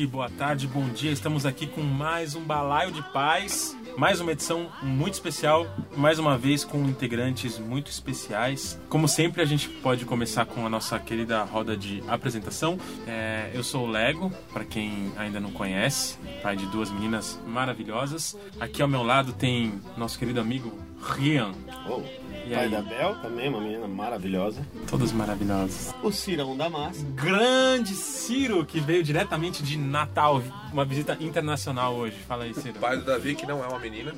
noite, 0.00 0.06
boa 0.06 0.30
tarde, 0.30 0.66
bom 0.66 0.88
dia. 0.88 1.10
Estamos 1.10 1.44
aqui 1.44 1.66
com 1.66 1.82
mais 1.82 2.34
um 2.34 2.42
Balaio 2.42 2.92
de 2.92 3.02
Paz. 3.12 3.76
Mais 3.96 4.20
uma 4.20 4.32
edição 4.32 4.70
muito 4.82 5.14
especial, 5.14 5.66
mais 5.96 6.18
uma 6.18 6.38
vez 6.38 6.64
com 6.64 6.78
integrantes 6.84 7.58
muito 7.58 7.90
especiais. 7.90 8.80
Como 8.88 9.08
sempre, 9.08 9.42
a 9.42 9.44
gente 9.44 9.68
pode 9.68 10.04
começar 10.04 10.46
com 10.46 10.64
a 10.64 10.70
nossa 10.70 10.98
querida 10.98 11.42
roda 11.42 11.76
de 11.76 12.02
apresentação. 12.08 12.78
É, 13.06 13.50
eu 13.52 13.62
sou 13.62 13.86
o 13.86 13.90
Lego, 13.90 14.32
para 14.52 14.64
quem 14.64 15.12
ainda 15.16 15.40
não 15.40 15.50
conhece, 15.50 16.16
pai 16.42 16.56
de 16.56 16.66
duas 16.66 16.90
meninas 16.90 17.38
maravilhosas. 17.46 18.38
Aqui 18.58 18.80
ao 18.80 18.88
meu 18.88 19.02
lado 19.02 19.32
tem 19.32 19.80
nosso 19.96 20.18
querido 20.18 20.40
amigo 20.40 20.78
Rian. 21.02 21.52
Oh, 21.88 22.02
E 22.50 22.54
pai 22.54 22.64
aí? 22.64 22.70
da 22.70 22.82
Bel, 22.82 23.14
também 23.22 23.48
uma 23.48 23.60
menina 23.60 23.86
maravilhosa. 23.86 24.60
Todas 24.88 25.12
maravilhosas. 25.12 25.94
O 26.02 26.10
Cirão 26.10 26.56
da 26.56 26.68
Massa. 26.68 27.04
Grande 27.14 27.94
Ciro, 27.94 28.64
que 28.64 28.80
veio 28.80 29.02
diretamente 29.04 29.62
de 29.62 29.76
Natal, 29.78 30.42
uma 30.72 30.84
visita 30.84 31.16
internacional 31.20 31.94
hoje. 31.94 32.16
Fala 32.26 32.44
aí, 32.44 32.54
Ciro. 32.54 32.78
pai 32.80 32.96
do 32.96 33.04
Davi, 33.04 33.34
que 33.34 33.46
não 33.46 33.62
é 33.62 33.66
uma 33.68 33.78
menina, 33.78 34.12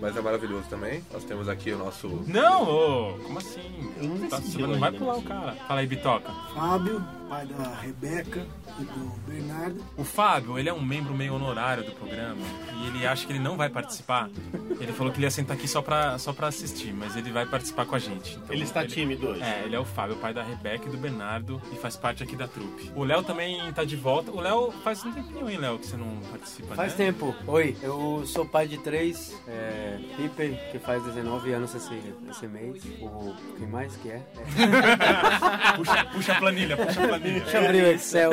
mas 0.00 0.16
é 0.16 0.20
maravilhoso 0.20 0.64
também. 0.68 1.02
Nós 1.12 1.24
temos 1.24 1.48
aqui 1.48 1.70
o 1.72 1.78
nosso. 1.78 2.08
Não, 2.26 2.62
ô, 2.64 3.18
como 3.18 3.38
assim? 3.38 3.60
Eu 4.00 4.08
não 4.08 4.28
Tá- 4.28 4.40
você 4.40 4.58
não 4.58 4.78
vai 4.78 4.92
pular 4.92 5.14
o 5.14 5.22
mas- 5.22 5.28
cara. 5.28 5.52
Fala 5.68 5.80
aí, 5.80 5.86
Bitoca. 5.86 6.32
Fábio, 6.54 7.04
pai 7.28 7.46
da 7.46 7.74
Rebeca 7.80 8.46
e 8.80 8.84
do 8.84 9.20
Bernardo. 9.26 9.84
O 9.96 10.04
Fábio, 10.04 10.58
ele 10.58 10.68
é 10.68 10.72
um 10.72 10.82
membro 10.82 11.14
meio 11.14 11.34
honorário 11.34 11.84
do 11.84 11.92
programa 11.92 12.40
e 12.80 12.86
ele 12.86 13.06
acha 13.06 13.26
que 13.26 13.32
ele 13.32 13.38
não 13.38 13.56
vai 13.56 13.68
participar. 13.68 14.30
Ele 14.80 14.92
falou 14.92 15.12
que 15.12 15.18
ele 15.18 15.26
ia 15.26 15.30
sentar 15.30 15.56
aqui 15.56 15.68
só 15.68 15.82
pra, 15.82 16.18
só 16.18 16.32
pra 16.32 16.48
assistir, 16.48 16.92
mas 16.92 17.16
ele 17.16 17.30
vai 17.30 17.44
participar 17.44 17.84
com 17.84 17.94
a 17.94 17.98
gente. 17.98 18.36
Então, 18.36 18.54
Ele 18.54 18.64
está 18.64 18.86
tímido 18.86 19.28
hoje. 19.28 19.42
É, 19.42 19.62
ele 19.64 19.76
é 19.76 19.78
o 19.80 19.84
Fábio, 19.84 20.16
pai 20.16 20.32
da 20.32 20.42
Rebeca 20.42 20.88
e 20.88 20.90
do 20.90 20.96
Bernardo 20.96 21.60
e 21.72 21.76
faz 21.76 21.96
parte 21.96 22.22
aqui 22.22 22.34
da 22.36 22.48
trupe. 22.48 22.90
O 22.94 23.04
Léo 23.04 23.22
também 23.22 23.70
tá 23.72 23.84
de 23.84 23.96
volta. 23.96 24.30
O 24.30 24.40
Léo 24.40 24.72
faz 24.82 25.04
um 25.04 25.12
tempinho, 25.12 25.50
hein, 25.50 25.58
Léo, 25.58 25.78
que 25.78 25.86
você 25.86 25.96
não 25.96 26.18
participa, 26.30 26.74
Faz 26.74 26.92
né? 26.96 27.06
tempo. 27.06 27.34
Oi, 27.46 27.76
eu 27.82 28.22
sou 28.26 28.46
pai 28.46 28.66
de 28.66 28.78
três. 28.78 29.38
É, 29.46 29.98
Piper, 30.16 30.70
que 30.70 30.78
faz 30.78 31.02
19 31.02 31.52
anos 31.52 31.74
esse, 31.74 32.00
esse 32.30 32.46
mês. 32.46 32.82
O 33.00 33.34
quem 33.58 33.66
mais 33.66 33.94
que 33.96 34.10
é? 34.10 34.22
puxa, 35.76 36.04
puxa 36.06 36.32
a 36.32 36.36
planilha, 36.36 36.76
puxa 36.76 37.04
a 37.04 37.08
planilha. 37.08 37.17
Deixa 37.20 37.58
eu 37.58 37.64
abrir 37.64 37.82
o 37.82 37.86
Excel. 37.88 38.30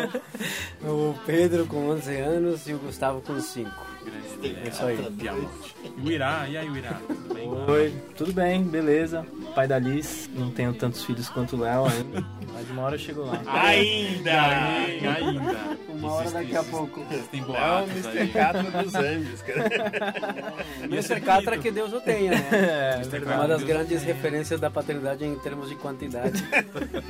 O 0.83 1.15
Pedro 1.25 1.65
com 1.65 1.89
11 1.89 2.15
anos 2.17 2.67
e 2.67 2.73
o 2.73 2.79
Gustavo 2.79 3.21
com 3.21 3.39
5. 3.39 3.94
É 4.43 4.67
isso 4.69 4.85
aí. 4.85 4.97
Piamonte. 5.17 5.75
E 5.97 6.07
o 6.07 6.11
Irá, 6.11 6.45
e 6.47 6.57
aí 6.57 6.69
o 6.69 6.75
Irá? 6.77 6.99
Tudo 7.07 7.33
bem? 7.33 7.49
Oi, 7.67 7.93
tudo 8.17 8.33
bem, 8.33 8.63
beleza. 8.63 9.25
Pai 9.53 9.67
da 9.67 9.79
Liz, 9.79 10.29
não 10.33 10.51
tenho 10.51 10.73
tantos 10.73 11.03
filhos 11.03 11.29
quanto 11.29 11.55
o 11.55 11.59
Léo 11.61 11.85
ainda, 11.85 12.25
mas 12.53 12.69
uma 12.69 12.81
hora 12.83 12.95
eu 12.95 12.99
chego 12.99 13.21
lá. 13.23 13.41
Ainda! 13.47 14.31
hein? 14.31 15.07
Ainda! 15.07 15.75
Uma 15.89 16.11
hora 16.11 16.25
Existe- 16.27 16.43
daqui 16.43 16.55
a 16.57 16.63
pouco. 16.63 17.05
Existem 17.09 17.39
É 17.39 17.43
o 17.43 17.47
boatos 17.47 17.91
Mr. 18.05 18.19
aí. 18.19 18.27
Catra 18.29 18.83
dos 18.83 18.95
Anjos, 18.95 19.41
cara. 19.41 20.53
Mr. 20.83 21.21
Catra 21.21 21.57
que 21.57 21.71
Deus 21.71 21.93
o 21.93 22.01
tenha, 22.01 22.31
né? 22.31 22.49
É, 22.51 22.95
Mr. 22.97 23.23
Uma 23.23 23.47
das 23.47 23.63
grandes 23.63 24.03
referências 24.03 24.59
da 24.59 24.69
paternidade 24.69 25.23
em 25.25 25.35
termos 25.39 25.69
de 25.69 25.75
quantidade. 25.75 26.43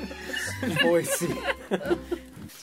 Foi 0.81 1.03
sim. 1.03 1.35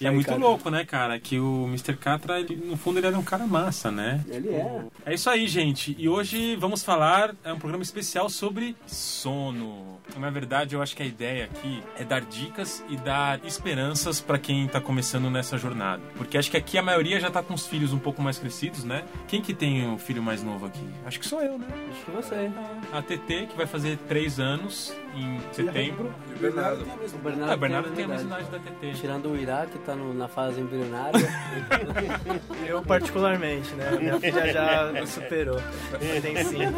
E 0.03 0.07
é 0.07 0.11
muito 0.11 0.35
louco, 0.37 0.69
né, 0.69 0.85
cara? 0.85 1.19
Que 1.21 1.39
o 1.39 1.67
Mr. 1.69 1.97
Catra, 1.97 2.41
ele, 2.41 2.57
no 2.57 2.77
fundo, 2.77 2.99
ele 2.99 3.07
era 3.07 3.19
um 3.19 3.23
cara 3.23 3.47
massa, 3.47 3.91
né? 3.91 4.21
Ele 4.29 4.49
é. 4.49 4.85
É 5.07 5.15
isso 5.15 5.31
aí, 5.31 5.47
gente. 5.47 5.95
E 5.99 6.09
hoje 6.09 6.57
vamos 6.57 6.83
falar, 6.83 7.35
é 7.45 7.53
um 7.53 7.59
programa 7.59 7.83
especial 7.83 8.29
sobre 8.29 8.77
sono. 8.87 10.01
Na 10.17 10.31
verdade, 10.31 10.75
eu 10.75 10.83
acho 10.83 10.97
que 10.97 11.03
a 11.03 11.07
ideia 11.07 11.45
aqui 11.45 11.83
é 11.97 12.05
dar 12.05 12.21
dicas 12.23 12.85
e 12.89 12.97
dar 12.97 13.41
esperanças 13.45 14.21
pra 14.21 14.39
quem 14.39 14.67
tá 14.67 14.81
começando 14.81 15.31
nessa 15.31 15.57
jornada. 15.57 16.03
Porque 16.17 16.37
acho 16.37 16.51
que 16.51 16.57
aqui 16.57 16.77
a 16.77 16.83
maioria 16.83 17.21
já 17.21 17.31
tá 17.31 17.43
com 17.43 17.55
os 17.55 17.67
filhos 17.67 17.93
um 17.93 17.99
pouco 17.99 18.21
mais 18.21 18.39
crescidos, 18.39 18.85
né? 18.85 19.05
Quem 19.29 19.41
que 19.41 19.55
tem 19.55 19.89
o 19.93 19.99
filho 19.99 20.23
mais 20.23 20.43
novo 20.43 20.67
aqui? 20.67 20.85
Acho 21.07 21.21
que 21.21 21.27
sou 21.27 21.41
eu, 21.41 21.59
né? 21.59 21.67
Acho 21.91 22.05
que 22.05 22.11
você. 22.11 22.51
A 22.93 23.01
TT, 23.01 23.47
que 23.51 23.57
vai 23.57 23.67
fazer 23.67 23.97
três 24.09 24.41
anos 24.41 24.93
em 25.15 25.41
setembro. 25.53 26.13
E 26.31 26.35
o 26.35 26.39
Bernardo. 26.39 26.83
O 26.83 27.19
Bernardo, 27.19 27.51
Ah, 27.51 27.55
o 27.55 27.59
Bernardo 27.59 27.87
tem 27.89 27.95
tem 27.97 28.05
a 28.05 28.09
mesma 28.09 28.41
idade 28.41 28.51
da 28.51 28.59
TT. 28.59 28.93
Tirando 29.01 29.31
o 29.31 29.37
Iraque, 29.37 29.73
que 29.73 29.79
tá 29.81 29.95
no- 29.95 30.15
na 30.15 30.29
fase 30.29 30.61
embrionária. 30.61 31.21
Eu 32.67 32.83
particularmente, 32.83 33.73
né? 33.75 33.91
Minha 33.99 34.21
filha 34.21 34.53
já 34.53 35.07
superou. 35.07 35.61
Tem 36.23 36.45
sim. 36.45 36.59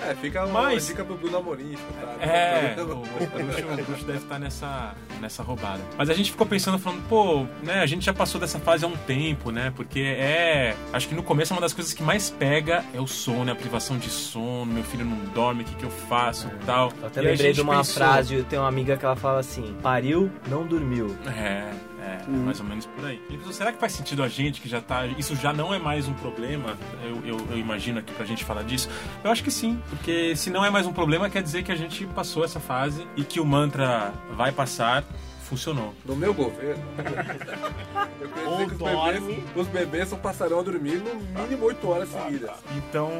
É, 0.00 0.14
fica 0.14 0.44
uma 0.46 0.62
Mas- 0.62 0.86
dica 0.86 1.04
pro 1.04 1.16
Bruno 1.16 1.38
Amorim 1.38 1.72
escutar. 1.72 2.16
É, 2.20 2.76
o, 2.78 2.82
o, 2.92 3.84
bruxo, 3.84 4.04
deve 4.04 4.18
estar 4.18 4.38
nessa, 4.38 4.94
nessa 5.20 5.42
roubada. 5.42 5.80
Mas 5.96 6.08
a 6.08 6.14
gente 6.14 6.30
ficou 6.30 6.46
pensando, 6.46 6.78
falando, 6.78 7.02
pô, 7.08 7.46
né, 7.64 7.80
a 7.80 7.86
gente 7.86 8.04
já 8.06 8.14
passou 8.14 8.40
dessa 8.40 8.60
fase 8.60 8.84
há 8.84 8.88
um 8.88 8.96
tempo, 8.96 9.50
né? 9.50 9.72
Porque 9.74 9.98
é. 10.00 10.76
Acho 10.92 11.08
que 11.08 11.14
no 11.16 11.22
começo 11.24 11.52
uma 11.52 11.60
das 11.60 11.72
coisas 11.72 11.92
que 11.92 12.02
mais 12.02 12.30
pega 12.30 12.84
é 12.94 13.00
o 13.00 13.08
sono, 13.08 13.50
é 13.50 13.52
a 13.52 13.56
privação 13.56 13.98
de 13.98 14.08
sono, 14.08 14.66
meu 14.72 14.84
filho 14.84 15.04
não 15.04 15.16
dorme, 15.34 15.62
o 15.62 15.66
que, 15.66 15.74
que 15.74 15.84
eu 15.84 15.90
faço 15.90 16.46
e 16.46 16.64
tal. 16.64 16.92
Até 17.04 17.20
E 17.22 17.28
a 17.28 17.34
lembrei 17.38 17.52
de 17.52 17.60
uma 17.60 17.76
pensou- 17.78 17.94
frase, 17.94 18.34
eu 18.34 18.44
tenho 18.44 18.62
uma 18.62 18.68
amiga 18.68 18.96
que 18.96 19.04
ela 19.04 19.16
fala 19.16 19.40
assim, 19.40 19.74
pariu, 19.82 20.30
não 20.48 20.66
dormiu. 20.66 21.16
É, 21.26 21.70
é, 22.00 22.26
mais 22.28 22.60
ou 22.60 22.66
menos 22.66 22.86
por 22.86 23.04
aí. 23.04 23.18
Pensou, 23.28 23.52
será 23.52 23.72
que 23.72 23.78
faz 23.78 23.92
sentido 23.92 24.22
a 24.22 24.28
gente 24.28 24.60
que 24.60 24.68
já 24.68 24.80
tá. 24.80 25.06
Isso 25.06 25.34
já 25.36 25.52
não 25.52 25.72
é 25.74 25.78
mais 25.78 26.08
um 26.08 26.14
problema? 26.14 26.76
Eu, 27.02 27.20
eu, 27.24 27.46
eu 27.50 27.58
imagino 27.58 27.98
aqui 27.98 28.12
pra 28.14 28.24
gente 28.24 28.44
falar 28.44 28.62
disso. 28.62 28.88
Eu 29.22 29.30
acho 29.30 29.42
que 29.44 29.50
sim, 29.50 29.80
porque 29.90 30.34
se 30.36 30.50
não 30.50 30.64
é 30.64 30.70
mais 30.70 30.86
um 30.86 30.92
problema, 30.92 31.28
quer 31.30 31.42
dizer 31.42 31.62
que 31.62 31.72
a 31.72 31.76
gente 31.76 32.06
passou 32.06 32.44
essa 32.44 32.60
fase 32.60 33.06
e 33.16 33.22
que 33.24 33.40
o 33.40 33.44
mantra 33.44 34.12
vai 34.32 34.52
passar. 34.52 35.04
Funcionou. 35.48 35.94
No 36.04 36.14
meu 36.14 36.34
governo, 36.34 36.82
eu 38.42 38.50
Ou 38.50 38.58
que 38.66 38.72
os 38.72 38.78
dorme. 38.78 39.20
bebês, 39.20 39.44
os 39.56 39.66
bebês 39.68 40.08
só 40.08 40.16
passarão 40.16 40.58
a 40.60 40.62
dormir 40.62 40.96
no 40.98 41.14
mínimo 41.42 41.64
8 41.66 41.88
horas 41.88 42.08
seguidas. 42.10 42.50
Então 42.76 43.10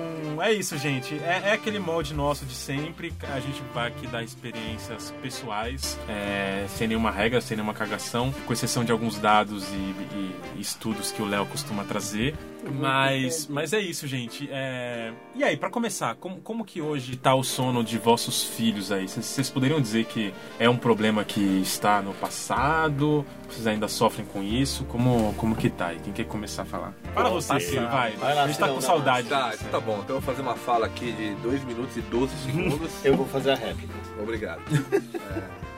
é 0.40 0.52
isso, 0.52 0.76
gente. 0.76 1.14
É, 1.20 1.42
é 1.46 1.52
aquele 1.52 1.78
molde 1.78 2.12
nosso 2.14 2.44
de 2.44 2.54
sempre. 2.54 3.12
A 3.34 3.40
gente 3.40 3.62
vai 3.72 3.88
aqui 3.88 4.06
dar 4.06 4.22
experiências 4.22 5.12
pessoais, 5.22 5.98
é, 6.08 6.66
sem 6.68 6.86
nenhuma 6.88 7.10
regra, 7.10 7.40
sem 7.40 7.56
nenhuma 7.56 7.74
cagação, 7.74 8.32
com 8.46 8.52
exceção 8.52 8.84
de 8.84 8.92
alguns 8.92 9.18
dados 9.18 9.64
e- 9.72 9.76
e 9.76 10.60
estudos 10.60 11.10
que 11.10 11.22
o 11.22 11.26
Léo 11.26 11.46
costuma 11.46 11.84
trazer. 11.84 12.34
Mas, 12.72 13.46
mas 13.48 13.72
é 13.72 13.80
isso, 13.80 14.06
gente. 14.06 14.48
É, 14.50 15.12
E 15.34 15.42
aí, 15.44 15.56
pra 15.56 15.70
começar, 15.70 16.14
como, 16.16 16.40
como 16.40 16.64
que 16.64 16.80
hoje 16.82 17.16
tá 17.16 17.34
o 17.34 17.42
sono 17.44 17.82
de 17.84 17.98
vossos 17.98 18.44
filhos 18.44 18.90
aí? 18.92 19.08
Vocês- 19.08 19.26
Vocês 19.26 19.50
poderiam 19.50 19.80
dizer 19.80 20.04
que 20.06 20.32
é 20.58 20.68
um 20.68 20.76
problema 20.76 21.24
que 21.24 21.40
está 21.60 22.02
no 22.02 22.12
passado? 22.14 23.24
Vocês 23.48 23.66
ainda 23.66 23.88
sofrem 23.88 24.26
com 24.26 24.42
isso? 24.42 24.84
Como, 24.84 25.32
como 25.34 25.54
que 25.56 25.70
tá 25.70 25.88
aí? 25.88 25.98
Quem 26.02 26.12
quer 26.12 26.24
começar 26.24 26.62
a 26.62 26.64
falar? 26.66 26.92
Para 27.14 27.28
você, 27.28 27.54
vai. 27.80 28.12
Vai 28.16 28.34
lá, 28.34 28.42
a 28.44 28.46
gente 28.46 28.58
tá 28.58 28.68
com 28.68 28.74
dá 28.74 28.80
saudade. 28.80 29.28
Tá, 29.28 29.52
então 29.54 29.68
tá 29.70 29.80
bom. 29.80 30.00
Então 30.02 30.16
eu 30.16 30.20
vou 30.20 30.34
fazer 30.34 30.42
uma 30.42 30.56
fala 30.56 30.86
aqui 30.86 31.12
de 31.12 31.34
2 31.36 31.64
minutos 31.64 31.96
e 31.96 32.00
12 32.02 32.36
segundos. 32.44 32.90
Eu 33.04 33.16
vou 33.16 33.26
fazer 33.26 33.52
a 33.52 33.56
réplica. 33.56 33.94
Obrigado. 34.20 34.60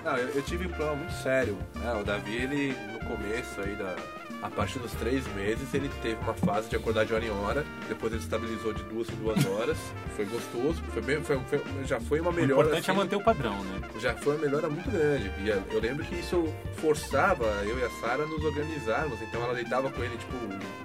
É, 0.03 0.09
não, 0.11 0.17
eu, 0.17 0.29
eu 0.31 0.43
tive 0.43 0.65
um 0.67 0.71
problema 0.71 0.95
muito 0.97 1.13
sério. 1.23 1.59
né? 1.77 1.93
O 2.01 2.03
Davi, 2.05 2.35
ele, 2.35 2.75
no 2.93 2.99
começo 3.01 3.61
aí 3.61 3.75
da. 3.77 3.95
A 4.43 4.49
partir 4.49 4.79
dos 4.79 4.93
três 4.93 5.27
meses, 5.35 5.73
ele 5.75 5.91
teve 6.03 6.17
uma 6.23 6.33
fase 6.35 6.69
de 6.69 6.77
acordar 6.77 7.05
de 7.05 7.13
hora 7.13 7.25
em 7.25 7.31
hora. 7.31 7.65
Depois 7.89 8.13
ele 8.13 8.23
estabilizou 8.23 8.73
de 8.73 8.83
duas 8.85 9.09
em 9.11 9.15
duas 9.17 9.45
horas. 9.45 9.77
Foi 10.17 10.25
gostoso. 10.25 10.83
Foi 10.93 11.03
bem, 11.03 11.23
foi, 11.23 11.39
foi- 11.49 11.63
já 11.85 12.01
foi 12.01 12.21
uma 12.21 12.31
O 12.31 12.33
melhora. 12.33 12.63
importante 12.63 12.89
é 12.89 12.93
assim, 12.93 12.99
manter 13.01 13.17
o 13.17 13.23
padrão, 13.25 13.63
né? 13.65 13.81
já 13.99 14.15
foi 14.15 14.37
uma 14.37 14.43
melhora 14.45 14.69
muito 14.71 14.91
grande. 14.91 15.31
E 15.45 15.49
eu 15.49 15.81
lembro 15.81 16.05
que 16.05 16.15
isso 16.15 16.47
forçava 16.79 17.45
eu 17.65 17.79
e 17.79 17.85
a 17.85 17.91
Sara 18.01 18.23
a 18.23 18.27
nos 18.27 18.43
organizarmos. 18.45 19.21
Então 19.23 19.43
ela 19.43 19.55
deitava 19.55 19.91
com 19.91 20.03
ele, 20.03 20.17
tipo, 20.17 20.35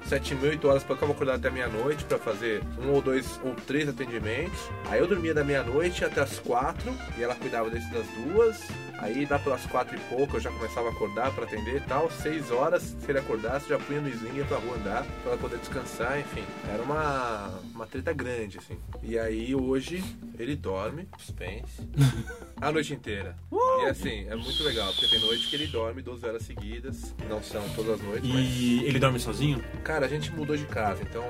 sete 0.07 0.33
e 0.33 0.35
meia, 0.37 0.51
oito 0.51 0.67
horas, 0.67 0.83
para 0.83 0.95
eu 0.99 1.11
acordar 1.11 1.35
até 1.35 1.49
meia-noite 1.49 2.03
para 2.03 2.17
fazer 2.19 2.61
um 2.79 2.91
ou 2.91 3.01
dois 3.01 3.39
ou 3.43 3.55
três 3.55 3.87
atendimentos. 3.87 4.59
Aí 4.89 4.99
eu 4.99 5.07
dormia 5.07 5.33
da 5.33 5.43
meia-noite 5.43 6.03
até 6.03 6.21
as 6.21 6.39
quatro 6.39 6.93
e 7.17 7.23
ela 7.23 7.35
cuidava 7.35 7.69
desse 7.69 7.89
das 7.91 8.05
duas. 8.07 8.57
Aí 8.99 9.25
lá 9.29 9.37
pelas 9.39 9.65
quatro 9.65 9.95
e 9.95 9.99
pouco 10.15 10.37
eu 10.37 10.39
já 10.41 10.49
começava 10.51 10.87
a 10.87 10.91
acordar 10.91 11.31
para 11.31 11.43
atender 11.45 11.77
e 11.77 11.81
tal. 11.81 12.09
Seis 12.11 12.49
horas, 12.51 12.81
se 12.99 13.09
ele 13.11 13.19
acordasse, 13.45 13.69
eu 13.69 13.79
já 13.79 13.85
punha 13.85 14.01
no 14.01 14.09
sling 14.09 14.43
pra 14.45 14.57
rua 14.57 14.75
andar 14.75 15.03
pra 15.21 15.31
ela 15.31 15.37
poder 15.37 15.57
descansar, 15.59 16.19
enfim. 16.19 16.43
Era 16.71 16.81
uma, 16.81 17.59
uma 17.73 17.85
treta 17.85 18.11
grande, 18.11 18.57
assim. 18.57 18.77
E 19.03 19.17
aí 19.17 19.53
hoje 19.55 20.03
ele 20.37 20.55
dorme, 20.55 21.07
suspense, 21.17 21.87
a 22.59 22.71
noite 22.71 22.93
inteira. 22.93 23.35
E 23.83 23.85
assim, 23.85 24.25
é 24.27 24.35
muito 24.35 24.63
legal, 24.63 24.91
porque 24.93 25.07
tem 25.07 25.19
noite 25.19 25.47
que 25.47 25.55
ele 25.55 25.67
dorme 25.67 26.01
12 26.01 26.25
horas 26.25 26.43
seguidas. 26.43 27.13
Não 27.29 27.41
são 27.41 27.61
todas 27.75 27.99
as 27.99 28.01
noites, 28.01 28.29
mas. 28.29 28.45
E 28.45 28.83
ele 28.83 28.99
dorme 28.99 29.19
sozinho? 29.19 29.63
Cara, 29.83 30.05
a 30.05 30.09
gente 30.09 30.31
mudou 30.31 30.57
de 30.57 30.65
casa, 30.65 31.03
então 31.03 31.23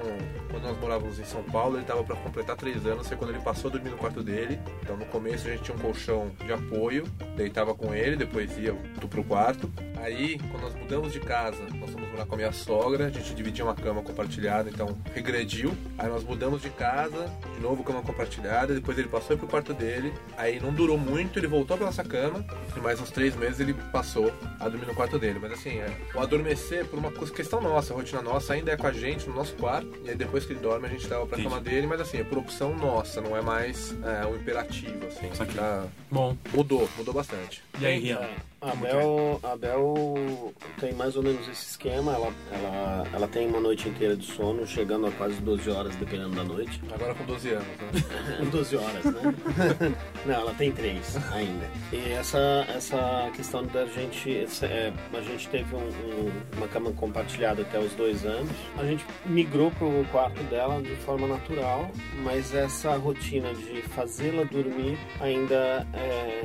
quando 0.49 0.63
nós 0.63 0.77
morávamos 0.79 1.19
em 1.19 1.25
São 1.25 1.43
Paulo, 1.43 1.77
ele 1.77 1.85
tava 1.85 2.03
pra 2.03 2.15
completar 2.15 2.55
três 2.55 2.85
anos, 2.85 3.07
foi 3.07 3.17
quando 3.17 3.31
ele 3.31 3.41
passou 3.41 3.69
a 3.69 3.73
dormir 3.73 3.89
no 3.89 3.97
quarto 3.97 4.23
dele. 4.23 4.59
Então 4.81 4.95
no 4.95 5.05
começo 5.05 5.47
a 5.47 5.51
gente 5.51 5.63
tinha 5.63 5.75
um 5.75 5.79
colchão 5.79 6.31
de 6.45 6.51
apoio, 6.51 7.05
deitava 7.35 7.75
com 7.75 7.93
ele, 7.93 8.15
depois 8.15 8.57
ia 8.57 8.73
pro 9.09 9.23
quarto. 9.23 9.71
Aí, 9.97 10.37
quando 10.51 10.63
nós 10.63 10.75
mudamos 10.75 11.11
de 11.11 11.19
casa, 11.19 11.63
nós 11.79 11.89
fomos 11.89 12.04
morar 12.15 12.25
com 12.25 12.33
a 12.33 12.37
minha 12.37 12.51
sogra, 12.53 13.07
a 13.07 13.09
gente 13.09 13.33
dividia 13.35 13.63
uma 13.65 13.75
cama 13.75 14.01
compartilhada, 14.01 14.69
então 14.69 14.97
regrediu. 15.13 15.75
Aí 15.97 16.07
nós 16.07 16.23
mudamos 16.23 16.61
de 16.61 16.69
casa, 16.69 17.29
de 17.55 17.61
novo 17.61 17.83
cama 17.83 18.01
compartilhada, 18.01 18.73
depois 18.73 18.97
ele 18.97 19.07
passou 19.09 19.37
pro 19.37 19.47
quarto 19.47 19.73
dele. 19.73 20.13
Aí 20.37 20.59
não 20.59 20.73
durou 20.73 20.97
muito, 20.97 21.37
ele 21.37 21.47
voltou 21.47 21.77
pra 21.77 21.85
nossa 21.85 22.03
cama, 22.03 22.43
e 22.75 22.79
mais 22.79 22.99
uns 23.01 23.11
três 23.11 23.35
meses 23.35 23.59
ele 23.59 23.73
passou 23.91 24.31
a 24.59 24.69
dormir 24.69 24.85
no 24.87 24.95
quarto 24.95 25.19
dele. 25.19 25.39
Mas 25.41 25.51
assim, 25.51 25.77
é, 25.79 25.89
o 26.13 26.19
adormecer, 26.19 26.85
por 26.85 26.97
uma 26.97 27.11
coisa- 27.11 27.33
questão 27.33 27.59
nossa, 27.61 27.93
rotina 27.93 28.21
nossa, 28.21 28.53
ainda 28.53 28.71
é 28.71 28.77
com 28.77 28.87
a 28.87 28.93
gente, 28.93 29.27
no 29.27 29.35
nosso 29.35 29.53
quarto, 29.55 29.91
e 30.03 30.09
aí 30.09 30.15
depois 30.15 30.45
que 30.45 30.53
ele 30.53 30.59
dorme 30.61 30.87
a 30.87 30.89
gente 30.89 31.07
leva 31.07 31.25
pra 31.27 31.37
Entendi. 31.37 31.49
cama 31.53 31.61
dele, 31.61 31.85
mas 31.87 31.99
assim, 31.99 32.17
é 32.19 32.23
por 32.23 32.37
opção 32.37 32.73
nossa, 32.75 33.19
não 33.21 33.35
é 33.35 33.41
mais 33.41 33.93
é, 34.03 34.25
um 34.25 34.35
imperativo, 34.35 35.05
assim. 35.07 35.27
Isso 35.31 35.43
aqui. 35.43 35.55
Tá- 35.55 35.85
Bom, 36.09 36.35
mudou, 36.53 36.87
mudou 36.97 37.13
bastante. 37.13 37.61
e 37.79 37.85
aí, 37.85 37.99
Rian? 37.99 38.19
É, 38.19 38.35
A 38.61 38.73
Bel, 38.75 39.39
a 39.43 39.55
Bel 39.55 40.53
tem 40.79 40.93
mais 40.93 41.15
ou 41.15 41.21
menos 41.23 41.47
esse 41.47 41.69
esquema. 41.71 42.04
Ela, 42.13 42.33
ela, 42.51 43.07
ela 43.13 43.27
tem 43.27 43.47
uma 43.47 43.59
noite 43.59 43.87
inteira 43.89 44.15
de 44.15 44.25
sono, 44.25 44.65
chegando 44.67 45.07
a 45.07 45.11
quase 45.11 45.35
12 45.41 45.69
horas, 45.69 45.95
dependendo 45.95 46.31
da 46.35 46.43
noite. 46.43 46.81
Agora 46.93 47.13
com 47.15 47.25
12 47.25 47.49
anos, 47.49 47.67
né? 47.67 48.45
12 48.51 48.75
horas, 48.77 49.05
né? 49.05 49.35
Não, 50.25 50.33
ela 50.33 50.53
tem 50.53 50.71
três 50.71 51.17
ainda. 51.33 51.69
E 51.91 52.11
essa, 52.13 52.65
essa 52.75 53.29
questão 53.35 53.63
da 53.65 53.85
gente. 53.85 54.37
essa- 54.39 54.65
é, 54.65 54.91
a 55.13 55.21
gente 55.21 55.47
teve 55.49 55.75
um- 55.75 55.79
um- 55.79 56.31
uma 56.57 56.67
cama 56.67 56.91
compartilhada 56.91 57.61
até 57.61 57.79
os 57.79 57.91
dois 57.93 58.25
anos. 58.25 58.49
A 58.77 58.83
gente 58.85 59.05
migrou 59.25 59.71
pro 59.71 60.05
quarto 60.11 60.41
dela 60.43 60.81
de 60.81 60.95
forma 60.97 61.27
natural, 61.27 61.89
mas 62.23 62.53
essa 62.53 62.95
rotina 62.97 63.53
de 63.53 63.81
fazê-la 63.83 64.43
dormir 64.43 64.97
ainda 65.19 65.85
é, 65.93 66.43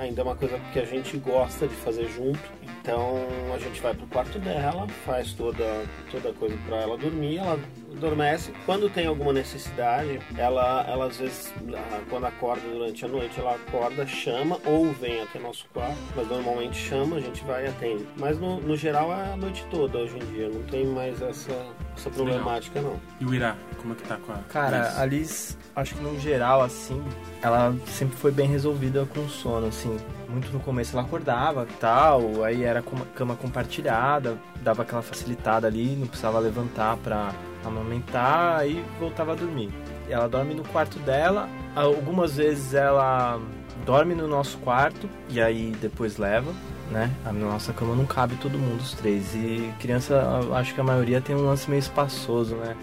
ainda 0.00 0.20
é 0.20 0.24
uma 0.24 0.36
coisa 0.36 0.58
que 0.72 0.78
a 0.78 0.84
gente 0.84 1.16
gosta 1.18 1.66
de 1.66 1.74
fazer 1.76 2.08
junto. 2.10 2.57
Então 2.80 3.16
a 3.54 3.58
gente 3.58 3.80
vai 3.80 3.94
pro 3.94 4.06
quarto 4.06 4.38
dela, 4.38 4.86
faz 5.04 5.32
toda, 5.32 5.84
toda 6.10 6.32
coisa 6.32 6.56
para 6.66 6.78
ela 6.78 6.96
dormir, 6.96 7.38
ela 7.38 7.58
adormece. 7.98 8.52
Quando 8.64 8.88
tem 8.88 9.06
alguma 9.06 9.32
necessidade, 9.32 10.20
ela, 10.36 10.84
ela 10.88 11.06
às 11.06 11.18
vezes, 11.18 11.52
ah, 11.74 12.00
quando 12.08 12.26
acorda 12.26 12.62
durante 12.68 13.04
a 13.04 13.08
noite, 13.08 13.38
ela 13.38 13.54
acorda, 13.54 14.06
chama 14.06 14.58
ou 14.64 14.92
vem 14.92 15.20
até 15.20 15.38
nosso 15.38 15.66
quarto. 15.72 15.98
Mas 16.16 16.28
normalmente 16.28 16.76
chama, 16.76 17.16
a 17.16 17.20
gente 17.20 17.44
vai 17.44 17.66
e 17.66 17.68
atende. 17.68 18.06
Mas 18.16 18.38
no, 18.38 18.60
no 18.60 18.76
geral 18.76 19.12
é 19.12 19.32
a 19.32 19.36
noite 19.36 19.66
toda 19.70 19.98
hoje 19.98 20.16
em 20.16 20.32
dia, 20.32 20.48
não 20.48 20.62
tem 20.64 20.86
mais 20.86 21.20
essa, 21.20 21.52
essa 21.96 22.10
problemática 22.10 22.80
não. 22.80 22.98
E 23.20 23.24
o 23.24 23.34
Irá, 23.34 23.56
como 23.76 23.92
é 23.92 23.96
que 23.96 24.02
tá 24.04 24.16
com 24.16 24.32
a. 24.32 24.38
Cara, 24.48 25.00
a 25.00 25.04
Liz, 25.04 25.58
acho 25.74 25.94
que 25.94 26.02
no 26.02 26.18
geral, 26.20 26.62
assim, 26.62 27.02
ela 27.42 27.74
sempre 27.86 28.16
foi 28.16 28.30
bem 28.30 28.48
resolvida 28.48 29.06
com 29.06 29.20
o 29.20 29.28
sono, 29.28 29.66
assim. 29.66 29.96
Muito 30.28 30.50
no 30.52 30.60
começo 30.60 30.94
ela 30.94 31.06
acordava 31.06 31.66
tal, 31.80 32.44
aí 32.44 32.62
era 32.62 32.82
com 32.82 32.96
cama 33.14 33.34
compartilhada, 33.34 34.36
dava 34.60 34.82
aquela 34.82 35.00
facilitada 35.00 35.66
ali, 35.66 35.96
não 35.96 36.06
precisava 36.06 36.38
levantar 36.38 36.98
pra 36.98 37.32
amamentar 37.68 38.66
e 38.68 38.82
voltava 38.98 39.32
a 39.32 39.34
dormir. 39.34 39.70
Ela 40.08 40.28
dorme 40.28 40.54
no 40.54 40.64
quarto 40.64 40.98
dela, 41.00 41.48
algumas 41.76 42.36
vezes 42.36 42.74
ela 42.74 43.38
dorme 43.84 44.14
no 44.14 44.26
nosso 44.26 44.58
quarto 44.58 45.08
e 45.28 45.40
aí 45.40 45.72
depois 45.80 46.16
leva, 46.16 46.52
né? 46.90 47.10
A 47.24 47.32
nossa 47.32 47.72
cama 47.72 47.94
não 47.94 48.06
cabe 48.06 48.34
todo 48.36 48.58
mundo, 48.58 48.80
os 48.80 48.92
três. 48.94 49.34
E 49.34 49.72
criança, 49.78 50.22
acho 50.54 50.74
que 50.74 50.80
a 50.80 50.84
maioria 50.84 51.20
tem 51.20 51.36
um 51.36 51.44
lance 51.46 51.68
meio 51.70 51.80
espaçoso, 51.80 52.54
né? 52.56 52.74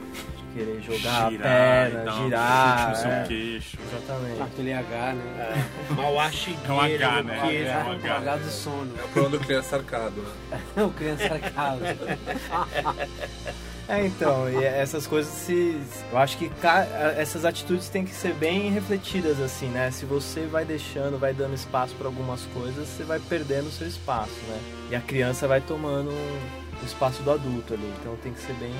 De 0.53 0.59
querer 0.63 0.81
jogar 0.81 1.29
Girar, 1.31 1.47
a 1.47 1.89
perna, 1.89 2.13
um 2.15 2.23
girar. 2.25 2.89
no 2.89 2.95
seu 2.95 3.11
é, 3.11 3.23
queixo. 3.27 3.77
exatamente. 3.91 4.41
Aquele 4.41 4.73
H, 4.73 5.13
né? 5.13 5.69
Mauá 5.89 6.31
Chigueira, 6.31 6.65
É 6.69 6.71
um 6.73 6.79
H, 6.81 7.23
né? 7.23 7.39
que- 7.41 7.57
É 7.65 7.83
um 7.87 7.91
H. 7.91 8.15
H 8.17 8.35
do 8.37 8.49
sono. 8.51 8.91
É 8.97 9.03
o 9.03 9.07
problema 9.09 9.37
do 9.37 9.39
criança 9.45 9.75
arcado, 9.75 10.21
né? 10.21 10.59
o 10.83 10.89
criança 10.91 11.23
arcado. 11.33 11.79
É, 13.87 14.03
então, 14.07 14.49
e 14.49 14.63
essas 14.63 15.05
coisas 15.05 15.31
se. 15.31 15.79
Eu 16.11 16.17
acho 16.17 16.37
que 16.39 16.49
ca- 16.49 16.87
essas 17.17 17.45
atitudes 17.45 17.87
têm 17.87 18.03
que 18.03 18.11
ser 18.15 18.33
bem 18.33 18.71
refletidas, 18.71 19.39
assim, 19.39 19.67
né? 19.67 19.91
Se 19.91 20.05
você 20.05 20.47
vai 20.47 20.65
deixando, 20.65 21.19
vai 21.19 21.33
dando 21.35 21.53
espaço 21.53 21.93
para 21.95 22.07
algumas 22.07 22.41
coisas, 22.53 22.87
você 22.87 23.03
vai 23.03 23.19
perdendo 23.19 23.67
o 23.67 23.71
seu 23.71 23.87
espaço, 23.87 24.33
né? 24.47 24.59
E 24.89 24.95
a 24.95 25.01
criança 25.01 25.47
vai 25.47 25.61
tomando 25.61 26.11
o 26.81 26.85
espaço 26.85 27.23
do 27.23 27.31
adulto 27.31 27.73
ali. 27.73 27.93
Então 27.99 28.15
tem 28.17 28.33
que 28.33 28.39
ser 28.39 28.53
bem. 28.53 28.73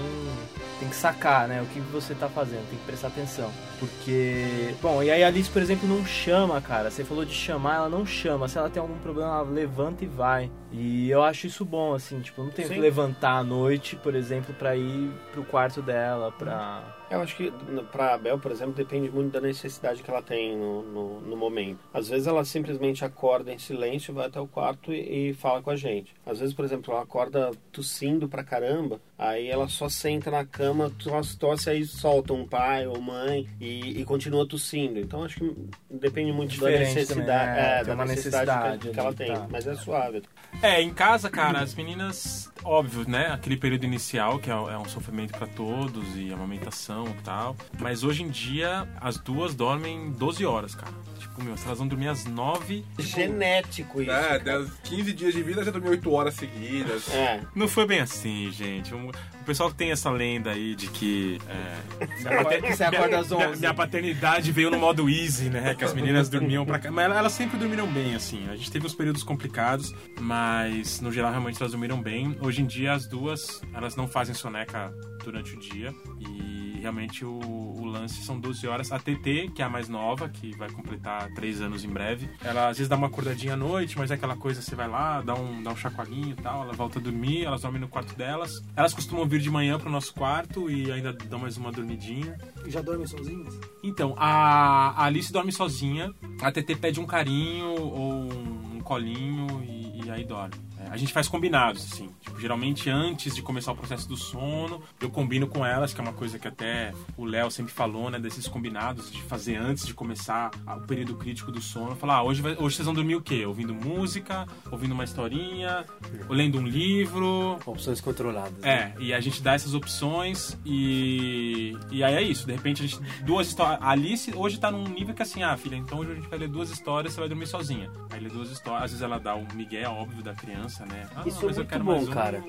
Tem 0.80 0.90
que 0.90 0.96
sacar, 0.96 1.48
né? 1.48 1.62
O 1.62 1.66
que 1.66 1.80
você 1.80 2.14
tá 2.14 2.28
fazendo, 2.28 2.68
tem 2.70 2.78
que 2.78 2.86
prestar 2.86 3.08
atenção. 3.08 3.52
Porque. 3.80 4.76
Bom, 4.82 5.02
e 5.02 5.10
aí 5.10 5.24
a 5.24 5.28
Alice, 5.28 5.50
por 5.50 5.62
exemplo, 5.62 5.88
não 5.88 6.06
chama, 6.06 6.60
cara. 6.62 6.92
Você 6.92 7.04
falou 7.04 7.26
de 7.26 7.34
chamar, 7.34 7.76
ela 7.76 7.90
não 7.90 8.06
chama. 8.06 8.48
Se 8.48 8.58
ela 8.58 8.70
tem 8.70 8.82
algum 8.82 8.98
problema, 9.00 9.32
ela 9.32 9.42
levanta 9.50 10.04
e 10.04 10.08
vai. 10.08 10.52
E 10.72 11.10
eu 11.10 11.24
acho 11.24 11.48
isso 11.48 11.64
bom, 11.64 11.94
assim, 11.94 12.20
tipo, 12.20 12.44
não 12.44 12.50
tem 12.52 12.68
que 12.68 12.74
Sim. 12.74 12.80
levantar 12.82 13.38
à 13.38 13.44
noite, 13.44 13.96
por 13.96 14.16
exemplo, 14.16 14.54
pra 14.54 14.76
ir 14.76 15.12
pro 15.32 15.44
quarto 15.44 15.82
dela, 15.82 16.32
pra. 16.32 16.84
Eu 17.10 17.22
acho 17.22 17.36
que 17.36 17.52
para 17.92 18.16
a 18.16 18.18
Bel, 18.18 18.40
por 18.40 18.52
exemplo, 18.52 18.74
depende 18.74 19.10
muito 19.10 19.32
da 19.32 19.42
necessidade 19.42 20.02
que 20.02 20.10
ela 20.10 20.22
tem 20.22 20.58
no, 20.58 20.82
no, 20.82 21.22
no 21.22 21.38
momento. 21.38 21.80
Às 21.94 22.10
vezes 22.10 22.28
ela 22.28 22.44
simplesmente 22.44 23.06
acorda 23.06 23.52
em 23.54 23.58
silêncio, 23.58 24.14
vai 24.14 24.28
até 24.28 24.40
o 24.40 24.48
quarto 24.48 24.92
e, 24.92 25.30
e 25.30 25.34
fala 25.34 25.62
com 25.62 25.70
a 25.70 25.76
gente. 25.76 26.14
Às 26.26 26.40
vezes, 26.40 26.54
por 26.54 26.66
exemplo, 26.66 26.94
ela 26.94 27.04
acorda 27.04 27.52
tossindo 27.72 28.28
pra 28.28 28.44
caramba, 28.44 29.00
aí 29.18 29.48
ela 29.48 29.68
só 29.68 29.88
senta 29.88 30.32
na 30.32 30.46
cama, 30.46 30.92
tosse, 30.98 31.38
tosse 31.38 31.70
aí 31.70 31.86
solta 31.86 32.34
um 32.34 32.48
pai 32.48 32.88
ou 32.88 33.00
mãe 33.00 33.48
e, 33.60 34.02
e 34.02 34.06
continua 34.06 34.48
tossindo. 34.48 35.00
Então 35.00 35.24
acho 35.24 35.40
que 35.40 35.56
depende 35.90 36.32
muito 36.32 36.60
da 36.60 36.70
Diferente 36.70 36.96
necessidade, 36.96 37.08
também, 37.08 37.26
né? 37.28 37.80
é, 37.80 37.84
da 37.84 37.94
uma 37.94 38.06
necessidade, 38.06 38.46
necessidade 38.46 38.80
que, 38.80 38.90
que 38.94 39.00
ela 39.00 39.14
tem. 39.14 39.34
tá. 39.34 39.48
Mas 39.52 39.68
é 39.68 39.76
suave. 39.76 40.24
É, 40.62 40.82
em 40.82 40.94
casa, 40.94 41.30
cara, 41.30 41.60
as 41.60 41.76
meninas, 41.76 42.52
óbvio, 42.64 43.08
né? 43.08 43.28
Aquele 43.28 43.58
período 43.58 43.84
inicial 43.84 44.40
que 44.40 44.50
é, 44.50 44.54
é 44.54 44.78
um 44.78 44.86
sofrimento 44.86 45.38
pra 45.38 45.48
todos 45.48 46.16
e 46.16 46.32
amamentação 46.32 47.05
e 47.10 47.22
tal. 47.24 47.56
Mas 47.80 48.04
hoje 48.04 48.24
em 48.24 48.30
dia, 48.30 48.88
as 49.00 49.18
duas 49.18 49.54
dormem 49.56 50.12
12 50.12 50.46
horas, 50.46 50.76
cara. 50.76 50.94
Tipo, 51.20 51.44
meu, 51.44 51.58
se 51.58 51.66
elas 51.66 51.78
vão 51.80 51.88
dormir 51.88 52.08
às 52.08 52.26
9. 52.26 52.84
Genético 52.98 54.02
isso. 54.02 54.12
É, 54.12 54.40
cara. 54.40 54.60
das 54.60 54.72
15 54.86 55.14
dias 55.14 55.34
de 55.34 55.44
vida 55.44 55.64
já 55.64 55.72
dormiu 55.72 55.92
8 55.92 56.12
horas 56.12 56.34
seguidas. 56.36 57.10
É. 57.14 57.42
Não 57.54 57.68
foi 57.68 57.86
bem 57.86 58.00
assim, 58.00 58.50
gente. 58.52 58.94
O, 58.94 59.12
pessoal 59.46 59.72
tem 59.72 59.92
essa 59.92 60.10
lenda 60.10 60.52
aí 60.52 60.76
de 60.76 60.88
que. 60.88 61.40
É, 61.48 62.06
minha, 62.24 62.44
pater- 62.44 62.62
que 62.64 62.76
você 62.76 62.84
acorda 62.84 63.20
às 63.20 63.30
minha- 63.30 63.50
11. 63.50 63.60
minha 63.60 63.74
paternidade 63.74 64.52
veio 64.52 64.72
no 64.72 64.80
modo 64.80 65.10
easy, 65.10 65.50
né? 65.50 65.76
Que 65.76 65.84
as 65.84 65.94
meninas 65.94 66.30
dormiam 66.30 66.66
pra 66.66 66.80
cá. 66.80 66.90
Mas 66.90 67.06
elas, 67.06 67.18
elas 67.18 67.32
sempre 67.34 67.58
dormiram 67.58 67.88
bem, 67.88 68.16
assim. 68.16 68.48
A 68.50 68.56
gente 68.56 68.72
teve 68.72 68.86
uns 68.86 68.96
períodos 68.96 69.22
complicados, 69.22 69.94
mas 70.20 71.00
no 71.02 71.12
geral 71.12 71.32
realmente 71.32 71.58
elas 71.62 71.72
dormiram 71.72 72.02
bem. 72.02 72.36
Hoje 72.42 72.62
em 72.62 72.66
dia 72.66 72.94
as 72.94 73.08
duas, 73.08 73.62
elas 73.74 73.96
não 73.96 74.08
fazem 74.08 74.34
soneca 74.34 74.92
durante 75.24 75.54
o 75.56 75.60
dia. 75.60 75.94
E 76.20 76.65
realmente 76.86 77.26
o, 77.26 77.40
o 77.40 77.86
lance 77.86 78.24
são 78.24 78.40
12 78.40 78.68
horas. 78.68 78.92
A 78.92 79.00
TT, 79.00 79.52
que 79.54 79.62
é 79.62 79.66
a 79.66 79.70
mais 79.70 79.90
nova, 79.90 80.30
que 80.30 80.56
vai 80.56 80.70
completar 80.70 81.30
3 81.34 81.62
anos 81.62 81.84
em 81.84 81.90
breve, 81.90 82.30
ela 82.44 82.70
às 82.70 82.78
vezes 82.78 82.88
dá 82.88 82.96
uma 82.96 83.08
acordadinha 83.08 83.54
à 83.54 83.58
noite, 83.58 83.98
mas 83.98 84.12
é 84.12 84.14
aquela 84.14 84.36
coisa, 84.36 84.62
você 84.62 84.76
vai 84.76 84.88
lá, 84.88 85.22
dá 85.22 85.34
um, 85.34 85.64
dá 85.64 85.72
um 85.72 85.76
chacoalhinho 85.76 86.32
e 86.32 86.36
tal, 86.36 86.64
ela 86.64 86.74
volta 86.74 87.00
a 87.00 87.02
dormir, 87.02 87.44
elas 87.44 87.62
dormem 87.62 87.82
no 87.82 87.88
quarto 87.88 88.16
delas. 88.16 88.62
Elas 88.76 88.94
costumam 88.94 89.28
vir 89.28 89.42
de 89.42 89.50
manhã 89.50 89.78
pro 89.78 89.90
nosso 89.90 90.14
quarto 90.14 90.70
e 90.70 90.92
ainda 90.92 91.12
dão 91.12 91.40
mais 91.40 91.58
uma 91.58 91.72
dormidinha. 91.72 92.38
Já 92.68 92.82
dormem 92.82 93.08
sozinhos? 93.08 93.60
Então, 93.84 94.16
a 94.18 94.86
a 94.96 95.06
Alice 95.06 95.32
dorme 95.32 95.52
sozinha, 95.52 96.14
a 96.42 96.52
TT 96.52 96.76
pede 96.76 97.00
um 97.00 97.06
carinho 97.06 97.76
ou 97.82 98.32
um 98.74 98.80
colinho 98.82 99.64
e, 99.64 100.02
e 100.06 100.12
aí 100.12 100.24
dorme. 100.24 100.54
É, 100.96 100.98
a 100.98 100.98
gente 100.98 101.12
faz 101.14 101.28
combinados, 101.28 101.84
assim. 101.92 102.10
Tipo, 102.22 102.40
geralmente 102.40 102.90
antes 102.90 103.36
de 103.36 103.42
começar 103.42 103.72
o 103.74 103.76
processo 103.76 104.08
do 104.08 104.16
sono, 104.16 104.82
eu 105.02 105.10
combino 105.10 105.46
com 105.48 105.66
elas, 105.66 105.94
que 105.94 106.00
é 106.00 106.04
uma 106.04 106.14
coisa 106.14 106.40
que 106.40 106.48
até 106.48 106.94
o 107.18 107.26
Léo 107.26 107.52
sempre 107.52 107.74
falou, 107.74 108.10
né? 108.10 108.18
Desses 108.20 108.48
combinados 108.48 109.12
de 109.12 109.22
fazer 109.24 109.58
antes 109.58 109.86
de 109.86 109.94
começar 109.94 110.52
o 110.66 110.82
período 110.88 111.16
crítico 111.16 111.52
do 111.52 111.62
sono. 111.62 111.96
Falar, 111.96 112.16
ah, 112.16 112.24
hoje, 112.24 112.42
vai- 112.42 112.56
hoje 112.58 112.76
vocês 112.78 112.86
vão 112.86 112.94
dormir 112.94 113.16
o 113.16 113.22
quê? 113.22 113.46
Ouvindo 113.46 113.74
música, 113.74 114.48
ouvindo 114.72 114.94
uma 114.94 115.04
historinha, 115.04 115.86
ou 116.30 116.36
lendo 116.36 116.58
um 116.60 116.66
livro, 116.66 117.60
Opções 117.66 118.00
controladas. 118.02 118.54
né? 118.60 118.94
é, 118.98 119.02
e 119.02 119.14
a 119.14 119.20
gente 119.20 119.42
dá 119.42 119.54
essas 119.54 119.74
opções 119.74 120.58
e. 120.66 121.78
E 121.92 122.04
aí 122.04 122.16
é 122.16 122.22
isso. 122.22 122.46
De 122.46 122.54
repente 122.54 122.84
a 122.84 122.88
gente. 122.88 123.00
Duas 123.24 123.48
histórias. 123.48 123.80
A 123.82 123.90
Alice 123.90 124.32
hoje 124.36 124.60
tá 124.60 124.72
num 124.72 124.88
nível 124.88 125.14
que 125.14 125.22
assim, 125.22 125.44
ah, 125.44 125.56
filha, 125.58 125.76
então 125.76 126.00
hoje 126.00 126.12
a 126.12 126.16
gente 126.16 126.28
vai 126.28 126.40
ler 126.40 126.48
duas 126.48 126.70
histórias, 126.70 127.14
você 127.14 127.20
vai 127.20 127.30
dormir 127.30 127.48
sozinha. 127.48 127.90
Aí 128.12 128.20
lê 128.22 128.30
duas 128.30 128.50
histórias. 128.52 128.84
Às 128.86 128.92
vezes 128.92 129.02
ela 129.04 129.20
dá 129.20 129.36
o 129.36 129.46
Miguel, 129.56 129.92
óbvio, 129.92 130.24
da 130.24 130.34
criança, 130.34 130.85
né? 130.86 131.08
Ah, 131.16 131.24
Isso 131.26 131.40
é 131.40 131.54
muito 131.54 131.66
quero 131.66 131.84
bom, 131.84 132.06
cara. 132.08 132.44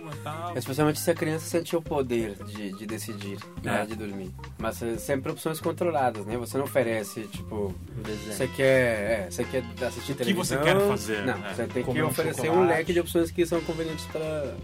Especialmente 0.55 0.99
se 1.01 1.11
a 1.11 1.15
criança 1.15 1.47
sentir 1.47 1.77
o 1.77 1.83
poder 1.83 2.35
de, 2.45 2.73
de 2.73 2.87
decidir 2.87 3.39
na 3.63 3.81
É. 3.81 3.87
de 3.87 3.95
dormir. 3.95 4.31
Mas 4.59 4.83
é 4.83 4.97
sempre 4.97 5.31
opções 5.33 5.61
controladas, 5.61 6.25
né? 6.27 6.37
Você 6.37 6.57
não 6.59 6.65
oferece, 6.65 7.23
tipo, 7.25 7.75
você 8.27 8.49
quer, 8.49 8.65
é, 9.27 9.29
você 9.31 9.45
quer 9.45 9.65
assistir 9.87 10.13
que 10.13 10.19
televisão. 10.19 10.59
você 10.59 10.65
quer 10.65 10.81
fazer, 10.89 11.25
Não, 11.27 11.35
é. 11.47 11.55
você 11.55 11.63
tem 11.67 11.83
que 11.83 11.89
Comer 11.89 12.03
um 12.05 12.09
oferecer 12.09 12.51
um 12.51 12.67
leque 12.67 12.93
de 12.93 13.01
opções 13.01 13.31
que 13.31 13.45
são 13.47 13.61
convenientes 13.63 14.05
para, 14.07 14.55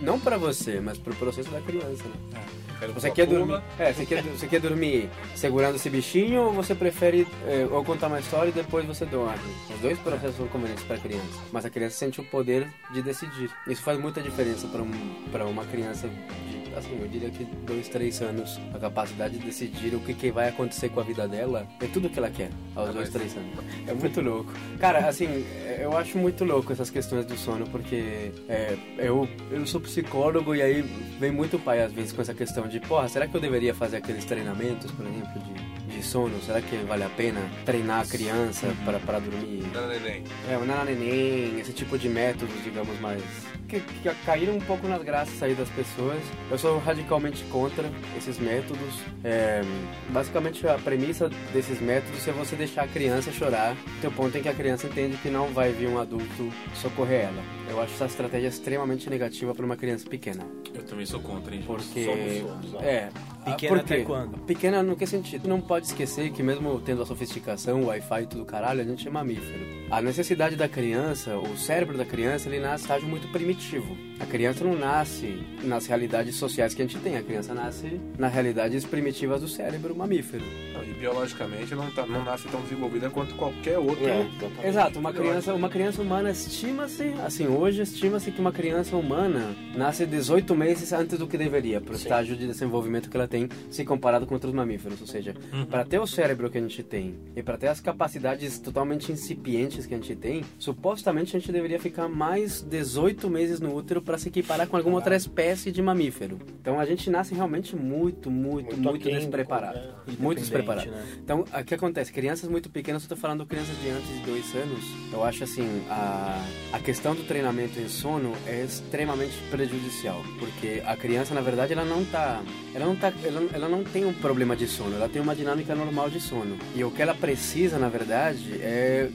não 0.00 0.18
para 0.18 0.36
você, 0.36 0.80
mas 0.80 0.98
para 0.98 1.12
o 1.12 1.16
processo 1.16 1.50
da 1.50 1.60
criança, 1.60 2.04
né? 2.32 2.40
Quero 2.78 2.92
Você 2.92 3.10
quer, 3.10 3.26
pula. 3.26 3.38
dormir, 3.38 3.62
é, 3.78 3.90
você, 3.90 4.04
quer, 4.04 4.22
você 4.22 4.46
quer 4.46 4.60
dormir 4.60 5.08
segurando 5.34 5.76
esse 5.76 5.88
bichinho 5.88 6.42
ou 6.42 6.52
você 6.52 6.74
prefere 6.74 7.26
é, 7.46 7.66
ou 7.70 7.82
contar 7.82 8.08
uma 8.08 8.20
história 8.20 8.50
e 8.50 8.52
depois 8.52 8.84
você 8.84 9.06
dorme? 9.06 9.38
Os 9.74 9.80
dois 9.80 9.98
processos 9.98 10.36
são 10.36 10.46
convenientes 10.48 10.84
para 10.84 10.96
a 10.96 10.98
criança, 10.98 11.40
mas 11.50 11.64
a 11.64 11.70
criança 11.70 11.96
sente 11.96 12.20
o 12.20 12.24
poder 12.24 12.68
de 12.96 13.02
decidir. 13.02 13.50
Isso 13.66 13.82
faz 13.82 13.98
muita 13.98 14.22
diferença 14.22 14.66
para 14.66 14.82
um, 14.82 14.90
pra 15.30 15.46
uma 15.46 15.64
criança 15.64 16.08
de, 16.08 16.74
assim, 16.74 16.98
eu 17.00 17.06
diria 17.06 17.30
que 17.30 17.44
dois, 17.44 17.88
três 17.88 18.20
anos. 18.22 18.58
A 18.74 18.78
capacidade 18.78 19.38
de 19.38 19.44
decidir 19.44 19.94
o 19.94 20.00
que, 20.00 20.14
que 20.14 20.30
vai 20.30 20.48
acontecer 20.48 20.88
com 20.88 21.00
a 21.00 21.02
vida 21.02 21.28
dela 21.28 21.66
é 21.80 21.86
tudo 21.86 22.08
que 22.08 22.18
ela 22.18 22.30
quer 22.30 22.50
aos 22.74 22.94
dois, 22.94 23.10
três 23.10 23.36
anos. 23.36 23.52
É 23.86 23.92
muito 23.92 24.20
louco. 24.20 24.52
Cara, 24.78 25.06
assim, 25.06 25.44
eu 25.78 25.96
acho 25.96 26.16
muito 26.18 26.44
louco 26.44 26.72
essas 26.72 26.90
questões 26.90 27.26
do 27.26 27.36
sono, 27.36 27.66
porque 27.66 28.32
é, 28.48 28.76
eu, 28.98 29.28
eu 29.50 29.66
sou 29.66 29.80
psicólogo 29.80 30.54
e 30.54 30.62
aí 30.62 30.82
vem 31.20 31.30
muito 31.30 31.58
pai 31.58 31.82
às 31.82 31.92
vezes 31.92 32.12
com 32.12 32.22
essa 32.22 32.34
questão 32.34 32.66
de, 32.66 32.80
porra, 32.80 33.08
será 33.08 33.26
que 33.26 33.36
eu 33.36 33.40
deveria 33.40 33.74
fazer 33.74 33.98
aqueles 33.98 34.24
treinamentos, 34.24 34.90
por 34.90 35.06
exemplo, 35.06 35.40
de, 35.40 35.75
de 35.96 36.02
sono? 36.02 36.40
Será 36.42 36.60
que 36.60 36.76
vale 36.76 37.04
a 37.04 37.08
pena 37.08 37.40
treinar 37.64 38.02
a 38.02 38.06
criança 38.06 38.68
para 38.84 38.98
para 38.98 39.18
dormir? 39.18 39.64
Não, 39.72 39.88
neném. 39.88 40.24
É, 40.48 40.56
o 40.56 40.64
nananeném, 40.64 41.58
esse 41.58 41.72
tipo 41.72 41.98
de 41.98 42.08
métodos, 42.08 42.62
digamos, 42.62 42.98
mais. 43.00 43.22
Que, 43.68 43.80
que 43.80 44.14
caíram 44.24 44.54
um 44.54 44.60
pouco 44.60 44.86
nas 44.86 45.02
graças 45.02 45.42
aí 45.42 45.54
das 45.54 45.68
pessoas. 45.70 46.22
Eu 46.50 46.58
sou 46.58 46.78
radicalmente 46.78 47.42
contra 47.44 47.90
esses 48.16 48.38
métodos. 48.38 49.00
É, 49.24 49.62
basicamente, 50.10 50.66
a 50.68 50.78
premissa 50.78 51.28
desses 51.52 51.80
métodos 51.80 52.26
é 52.28 52.32
você 52.32 52.54
deixar 52.54 52.84
a 52.84 52.88
criança 52.88 53.32
chorar, 53.32 53.76
até 53.98 54.06
o 54.06 54.12
ponto 54.12 54.36
em 54.36 54.42
que 54.42 54.48
a 54.48 54.54
criança 54.54 54.86
entende 54.86 55.16
que 55.16 55.30
não 55.30 55.48
vai 55.48 55.72
vir 55.72 55.88
um 55.88 55.98
adulto 55.98 56.52
socorrer 56.74 57.24
ela. 57.24 57.55
Eu 57.68 57.80
acho 57.80 57.94
essa 57.94 58.06
estratégia 58.06 58.48
extremamente 58.48 59.08
negativa 59.10 59.54
para 59.54 59.64
uma 59.64 59.76
criança 59.76 60.08
pequena. 60.08 60.44
Eu 60.74 60.82
também 60.84 61.06
sou 61.06 61.20
contra, 61.20 61.54
hein? 61.54 61.62
Porque. 61.66 62.04
Somos, 62.04 62.70
somos, 62.70 62.82
é. 62.82 63.10
Pequena 63.44 63.76
por 63.76 63.84
quê? 63.84 63.94
até 63.94 64.04
quando? 64.04 64.38
Pequena 64.38 64.82
no 64.82 64.96
que 64.96 65.06
sentido? 65.06 65.48
Não 65.48 65.60
pode 65.60 65.86
esquecer 65.86 66.30
que 66.32 66.42
mesmo 66.42 66.80
tendo 66.80 67.02
a 67.02 67.06
sofisticação, 67.06 67.82
o 67.82 67.86
Wi-Fi 67.86 68.22
e 68.22 68.26
tudo 68.26 68.44
caralho, 68.44 68.80
a 68.80 68.84
gente 68.84 69.06
é 69.06 69.10
mamífero. 69.10 69.64
A 69.90 70.02
necessidade 70.02 70.56
da 70.56 70.68
criança, 70.68 71.36
o 71.38 71.56
cérebro 71.56 71.96
da 71.96 72.04
criança, 72.04 72.48
ele 72.48 72.58
nasce 72.58 72.82
em 72.82 72.86
estágio 72.86 73.08
muito 73.08 73.28
primitivo. 73.28 73.96
A 74.18 74.24
criança 74.24 74.64
não 74.64 74.74
nasce 74.74 75.38
nas 75.62 75.86
realidades 75.86 76.36
sociais 76.36 76.74
que 76.74 76.80
a 76.80 76.86
gente 76.86 76.98
tem, 76.98 77.16
a 77.16 77.22
criança 77.22 77.52
nasce 77.52 78.00
nas 78.18 78.32
realidades 78.32 78.84
primitivas 78.84 79.42
do 79.42 79.48
cérebro 79.48 79.94
mamífero. 79.94 80.44
Não, 80.72 80.82
E 80.82 80.94
biologicamente 80.94 81.74
não, 81.74 81.90
tá, 81.90 82.06
não 82.06 82.24
nasce 82.24 82.48
tão 82.48 82.60
desenvolvida 82.62 83.10
quanto 83.10 83.34
qualquer 83.34 83.78
outro. 83.78 84.06
É. 84.06 84.26
Exato, 84.64 84.98
uma 84.98 85.12
criança, 85.12 85.54
uma 85.54 85.68
criança 85.68 86.00
humana 86.00 86.30
estima-se, 86.30 87.14
assim, 87.24 87.46
hoje 87.46 87.82
estima-se 87.82 88.30
que 88.30 88.40
uma 88.40 88.52
criança 88.52 88.96
humana 88.96 89.54
nasce 89.74 90.06
18 90.06 90.54
meses 90.54 90.92
antes 90.92 91.18
do 91.18 91.26
que 91.26 91.36
deveria, 91.36 91.80
para 91.80 91.92
o 91.92 91.96
estágio 91.96 92.36
de 92.36 92.46
desenvolvimento 92.46 93.10
que 93.10 93.16
ela 93.16 93.28
tem, 93.28 93.48
se 93.70 93.84
comparado 93.84 94.26
com 94.26 94.34
outros 94.34 94.52
mamíferos. 94.54 95.00
Ou 95.00 95.06
seja, 95.06 95.34
para 95.70 95.84
ter 95.84 95.98
o 95.98 96.06
cérebro 96.06 96.50
que 96.50 96.56
a 96.56 96.60
gente 96.60 96.82
tem 96.82 97.14
e 97.34 97.42
para 97.42 97.58
ter 97.58 97.68
as 97.68 97.80
capacidades 97.80 98.58
totalmente 98.58 99.12
incipientes 99.12 99.84
que 99.84 99.94
a 99.94 99.98
gente 99.98 100.16
tem, 100.16 100.42
supostamente 100.58 101.36
a 101.36 101.38
gente 101.38 101.52
deveria 101.52 101.78
ficar 101.78 102.08
mais 102.08 102.62
18 102.62 103.28
meses 103.28 103.60
no 103.60 103.74
útero 103.74 104.05
para 104.06 104.16
se 104.16 104.28
equiparar 104.28 104.68
com 104.68 104.76
alguma 104.76 104.96
outra 104.96 105.16
espécie 105.16 105.70
de 105.72 105.82
mamífero. 105.82 106.38
Então 106.60 106.78
a 106.78 106.86
gente 106.86 107.10
nasce 107.10 107.34
realmente 107.34 107.74
muito, 107.76 108.30
muito, 108.30 108.76
Muito 108.76 108.80
muito, 108.82 109.10
despreparado. 109.10 109.78
né? 109.78 109.92
Muito 110.18 110.38
despreparado. 110.38 110.88
né? 110.90 111.04
Então, 111.22 111.40
o 111.40 111.64
que 111.64 111.74
acontece? 111.74 112.12
Crianças 112.12 112.48
muito 112.48 112.70
pequenas, 112.70 113.02
eu 113.02 113.08
tô 113.08 113.16
falando 113.16 113.44
crianças 113.44 113.76
de 113.82 113.88
antes 113.90 114.08
de 114.08 114.20
dois 114.20 114.54
anos, 114.54 114.84
eu 115.12 115.24
acho 115.24 115.42
assim, 115.44 115.82
a, 115.90 116.42
a 116.72 116.78
questão 116.78 117.14
do 117.14 117.24
treinamento 117.24 117.78
em 117.80 117.88
sono 117.88 118.32
é 118.46 118.64
extremamente 118.64 119.34
prejudicial, 119.50 120.22
porque 120.38 120.80
a 120.86 120.96
criança, 120.96 121.34
na 121.34 121.40
verdade, 121.40 121.72
ela 121.72 121.84
não 121.84 122.04
tá, 122.04 122.40
ela 122.74 122.86
não 122.86 122.94
tá, 122.94 123.12
ela, 123.24 123.42
ela 123.52 123.68
não 123.68 123.82
tem 123.82 124.04
um 124.04 124.12
problema 124.12 124.54
de 124.54 124.68
sono, 124.68 124.94
ela 124.94 125.08
tem 125.08 125.20
uma 125.20 125.34
dinâmica 125.34 125.74
normal 125.74 126.08
de 126.08 126.20
sono. 126.20 126.56
E 126.76 126.84
o 126.84 126.90
que 126.92 127.02
ela 127.02 127.14
precisa, 127.14 127.76
na 127.78 127.88
verdade, 127.88 128.54
é 128.62 129.10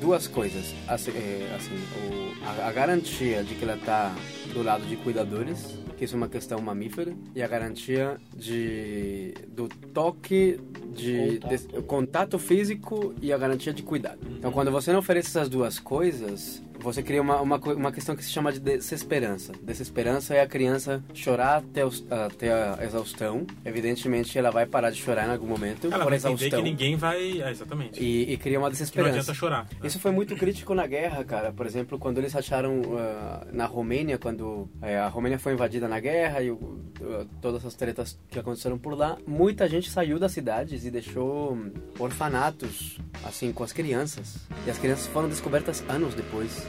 duas 0.00 0.26
coisas. 0.26 0.74
Assim, 0.86 1.10
é, 1.12 1.54
assim, 1.56 1.74
o- 1.74 2.44
a, 2.46 2.68
a 2.68 2.72
garantia 2.72 3.42
de 3.42 3.54
que 3.54 3.64
ela 3.64 3.74
está 3.76 4.14
do 4.52 4.62
lado 4.62 4.84
de 4.86 4.96
cuidadores, 4.96 5.76
que 5.96 6.04
isso 6.04 6.14
é 6.14 6.16
uma 6.16 6.28
questão 6.28 6.60
mamífera, 6.60 7.12
e 7.34 7.42
a 7.42 7.48
garantia 7.48 8.16
de, 8.36 9.34
do 9.48 9.68
toque, 9.92 10.60
de, 10.94 11.38
Contato. 11.40 11.56
de- 11.76 11.82
contato 11.82 12.38
físico 12.38 13.14
e 13.20 13.32
a 13.32 13.38
garantia 13.38 13.72
de 13.72 13.82
cuidado. 13.82 14.18
Então, 14.38 14.52
quando 14.52 14.70
você 14.70 14.92
não 14.92 15.00
oferece 15.00 15.28
essas 15.28 15.48
duas 15.48 15.78
coisas, 15.78 16.62
você 16.80 17.02
cria 17.02 17.20
uma, 17.20 17.40
uma, 17.40 17.56
uma 17.56 17.92
questão 17.92 18.14
que 18.16 18.24
se 18.24 18.30
chama 18.30 18.52
de 18.52 18.60
desesperança. 18.60 19.52
Desesperança 19.62 20.34
é 20.34 20.40
a 20.40 20.46
criança 20.46 21.02
chorar 21.14 21.56
até, 21.58 21.84
os- 21.84 22.04
até 22.10 22.52
a 22.52 22.78
exaustão. 22.84 23.46
Evidentemente, 23.64 24.38
ela 24.38 24.50
vai 24.50 24.66
parar 24.66 24.90
de 24.90 24.96
chorar 25.00 25.26
em 25.28 25.32
algum 25.32 25.46
momento 25.46 25.86
Ela 25.86 25.98
por 26.04 26.10
vai 26.10 26.18
entender 26.18 26.34
exaustão. 26.34 26.62
que 26.62 26.70
ninguém 26.70 26.96
vai. 26.96 27.40
É, 27.42 27.50
exatamente. 27.50 28.02
E, 28.02 28.32
e 28.32 28.36
cria 28.36 28.58
uma 28.58 28.66
Que 28.68 28.70
não 28.70 28.70
desesperança. 28.70 29.10
adianta 29.10 29.34
chorar. 29.34 29.68
Isso 29.82 29.98
foi 29.98 30.10
muito 30.10 30.34
crítico 30.36 30.74
na 30.74 30.86
guerra, 30.86 31.24
cara. 31.24 31.52
Por 31.52 31.66
exemplo, 31.66 31.98
quando 31.98 32.18
eles 32.18 32.34
acharam 32.34 32.80
ah, 32.98 33.46
na 33.52 33.66
Romênia, 33.66 34.18
quando 34.18 34.68
eh, 34.82 34.96
a 34.98 35.08
Romênia 35.08 35.38
foi 35.38 35.52
invadida 35.52 35.88
na 35.88 36.00
guerra 36.00 36.42
e 36.42 36.50
ah, 36.50 37.26
todas 37.40 37.64
as 37.64 37.74
tretas 37.74 38.18
que 38.30 38.38
aconteceram 38.38 38.78
por 38.78 38.94
lá, 38.96 39.16
muita 39.26 39.68
gente 39.68 39.90
saiu 39.90 40.18
das 40.18 40.32
cidades 40.32 40.84
e 40.84 40.90
deixou 40.90 41.58
orfanatos, 41.98 42.98
assim, 43.24 43.52
com 43.52 43.62
as 43.64 43.72
crianças. 43.72 44.36
E 44.66 44.70
as 44.70 44.78
crianças 44.78 45.06
foram 45.08 45.28
descobertas 45.28 45.84
anos 45.88 46.14
depois. 46.14 46.66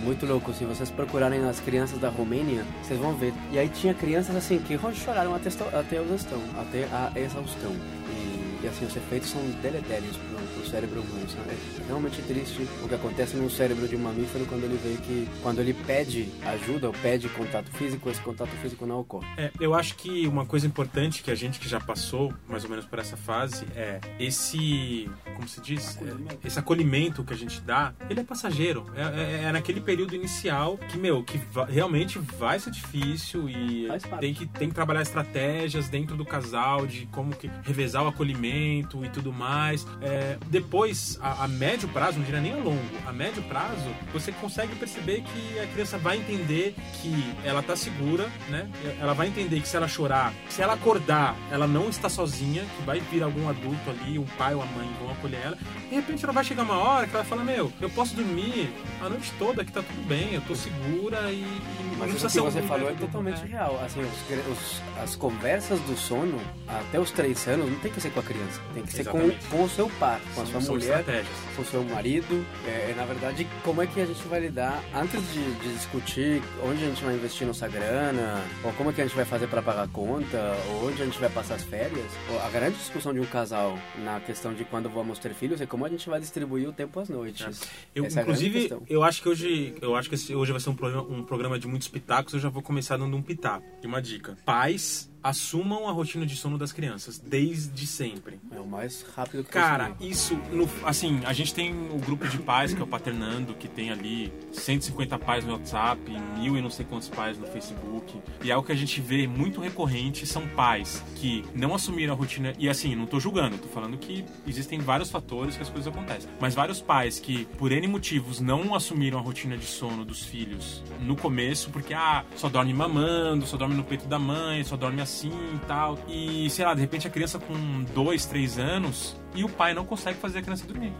Muito 0.00 0.26
louco, 0.26 0.52
se 0.52 0.64
vocês 0.64 0.90
procurarem 0.90 1.44
as 1.44 1.60
crianças 1.60 1.98
da 1.98 2.08
Romênia, 2.08 2.64
vocês 2.82 2.98
vão 2.98 3.14
ver. 3.14 3.32
E 3.52 3.58
aí 3.58 3.68
tinha 3.68 3.94
crianças 3.94 4.34
assim 4.36 4.58
que 4.58 4.78
choraram 4.94 5.34
até, 5.34 5.48
até 5.48 5.98
a 5.98 6.02
exaustão, 6.02 6.42
até 6.58 6.84
a 6.84 7.12
exaustão. 7.18 7.72
E, 8.10 8.64
e, 8.64 8.68
assim, 8.68 8.84
os 8.84 8.96
efeitos 8.96 9.30
são 9.30 9.40
deletérios 9.62 10.16
pro 10.16 10.35
cérebro 10.66 11.00
humano. 11.00 11.28
sabe? 11.28 11.50
É 11.82 11.86
realmente 11.86 12.20
triste 12.22 12.66
o 12.82 12.88
que 12.88 12.94
acontece 12.94 13.36
no 13.36 13.48
cérebro 13.50 13.86
de 13.88 13.96
um 13.96 14.00
mamífero 14.00 14.44
quando 14.46 14.64
ele 14.64 14.78
vê 14.82 14.96
que, 15.02 15.28
quando 15.42 15.60
ele 15.60 15.72
pede 15.74 16.28
ajuda 16.44 16.88
ou 16.88 16.92
pede 16.92 17.28
contato 17.30 17.70
físico, 17.70 18.08
esse 18.10 18.20
contato 18.20 18.50
físico 18.62 18.86
não 18.86 19.00
ocorre. 19.00 19.26
É, 19.36 19.50
eu 19.60 19.74
acho 19.74 19.94
que 19.96 20.26
uma 20.26 20.44
coisa 20.46 20.66
importante 20.66 21.22
que 21.22 21.30
a 21.30 21.34
gente 21.34 21.58
que 21.60 21.68
já 21.68 21.80
passou 21.80 22.32
mais 22.48 22.64
ou 22.64 22.70
menos 22.70 22.84
por 22.84 22.98
essa 22.98 23.16
fase 23.16 23.64
é 23.74 24.00
esse, 24.18 25.08
como 25.34 25.48
se 25.48 25.60
diz, 25.60 25.98
É, 26.02 26.46
esse 26.46 26.58
acolhimento 26.58 27.24
que 27.24 27.32
a 27.32 27.36
gente 27.36 27.60
dá, 27.60 27.92
ele 28.10 28.20
é 28.20 28.24
passageiro. 28.24 28.86
É, 28.94 29.02
é- 29.02 29.44
é 29.48 29.52
naquele 29.52 29.80
período 29.80 30.14
inicial 30.14 30.76
que 30.78 30.98
meu, 30.98 31.22
que 31.22 31.38
va- 31.52 31.64
realmente 31.66 32.18
vai 32.18 32.58
ser 32.58 32.70
difícil 32.70 33.48
e 33.48 33.88
tem 34.20 34.34
que 34.34 34.46
tem 34.46 34.68
que 34.68 34.74
trabalhar 34.74 35.02
estratégias 35.02 35.88
dentro 35.88 36.16
do 36.16 36.24
casal 36.24 36.86
de 36.86 37.06
como 37.06 37.34
que 37.34 37.50
revezar 37.62 38.04
o 38.04 38.08
acolhimento 38.08 39.04
e 39.04 39.08
tudo 39.08 39.32
mais. 39.32 39.86
É, 40.00 40.36
depois, 40.60 41.18
a, 41.22 41.44
a 41.44 41.48
médio 41.48 41.88
prazo, 41.88 42.18
não 42.18 42.24
diria 42.24 42.40
nem 42.40 42.52
a 42.52 42.56
longo, 42.56 42.80
a 43.06 43.12
médio 43.12 43.42
prazo, 43.42 43.90
você 44.12 44.32
consegue 44.32 44.74
perceber 44.76 45.22
que 45.22 45.58
a 45.58 45.66
criança 45.66 45.98
vai 45.98 46.16
entender 46.16 46.74
que 47.00 47.34
ela 47.44 47.62
tá 47.62 47.76
segura, 47.76 48.28
né? 48.48 48.68
Ela 49.00 49.12
vai 49.12 49.26
entender 49.28 49.60
que 49.60 49.68
se 49.68 49.76
ela 49.76 49.86
chorar, 49.88 50.32
se 50.48 50.62
ela 50.62 50.72
acordar, 50.74 51.36
ela 51.50 51.66
não 51.66 51.88
está 51.88 52.08
sozinha, 52.08 52.64
que 52.76 52.82
vai 52.84 53.00
vir 53.00 53.22
algum 53.22 53.48
adulto 53.48 53.90
ali, 53.90 54.18
um 54.18 54.24
pai 54.38 54.54
ou 54.54 54.62
a 54.62 54.66
mãe 54.66 54.88
vão 55.00 55.10
acolher 55.12 55.40
ela. 55.44 55.58
De 55.88 55.94
repente 55.94 56.24
ela 56.24 56.32
vai 56.32 56.42
chegar 56.44 56.62
uma 56.62 56.78
hora 56.78 57.06
que 57.06 57.14
ela 57.14 57.22
vai 57.22 57.30
falar, 57.30 57.44
meu, 57.44 57.72
eu 57.80 57.90
posso 57.90 58.14
dormir 58.16 58.70
a 59.00 59.08
noite 59.08 59.32
toda 59.38 59.64
que 59.64 59.70
tá 59.72 59.82
tudo 59.82 60.06
bem, 60.08 60.32
eu 60.34 60.40
tô 60.40 60.54
segura 60.54 61.30
e, 61.30 61.36
e 61.36 61.82
não 61.92 61.98
Mas 61.98 62.10
precisa 62.10 62.26
isso 62.26 62.26
que 62.26 62.32
ser 62.32 62.40
você 62.40 62.62
falou 62.62 62.88
é 62.90 62.92
totalmente 62.94 63.40
né? 63.42 63.48
real. 63.50 63.80
Assim, 63.84 64.00
os- 64.00 64.52
os- 64.52 64.82
as 65.02 65.14
conversas 65.16 65.78
do 65.80 65.96
sono, 65.96 66.40
até 66.66 66.98
os 66.98 67.10
três 67.10 67.46
anos, 67.46 67.70
não 67.70 67.78
tem 67.78 67.92
que 67.92 68.00
ser 68.00 68.10
com 68.10 68.20
a 68.20 68.22
criança. 68.22 68.60
Tem 68.74 68.82
que 68.82 68.92
ser 68.92 69.04
com, 69.04 69.30
com 69.50 69.62
o 69.64 69.68
seu 69.68 69.88
par, 70.00 70.20
com 70.34 70.40
a 70.42 70.44
sua 70.46 70.60
são 70.60 70.74
mulher, 70.74 71.00
estratégias. 71.00 71.36
com 71.54 71.64
seu 71.64 71.84
marido. 71.84 72.44
É, 72.66 72.94
na 72.96 73.04
verdade, 73.04 73.46
como 73.62 73.82
é 73.82 73.86
que 73.86 74.00
a 74.00 74.06
gente 74.06 74.26
vai 74.28 74.40
lidar 74.40 74.82
antes 74.94 75.20
de, 75.32 75.54
de 75.54 75.72
discutir 75.74 76.42
onde 76.62 76.84
a 76.84 76.88
gente 76.88 77.04
vai 77.04 77.14
investir 77.14 77.46
nossa 77.46 77.68
grana, 77.68 78.42
ou 78.64 78.72
como 78.72 78.90
é 78.90 78.92
que 78.92 79.00
a 79.00 79.04
gente 79.04 79.16
vai 79.16 79.24
fazer 79.24 79.46
para 79.48 79.62
pagar 79.62 79.84
a 79.84 79.88
conta, 79.88 80.56
ou 80.68 80.88
onde 80.88 81.02
a 81.02 81.04
gente 81.04 81.18
vai 81.18 81.30
passar 81.30 81.54
as 81.54 81.62
férias. 81.64 82.10
A 82.44 82.48
grande 82.50 82.76
discussão 82.78 83.12
de 83.12 83.20
um 83.20 83.26
casal 83.26 83.78
na 84.04 84.20
questão 84.20 84.54
de 84.54 84.64
quando 84.64 84.88
vamos 84.88 85.18
ter 85.18 85.34
filhos 85.34 85.60
é 85.60 85.66
como 85.66 85.84
a 85.84 85.88
gente 85.88 86.08
vai 86.08 86.20
distribuir 86.20 86.68
o 86.68 86.72
tempo 86.72 86.98
às 87.00 87.08
noites. 87.08 87.62
Eu, 87.94 88.04
Essa 88.04 88.20
é 88.20 88.22
inclusive, 88.22 88.60
questão. 88.60 88.82
eu 88.88 89.02
acho 89.02 89.22
que 89.22 89.28
hoje, 89.28 89.74
eu 89.80 89.96
acho 89.96 90.10
que 90.10 90.34
hoje 90.34 90.52
vai 90.52 90.60
ser 90.60 90.70
um 90.70 90.74
programa, 90.74 91.08
um 91.08 91.22
programa 91.22 91.58
de 91.58 91.66
muitos 91.66 91.88
pitacos. 91.88 92.34
Eu 92.34 92.40
já 92.40 92.48
vou 92.48 92.62
começar 92.62 92.96
dando 92.96 93.16
um 93.16 93.22
pitaco. 93.22 93.64
E 93.82 93.86
uma 93.86 94.00
dica: 94.00 94.36
pais 94.44 95.10
assumam 95.28 95.88
a 95.88 95.92
rotina 95.92 96.24
de 96.24 96.36
sono 96.36 96.56
das 96.56 96.72
crianças 96.72 97.18
desde 97.18 97.84
sempre. 97.86 98.38
É 98.52 98.60
o 98.60 98.66
mais 98.66 99.04
rápido 99.16 99.42
que 99.42 99.50
Cara, 99.50 99.90
possível. 99.90 100.08
isso, 100.12 100.34
no- 100.52 100.68
assim, 100.86 101.20
a 101.24 101.32
gente 101.32 101.52
tem 101.52 101.72
o 101.90 101.98
grupo 101.98 102.28
de 102.28 102.38
pais 102.38 102.72
que 102.72 102.80
é 102.80 102.84
o 102.84 102.86
Paternando, 102.86 103.52
que 103.54 103.66
tem 103.66 103.90
ali 103.90 104.32
150 104.52 105.18
pais 105.18 105.44
no 105.44 105.52
WhatsApp, 105.54 106.00
mil 106.38 106.56
e 106.56 106.62
não 106.62 106.70
sei 106.70 106.86
quantos 106.86 107.08
pais 107.08 107.36
no 107.36 107.46
Facebook. 107.48 108.20
E 108.42 108.52
algo 108.52 108.64
que 108.64 108.72
a 108.72 108.76
gente 108.76 109.00
vê 109.00 109.26
muito 109.26 109.60
recorrente 109.60 110.24
são 110.26 110.46
pais 110.48 111.02
que 111.16 111.44
não 111.54 111.74
assumiram 111.74 112.14
a 112.14 112.16
rotina. 112.16 112.52
E 112.58 112.68
assim, 112.68 112.94
não 112.94 113.06
tô 113.06 113.18
julgando, 113.18 113.58
tô 113.58 113.66
falando 113.68 113.98
que 113.98 114.24
existem 114.46 114.78
vários 114.78 115.10
fatores 115.10 115.56
que 115.56 115.62
as 115.62 115.68
coisas 115.68 115.92
acontecem. 115.92 116.30
Mas 116.40 116.54
vários 116.54 116.80
pais 116.80 117.18
que, 117.18 117.46
por 117.58 117.72
N 117.72 117.88
motivos, 117.88 118.38
não 118.40 118.74
assumiram 118.76 119.18
a 119.18 119.22
rotina 119.22 119.56
de 119.56 119.66
sono 119.66 120.04
dos 120.04 120.22
filhos 120.24 120.84
no 121.00 121.16
começo, 121.16 121.70
porque, 121.70 121.92
ah, 121.94 122.24
só 122.36 122.48
dorme 122.48 122.72
mamando, 122.72 123.44
só 123.44 123.56
dorme 123.56 123.74
no 123.74 123.82
peito 123.82 124.06
da 124.06 124.18
mãe, 124.20 124.62
só 124.62 124.76
dorme 124.76 125.00
assim 125.02 125.15
assim 125.16 125.32
e 125.54 125.58
tal. 125.66 125.98
E, 126.06 126.48
sei 126.50 126.64
lá, 126.64 126.74
de 126.74 126.80
repente 126.80 127.06
a 127.06 127.10
criança 127.10 127.38
com 127.38 127.54
dois, 127.94 128.26
três 128.26 128.58
anos 128.58 129.16
e 129.34 129.44
o 129.44 129.48
pai 129.48 129.74
não 129.74 129.84
consegue 129.84 130.18
fazer 130.18 130.38
a 130.38 130.42
criança 130.42 130.66
dormir. 130.66 130.92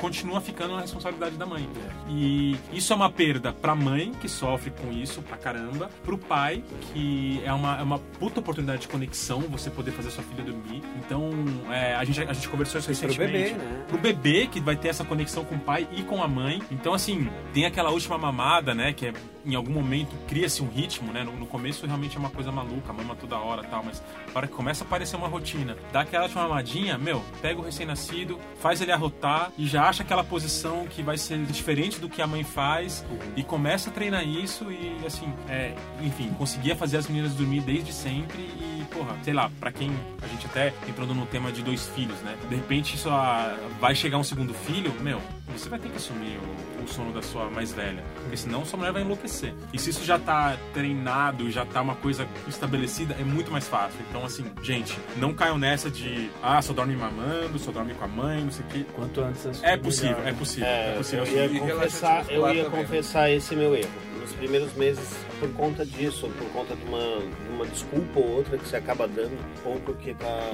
Continua 0.00 0.40
ficando 0.40 0.74
na 0.74 0.80
responsabilidade 0.80 1.36
da 1.36 1.46
mãe. 1.46 1.68
E 2.08 2.56
isso 2.72 2.92
é 2.92 2.96
uma 2.96 3.08
perda 3.08 3.52
pra 3.52 3.74
mãe, 3.74 4.12
que 4.20 4.28
sofre 4.28 4.70
com 4.70 4.90
isso 4.90 5.22
pra 5.22 5.36
caramba, 5.36 5.88
pro 6.04 6.18
pai, 6.18 6.64
que 6.92 7.40
é 7.44 7.52
uma, 7.52 7.78
é 7.78 7.82
uma 7.82 7.98
puta 7.98 8.40
oportunidade 8.40 8.82
de 8.82 8.88
conexão, 8.88 9.40
você 9.42 9.70
poder 9.70 9.92
fazer 9.92 10.10
sua 10.10 10.24
filha 10.24 10.42
dormir. 10.42 10.82
Então, 10.96 11.30
é, 11.70 11.94
a, 11.94 12.04
gente, 12.04 12.20
a 12.20 12.32
gente 12.32 12.48
conversou 12.48 12.80
isso 12.80 12.88
pro 12.88 13.08
recentemente. 13.08 13.54
bebê, 13.54 13.64
né? 13.64 13.84
Pro 13.86 13.98
bebê, 13.98 14.48
que 14.48 14.60
vai 14.60 14.76
ter 14.76 14.88
essa 14.88 15.04
conexão 15.04 15.44
com 15.44 15.54
o 15.54 15.60
pai 15.60 15.86
e 15.92 16.02
com 16.02 16.20
a 16.20 16.26
mãe. 16.26 16.60
Então, 16.72 16.94
assim, 16.94 17.28
tem 17.52 17.64
aquela 17.64 17.90
última 17.90 18.18
mamada, 18.18 18.74
né, 18.74 18.92
que 18.92 19.06
é, 19.06 19.12
em 19.44 19.54
algum 19.54 19.72
momento 19.72 20.16
cria-se 20.26 20.62
um 20.62 20.68
ritmo, 20.68 21.12
né? 21.12 21.22
No, 21.22 21.32
no 21.32 21.46
começo 21.46 21.86
realmente 21.86 22.16
é 22.16 22.20
uma 22.20 22.30
coisa 22.30 22.50
maluca, 22.50 22.92
mama 22.92 23.14
toda 23.14 23.36
hora 23.38 23.62
tal, 23.64 23.82
mas 23.84 24.02
na 24.28 24.32
hora 24.34 24.46
que 24.46 24.54
começa 24.54 24.84
a 24.84 24.86
aparecer 24.86 25.16
uma 25.16 25.28
rotina, 25.28 25.76
dá 25.92 26.00
aquela 26.00 26.24
última 26.24 26.42
mamadinha, 26.42 26.96
meu, 26.98 27.22
pega 27.40 27.60
o 27.60 27.64
recém-nascido, 27.64 28.38
faz 28.58 28.80
ele 28.80 28.92
arrotar 28.92 29.52
e 29.58 29.66
já 29.66 29.88
acha 29.88 30.02
aquela 30.02 30.24
posição 30.24 30.86
que 30.86 31.02
vai 31.02 31.18
ser 31.18 31.38
diferente 31.44 31.98
do 32.00 32.08
que 32.08 32.22
a 32.22 32.26
mãe 32.26 32.44
faz 32.44 33.04
e 33.36 33.42
começa 33.42 33.90
a 33.90 33.92
treinar 33.92 34.26
isso 34.26 34.70
e, 34.70 35.04
assim, 35.06 35.32
é, 35.48 35.74
enfim, 36.00 36.30
conseguia 36.38 36.74
fazer 36.74 36.96
as 36.98 37.08
meninas 37.08 37.34
dormir 37.34 37.60
desde 37.60 37.92
sempre 37.92 38.38
e, 38.38 38.84
porra, 38.92 39.16
sei 39.22 39.34
lá, 39.34 39.50
pra 39.60 39.72
quem 39.72 39.90
a 40.22 40.26
gente 40.26 40.46
até 40.46 40.72
entrando 40.88 41.14
no 41.14 41.26
tema 41.26 41.52
de 41.52 41.62
dois 41.62 41.86
filhos, 41.88 42.18
né? 42.20 42.36
De 42.48 42.54
repente 42.54 42.96
ah, 43.08 43.56
vai 43.80 43.94
chegar 43.94 44.18
um 44.18 44.24
segundo 44.24 44.54
filho, 44.54 44.92
meu, 45.00 45.20
você 45.48 45.68
vai 45.68 45.78
ter 45.78 45.88
que 45.90 45.96
assumir 45.96 46.38
o, 46.80 46.84
o 46.84 46.88
sono 46.88 47.12
da 47.12 47.22
sua 47.22 47.48
mais 47.50 47.72
velha, 47.72 48.02
porque 48.22 48.36
senão 48.36 48.64
sua 48.64 48.78
mulher 48.78 48.92
vai 48.92 49.02
enlouquecer. 49.02 49.54
E 49.72 49.78
se 49.78 49.90
isso 49.90 50.04
já 50.04 50.18
tá 50.18 50.56
treinado, 50.72 51.50
já 51.50 51.64
tá 51.64 51.80
uma 51.82 51.94
coisa 51.96 52.26
estabelecida, 52.48 53.14
é 53.18 53.24
muito 53.24 53.50
mais 53.50 53.68
fácil. 53.68 53.98
Então, 54.08 54.24
assim, 54.24 54.44
gente, 54.62 54.98
não 55.16 55.32
caiam 55.34 55.58
nessa 55.58 55.90
de, 55.90 56.30
ah, 56.42 56.60
só 56.62 56.72
dorme 56.72 56.96
mamando, 56.96 57.58
só 57.58 57.70
dorme 57.70 57.94
com 57.94 58.04
a 58.04 58.08
mãe, 58.08 58.42
não 58.44 58.50
sei 58.50 58.64
o 58.64 58.68
quê. 58.68 58.86
Quanto 58.94 59.20
antes 59.20 59.46
assumir, 59.46 59.68
É 59.68 59.76
possível, 59.76 60.16
melhor. 60.16 60.28
é 60.28 60.32
possível, 60.32 60.68
é, 60.68 60.90
É, 60.90 60.96
possível. 60.96 61.24
eu 61.26 61.54
ia 61.54 61.60
confessar, 61.74 62.30
eu 62.30 62.54
ia 62.54 62.64
também. 62.64 62.80
confessar 62.82 63.30
esse 63.30 63.54
meu 63.54 63.74
erro. 63.74 63.90
Nos 64.20 64.32
primeiros 64.32 64.72
meses, 64.72 65.14
por 65.38 65.50
conta 65.52 65.84
disso, 65.84 66.30
por 66.38 66.48
conta 66.48 66.74
de 66.74 66.82
uma, 66.86 66.98
de 66.98 67.50
uma 67.52 67.66
desculpa 67.66 68.18
ou 68.20 68.36
outra 68.36 68.56
que 68.56 68.66
você 68.66 68.76
acaba 68.76 69.06
dando, 69.06 69.36
ou 69.66 69.78
porque 69.80 70.14
tá 70.14 70.50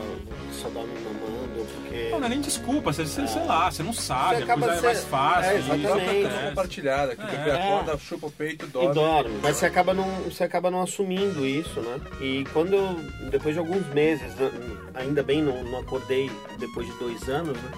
só 0.53 0.69
dorme 0.71 0.93
mamando, 1.05 1.40
porque. 1.55 2.09
Não, 2.11 2.19
não 2.21 2.27
é 2.27 2.31
nem 2.31 2.41
desculpa, 2.41 2.93
você, 2.93 3.05
você, 3.05 3.27
sei 3.27 3.45
lá, 3.45 3.71
você 3.71 3.83
não 3.83 3.93
sabe, 3.93 4.45
Você 4.45 4.51
a 4.53 4.55
coisa 4.57 4.73
é 4.75 4.77
ser- 4.79 4.87
mais 4.87 5.05
fácil. 5.05 5.51
É, 5.51 5.57
e 5.57 5.61
isso 5.61 5.73
exatamente. 5.75 6.27
Acontece. 6.27 6.49
compartilhada, 6.49 7.17
que 7.17 7.23
É. 7.23 7.53
acorda, 7.53 7.99
chupa 7.99 8.27
o 8.27 8.31
peito, 8.31 8.67
dorme. 8.67 8.91
E 8.91 8.95
dorme, 8.95 9.39
mas 9.43 9.57
você 9.57 9.67
acaba 9.67 9.95
não, 9.95 10.05
você 10.23 10.45
acaba 10.45 10.71
não 10.71 10.83
assumindo 10.83 11.47
isso, 11.47 11.81
né? 11.81 12.01
E 12.21 12.45
quando 12.53 12.75
eu, 12.75 12.95
depois 13.31 13.55
de 13.55 13.59
alguns 13.59 13.87
meses, 13.95 14.35
né, 14.35 14.51
ainda 14.95 15.23
bem 15.23 15.43
não, 15.43 15.63
não 15.65 15.81
acordei 15.81 16.31
depois 16.59 16.87
de 16.87 16.93
dois 16.99 17.29
anos, 17.29 17.57
né? 17.57 17.71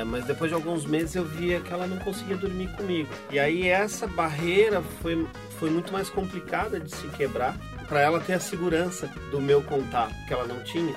É, 0.00 0.04
mas 0.04 0.24
depois 0.24 0.50
de 0.50 0.54
alguns 0.54 0.84
meses 0.84 1.14
eu 1.14 1.24
via 1.24 1.60
que 1.60 1.72
ela 1.72 1.86
não 1.86 1.98
conseguia 1.98 2.36
dormir 2.36 2.68
comigo. 2.76 3.08
E 3.30 3.38
aí 3.38 3.68
essa 3.68 4.06
barreira 4.06 4.82
foi, 5.00 5.26
foi 5.58 5.70
muito 5.70 5.92
mais 5.92 6.08
complicada 6.08 6.80
de 6.80 6.94
se 6.94 7.06
quebrar 7.08 7.56
para 7.92 8.00
ela 8.00 8.18
ter 8.20 8.32
a 8.32 8.40
segurança 8.40 9.06
do 9.30 9.38
meu 9.38 9.62
contato 9.62 10.14
que 10.26 10.32
ela 10.32 10.46
não 10.46 10.64
tinha, 10.64 10.94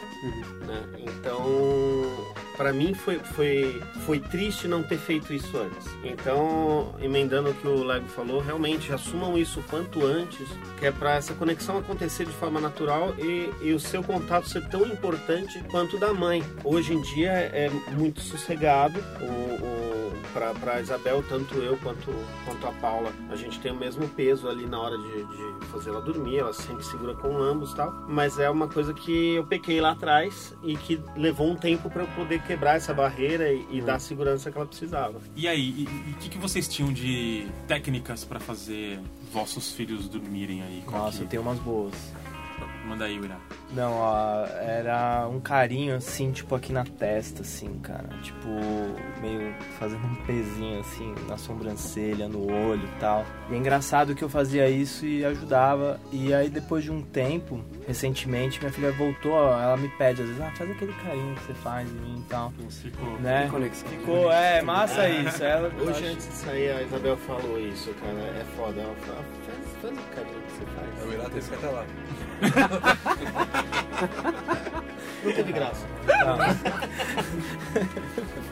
né? 0.66 0.82
Então 0.98 1.44
para 2.56 2.74
mim 2.74 2.94
foi, 2.94 3.20
foi, 3.20 3.82
foi 4.06 4.20
triste 4.20 4.68
não 4.68 4.84
ter 4.84 4.98
feito 4.98 5.34
isso 5.34 5.58
antes. 5.58 5.88
Então, 6.04 6.96
emendando 7.02 7.50
o 7.50 7.54
que 7.54 7.68
o 7.68 7.84
Lego 7.84 8.08
falou, 8.08 8.42
realmente 8.42 8.92
assumam 8.92 9.38
isso 9.38 9.64
quanto 9.70 10.06
antes, 10.06 10.48
que 10.80 10.86
é 10.86 10.92
para 10.92 11.16
essa 11.16 11.34
conexão 11.34 11.78
acontecer 11.78 12.26
de 12.26 12.34
forma 12.34 12.60
natural 12.60 13.14
e, 13.18 13.50
e 13.62 13.74
o 13.74 13.80
seu 13.80 14.04
contato 14.04 14.50
ser 14.50 14.68
tão 14.70 14.86
importante 14.86 15.64
quanto 15.70 15.98
o 15.98 16.00
da 16.00 16.14
mãe. 16.14 16.44
Hoje 16.64 16.94
em 16.94 17.02
dia 17.02 17.32
é 17.32 17.70
muito 17.92 18.22
sossegado. 18.22 19.00
Para 20.60 20.82
Isabel, 20.82 21.24
tanto 21.30 21.56
eu 21.60 21.78
quanto, 21.78 22.14
quanto 22.44 22.68
a 22.68 22.72
Paula, 22.74 23.10
a 23.30 23.38
gente 23.38 23.58
tem 23.62 23.72
o 23.72 23.76
mesmo 23.76 24.06
peso 24.10 24.50
ali 24.50 24.66
na 24.66 24.78
hora 24.78 24.98
de, 24.98 25.24
de 25.24 25.66
fazer 25.68 25.92
ela 25.92 26.02
dormir, 26.02 26.40
ela 26.40 26.52
sempre 26.52 26.84
segura 26.84 27.14
com 27.16 27.38
ambos 27.38 27.72
e 27.72 27.76
tal. 27.78 27.94
Mas 28.06 28.38
é 28.38 28.50
uma 28.50 28.68
coisa 28.68 28.94
que 28.94 29.36
eu 29.36 29.46
pequei 29.46 29.80
lá 29.80 29.92
atrás 29.92 30.54
e 30.62 30.76
que 30.76 31.02
levou 31.16 31.50
um 31.50 31.56
tempo 31.56 31.90
para 31.90 32.04
eu 32.04 32.08
poder 32.10 32.42
quebrar 32.46 32.76
essa 32.78 32.94
barreira 32.94 33.52
e, 33.52 33.66
e 33.72 33.82
dar 33.82 33.96
a 33.96 34.00
segurança 34.00 34.52
que 34.52 34.58
ela 34.58 34.66
precisava. 34.68 35.20
E 35.36 35.48
aí, 35.48 35.88
e 36.08 36.12
o 36.12 36.16
que, 36.18 36.30
que 36.30 36.38
vocês 36.38 36.68
tinham 36.68 36.92
de 36.94 37.48
técnicas 37.68 38.24
pra 38.24 38.40
fazer 38.40 39.00
vossos 39.32 39.72
filhos 39.74 40.08
dormirem 40.08 40.62
aí? 40.62 40.84
Nossa, 40.90 41.18
que- 41.20 41.24
eu 41.24 41.28
tenho 41.28 41.42
umas 41.42 41.60
boas. 41.60 41.94
Manda 42.86 43.06
aí, 43.06 43.18
Ira. 43.18 43.38
Não, 43.72 43.94
ó, 43.94 44.46
era 44.46 45.28
um 45.28 45.40
carinho 45.40 45.96
assim, 45.96 46.32
tipo 46.32 46.54
aqui 46.54 46.72
na 46.72 46.84
testa, 46.84 47.42
assim, 47.42 47.80
cara. 47.80 48.08
Tipo, 48.22 48.48
meio 49.22 49.54
fazendo 49.80 50.06
um 50.06 50.16
pezinho 50.26 50.80
assim 50.80 51.14
na 51.28 51.36
sobrancelha, 51.36 52.28
no 52.28 52.44
olho 52.46 52.84
e 52.86 53.00
tal. 53.00 53.26
E 53.50 53.56
é 53.56 53.58
engraçado 53.58 54.14
que 54.14 54.24
eu 54.24 54.30
fazia 54.30 54.70
isso 54.70 55.06
e 55.06 55.26
ajudava. 55.26 56.00
E 56.12 56.32
aí 56.34 56.48
depois 56.48 56.84
de 56.84 56.92
um 56.92 57.02
tempo, 57.02 57.60
recentemente, 57.88 58.60
minha 58.60 58.72
filha 58.72 58.92
voltou, 58.92 59.34
ó, 59.34 59.60
ela 59.60 59.76
me 59.78 59.90
pede 59.98 60.22
às 60.22 60.28
vezes, 60.28 60.42
ah, 60.44 60.52
faz 60.56 60.70
aquele 60.70 60.94
carinho 60.94 61.36
que 61.36 61.44
você 61.44 61.54
faz 61.56 61.90
em 61.90 61.94
mim 61.94 62.24
e 62.26 62.30
tal. 62.30 62.54
Ficou. 62.70 63.20
Né? 63.20 63.48
Conexão. 63.50 63.90
Ficou, 63.90 64.32
é, 64.32 64.62
massa 64.62 65.10
isso. 65.10 65.44
Ela, 65.44 65.72
Hoje, 65.82 66.06
antes 66.06 66.28
de 66.28 66.34
sair, 66.34 66.70
a 66.72 66.82
Isabel 66.84 67.18
falou 67.18 67.60
isso, 67.60 67.92
cara. 67.96 68.14
É 68.40 68.46
foda. 68.56 68.80
Ela 68.82 68.96
fala, 69.02 69.20
"Ah, 69.20 69.24
faz, 69.46 69.58
faz 69.82 69.98
o 69.98 70.16
carinho 70.16 70.42
que 70.44 70.52
você 70.52 70.66
faz. 70.76 71.02
É 71.02 71.06
o 71.06 71.14
Irá 71.14 71.30
teve 71.30 71.50
que 71.50 71.56
até 71.56 71.68
lá. 71.70 71.86
Não 75.24 75.32
teve 75.34 75.52
graça. 75.52 75.86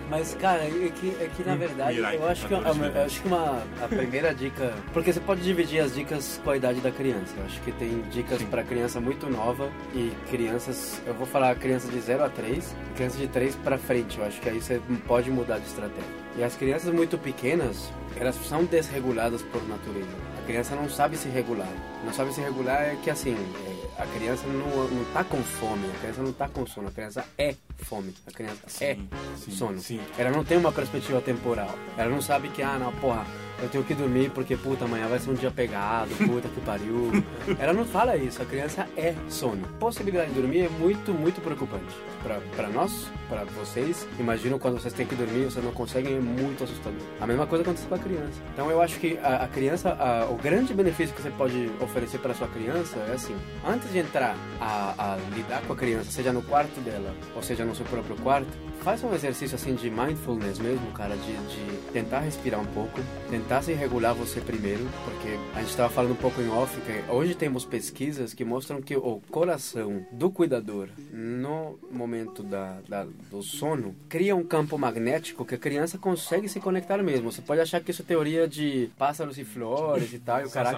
Mas, 0.09 0.35
cara, 0.35 0.63
é 0.63 0.91
que, 0.93 1.15
é 1.19 1.29
que 1.35 1.43
na 1.43 1.55
verdade 1.55 1.95
Mirai, 1.95 2.17
eu 2.17 2.27
acho 2.27 2.47
que, 2.47 2.53
fatores 2.53 2.95
eu, 2.95 3.01
acho 3.01 3.21
que 3.21 3.27
uma, 3.27 3.63
a 3.81 3.87
primeira 3.87 4.33
dica. 4.33 4.73
Porque 4.93 5.11
você 5.11 5.19
pode 5.19 5.41
dividir 5.41 5.79
as 5.79 5.95
dicas 5.95 6.39
com 6.43 6.51
a 6.51 6.57
idade 6.57 6.81
da 6.81 6.91
criança. 6.91 7.33
Eu 7.37 7.45
acho 7.45 7.59
que 7.61 7.71
tem 7.71 8.01
dicas 8.11 8.41
para 8.43 8.63
criança 8.63 8.99
muito 8.99 9.29
nova 9.29 9.71
e 9.93 10.11
crianças. 10.29 11.01
Eu 11.05 11.13
vou 11.13 11.25
falar 11.25 11.55
crianças 11.55 11.89
de 11.91 11.99
0 11.99 12.23
a 12.23 12.29
3 12.29 12.75
e 12.91 12.93
crianças 12.95 13.19
de 13.19 13.27
3 13.27 13.55
para 13.55 13.77
frente. 13.77 14.19
Eu 14.19 14.25
acho 14.25 14.39
que 14.41 14.49
aí 14.49 14.61
você 14.61 14.81
pode 15.07 15.31
mudar 15.31 15.57
de 15.57 15.65
estratégia. 15.65 16.11
E 16.37 16.43
as 16.43 16.55
crianças 16.55 16.93
muito 16.93 17.17
pequenas, 17.17 17.91
elas 18.15 18.35
são 18.47 18.65
desreguladas 18.65 19.41
por 19.41 19.67
natureza. 19.67 20.32
A 20.43 20.45
criança 20.45 20.75
não 20.75 20.89
sabe 20.89 21.15
se 21.15 21.29
regular. 21.29 21.69
Não 22.03 22.13
sabe 22.13 22.33
se 22.33 22.41
regular 22.41 22.81
é 22.81 22.97
que 23.01 23.09
assim, 23.09 23.33
é, 23.33 24.01
a 24.01 24.05
criança 24.05 24.45
não, 24.45 24.89
não 24.89 25.05
tá 25.13 25.23
com 25.23 25.41
fome, 25.41 25.85
a 25.87 25.99
criança 25.99 26.21
não 26.21 26.33
tá 26.33 26.49
com 26.49 26.67
sono, 26.67 26.89
a 26.89 26.91
criança 26.91 27.25
é 27.37 27.55
fome, 27.77 28.13
a 28.27 28.31
criança 28.31 28.83
é 28.83 28.97
sim, 29.37 29.51
sono. 29.51 29.79
sim. 29.79 30.01
Ela 30.17 30.31
não 30.31 30.43
tem 30.43 30.57
uma 30.57 30.73
perspectiva 30.73 31.21
temporal. 31.21 31.73
Ela 31.97 32.09
não 32.09 32.21
sabe 32.21 32.49
que, 32.49 32.61
ah, 32.61 32.77
não, 32.77 32.91
porra, 32.95 33.25
eu 33.63 33.69
tenho 33.69 33.83
que 33.83 33.93
dormir 33.93 34.29
porque, 34.31 34.55
puta, 34.55 34.85
amanhã 34.85 35.07
vai 35.07 35.17
ser 35.19 35.29
um 35.31 35.33
dia 35.33 35.49
pegado, 35.51 36.09
puta 36.15 36.47
que 36.49 36.61
pariu. 36.61 37.11
Ela 37.59 37.73
não 37.73 37.85
fala 37.85 38.15
isso, 38.17 38.41
a 38.41 38.45
criança 38.45 38.87
é 38.97 39.13
sono. 39.29 39.65
Possibilidade 39.79 40.31
de 40.33 40.39
dormir 40.39 40.65
é 40.65 40.69
muito, 40.69 41.11
muito 41.13 41.41
preocupante. 41.41 41.95
Pra 42.55 42.69
nós, 42.69 43.07
pra 43.27 43.43
vocês, 43.57 44.07
imagino 44.19 44.57
quando 44.57 44.79
vocês 44.79 44.93
têm 44.93 45.05
que 45.05 45.15
dormir, 45.15 45.45
vocês 45.45 45.63
não 45.63 45.71
conseguem, 45.73 46.15
é 46.15 46.19
muito 46.19 46.63
assustador. 46.63 46.99
A 47.19 47.27
mesma 47.27 47.45
coisa 47.45 47.63
acontece 47.63 47.85
com 47.87 47.95
a 47.95 47.99
criança. 47.99 48.41
Então 48.53 48.69
eu 48.71 48.81
acho 48.81 48.97
que 48.99 49.17
a, 49.21 49.43
a 49.43 49.47
criança, 49.47 49.89
a- 49.99 50.27
o 50.31 50.35
grande 50.35 50.73
benefício 50.73 51.13
que 51.15 51.21
você 51.21 51.31
pode 51.31 51.69
oferecer 51.81 52.19
para 52.19 52.33
sua 52.33 52.47
criança 52.47 52.97
é 53.09 53.13
assim, 53.13 53.35
antes 53.67 53.91
de 53.91 53.99
entrar 53.99 54.35
a, 54.61 54.93
a 54.97 55.17
lidar 55.35 55.61
com 55.63 55.73
a 55.73 55.75
criança, 55.75 56.11
seja 56.11 56.31
no 56.31 56.41
quarto 56.43 56.79
dela, 56.81 57.13
ou 57.35 57.43
seja 57.43 57.65
no 57.65 57.75
seu 57.75 57.85
próprio 57.85 58.15
quarto, 58.17 58.47
faz 58.83 59.01
um 59.03 59.13
exercício 59.13 59.55
assim 59.55 59.75
de 59.75 59.89
mindfulness 59.89 60.59
mesmo, 60.59 60.91
cara, 60.91 61.15
de, 61.15 61.31
de 61.31 61.91
tentar 61.93 62.19
respirar 62.19 62.59
um 62.59 62.65
pouco, 62.65 62.99
tentar 63.29 63.61
se 63.61 63.71
regular 63.73 64.13
você 64.13 64.41
primeiro, 64.41 64.83
porque 65.05 65.37
a 65.55 65.59
gente 65.59 65.69
estava 65.69 65.89
falando 65.89 66.11
um 66.11 66.15
pouco 66.15 66.41
em 66.41 66.49
off, 66.49 66.75
que 66.81 67.11
hoje 67.11 67.33
temos 67.33 67.63
pesquisas 67.63 68.33
que 68.33 68.43
mostram 68.43 68.81
que 68.81 68.95
o 68.97 69.21
coração 69.31 70.05
do 70.11 70.29
cuidador 70.29 70.89
no 71.11 71.79
momento 71.89 72.43
da, 72.43 72.79
da- 72.87 73.07
do 73.31 73.41
sono 73.41 73.95
cria 74.09 74.35
um 74.35 74.43
campo 74.43 74.77
magnético 74.77 75.45
que 75.45 75.55
a 75.55 75.57
criança 75.57 75.97
consegue 75.97 76.49
se 76.49 76.59
conectar 76.59 77.01
mesmo. 77.01 77.31
Você 77.31 77.41
pode 77.41 77.61
achar 77.61 77.79
que 77.79 77.91
isso 77.91 78.01
é 78.01 78.05
teoria 78.05 78.47
de 78.47 78.89
pássaros 78.97 79.37
e 79.37 79.45
flores 79.45 80.11
e 80.13 80.19
tal, 80.19 80.41
e 80.41 80.43
o 80.45 80.49
cara 80.51 80.71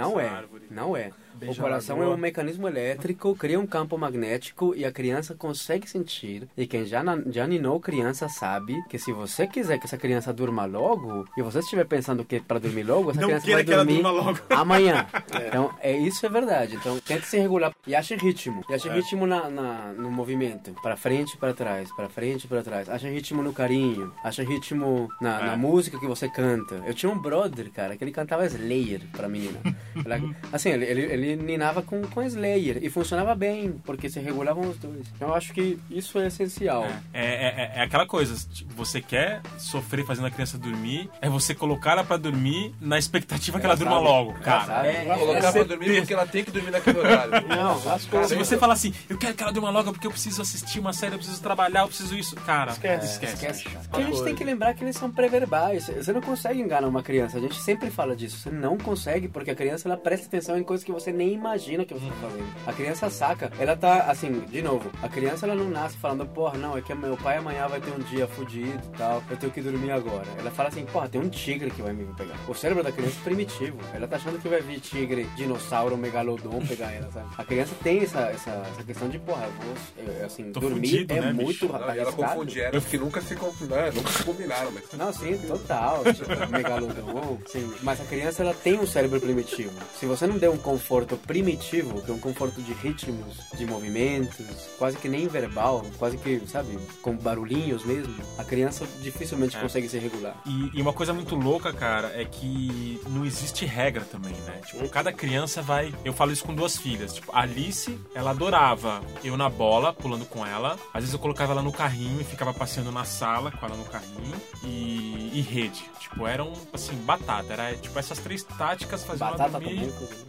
não 0.00 0.18
é, 0.20 0.28
não 0.70 0.96
é. 0.96 1.10
O 1.48 1.54
coração 1.56 2.02
é 2.02 2.08
um 2.08 2.16
mecanismo 2.16 2.68
elétrico, 2.68 3.34
cria 3.34 3.58
um 3.58 3.66
campo 3.66 3.96
magnético 3.96 4.74
e 4.74 4.84
a 4.84 4.92
criança 4.92 5.34
consegue 5.34 5.88
sentir. 5.88 6.46
E 6.56 6.66
quem 6.66 6.84
já, 6.84 7.02
na- 7.02 7.22
já 7.30 7.46
ninou 7.46 7.80
criança 7.80 8.28
sabe 8.28 8.76
que 8.88 8.98
se 8.98 9.12
você 9.12 9.46
quiser 9.46 9.78
que 9.78 9.86
essa 9.86 9.96
criança 9.96 10.32
durma 10.32 10.64
logo, 10.66 11.24
e 11.36 11.42
você 11.42 11.60
estiver 11.60 11.84
pensando 11.86 12.24
que 12.24 12.40
para 12.40 12.58
dormir 12.58 12.82
logo, 12.82 13.10
essa 13.10 13.20
Não 13.20 13.28
criança 13.28 13.46
vai 13.52 13.64
que 13.64 13.72
ela 13.72 13.84
dormir 13.84 14.02
amanhã. 14.50 15.06
Então, 15.46 15.70
é, 15.80 15.96
isso 15.96 16.24
é 16.26 16.28
verdade. 16.28 16.76
Então, 16.76 16.98
tente 16.98 17.26
se 17.26 17.38
regular 17.38 17.72
e 17.86 17.94
ache 17.94 18.14
ritmo. 18.16 18.62
E 18.68 18.74
ache 18.74 18.88
É. 18.88 18.92
ritmo 18.92 19.26
na, 19.26 19.48
na- 19.48 19.92
no 19.92 20.10
movimento. 20.10 20.72
Para 20.82 20.96
frente, 20.96 21.36
para 21.36 21.54
trás, 21.54 21.90
para 21.94 22.08
frente, 22.08 22.46
para 22.46 22.62
trás. 22.62 22.88
Ache 22.88 23.08
ritmo 23.08 23.42
no 23.42 23.52
carinho. 23.52 24.12
Ache 24.22 24.42
ritmo 24.42 25.08
na, 25.20 25.40
É. 25.40 25.46
na 25.46 25.56
música 25.56 25.98
que 25.98 26.06
você 26.06 26.28
canta. 26.28 26.82
Eu 26.86 26.94
tinha 26.94 27.10
um 27.10 27.18
brother, 27.18 27.70
cara, 27.70 27.96
que 27.96 28.04
ele 28.04 28.12
cantava 28.12 28.44
Slayer 28.46 29.00
pra 29.12 29.28
menina. 29.28 29.58
Ela- 30.04 30.20
assim, 30.52 30.70
ele, 30.70 30.84
ele, 30.84 31.00
ele 31.26 31.42
ninava 31.42 31.82
com, 31.82 32.02
com 32.02 32.22
Slayer 32.22 32.78
e 32.82 32.90
funcionava 32.90 33.34
bem, 33.34 33.72
porque 33.84 34.08
se 34.08 34.20
regulavam 34.20 34.68
os 34.68 34.78
dois. 34.78 35.06
Então 35.14 35.28
eu 35.28 35.34
acho 35.34 35.52
que 35.52 35.78
isso 35.90 36.18
é 36.18 36.26
essencial. 36.26 36.86
É, 37.12 37.24
é, 37.24 37.72
é 37.76 37.82
aquela 37.82 38.06
coisa, 38.06 38.34
tipo, 38.52 38.72
você 38.74 39.00
quer 39.00 39.40
sofrer 39.58 40.04
fazendo 40.04 40.26
a 40.26 40.30
criança 40.30 40.58
dormir, 40.58 41.08
é 41.20 41.28
você 41.28 41.54
colocar 41.54 41.92
ela 41.92 42.04
pra 42.04 42.16
dormir 42.16 42.74
na 42.80 42.98
expectativa 42.98 43.58
que 43.58 43.66
ela 43.66 43.76
durma 43.76 43.94
sabe. 43.94 44.04
logo, 44.04 44.30
Ela 44.30 44.40
cara. 44.40 44.64
sabe. 44.66 44.88
É, 44.88 45.04
Colocar 45.04 45.48
é 45.48 45.52
pra 45.52 45.62
dormir 45.64 45.96
porque 45.98 46.14
ela 46.14 46.26
tem 46.26 46.44
que 46.44 46.50
dormir 46.50 46.70
naquele 46.70 46.98
horário. 46.98 47.30
Não, 47.48 47.92
as 47.92 48.04
coisas. 48.06 48.28
Se 48.28 48.34
você 48.34 48.56
fala 48.56 48.72
assim, 48.74 48.94
eu 49.08 49.18
quero 49.18 49.34
que 49.34 49.42
ela 49.42 49.52
durma 49.52 49.70
logo 49.70 49.92
porque 49.92 50.06
eu 50.06 50.10
preciso 50.10 50.40
assistir 50.42 50.78
uma 50.80 50.92
série, 50.92 51.14
eu 51.14 51.18
preciso 51.18 51.40
trabalhar, 51.42 51.80
eu 51.82 51.88
preciso 51.88 52.16
isso. 52.16 52.36
Cara, 52.36 52.72
esquece, 52.72 53.06
esquece. 53.06 53.34
Esquece. 53.34 53.88
Porque 53.88 54.02
a 54.02 54.06
gente 54.06 54.22
tem 54.24 54.34
que 54.34 54.44
lembrar 54.44 54.74
que 54.74 54.84
eles 54.84 54.96
são 54.96 55.10
pré-verbais. 55.10 55.88
Você 55.88 56.12
não 56.12 56.20
consegue 56.20 56.60
enganar 56.60 56.88
uma 56.88 57.02
criança. 57.02 57.38
A 57.38 57.40
gente 57.40 57.60
sempre 57.60 57.90
fala 57.90 58.14
disso. 58.16 58.38
Você 58.38 58.50
não 58.50 58.78
consegue 58.78 59.28
porque 59.28 59.50
a 59.50 59.54
criança 59.54 59.88
ela 59.88 59.96
presta 59.96 60.26
atenção 60.26 60.56
em 60.58 60.62
coisas 60.62 60.84
que 60.84 60.92
você 60.92 61.09
nem 61.12 61.32
imagina 61.32 61.84
que 61.84 61.94
você 61.94 62.06
tá 62.06 62.14
fazendo. 62.22 62.54
A 62.66 62.72
criança 62.72 63.10
saca. 63.10 63.50
Ela 63.58 63.76
tá 63.76 64.02
assim, 64.10 64.40
de 64.40 64.62
novo. 64.62 64.90
A 65.02 65.08
criança 65.08 65.46
ela 65.46 65.54
não 65.54 65.68
nasce 65.68 65.96
falando, 65.96 66.26
porra, 66.26 66.58
não, 66.58 66.76
é 66.76 66.82
que 66.82 66.94
meu 66.94 67.16
pai 67.16 67.38
amanhã 67.38 67.66
vai 67.68 67.80
ter 67.80 67.90
um 67.92 67.98
dia 67.98 68.26
fudido 68.26 68.80
e 68.92 68.96
tal. 68.96 69.22
Eu 69.30 69.36
tenho 69.36 69.52
que 69.52 69.60
dormir 69.60 69.90
agora. 69.90 70.26
Ela 70.38 70.50
fala 70.50 70.68
assim, 70.68 70.84
porra, 70.86 71.08
tem 71.08 71.20
um 71.20 71.28
tigre 71.28 71.70
que 71.70 71.82
vai 71.82 71.92
me 71.92 72.04
pegar. 72.14 72.36
O 72.48 72.54
cérebro 72.54 72.82
da 72.82 72.92
criança 72.92 73.16
é 73.20 73.24
primitivo. 73.24 73.78
Ela 73.94 74.06
tá 74.06 74.16
achando 74.16 74.40
que 74.40 74.48
vai 74.48 74.60
vir 74.60 74.80
tigre, 74.80 75.24
dinossauro, 75.36 75.96
megalodon 75.96 76.60
pegar 76.66 76.92
ela, 76.92 77.10
sabe? 77.10 77.28
A 77.36 77.44
criança 77.44 77.74
tem 77.82 78.00
essa, 78.00 78.20
essa, 78.20 78.50
essa 78.50 78.84
questão 78.84 79.08
de, 79.08 79.18
porra, 79.18 79.44
eu 79.46 80.04
vou, 80.06 80.14
eu, 80.20 80.26
assim, 80.26 80.52
Tô 80.52 80.60
dormir 80.60 80.88
fudido, 80.88 81.14
é 81.14 81.20
né, 81.20 81.32
muito 81.32 81.46
bicho? 81.46 81.68
Não, 81.68 81.76
ela 81.76 81.92
arriscado. 81.92 82.16
confunde 82.16 82.60
eras 82.60 82.84
que 82.84 82.98
nunca 82.98 83.20
se, 83.20 83.34
né, 83.34 83.90
nunca 83.94 84.10
se 84.10 84.24
combinaram, 84.24 84.70
mas 84.72 84.84
Não, 84.92 85.12
sim, 85.12 85.38
total. 85.46 86.02
Tipo, 86.04 86.50
megalodon, 86.50 87.38
sim. 87.46 87.72
Mas 87.82 88.00
a 88.00 88.04
criança, 88.04 88.42
ela 88.42 88.54
tem 88.54 88.78
um 88.78 88.86
cérebro 88.86 89.20
primitivo. 89.20 89.72
Se 89.98 90.06
você 90.06 90.26
não 90.26 90.38
der 90.38 90.50
um 90.50 90.58
conforto 90.58 90.99
primitivo, 91.06 92.02
que 92.02 92.10
é 92.10 92.14
um 92.14 92.18
conforto 92.18 92.60
de 92.62 92.72
ritmos, 92.72 93.36
de 93.56 93.66
movimentos, 93.66 94.46
quase 94.78 94.96
que 94.96 95.08
nem 95.08 95.26
verbal, 95.28 95.84
quase 95.98 96.16
que, 96.18 96.40
sabe, 96.46 96.78
com 97.02 97.16
barulhinhos 97.16 97.84
mesmo, 97.84 98.14
a 98.38 98.44
criança 98.44 98.86
dificilmente 99.02 99.56
É. 99.56 99.60
consegue 99.60 99.88
se 99.88 99.98
regular. 99.98 100.36
E, 100.46 100.78
e 100.78 100.82
uma 100.82 100.92
coisa 100.92 101.12
muito 101.12 101.34
louca, 101.34 101.72
cara, 101.72 102.12
é 102.20 102.24
que 102.24 103.00
não 103.08 103.24
existe 103.24 103.64
regra 103.64 104.02
também, 104.04 104.32
né? 104.46 104.60
Tipo, 104.66 104.88
cada 104.88 105.12
criança 105.12 105.62
vai. 105.62 105.94
Eu 106.04 106.12
falo 106.12 106.32
isso 106.32 106.44
com 106.44 106.54
duas 106.54 106.76
filhas. 106.76 107.14
Tipo, 107.14 107.30
a 107.34 107.40
Alice, 107.42 107.98
ela 108.14 108.30
adorava 108.30 109.00
eu 109.24 109.36
na 109.36 109.48
bola, 109.48 109.92
pulando 109.92 110.24
com 110.24 110.44
ela. 110.46 110.78
Às 110.92 111.00
vezes 111.02 111.12
eu 111.12 111.18
colocava 111.18 111.52
ela 111.52 111.62
no 111.62 111.72
carrinho 111.72 112.20
e 112.20 112.24
ficava 112.24 112.52
passeando 112.54 112.90
na 112.92 113.04
sala 113.04 113.50
com 113.50 113.64
ela 113.66 113.76
no 113.76 113.84
carrinho. 113.84 114.34
E, 114.64 115.30
e 115.34 115.40
rede. 115.40 115.84
Tipo, 116.00 116.26
eram, 116.26 116.52
assim, 116.72 116.94
batata. 117.04 117.52
Era 117.52 117.74
tipo 117.76 117.98
essas 117.98 118.18
três 118.18 118.42
táticas 118.42 119.04
faziam 119.04 119.28
ela 119.28 119.36
Batata 119.36 119.58
dormir. 119.60 119.74
também, 119.76 119.88
inclusive. 119.88 120.24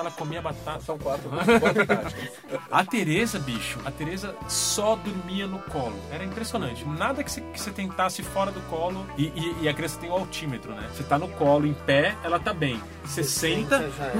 Batata, 0.00 0.08
ela 0.08 0.10
comia 0.10 0.42
batata. 0.42 0.80
são 0.80 0.98
quatro, 0.98 1.28
quatro 1.30 1.86
táticas. 1.86 2.30
A 2.70 2.84
Tereza, 2.84 3.38
bicho, 3.38 3.78
a 3.84 3.90
Tereza 3.90 4.34
só 4.48 4.94
dormia 4.96 5.46
no 5.46 5.58
colo. 5.58 5.94
Era 6.10 6.24
impressionante. 6.24 6.84
Nada 6.86 7.22
que 7.24 7.30
você, 7.30 7.70
tentasse 7.70 8.22
fora 8.22 8.50
do 8.50 8.60
colo. 8.62 9.06
E, 9.18 9.24
e- 9.26 9.56
e 9.62 9.68
a 9.68 9.74
criança 9.74 9.98
tem 9.98 10.08
o 10.08 10.12
altímetro, 10.12 10.72
né? 10.72 10.88
Você 10.94 11.02
tá 11.02 11.18
no 11.18 11.28
colo, 11.28 11.66
em 11.66 11.74
pé, 11.74 12.14
ela 12.22 12.38
tá 12.38 12.52
bem. 12.52 12.80
Você 13.04 13.22
senta. 13.24 13.90
já 13.90 14.04
é. 14.06 14.12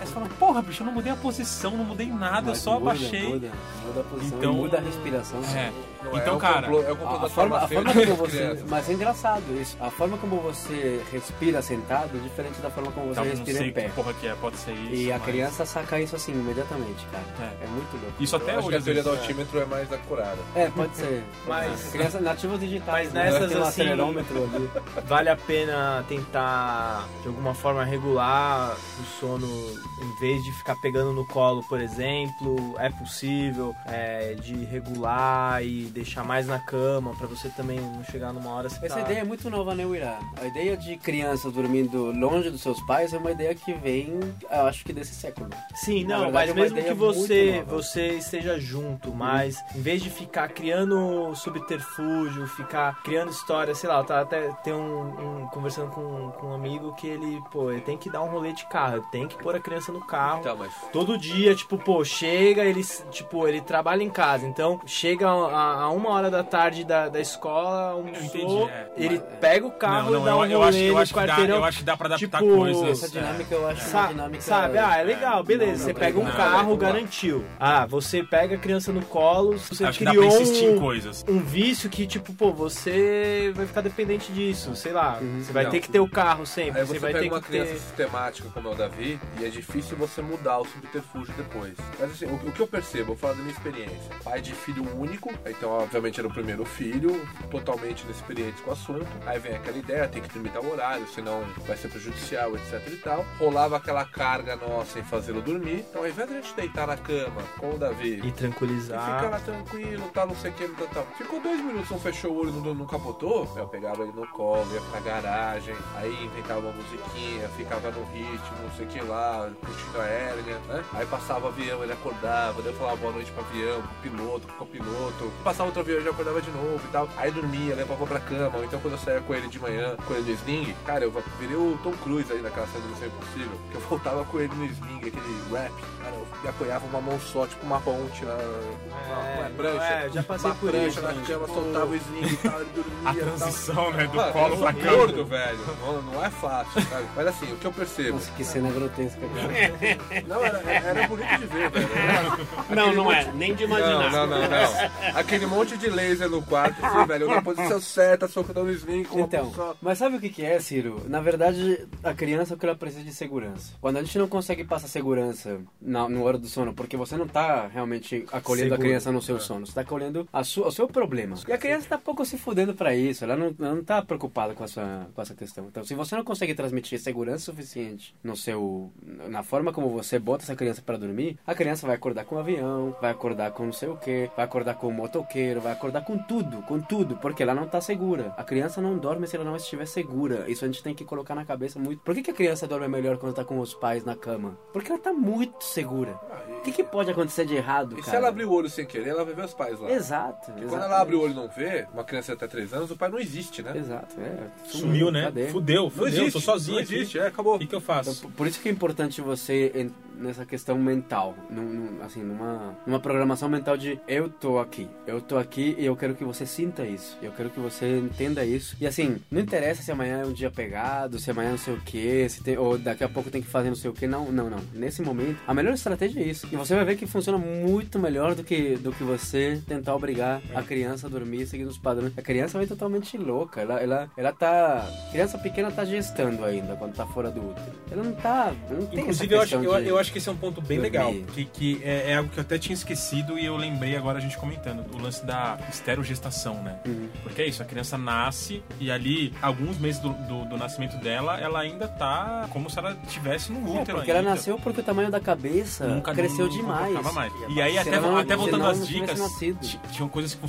Aí 0.00 0.06
você 0.06 0.12
fala, 0.12 0.28
porra, 0.38 0.62
bicho, 0.62 0.82
eu 0.82 0.86
não 0.86 0.92
mudei 0.92 1.12
a 1.12 1.16
posição, 1.16 1.72
não 1.72 1.84
mudei 1.84 2.06
nada, 2.06 2.48
eu 2.48 2.52
Mas 2.52 2.58
só 2.58 2.72
muda, 2.78 2.82
abaixei. 2.92 3.28
Muda, 3.28 3.52
muda 3.86 4.00
a 4.00 4.04
posição, 4.04 4.38
Então- 4.38 4.52
muda 4.54 4.78
a 4.78 4.80
respiração. 4.80 5.40
É. 5.54 5.72
Não 6.10 6.18
é 6.18 6.22
Então, 6.22 6.36
o 6.36 6.38
cara. 6.38 6.62
complô- 6.66 6.82
é 6.82 6.92
o 6.92 6.96
complô 6.96 7.26
A, 7.26 7.30
forma, 7.30 7.58
a 7.58 7.68
forma 7.68 7.92
como 7.94 8.14
você. 8.16 8.58
Mas 8.68 8.88
é 8.88 8.92
engraçado 8.92 9.60
isso. 9.60 9.76
A 9.80 9.90
forma 9.90 10.16
como 10.18 10.36
você 10.40 11.02
respira 11.12 11.60
sentado 11.62 12.16
é 12.16 12.20
diferente 12.20 12.60
da 12.60 12.70
forma 12.70 12.90
como 12.92 13.06
você 13.06 13.12
Então, 13.12 13.24
não 13.24 13.30
respira 13.30 13.58
sei 13.58 13.68
em 13.68 13.72
pé. 13.72 13.82
que 13.84 13.90
porra 13.92 14.12
que 14.14 14.26
é, 14.26 14.34
pode 14.34 14.56
ser 14.56 14.72
isso. 14.72 14.94
E 14.94 15.12
a 15.12 15.18
mas- 15.18 15.26
criança 15.26 15.66
saca 15.66 16.00
isso 16.00 16.16
assim 16.16 16.32
imediatamente, 16.32 17.04
cara. 17.12 17.24
É. 17.40 17.64
É, 17.64 17.66
muito 17.68 17.92
louco. 18.02 18.22
Isso 18.22 18.36
até 18.36 18.58
hoje. 18.58 18.76
a 18.76 18.80
teoria 18.80 19.02
do 19.02 19.10
altímetro 19.10 19.60
é 19.60 19.64
mais 19.64 19.92
acurada. 19.92 20.38
É, 20.54 20.68
pode 20.70 20.96
ser. 20.96 21.22
Mas- 21.46 21.90
Criança 21.90 22.20
nativos 22.20 22.60
digitais, 22.60 23.12
Mas 23.12 23.14
né? 23.14 23.24
nessas, 23.32 23.48
tem 23.48 23.58
um 23.58 23.62
assim, 23.62 23.82
acelerômetro 23.82 24.44
ali. 24.44 24.70
Vale 25.06 25.28
a 25.28 25.36
pena 25.36 26.04
tentar, 26.08 27.06
de 27.22 27.28
alguma 27.28 27.54
forma, 27.54 27.84
regular 27.84 28.76
o 29.00 29.20
sono 29.20 29.46
em 29.46 30.20
vez 30.20 30.42
de 30.44 30.52
ficar 30.52 30.76
pegando 30.76 31.12
no 31.12 31.26
colo, 31.26 31.62
por 31.68 31.80
exemplo. 31.80 32.74
É 32.78 32.88
possível 32.90 33.74
é, 33.86 34.34
de 34.34 34.64
regular 34.64 35.62
e 35.64 35.84
deixar 35.98 36.24
mais 36.24 36.46
na 36.46 36.58
cama 36.58 37.14
pra 37.16 37.26
você 37.26 37.48
também 37.50 37.78
não 37.80 38.02
chegar 38.04 38.32
numa 38.32 38.50
hora 38.50 38.68
você 38.68 38.84
Essa 38.84 38.96
tá... 38.96 39.00
ideia 39.02 39.18
é 39.20 39.24
muito 39.24 39.48
nova, 39.50 39.74
né, 39.74 39.84
Uirá? 39.84 40.18
A 40.40 40.46
ideia 40.46 40.76
de 40.76 40.96
criança 40.96 41.50
dormindo 41.50 42.10
longe 42.12 42.50
dos 42.50 42.60
seus 42.62 42.80
pais 42.82 43.12
é 43.12 43.18
uma 43.18 43.30
ideia 43.30 43.54
que 43.54 43.72
vem, 43.74 44.18
eu 44.50 44.62
acho 44.66 44.84
que 44.84 44.92
desse 44.92 45.14
século. 45.14 45.48
Sim, 45.74 46.04
Na 46.04 46.16
não, 46.16 46.24
verdade, 46.24 46.52
mas 46.54 46.70
é 46.72 46.74
mesmo 46.74 46.88
que 46.88 46.94
você, 46.94 47.64
você 47.66 48.08
esteja 48.14 48.58
junto, 48.58 49.12
mas 49.14 49.62
em 49.74 49.80
vez 49.80 50.02
de 50.02 50.10
ficar 50.10 50.48
criando 50.48 51.34
subterfúgio, 51.34 52.46
ficar 52.48 53.02
criando 53.02 53.30
história, 53.30 53.74
sei 53.74 53.88
lá, 53.88 53.98
eu 53.98 54.04
tava 54.04 54.22
até 54.22 54.48
tem 54.64 54.72
um, 54.72 55.42
um- 55.42 55.46
conversando 55.48 55.90
com, 55.90 56.30
com 56.32 56.46
um 56.48 56.54
amigo 56.54 56.94
que 56.94 57.06
ele, 57.06 57.40
pô, 57.50 57.70
ele 57.70 57.80
tem 57.80 57.96
que 57.96 58.10
dar 58.10 58.22
um 58.22 58.28
rolê 58.30 58.52
de 58.52 58.66
carro, 58.66 59.02
tem 59.10 59.26
que 59.28 59.36
pôr 59.36 59.54
a 59.56 59.60
criança 59.60 59.92
no 59.92 60.00
carro. 60.06 60.40
Então, 60.40 60.56
mas 60.56 60.72
Todo 60.92 61.18
dia, 61.18 61.54
tipo, 61.54 61.76
pô, 61.78 62.04
chega, 62.04 62.64
ele, 62.64 62.82
tipo, 63.10 63.46
ele 63.46 63.60
trabalha 63.60 64.02
em 64.02 64.10
casa, 64.10 64.46
então 64.46 64.80
chega 64.86 65.28
a, 65.28 65.77
a 65.77 65.77
uma 65.86 66.10
hora 66.10 66.30
da 66.30 66.42
tarde 66.42 66.84
da, 66.84 67.08
da 67.08 67.20
escola, 67.20 67.90
almoçou, 67.92 68.24
entendi, 68.24 68.62
é. 68.72 68.88
ele 68.96 69.22
pega 69.40 69.66
o 69.66 69.70
carro 69.70 70.10
Não, 70.10 70.20
e 70.22 70.24
dá 70.24 70.30
não, 70.30 70.38
um 70.40 70.44
eu, 70.46 70.50
rolê 70.50 70.54
eu 70.54 70.62
acho, 70.62 70.78
eu, 70.78 70.92
no 70.94 70.98
acho 71.00 71.14
que 71.14 71.20
dá, 71.20 71.26
quarteirão. 71.26 71.56
eu 71.56 71.64
acho 71.64 71.78
que 71.78 71.84
dá 71.84 71.96
pra 71.96 72.06
adaptar 72.06 72.38
Tipo, 72.40 72.56
coisas. 72.56 72.88
Essa 73.04 73.08
dinâmica 73.10 73.54
eu 73.54 73.68
acho 73.68 73.80
Sa- 73.82 73.98
uma 74.00 74.08
dinâmica... 74.08 74.42
Sabe, 74.42 74.78
ah, 74.78 74.96
é 74.96 75.02
legal, 75.04 75.42
beleza. 75.44 75.70
não, 75.72 75.78
você 75.78 75.92
não, 75.92 76.00
pega 76.00 76.18
um 76.18 76.24
não, 76.24 76.32
carro, 76.32 76.62
não, 76.62 76.68
não. 76.70 76.76
garantiu. 76.76 77.44
Ah, 77.60 77.86
você 77.86 78.22
pega 78.22 78.54
a 78.56 78.58
criança 78.58 78.92
no 78.92 79.02
colo, 79.04 79.58
você 79.58 79.84
Acho 79.84 79.98
que 79.98 80.04
dá 80.04 80.12
pra 80.12 80.20
criou 80.22 80.74
um, 80.74 80.78
coisas. 80.80 81.24
um 81.28 81.38
vício 81.40 81.88
que, 81.90 82.06
tipo, 82.06 82.32
pô, 82.32 82.52
você 82.52 83.52
vai 83.54 83.66
ficar 83.66 83.80
dependente 83.80 84.32
disso, 84.32 84.74
sei 84.74 84.92
lá. 84.92 85.18
Você 85.38 85.52
vai 85.52 85.64
Não. 85.64 85.70
ter 85.70 85.80
que 85.80 85.88
ter 85.90 86.00
o 86.00 86.08
carro 86.08 86.46
sempre, 86.46 86.80
Aí 86.80 86.86
você 86.86 86.94
você 86.94 86.98
vai 86.98 87.12
pega 87.12 87.24
ter 87.24 87.30
uma 87.30 87.40
que 87.40 87.46
criança 87.48 87.72
ter... 87.72 87.78
sistemática 87.78 88.48
como 88.52 88.68
é 88.68 88.72
o 88.72 88.74
Davi 88.74 89.20
e 89.40 89.44
é 89.44 89.48
difícil 89.48 89.96
você 89.96 90.22
mudar 90.22 90.58
o 90.58 90.64
subterfúgio 90.64 91.34
depois. 91.36 91.74
Mas 91.98 92.10
assim, 92.12 92.26
o, 92.26 92.34
o 92.34 92.52
que 92.52 92.60
eu 92.60 92.66
percebo, 92.66 92.98
eu 93.02 93.06
vou 93.06 93.16
falar 93.16 93.34
da 93.34 93.40
minha 93.40 93.52
experiência. 93.52 94.10
Pai 94.24 94.40
de 94.40 94.52
filho 94.52 94.84
único, 94.98 95.32
então 95.46 95.67
obviamente 95.68 96.18
era 96.18 96.28
o 96.28 96.32
primeiro 96.32 96.64
filho, 96.64 97.20
totalmente 97.50 98.02
inexperiente 98.04 98.62
com 98.62 98.70
o 98.70 98.72
assunto. 98.72 99.06
Aí 99.26 99.38
vem 99.38 99.54
aquela 99.54 99.76
ideia, 99.76 100.08
tem 100.08 100.22
que 100.22 100.28
dormir 100.28 100.50
tal 100.50 100.64
horário, 100.64 101.06
senão 101.08 101.42
vai 101.66 101.76
ser 101.76 101.88
prejudicial, 101.88 102.54
etc 102.56 102.82
e 102.88 102.96
tal. 102.96 103.24
Rolava 103.38 103.76
aquela 103.76 104.04
carga 104.04 104.56
nossa 104.56 104.98
em 104.98 105.04
fazê-lo 105.04 105.40
dormir. 105.40 105.84
Então 105.88 106.02
ao 106.02 106.08
invés 106.08 106.28
de 106.28 106.36
a 106.36 106.40
gente 106.40 106.54
deitar 106.54 106.86
na 106.86 106.96
cama 106.96 107.42
com 107.58 107.70
o 107.70 107.78
Davi 107.78 108.20
E 108.22 108.28
e 108.28 108.32
tranquilizar. 108.32 109.30
lá 109.30 109.40
tranquilo, 109.40 110.08
tá, 110.12 110.26
não 110.26 110.36
sei 110.36 110.50
o 110.50 110.54
que, 110.54 110.68
tal, 110.68 110.86
tal. 110.88 111.06
Ficou 111.16 111.40
dois 111.40 111.60
minutos, 111.60 111.90
não 111.90 111.98
fechou 111.98 112.32
o 112.32 112.40
olho, 112.40 112.52
não, 112.52 112.74
não 112.74 112.86
capotou. 112.86 113.50
Eu 113.56 113.66
pegava 113.68 114.02
ele 114.02 114.12
no 114.12 114.26
colo, 114.28 114.66
ia 114.72 114.80
pra 114.80 115.00
garagem, 115.00 115.74
aí 115.96 116.24
inventava 116.24 116.60
uma 116.60 116.72
musiquinha, 116.72 117.48
ficava 117.56 117.90
no 117.90 118.04
ritmo, 118.12 118.56
não 118.62 118.70
sei 118.76 118.86
o 118.86 118.88
que 118.88 119.00
lá, 119.00 119.50
curtindo 119.64 120.00
a 120.00 120.04
hérnia, 120.04 120.58
né? 120.68 120.84
Aí 120.94 121.06
passava 121.06 121.46
o 121.46 121.48
avião, 121.48 121.82
ele 121.82 121.92
acordava, 121.92 122.62
daí 122.62 122.72
eu 122.72 122.78
falava 122.78 122.96
boa 122.96 123.12
noite 123.12 123.30
pro 123.32 123.44
avião, 123.44 123.82
pro 123.82 124.10
piloto, 124.10 124.46
pro 124.46 124.56
copiloto. 124.56 125.32
Passava 125.42 125.57
outro 125.66 125.80
avião, 125.80 125.96
ele 125.96 126.04
já 126.04 126.10
acordava 126.10 126.40
de 126.40 126.50
novo 126.50 126.80
e 126.84 126.92
tal. 126.92 127.08
Aí 127.16 127.30
dormia, 127.30 127.74
levava 127.74 128.06
pra 128.06 128.20
cama, 128.20 128.58
ou 128.58 128.64
então 128.64 128.80
quando 128.80 128.94
eu 128.94 128.98
saía 128.98 129.20
com 129.20 129.34
ele 129.34 129.48
de 129.48 129.58
manhã, 129.58 129.96
com 130.06 130.14
ele 130.14 130.22
no 130.22 130.30
sling, 130.30 130.74
cara, 130.84 131.04
eu 131.04 131.24
virei 131.38 131.56
o 131.56 131.78
Tom 131.82 131.92
Cruise 131.92 132.32
aí 132.32 132.40
naquela 132.40 132.66
cena 132.66 132.84
do 132.84 132.88
Missão 132.90 133.08
Impossível, 133.08 133.58
que 133.70 133.76
eu 133.76 133.80
voltava 133.82 134.24
com 134.24 134.40
ele 134.40 134.54
no 134.54 134.64
sling, 134.64 134.98
aquele 134.98 135.42
rap, 135.52 135.72
cara, 136.10 136.16
eu 136.16 136.42
me 136.42 136.48
apoiava 136.48 136.86
uma 136.86 137.00
mão 137.00 137.20
só, 137.20 137.46
tipo 137.46 137.64
uma 137.66 137.80
ponte 137.80 138.24
uma, 138.24 138.34
uma 138.34 139.46
É, 139.46 139.50
prancha. 139.56 139.84
é, 139.84 140.10
já 140.10 140.22
passei 140.22 140.50
uma 140.50 140.56
por 140.56 140.70
prancha 140.70 140.86
isso, 140.88 141.00
na 141.02 141.08
cama, 141.08 141.24
Tipo, 141.24 141.46
soltava 141.54 141.86
o 141.86 141.94
sling 141.96 142.26
e 142.26 142.36
tal, 142.36 142.60
ele 142.60 142.70
dormia. 142.74 142.94
A 143.08 143.12
e 143.12 143.16
tal. 143.18 143.26
transição, 143.26 143.90
né, 143.92 144.06
do 144.06 144.16
Mano, 144.16 144.32
colo 144.32 144.56
pra 144.58 144.72
cama. 144.72 144.96
gordo, 144.96 145.24
velho. 145.26 145.58
Não, 145.80 146.02
não 146.02 146.24
é 146.24 146.30
fácil, 146.30 146.82
sabe? 146.82 147.06
Mas 147.16 147.26
assim, 147.26 147.52
o 147.52 147.56
que 147.56 147.64
eu 147.66 147.72
percebo. 147.72 148.12
Nossa, 148.12 148.30
que 148.32 148.44
cena 148.44 148.70
grotesca, 148.70 149.20
cara. 149.20 150.22
Não, 150.26 150.44
era, 150.44 150.58
era 150.70 151.08
bonito 151.08 151.38
de 151.38 151.46
ver, 151.46 151.70
velho. 151.70 151.88
Era- 151.92 152.38
Não, 152.78 152.92
não 152.94 153.12
é. 153.12 153.24
monte- 153.24 153.36
Nem 153.36 153.54
de 153.54 153.66
Não, 153.66 153.78
imaginar. 153.78 154.10
não, 154.12 154.26
não, 154.26 154.38
não. 154.48 155.18
Aquele 155.18 155.46
monte 155.46 155.76
de 155.76 155.88
laser 155.90 156.28
no 156.28 156.42
quarto, 156.42 156.84
assim, 156.84 157.06
velho. 157.06 157.24
Eu 157.24 157.30
na 157.34 157.42
posição 157.42 157.80
certa, 157.80 158.28
socando 158.28 158.64
no 158.64 158.70
sling 158.72 159.04
com 159.04 159.16
uma 159.16 159.24
Então, 159.26 159.52
só. 159.54 159.74
mas 159.80 159.98
sabe 159.98 160.16
o 160.16 160.20
que 160.20 160.28
que 160.28 160.44
é, 160.44 160.58
Ciro? 160.60 161.02
Na 161.08 161.20
verdade, 161.20 161.86
a 162.04 162.12
criança 162.14 162.54
é 162.54 162.56
o 162.56 162.58
que 162.58 162.66
ela 162.66 162.74
precisa 162.76 163.02
de 163.04 163.12
segurança. 163.12 163.72
Quando 163.80 163.96
a 163.96 164.02
gente 164.02 164.18
não 164.18 164.28
consegue 164.28 164.64
passar 164.64 164.86
segurança 164.88 165.60
na, 165.80 165.97
no 166.06 166.22
hora 166.24 166.36
do 166.36 166.46
sono, 166.46 166.74
porque 166.74 166.96
você 166.96 167.16
não 167.16 167.26
tá 167.26 167.66
realmente 167.66 168.26
acolhendo 168.30 168.74
a 168.74 168.76
Seguro. 168.76 168.88
criança 168.88 169.10
no 169.10 169.22
seu 169.22 169.40
sono, 169.40 169.66
você 169.66 169.72
tá 169.72 169.80
acolhendo 169.80 170.28
a 170.32 170.44
sua, 170.44 170.68
o 170.68 170.72
seu 170.72 170.86
problema. 170.86 171.36
E 171.48 171.52
a 171.52 171.58
criança 171.58 171.88
tá 171.88 171.96
pouco 171.98 172.24
se 172.24 172.36
fudendo 172.36 172.74
pra 172.74 172.94
isso, 172.94 173.24
ela 173.24 173.36
não, 173.36 173.54
ela 173.58 173.74
não 173.74 173.84
tá 173.84 174.02
preocupada 174.02 174.54
com 174.54 174.64
essa, 174.64 175.06
com 175.14 175.22
essa 175.22 175.34
questão. 175.34 175.66
Então, 175.66 175.82
se 175.84 175.94
você 175.94 176.14
não 176.14 176.24
consegue 176.24 176.54
transmitir 176.54 177.00
segurança 177.00 177.46
suficiente 177.46 178.14
no 178.22 178.36
seu, 178.36 178.92
na 179.28 179.42
forma 179.42 179.72
como 179.72 179.88
você 179.88 180.18
bota 180.18 180.44
essa 180.44 180.54
criança 180.54 180.82
para 180.82 180.98
dormir, 180.98 181.38
a 181.46 181.54
criança 181.54 181.86
vai 181.86 181.96
acordar 181.96 182.24
com 182.24 182.36
o 182.36 182.38
avião, 182.38 182.94
vai 183.00 183.10
acordar 183.10 183.50
com 183.52 183.64
não 183.64 183.72
sei 183.72 183.88
o 183.88 183.96
que, 183.96 184.30
vai 184.36 184.44
acordar 184.44 184.74
com 184.74 184.88
o 184.88 184.92
motoqueiro, 184.92 185.60
vai 185.60 185.72
acordar 185.72 186.04
com 186.04 186.18
tudo, 186.18 186.62
com 186.62 186.80
tudo, 186.80 187.16
porque 187.16 187.42
ela 187.42 187.54
não 187.54 187.66
tá 187.66 187.80
segura. 187.80 188.34
A 188.36 188.44
criança 188.44 188.80
não 188.80 188.98
dorme 188.98 189.26
se 189.26 189.36
ela 189.36 189.44
não 189.44 189.56
estiver 189.56 189.86
segura. 189.86 190.44
Isso 190.50 190.64
a 190.64 190.68
gente 190.68 190.82
tem 190.82 190.94
que 190.94 191.04
colocar 191.04 191.34
na 191.34 191.44
cabeça 191.44 191.78
muito. 191.78 192.00
Por 192.02 192.14
que, 192.14 192.22
que 192.22 192.30
a 192.30 192.34
criança 192.34 192.66
dorme 192.66 192.88
melhor 192.88 193.16
quando 193.18 193.34
tá 193.34 193.44
com 193.44 193.58
os 193.60 193.74
pais 193.74 194.04
na 194.04 194.14
cama? 194.16 194.58
Porque 194.72 194.90
ela 194.90 195.00
tá 195.00 195.12
muito 195.12 195.64
segura. 195.64 195.87
O 195.88 196.60
que, 196.62 196.72
que 196.72 196.84
pode 196.84 197.10
acontecer 197.10 197.44
de 197.46 197.54
errado, 197.54 197.92
E 197.92 198.00
cara? 198.00 198.10
se 198.10 198.16
ela 198.16 198.28
abrir 198.28 198.44
o 198.44 198.52
olho 198.52 198.68
sem 198.68 198.84
querer, 198.84 199.10
ela 199.10 199.24
vai 199.24 199.32
ver 199.34 199.44
os 199.44 199.54
pais 199.54 199.78
lá. 199.80 199.90
Exato. 199.90 200.50
Porque 200.52 200.66
Quando 200.66 200.82
ela 200.82 201.00
abre 201.00 201.14
o 201.16 201.20
olho 201.20 201.32
e 201.32 201.36
não 201.36 201.48
vê, 201.48 201.86
uma 201.94 202.04
criança 202.04 202.32
de 202.32 202.44
até 202.44 202.46
3 202.46 202.72
anos, 202.74 202.90
o 202.90 202.96
pai 202.96 203.08
não 203.08 203.18
existe, 203.18 203.62
né? 203.62 203.76
Exato, 203.76 204.14
é. 204.20 204.48
Sumiu, 204.68 205.10
né? 205.10 205.24
Cadê? 205.24 205.48
Fudeu, 205.48 205.84
Não 205.84 205.90
fudeu, 205.90 206.06
existe, 206.08 206.32
tô 206.32 206.40
sozinho 206.40 206.76
não 206.76 206.82
aqui. 206.84 206.94
existe, 206.94 207.18
é, 207.18 207.26
acabou. 207.28 207.56
O 207.56 207.58
que, 207.58 207.66
que 207.66 207.74
eu 207.74 207.78
Então, 207.78 207.94
faço? 207.94 208.22
por- 208.22 208.30
por 208.32 208.46
isso 208.46 208.60
que 208.60 208.68
é 208.68 208.72
importante 208.72 209.20
você 209.20 209.90
nessa 210.18 210.44
questão 210.44 210.78
mental, 210.78 211.34
num, 211.50 211.62
num- 211.62 212.02
assim, 212.02 212.22
numa, 212.22 212.76
numa 212.86 213.00
programação 213.00 213.48
mental 213.48 213.76
de 213.76 213.98
eu 214.08 214.28
tô 214.28 214.58
aqui, 214.58 214.88
eu 215.06 215.20
tô 215.20 215.36
aqui 215.38 215.74
e 215.78 215.84
eu 215.86 215.96
quero 215.96 216.14
que 216.14 216.24
você 216.24 216.44
sinta 216.44 216.84
isso, 216.86 217.16
eu 217.22 217.32
quero 217.32 217.50
que 217.50 217.60
você 217.60 217.98
entenda 217.98 218.44
isso. 218.44 218.76
E 218.80 218.86
assim, 218.86 219.16
não 219.30 219.40
interessa 219.40 219.82
se 219.82 219.90
amanhã 219.92 220.22
é 220.22 220.26
um 220.26 220.32
dia 220.32 220.50
pegado, 220.50 221.18
se 221.18 221.30
amanhã 221.30 221.50
não 221.52 221.58
sei 221.58 221.74
o 221.74 221.80
que, 221.80 222.28
se 222.28 222.42
tem, 222.42 222.56
ou 222.58 222.76
daqui 222.78 223.04
a 223.04 223.08
pouco 223.08 223.30
tem 223.30 223.40
que 223.42 223.48
fazer 223.48 223.68
não 223.68 223.76
sei 223.76 223.90
o 223.90 223.94
que, 223.94 224.06
não, 224.06 224.30
não, 224.32 224.50
não. 224.50 224.58
Nesse 224.74 225.02
momento, 225.02 225.38
a 225.46 225.54
melhor 225.54 225.72
estratégia 225.74 226.20
é 226.20 226.24
isso. 226.24 226.46
E 226.50 226.56
você 226.56 226.74
vai 226.74 226.84
ver 226.84 226.96
que 226.96 227.06
funciona 227.06 227.38
muito 227.38 227.98
melhor 227.98 228.34
do 228.34 228.42
que, 228.44 228.76
do 228.76 228.92
que 228.92 229.04
você 229.04 229.60
tentar 229.66 229.94
obrigar 229.94 230.40
a 230.54 230.62
criança 230.62 231.06
a 231.06 231.10
dormir 231.10 231.46
seguindo 231.46 231.68
os 231.68 231.78
padrões. 231.78 232.12
A 232.16 232.22
criança 232.22 232.58
vai 232.58 232.66
totalmente 232.66 233.16
louca, 233.16 233.60
ela, 233.60 233.80
ela, 233.80 234.10
ela 234.16 234.32
tá. 234.32 234.88
Criança 235.10 235.38
pequena 235.38 235.70
tá 235.70 235.84
gestando 235.84 236.44
ainda 236.44 236.74
quando 236.76 236.94
tá 236.94 237.06
fora 237.06 237.30
do 237.30 237.40
útero. 237.50 237.72
Ela 237.90 238.02
não 238.02 238.12
tá. 238.12 238.52
Não 238.70 238.86
tem 238.86 239.00
Inclusive, 239.00 239.34
eu 239.34 239.40
acho, 239.40 239.56
questão 239.58 239.74
eu, 239.76 239.82
de- 239.82 239.88
eu 239.88 239.98
acho 239.98 240.07
que 240.12 240.18
esse 240.18 240.28
é 240.28 240.32
um 240.32 240.36
ponto 240.36 240.60
bem 240.60 240.78
dormir. 240.78 240.82
legal. 240.92 241.14
Que, 241.34 241.44
que 241.44 241.80
é, 241.84 242.12
é 242.12 242.16
algo 242.16 242.30
que 242.30 242.38
eu 242.38 242.42
até 242.42 242.58
tinha 242.58 242.74
esquecido 242.74 243.38
e 243.38 243.44
eu 243.44 243.56
lembrei 243.56 243.96
agora 243.96 244.18
a 244.18 244.20
gente 244.20 244.36
comentando. 244.36 244.84
O 244.94 245.00
lance 245.02 245.24
da 245.24 245.58
esterogestação, 245.68 246.62
né? 246.62 246.78
Uhum. 246.86 247.08
Porque 247.22 247.42
é 247.42 247.46
isso, 247.46 247.62
a 247.62 247.64
criança 247.66 247.96
nasce 247.98 248.62
e 248.80 248.90
ali, 248.90 249.32
alguns 249.42 249.78
meses 249.78 250.00
do, 250.00 250.10
do, 250.10 250.44
do 250.44 250.56
nascimento 250.56 250.96
dela, 250.98 251.38
ela 251.38 251.60
ainda 251.60 251.88
tá 251.88 252.46
como 252.50 252.68
se 252.70 252.78
ela 252.78 252.96
estivesse 253.06 253.52
no 253.52 253.58
É, 253.76 253.80
útero 253.82 253.96
porque 253.98 254.10
ela 254.10 254.20
ainda. 254.20 254.30
nasceu 254.32 254.58
porque 254.58 254.80
o 254.80 254.84
tamanho 254.84 255.10
da 255.10 255.20
cabeça 255.20 255.86
Nunca 255.86 256.12
cresceu 256.14 256.46
não- 256.46 256.56
demais. 256.56 257.12
mais. 257.14 257.32
E 257.48 257.60
aí, 257.60 257.72
Se 257.72 257.78
até, 257.80 257.94
ela 257.96 258.20
até 258.20 258.36
voltando 258.36 258.66
às 258.66 258.86
tivesse 258.86 259.52
dicas, 259.52 259.78
tinham 259.92 260.08
coisas 260.08 260.34
que 260.34 260.40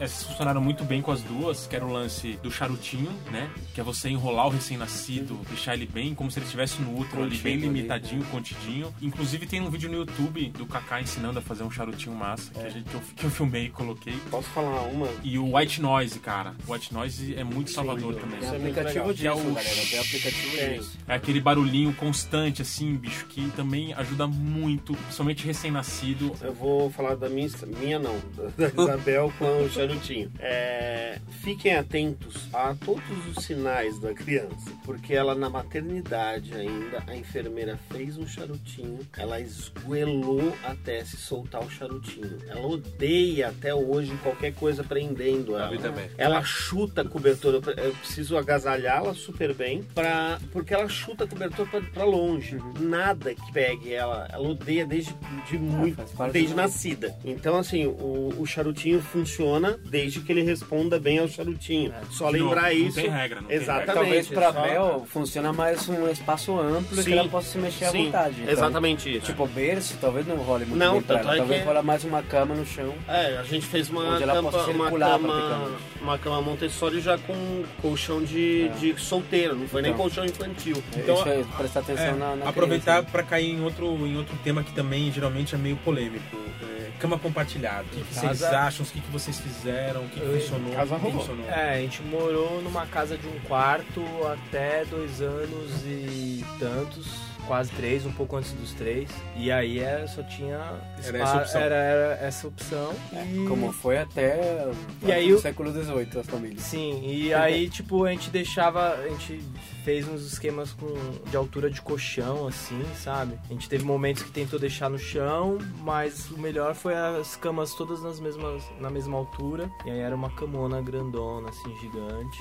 essas 0.00 0.24
funcionaram 0.24 0.60
muito 0.60 0.84
bem 0.84 1.00
com 1.02 1.10
as 1.12 1.20
duas, 1.22 1.66
que 1.66 1.76
era 1.76 1.84
o 1.84 1.92
lance 1.92 2.38
do 2.42 2.50
charutinho, 2.50 3.10
né? 3.30 3.50
Que 3.74 3.80
é 3.80 3.84
você 3.84 4.08
enrolar 4.08 4.46
o 4.46 4.50
recém-nascido, 4.50 5.38
deixar 5.48 5.74
ele 5.74 5.86
bem 5.86 6.14
como 6.14 6.30
se 6.30 6.38
ele 6.38 6.44
estivesse 6.46 6.80
no 6.82 6.98
útero 6.98 7.22
ali, 7.22 7.36
bem 7.38 7.54
Contido 7.54 7.70
ali, 7.70 7.76
limitadinho, 7.78 8.24
contidinho. 8.24 8.94
Inclusive 9.08 9.46
tem 9.46 9.60
um 9.62 9.70
vídeo 9.70 9.88
no 9.90 9.96
YouTube 9.96 10.50
do 10.50 10.66
Kaká 10.66 11.00
ensinando 11.00 11.38
a 11.38 11.42
fazer 11.42 11.62
um 11.62 11.70
charutinho 11.70 12.14
massa, 12.14 12.52
que, 12.52 12.60
a 12.60 12.68
gente, 12.68 12.84
que, 12.90 12.94
eu, 12.94 13.00
que 13.16 13.24
eu 13.24 13.30
filmei 13.30 13.64
e 13.64 13.70
coloquei. 13.70 14.14
Posso 14.30 14.48
falar 14.50 14.82
uma? 14.82 15.08
E 15.22 15.38
o 15.38 15.56
White 15.56 15.80
Noise, 15.80 16.18
cara. 16.18 16.54
O 16.66 16.72
White 16.74 16.92
Noise 16.92 17.34
é 17.34 17.42
muito 17.42 17.70
salvador 17.70 18.14
também. 18.16 18.38
Isso 18.38 18.50
Tem 18.50 18.58
é 18.58 18.62
aplicativo 18.70 19.04
disso, 19.14 19.20
Que 19.22 19.26
é 19.26 19.32
o- 19.32 19.36
galera. 19.54 19.86
Tem 19.90 19.98
aplicativo 19.98 20.56
Tem. 20.56 20.78
disso. 20.78 20.98
É 21.08 21.14
aquele 21.14 21.40
barulhinho 21.40 21.92
constante, 21.94 22.60
assim, 22.60 22.94
bicho, 22.96 23.24
que 23.26 23.50
também 23.52 23.94
ajuda 23.94 24.26
muito, 24.26 24.92
principalmente 24.94 25.46
recém-nascido. 25.46 26.32
Eu 26.42 26.52
vou 26.52 26.90
falar 26.90 27.14
da 27.16 27.30
minha, 27.30 27.48
minha 27.80 27.98
não, 27.98 28.20
da 28.56 28.68
da 28.68 28.82
Isabel 28.82 29.32
com 29.38 29.62
o 29.64 29.70
charutinho. 29.70 30.30
É, 30.38 31.18
fiquem 31.42 31.74
atentos 31.76 32.46
a 32.52 32.74
todos 32.84 33.02
os 33.36 33.42
sinais 33.44 33.98
da 33.98 34.12
criança, 34.12 34.70
porque 34.84 35.14
ela 35.14 35.34
na 35.34 35.48
maternidade 35.48 36.52
ainda, 36.54 37.02
a 37.06 37.16
enfermeira 37.16 37.78
fez 37.90 38.18
um 38.18 38.26
charutinho, 38.26 38.97
ela 39.16 39.40
esgoelou 39.40 40.52
até 40.64 41.04
se 41.04 41.16
soltar 41.16 41.62
o 41.64 41.70
charutinho. 41.70 42.38
Ela 42.48 42.66
odeia 42.66 43.48
até 43.48 43.74
hoje 43.74 44.12
qualquer 44.22 44.52
coisa 44.54 44.82
prendendo 44.84 45.56
ela. 45.56 45.76
também. 45.78 46.08
Ela 46.16 46.42
chuta 46.42 47.02
a 47.02 47.04
cobertura, 47.04 47.56
eu- 47.76 47.92
preciso 47.94 48.36
agasalhá-la 48.36 49.14
super 49.14 49.54
bem, 49.54 49.82
pra, 49.94 50.38
porque 50.52 50.72
ela 50.74 50.88
chuta 50.88 51.24
a 51.24 51.26
cobertura 51.26 51.68
pra, 51.68 51.80
pra 51.80 52.04
longe. 52.04 52.58
Nada 52.80 53.34
que 53.34 53.52
pegue 53.52 53.92
ela, 53.92 54.28
ela 54.32 54.48
odeia 54.48 54.86
desde 54.86 55.14
de 55.48 55.58
muito, 55.58 55.96
faz 55.96 56.10
parte 56.12 56.32
desde 56.32 56.54
nascida. 56.54 57.14
Então, 57.24 57.56
assim, 57.58 57.86
o, 57.86 58.34
o 58.38 58.46
charutinho 58.46 59.00
funciona 59.00 59.78
desde 59.88 60.20
que 60.20 60.32
ele 60.32 60.42
responda 60.42 60.98
bem 60.98 61.18
ao 61.18 61.28
charutinho. 61.28 61.92
Só 62.10 62.30
De 62.30 62.38
novo, 62.38 62.50
lembrar 62.54 62.70
não 62.74 62.78
isso. 62.78 62.96
tem 62.96 63.08
regra, 63.08 63.40
não 63.40 63.48
tem 63.48 63.58
regra. 63.58 63.74
Exatamente. 63.74 63.94
Talvez 63.94 64.28
pra 64.28 64.52
só- 64.52 64.62
Bel 64.62 65.06
funciona 65.08 65.52
mais 65.52 65.88
um 65.88 66.08
espaço 66.08 66.58
amplo 66.58 66.96
Sim. 66.96 67.04
que 67.04 67.12
ela 67.12 67.28
possa 67.28 67.48
se 67.52 67.58
mexer 67.58 67.84
à 67.86 67.90
Sim, 67.90 68.04
vontade. 68.06 68.40
Então, 68.42 68.52
Exatamente 68.52 68.77
isso. 69.08 69.26
Tipo, 69.26 69.46
berço, 69.46 69.96
talvez 70.00 70.26
não 70.26 70.36
role 70.36 70.64
muito 70.66 70.78
Não, 70.78 70.94
bem 70.94 71.02
pra 71.02 71.18
ela. 71.20 71.34
é 71.34 71.36
Talvez 71.38 71.60
que- 71.62 71.66
rola 71.66 71.82
mais 71.82 72.04
uma 72.04 72.22
cama 72.22 72.54
no 72.54 72.64
chão. 72.66 72.94
É, 73.08 73.36
a 73.38 73.42
gente 73.42 73.66
fez 73.66 73.88
uma 73.90 74.02
Onde 74.14 74.22
ela 74.22 74.34
cama, 74.34 74.50
possa 74.50 74.70
uma 74.70 74.90
cama, 74.90 75.70
uma 76.00 76.18
cama 76.18 76.40
Montessori 76.42 77.00
já 77.00 77.18
com 77.18 77.64
colchão 77.82 78.22
de, 78.22 78.68
de 78.80 78.98
solteiro, 79.00 79.54
não 79.56 79.66
foi 79.68 79.82
nem 79.82 79.90
Então. 79.92 80.02
colchão 80.02 80.24
infantil. 80.24 80.82
Então, 80.96 81.14
Isso 81.16 81.28
é 81.28 81.44
prestar 81.56 81.80
atenção 81.80 82.04
É, 82.06 82.12
na, 82.12 82.36
na 82.36 82.48
aproveitar 82.48 83.02
pra 83.04 83.22
cair 83.22 83.50
em 83.50 83.62
outro, 83.62 83.86
em 84.06 84.16
outro 84.16 84.36
tema 84.44 84.62
que 84.62 84.72
também 84.72 85.10
geralmente 85.12 85.54
é 85.54 85.58
meio 85.58 85.76
polêmico. 85.78 86.36
É, 86.62 86.90
cama 87.00 87.18
compartilhada. 87.18 87.84
O 87.84 87.96
que, 87.96 88.02
que 88.02 88.14
vocês 88.14 88.42
acham? 88.42 88.84
O 88.84 88.88
que, 88.88 89.00
que 89.00 89.10
vocês 89.10 89.38
fizeram? 89.38 90.02
O 90.02 90.08
que, 90.08 90.18
que 90.20 90.26
Eu- 90.26 90.40
funcionou? 90.40 90.72
casa 90.74 90.96
que 90.98 91.10
funcionou? 91.12 91.48
É, 91.48 91.74
a 91.74 91.80
gente 91.80 92.02
morou 92.02 92.60
numa 92.62 92.86
casa 92.86 93.16
de 93.16 93.26
um 93.26 93.38
quarto 93.46 94.02
até 94.32 94.84
dois 94.84 95.20
anos 95.20 95.82
e 95.84 96.44
tantos, 96.58 97.06
quase 97.48 97.70
três, 97.72 98.04
um 98.06 98.12
pouco 98.12 98.36
antes 98.36 98.52
dos 98.52 98.72
três. 98.74 99.10
E 99.34 99.50
aí 99.50 99.78
era, 99.80 100.06
só 100.06 100.22
tinha 100.22 100.56
Era 101.02 101.18
essa 101.18 101.36
opção. 101.38 101.60
Era, 101.60 101.74
era 101.74 102.14
essa 102.24 102.46
opção. 102.46 102.94
E... 103.12 103.46
Como 103.48 103.72
foi 103.72 103.98
até 103.98 104.68
E 105.02 105.10
aí 105.10 105.32
o 105.32 105.36
o- 105.36 105.40
século 105.40 105.72
XVIII, 105.72 106.20
as 106.20 106.26
famílias. 106.26 106.60
Sim, 106.62 107.00
e 107.02 107.32
aí, 107.34 107.68
tipo, 107.70 108.04
a 108.04 108.10
gente 108.12 108.30
deixava. 108.30 108.92
A 108.94 109.08
gente 109.08 109.42
fez 109.84 110.06
uns 110.06 110.20
esquemas 110.30 110.72
com, 110.74 110.86
de 111.30 111.36
altura 111.36 111.70
de 111.70 111.80
colchão, 111.80 112.46
assim, 112.46 112.80
sabe? 112.94 113.38
A 113.48 113.52
gente 113.54 113.66
teve 113.68 113.84
momentos 113.84 114.22
que 114.22 114.30
tentou 114.30 114.58
deixar 114.58 114.90
no 114.90 114.98
chão, 114.98 115.56
mas 115.80 116.30
o 116.30 116.38
melhor 116.38 116.74
foi 116.74 116.94
as 116.94 117.34
camas 117.36 117.72
todas 117.74 118.02
nas 118.02 118.20
mesmas, 118.20 118.62
na 118.78 118.90
mesma 118.90 119.16
altura. 119.16 119.70
E 119.86 119.90
aí 119.90 119.98
era 120.00 120.14
uma 120.14 120.28
camona 120.30 120.82
grandona, 120.82 121.48
assim, 121.48 121.74
gigante. 121.80 122.38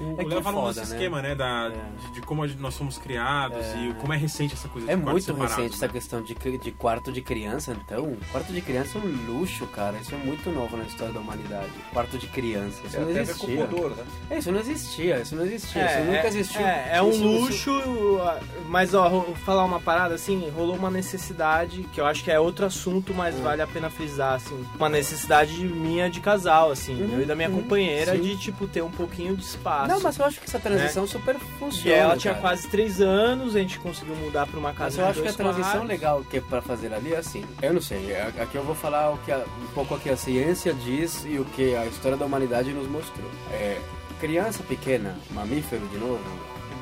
O, 0.00 0.10
É 0.10 0.12
o 0.12 0.16
que 0.16 0.24
Léo 0.24 0.38
é 0.38 0.42
foda, 0.42 0.66
nesse 0.66 0.78
né? 0.80 0.84
esquema, 0.86 1.22
né? 1.22 1.34
Da, 1.34 1.66
É. 1.72 2.06
de, 2.06 2.12
de 2.14 2.20
como 2.22 2.44
nós 2.46 2.74
somos 2.74 2.98
criados 2.98 3.64
e 3.78 3.94
como 4.00 4.12
é 4.12 4.16
recente 4.16 4.54
essa 4.54 4.68
coisa 4.68 4.90
É 4.90 4.96
de 4.96 5.02
quartos 5.02 5.26
muito 5.28 5.42
recente 5.42 5.74
essa 5.74 5.86
né? 5.86 5.92
questão 5.92 6.22
de, 6.22 6.34
de 6.58 6.70
quarto 6.72 7.12
de 7.12 7.20
criança, 7.22 7.72
então. 7.72 8.16
Quarto 8.32 8.52
de 8.52 8.60
criança 8.60 8.98
é 8.98 9.00
um 9.00 9.26
luxo, 9.38 9.66
cara. 9.68 9.96
Isso 9.98 10.14
é 10.14 10.18
muito 10.18 10.50
novo 10.50 10.76
na 10.76 10.84
história 10.84 11.12
da 11.12 11.20
humanidade. 11.20 11.70
Quarto 11.92 12.18
de 12.18 12.26
criança. 12.26 12.80
Isso 12.84 12.96
Tem 12.96 13.00
não 13.00 13.10
até 13.10 13.20
a 13.20 13.24
ver 13.24 13.34
com 13.38 13.46
existia. 13.46 13.66
né? 13.88 14.04
É, 14.30 14.38
isso 14.38 14.52
não 14.52 14.60
existia, 14.60 15.20
isso 15.20 15.36
não 15.36 15.44
existia. 15.44 15.86
isso 15.86 16.04
nunca 16.10 16.26
existiu. 16.28 16.60
É, 16.60 16.88
é 16.96 17.02
um 17.02 17.10
Isso- 17.10 17.24
isso- 17.48 17.70
luxo, 17.72 18.20
mas 18.68 18.94
ó, 18.94 19.08
vou 19.08 19.34
falar 19.36 19.64
uma 19.64 19.80
parada 19.80 20.14
assim, 20.14 20.48
rolou 20.50 20.76
uma 20.76 20.90
necessidade, 20.90 21.84
que 21.92 22.00
eu 22.00 22.06
acho 22.06 22.22
que 22.24 22.30
é 22.30 22.38
outro 22.40 22.66
assunto, 22.66 23.14
mas 23.14 23.38
vale 23.38 23.62
a 23.62 23.66
pena 23.66 23.88
frisar, 23.90 24.34
assim. 24.34 24.64
Uma 24.76 24.88
necessidade 24.88 25.54
minha 25.64 26.10
de 26.10 26.20
casal, 26.20 26.70
assim, 26.70 26.98
eu 27.12 27.22
e 27.22 27.24
da 27.24 27.34
minha 27.34 27.50
companheira, 27.50 28.12
sim. 28.16 28.22
de, 28.22 28.36
tipo, 28.36 28.66
ter 28.66 28.82
um 28.82 28.90
pouquinho 28.90 29.36
de 29.36 29.44
espaço. 29.44 29.83
Não, 29.88 30.00
mas 30.00 30.18
eu 30.18 30.24
acho 30.24 30.38
que 30.40 30.46
essa 30.46 30.58
transição 30.58 31.06
super 31.06 31.36
E 31.36 31.38
funciona. 31.58 31.96
ela 31.96 32.16
tinha 32.16 32.34
cara. 32.34 32.42
quase 32.48 32.68
três 32.68 33.00
anos, 33.00 33.54
a 33.56 33.58
gente 33.60 33.78
conseguiu 33.78 34.14
mudar 34.16 34.46
pra 34.46 34.58
uma 34.58 34.68
Mas 34.70 34.78
casa 34.78 35.00
eu 35.00 35.04
de 35.04 35.10
acho 35.10 35.22
que 35.22 35.28
a 35.28 35.32
transição 35.32 35.70
quartos. 35.70 35.88
legal 35.88 36.24
que 36.28 36.36
é 36.36 36.40
pra 36.40 36.62
fazer 36.62 36.92
ali 36.92 37.12
é 37.14 37.18
assim. 37.18 37.44
Eu 37.62 37.72
não 37.74 37.80
sei, 37.80 38.10
é- 38.12 38.32
aqui 38.40 38.56
eu 38.56 38.64
vou 38.64 38.74
falar 38.74 39.10
o 39.12 39.18
que 39.18 39.30
a- 39.32 39.44
um 39.62 39.74
pouco 39.74 39.94
o 39.94 39.98
que 40.00 40.10
a 40.10 40.16
ciência 40.16 40.72
diz 40.74 41.24
e 41.24 41.38
o 41.38 41.44
que 41.44 41.74
a 41.74 41.86
história 41.86 42.16
da 42.16 42.24
humanidade 42.26 42.72
nos 42.72 42.88
mostrou. 42.88 43.28
É, 43.52 43.78
criança 44.20 44.62
pequena, 44.62 45.16
mamífero 45.30 45.86
de 45.88 45.98
novo, 45.98 46.20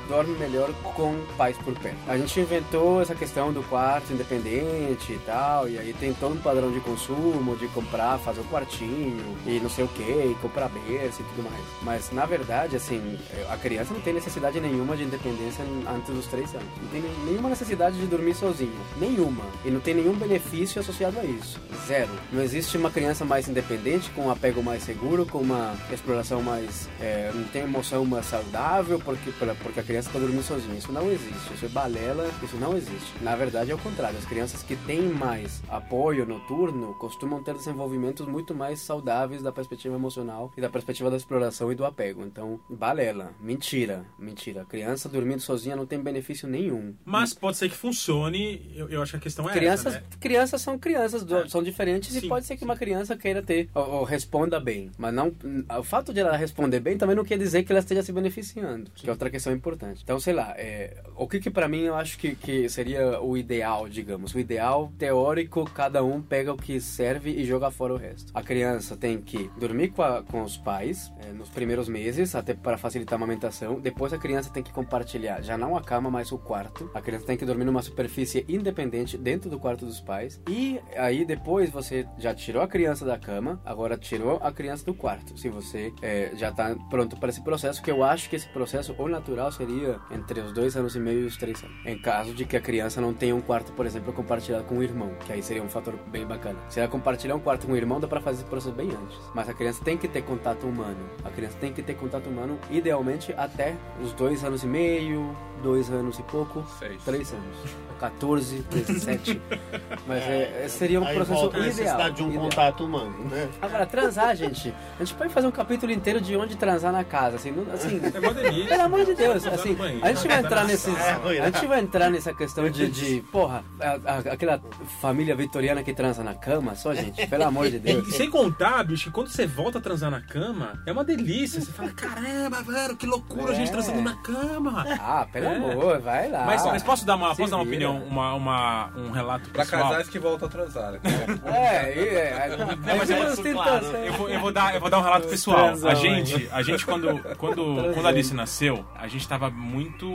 dorme 0.08 0.36
melhor 0.38 0.70
com 0.94 1.16
pais 1.36 1.56
por 1.58 1.74
perto. 1.74 1.96
A 2.08 2.16
gente 2.16 2.40
inventou 2.40 3.00
essa 3.00 3.14
questão 3.14 3.52
do 3.52 3.62
quarto 3.62 4.12
independente 4.12 5.12
e 5.12 5.18
tal, 5.24 5.68
e 5.68 5.78
aí 5.78 5.94
tem 5.98 6.12
todo 6.14 6.34
um 6.34 6.38
padrão 6.38 6.70
de 6.70 6.80
consumo, 6.80 7.56
de 7.56 7.66
comprar, 7.68 8.18
fazer 8.18 8.40
o 8.40 8.44
quartinho 8.44 9.36
e 9.46 9.60
não 9.60 9.70
sei 9.70 9.84
o 9.84 9.88
que, 9.88 10.02
e 10.02 10.36
comprar 10.40 10.68
berço 10.68 11.22
e 11.22 11.24
tudo 11.24 11.42
mais. 11.50 11.64
Mas 11.82 12.12
na 12.12 12.26
verdade, 12.26 12.76
assim, 12.76 13.18
a 13.50 13.56
criança 13.56 13.94
não 13.94 14.00
tem 14.00 14.12
necessidade 14.12 14.60
nenhuma 14.60 14.96
de 14.96 15.04
independência 15.04 15.64
antes 15.88 16.12
dos 16.14 16.26
três 16.26 16.54
anos. 16.54 16.68
Não 16.80 16.88
tem 16.88 17.02
nenhuma 17.24 17.48
necessidade 17.48 17.98
de 17.98 18.06
dormir 18.06 18.34
sozinho. 18.34 18.72
Nenhuma. 18.98 19.44
E 19.64 19.70
não 19.70 19.80
tem 19.80 19.94
nenhum 19.94 20.14
benefício 20.14 20.80
associado 20.80 21.18
a 21.18 21.24
isso. 21.24 21.60
Zero. 21.86 22.10
Não 22.32 22.42
existe 22.42 22.76
uma 22.76 22.90
criança 22.90 23.24
mais 23.24 23.48
independente, 23.48 24.10
com 24.10 24.26
um 24.26 24.30
apego 24.30 24.62
mais 24.62 24.82
seguro, 24.82 25.26
com 25.26 25.38
uma 25.38 25.74
exploração 25.92 26.42
mais. 26.42 26.88
é, 27.00 27.30
não 27.34 27.44
tem 27.44 27.62
emoção 27.62 28.04
mais 28.04 28.26
saudável, 28.26 29.00
porque, 29.04 29.30
porque 29.62 29.80
a 29.80 29.82
criança 29.82 30.01
criança 30.02 30.08
está 30.08 30.18
dormindo 30.18 30.42
sozinha. 30.42 30.76
Isso 30.78 30.92
não 30.92 31.10
existe. 31.10 31.54
Isso 31.54 31.64
é 31.66 31.68
balela, 31.68 32.28
isso 32.42 32.56
não 32.56 32.76
existe. 32.76 33.12
Na 33.22 33.36
verdade 33.36 33.70
é 33.70 33.74
o 33.74 33.78
contrário. 33.78 34.18
As 34.18 34.24
crianças 34.24 34.62
que 34.62 34.74
têm 34.76 35.02
mais 35.02 35.62
apoio 35.68 36.26
noturno 36.26 36.94
costumam 36.94 37.42
ter 37.42 37.54
desenvolvimentos 37.54 38.26
muito 38.26 38.54
mais 38.54 38.80
saudáveis 38.80 39.42
da 39.42 39.52
perspectiva 39.52 39.94
emocional 39.94 40.52
e 40.56 40.60
da 40.60 40.68
perspectiva 40.68 41.10
da 41.10 41.16
exploração 41.16 41.70
e 41.70 41.74
do 41.74 41.84
apego. 41.84 42.24
Então, 42.24 42.58
balela, 42.68 43.32
mentira, 43.40 44.04
mentira. 44.18 44.64
Criança 44.64 45.08
dormindo 45.08 45.40
sozinha 45.40 45.76
não 45.76 45.86
tem 45.86 46.00
benefício 46.00 46.48
nenhum. 46.48 46.94
Mas 47.04 47.32
pode 47.34 47.56
ser 47.56 47.68
que 47.68 47.76
funcione, 47.76 48.72
eu, 48.74 48.88
eu 48.88 49.02
acho 49.02 49.12
que 49.12 49.18
a 49.18 49.20
questão 49.20 49.48
é 49.48 49.52
Crianças, 49.52 49.94
essa, 49.94 50.00
né? 50.00 50.06
crianças 50.20 50.60
são 50.62 50.78
crianças, 50.78 51.22
do- 51.24 51.36
É. 51.36 51.48
são 51.48 51.62
diferentes 51.62 52.12
Sim, 52.12 52.26
e 52.26 52.28
pode 52.28 52.46
ser 52.46 52.56
que 52.56 52.64
uma 52.64 52.76
criança 52.76 53.16
queira 53.16 53.42
ter 53.42 53.68
ou, 53.74 53.90
ou 53.98 54.04
responda 54.04 54.58
bem, 54.58 54.90
mas 54.98 55.12
não 55.14 55.32
o 55.78 55.82
fato 55.82 56.12
de 56.12 56.20
ela 56.20 56.36
responder 56.36 56.80
bem 56.80 56.96
também 56.98 57.14
não 57.16 57.24
quer 57.24 57.38
dizer 57.38 57.62
que 57.62 57.72
ela 57.72 57.80
esteja 57.80 58.02
se 58.02 58.12
beneficiando, 58.12 58.90
que 58.94 59.06
é 59.06 59.10
outra 59.10 59.30
questão 59.30 59.52
importante. 59.52 59.81
Então, 60.02 60.18
sei 60.20 60.32
lá, 60.32 60.54
é, 60.56 61.02
o 61.16 61.26
que 61.26 61.40
que 61.40 61.50
para 61.50 61.68
mim 61.68 61.80
eu 61.82 61.94
acho 61.94 62.18
que, 62.18 62.34
que 62.34 62.68
seria 62.68 63.20
o 63.20 63.36
ideal, 63.36 63.88
digamos, 63.88 64.34
o 64.34 64.38
ideal 64.38 64.92
teórico, 64.98 65.64
cada 65.64 66.02
um 66.04 66.20
pega 66.22 66.52
o 66.52 66.56
que 66.56 66.80
serve 66.80 67.30
e 67.30 67.44
joga 67.44 67.70
fora 67.70 67.94
o 67.94 67.96
resto. 67.96 68.30
A 68.34 68.42
criança 68.42 68.96
tem 68.96 69.20
que 69.20 69.50
dormir 69.58 69.88
com, 69.90 70.02
a- 70.02 70.22
com 70.22 70.42
os 70.42 70.56
pais 70.56 71.12
é, 71.24 71.32
nos 71.32 71.48
primeiros 71.48 71.88
meses, 71.88 72.34
até 72.34 72.54
para 72.54 72.78
facilitar 72.78 73.14
a 73.14 73.16
amamentação. 73.22 73.80
Depois 73.80 74.12
a 74.12 74.18
criança 74.18 74.50
tem 74.50 74.62
que 74.62 74.72
compartilhar 74.72 75.40
já 75.42 75.56
não 75.58 75.76
a 75.76 75.82
cama, 75.82 76.10
mas 76.10 76.32
o 76.32 76.38
quarto. 76.38 76.90
A 76.94 77.00
criança 77.00 77.26
tem 77.26 77.36
que 77.36 77.44
dormir 77.44 77.64
numa 77.64 77.82
superfície 77.82 78.44
independente 78.48 79.16
dentro 79.18 79.50
do 79.50 79.58
quarto 79.58 79.84
dos 79.84 80.00
pais. 80.00 80.40
E 80.48 80.80
aí 80.96 81.24
depois 81.24 81.70
você 81.70 82.06
já 82.18 82.34
tirou 82.34 82.62
a 82.62 82.68
criança 82.68 83.04
da 83.04 83.18
cama, 83.18 83.60
agora 83.64 83.96
tirou 83.96 84.38
a 84.42 84.52
criança 84.52 84.84
do 84.84 84.94
quarto. 84.94 85.38
Se 85.38 85.48
você 85.48 85.92
é, 86.02 86.30
já 86.36 86.50
está 86.50 86.74
pronto 86.90 87.16
para 87.18 87.28
esse 87.28 87.42
processo, 87.42 87.82
que 87.82 87.90
eu 87.90 88.02
acho 88.02 88.28
que 88.28 88.36
esse 88.36 88.48
processo, 88.48 88.94
o 88.98 89.08
natural, 89.08 89.50
seria 89.52 89.71
entre 90.11 90.40
os 90.40 90.52
dois 90.52 90.76
anos 90.76 90.94
e 90.96 91.00
meio 91.00 91.20
e 91.20 91.26
os 91.26 91.37
três 91.37 91.62
anos. 91.62 91.76
Em 91.85 91.98
caso 91.98 92.35
de 92.35 92.44
que 92.44 92.56
a 92.56 92.61
criança 92.61 93.00
não 93.00 93.12
tenha 93.12 93.35
um 93.35 93.40
quarto, 93.40 93.72
por 93.72 93.87
exemplo, 93.87 94.12
compartilhado 94.12 94.64
com 94.64 94.78
o 94.78 94.82
irmão, 94.82 95.12
que 95.24 95.32
aí 95.32 95.42
seria 95.42 95.62
um 95.62 95.68
fator 95.68 95.94
bem 96.06 96.26
bacana. 96.26 96.58
Se 96.68 96.80
ela 96.80 96.88
compartilhar 96.88 97.35
um 97.35 97.40
quarto 97.40 97.66
com 97.66 97.72
o 97.72 97.76
irmão, 97.76 98.00
dá 98.00 98.08
para 98.08 98.20
fazer 98.20 98.40
esse 98.40 98.50
processo 98.50 98.74
bem 98.74 98.88
antes. 98.90 99.18
Mas 99.35 99.48
a 99.48 99.54
criança 99.54 99.82
tem 99.85 99.96
que 99.96 100.08
ter 100.08 100.22
contato 100.22 100.66
humano. 100.66 100.98
A 101.24 101.30
criança 101.30 101.56
tem 101.61 101.72
que 101.72 101.82
ter 101.82 101.94
contato 101.94 102.28
humano, 102.28 102.58
idealmente 102.70 103.32
até 103.37 103.76
os 104.02 104.12
dois 104.12 104.44
anos 104.44 104.62
e 104.62 104.66
meio, 104.66 105.37
dois 105.62 105.90
anos 105.90 106.18
e 106.18 106.22
pouco, 106.25 106.64
Seis. 106.79 107.03
três 107.05 107.33
anos. 107.33 107.83
14, 108.01 108.64
17. 108.68 109.40
Mas 110.09 110.22
é, 110.25 110.62
é- 110.64 110.68
seria 110.68 111.01
um 111.01 111.07
Aí 111.07 111.14
processo 111.14 111.38
volta 111.40 111.57
a 111.57 111.61
ideal. 111.61 111.77
necessidade 111.77 112.16
de 112.16 112.22
um 112.25 112.29
ideal. 112.31 112.42
contato 112.42 112.85
humano, 112.85 113.25
né? 113.31 113.48
Agora, 113.62 113.87
transar, 113.87 114.35
gente, 114.35 114.75
a 114.98 115.05
gente 115.05 115.14
pode 115.14 115.33
fazer 115.33 115.46
um 115.46 115.53
capítulo 115.53 115.92
inteiro 115.92 116.20
de 116.20 116.37
onde 116.37 116.57
transar 116.57 116.90
na 116.92 117.05
casa, 117.05 117.37
assim, 117.37 117.53
não- 117.53 117.72
assim 117.72 118.01
É 118.12 118.18
uma 118.18 118.35
delícia. 118.35 118.68
pelo 118.70 118.83
amor 118.83 119.05
de 119.05 119.14
Deus, 119.14 119.42
Transar 119.42 119.55
assim, 119.55 119.77
a 119.81 119.87
gente 119.87 120.01
vai 120.01 120.12
transar 120.12 120.38
entrar 120.44 120.64
nesses, 120.64 120.92
sala. 120.98 121.33
É, 121.35 121.40
a 121.42 121.51
gente 121.53 121.66
vai 121.66 121.81
entrar 121.81 122.11
nessa 122.11 122.35
questão 122.35 122.68
de, 122.68 122.88
de 122.90 123.20
porra, 123.31 123.62
a- 123.81 123.98
a- 124.05 124.33
aquela 124.33 124.61
família 125.01 125.37
vitoriana 125.37 125.85
que 125.85 125.94
transa 125.94 126.25
na 126.25 126.35
cama, 126.35 126.75
só 126.75 126.92
gente, 126.94 127.25
pelo 127.29 127.44
amor 127.44 127.70
de 127.70 127.79
Deus. 127.79 128.09
e 128.09 128.12
sem 128.12 128.29
contar, 128.29 128.83
bicho, 128.83 129.05
que 129.05 129.11
quando 129.12 129.29
você 129.29 129.46
volta 129.46 129.79
a 129.79 129.81
transar 129.81 130.11
na 130.11 130.20
cama, 130.20 130.83
é 130.88 130.90
uma 130.90 131.05
delícia. 131.05 131.61
Você 131.61 131.70
fala, 131.70 131.90
caramba, 131.92 132.62
velho, 132.62 132.96
que 132.96 133.07
loucura 133.07 133.53
a 133.53 133.55
gente 133.55 133.68
É. 133.68 133.72
transando 133.72 134.03
na 134.03 134.16
cama. 134.16 134.85
Ah, 134.98 135.25
pelo 135.33 135.46
É. 135.52 135.72
amor, 135.72 136.00
vai 136.00 136.28
lá. 136.30 136.44
Mas, 136.44 136.64
mas 136.64 136.82
posso 136.82 137.04
dar 137.06 137.16
uma, 137.16 137.30
Se 137.34 137.38
posso 137.38 137.50
dar 137.50 137.56
uma 137.58 137.64
vira. 137.64 137.88
opinião, 137.90 138.08
uma, 138.08 138.34
uma- 138.34 138.90
um 138.96 139.10
relato 139.10 139.50
Pra 139.50 139.64
pessoal? 139.64 139.82
casais 139.82 140.08
que 140.08 140.18
voltam 140.18 140.48
a 140.48 140.50
transar. 140.50 140.92
né? 140.92 141.00
É, 141.44 141.98
e- 141.98 142.08
é, 142.08 142.56
Não, 142.56 142.96
mas 142.96 143.10
é 143.10 143.16
claro. 143.16 143.36
tentações. 143.42 144.06
Eu 144.06 144.12
vou, 144.14 144.28
eu 144.28 144.40
vou 144.40 144.52
dar, 144.52 144.74
eu 144.74 144.80
vou 144.80 144.90
dar 144.90 144.98
um 144.98 145.02
relato 145.02 145.28
pessoal. 145.28 145.70
A 145.86 145.94
gente, 145.94 146.48
a 146.52 146.62
gente 146.62 146.84
quando, 146.84 147.18
quando, 147.36 147.92
quando 147.94 148.06
a 148.06 148.08
Alice 148.08 148.34
nasceu, 148.34 148.84
a 148.96 149.08
gente 149.08 149.26
tava 149.28 149.50
muito, 149.50 150.06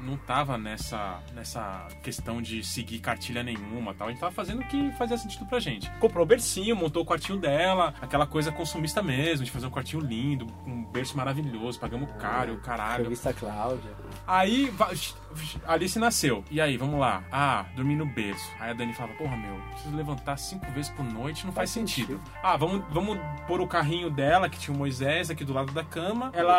não 0.00 0.16
tava 0.16 0.56
nessa, 0.58 1.18
nessa 1.34 1.86
questão 2.02 2.40
de 2.42 2.62
seguir 2.64 2.98
cartilha 3.00 3.42
nenhuma, 3.42 3.94
tal. 3.94 4.08
A 4.08 4.10
gente 4.10 4.20
tava 4.20 4.32
fazendo 4.32 4.60
o 4.60 4.64
que 4.64 4.90
fazia 4.92 5.16
sentido 5.16 5.46
pra 5.46 5.58
gente. 5.60 5.90
Comprou 6.00 6.24
o 6.24 6.26
bercinho, 6.26 6.74
montou 6.76 7.02
o 7.02 7.06
quartinho 7.06 7.38
dela, 7.38 7.94
aquela 8.00 8.26
coisa 8.26 8.50
consumista 8.52 9.02
mesmo, 9.02 9.44
de 9.44 9.50
fazer 9.50 9.66
um 9.66 9.70
quartinho 9.70 10.02
lindo, 10.02 10.46
um 10.66 10.84
berço 10.84 11.16
maravilhoso, 11.16 11.78
pagamos 11.78 12.08
caro, 12.18 12.54
o 12.54 12.58
caralho. 12.58 13.04
Revista 13.04 13.32
Cláudia. 13.32 13.90
Aí 14.26 14.67
Alice 15.66 15.98
nasceu. 15.98 16.44
E 16.50 16.60
aí, 16.60 16.76
vamos 16.76 16.98
lá. 16.98 17.22
Ah, 17.30 17.66
dormir 17.76 17.96
no 17.96 18.06
berço. 18.06 18.50
Aí 18.58 18.70
a 18.70 18.72
Dani 18.74 18.92
falava, 18.94 19.14
porra, 19.16 19.36
meu, 19.36 19.54
preciso 19.72 19.94
levantar 19.96 20.36
cinco 20.38 20.70
vezes 20.72 20.90
por 20.90 21.04
noite, 21.04 21.44
não 21.46 21.52
faz, 21.52 21.68
Faz 21.68 21.70
sentido. 21.70 22.16
sentido. 22.18 22.32
Ah, 22.42 22.56
vamos, 22.56 22.82
vamos 22.90 23.18
pôr 23.46 23.60
o 23.60 23.66
carrinho 23.66 24.10
dela, 24.10 24.48
que 24.48 24.58
tinha 24.58 24.74
o 24.74 24.78
Moisés 24.78 25.30
aqui 25.30 25.44
do 25.44 25.52
lado 25.52 25.72
da 25.72 25.84
cama. 25.84 26.30
Ela, 26.32 26.56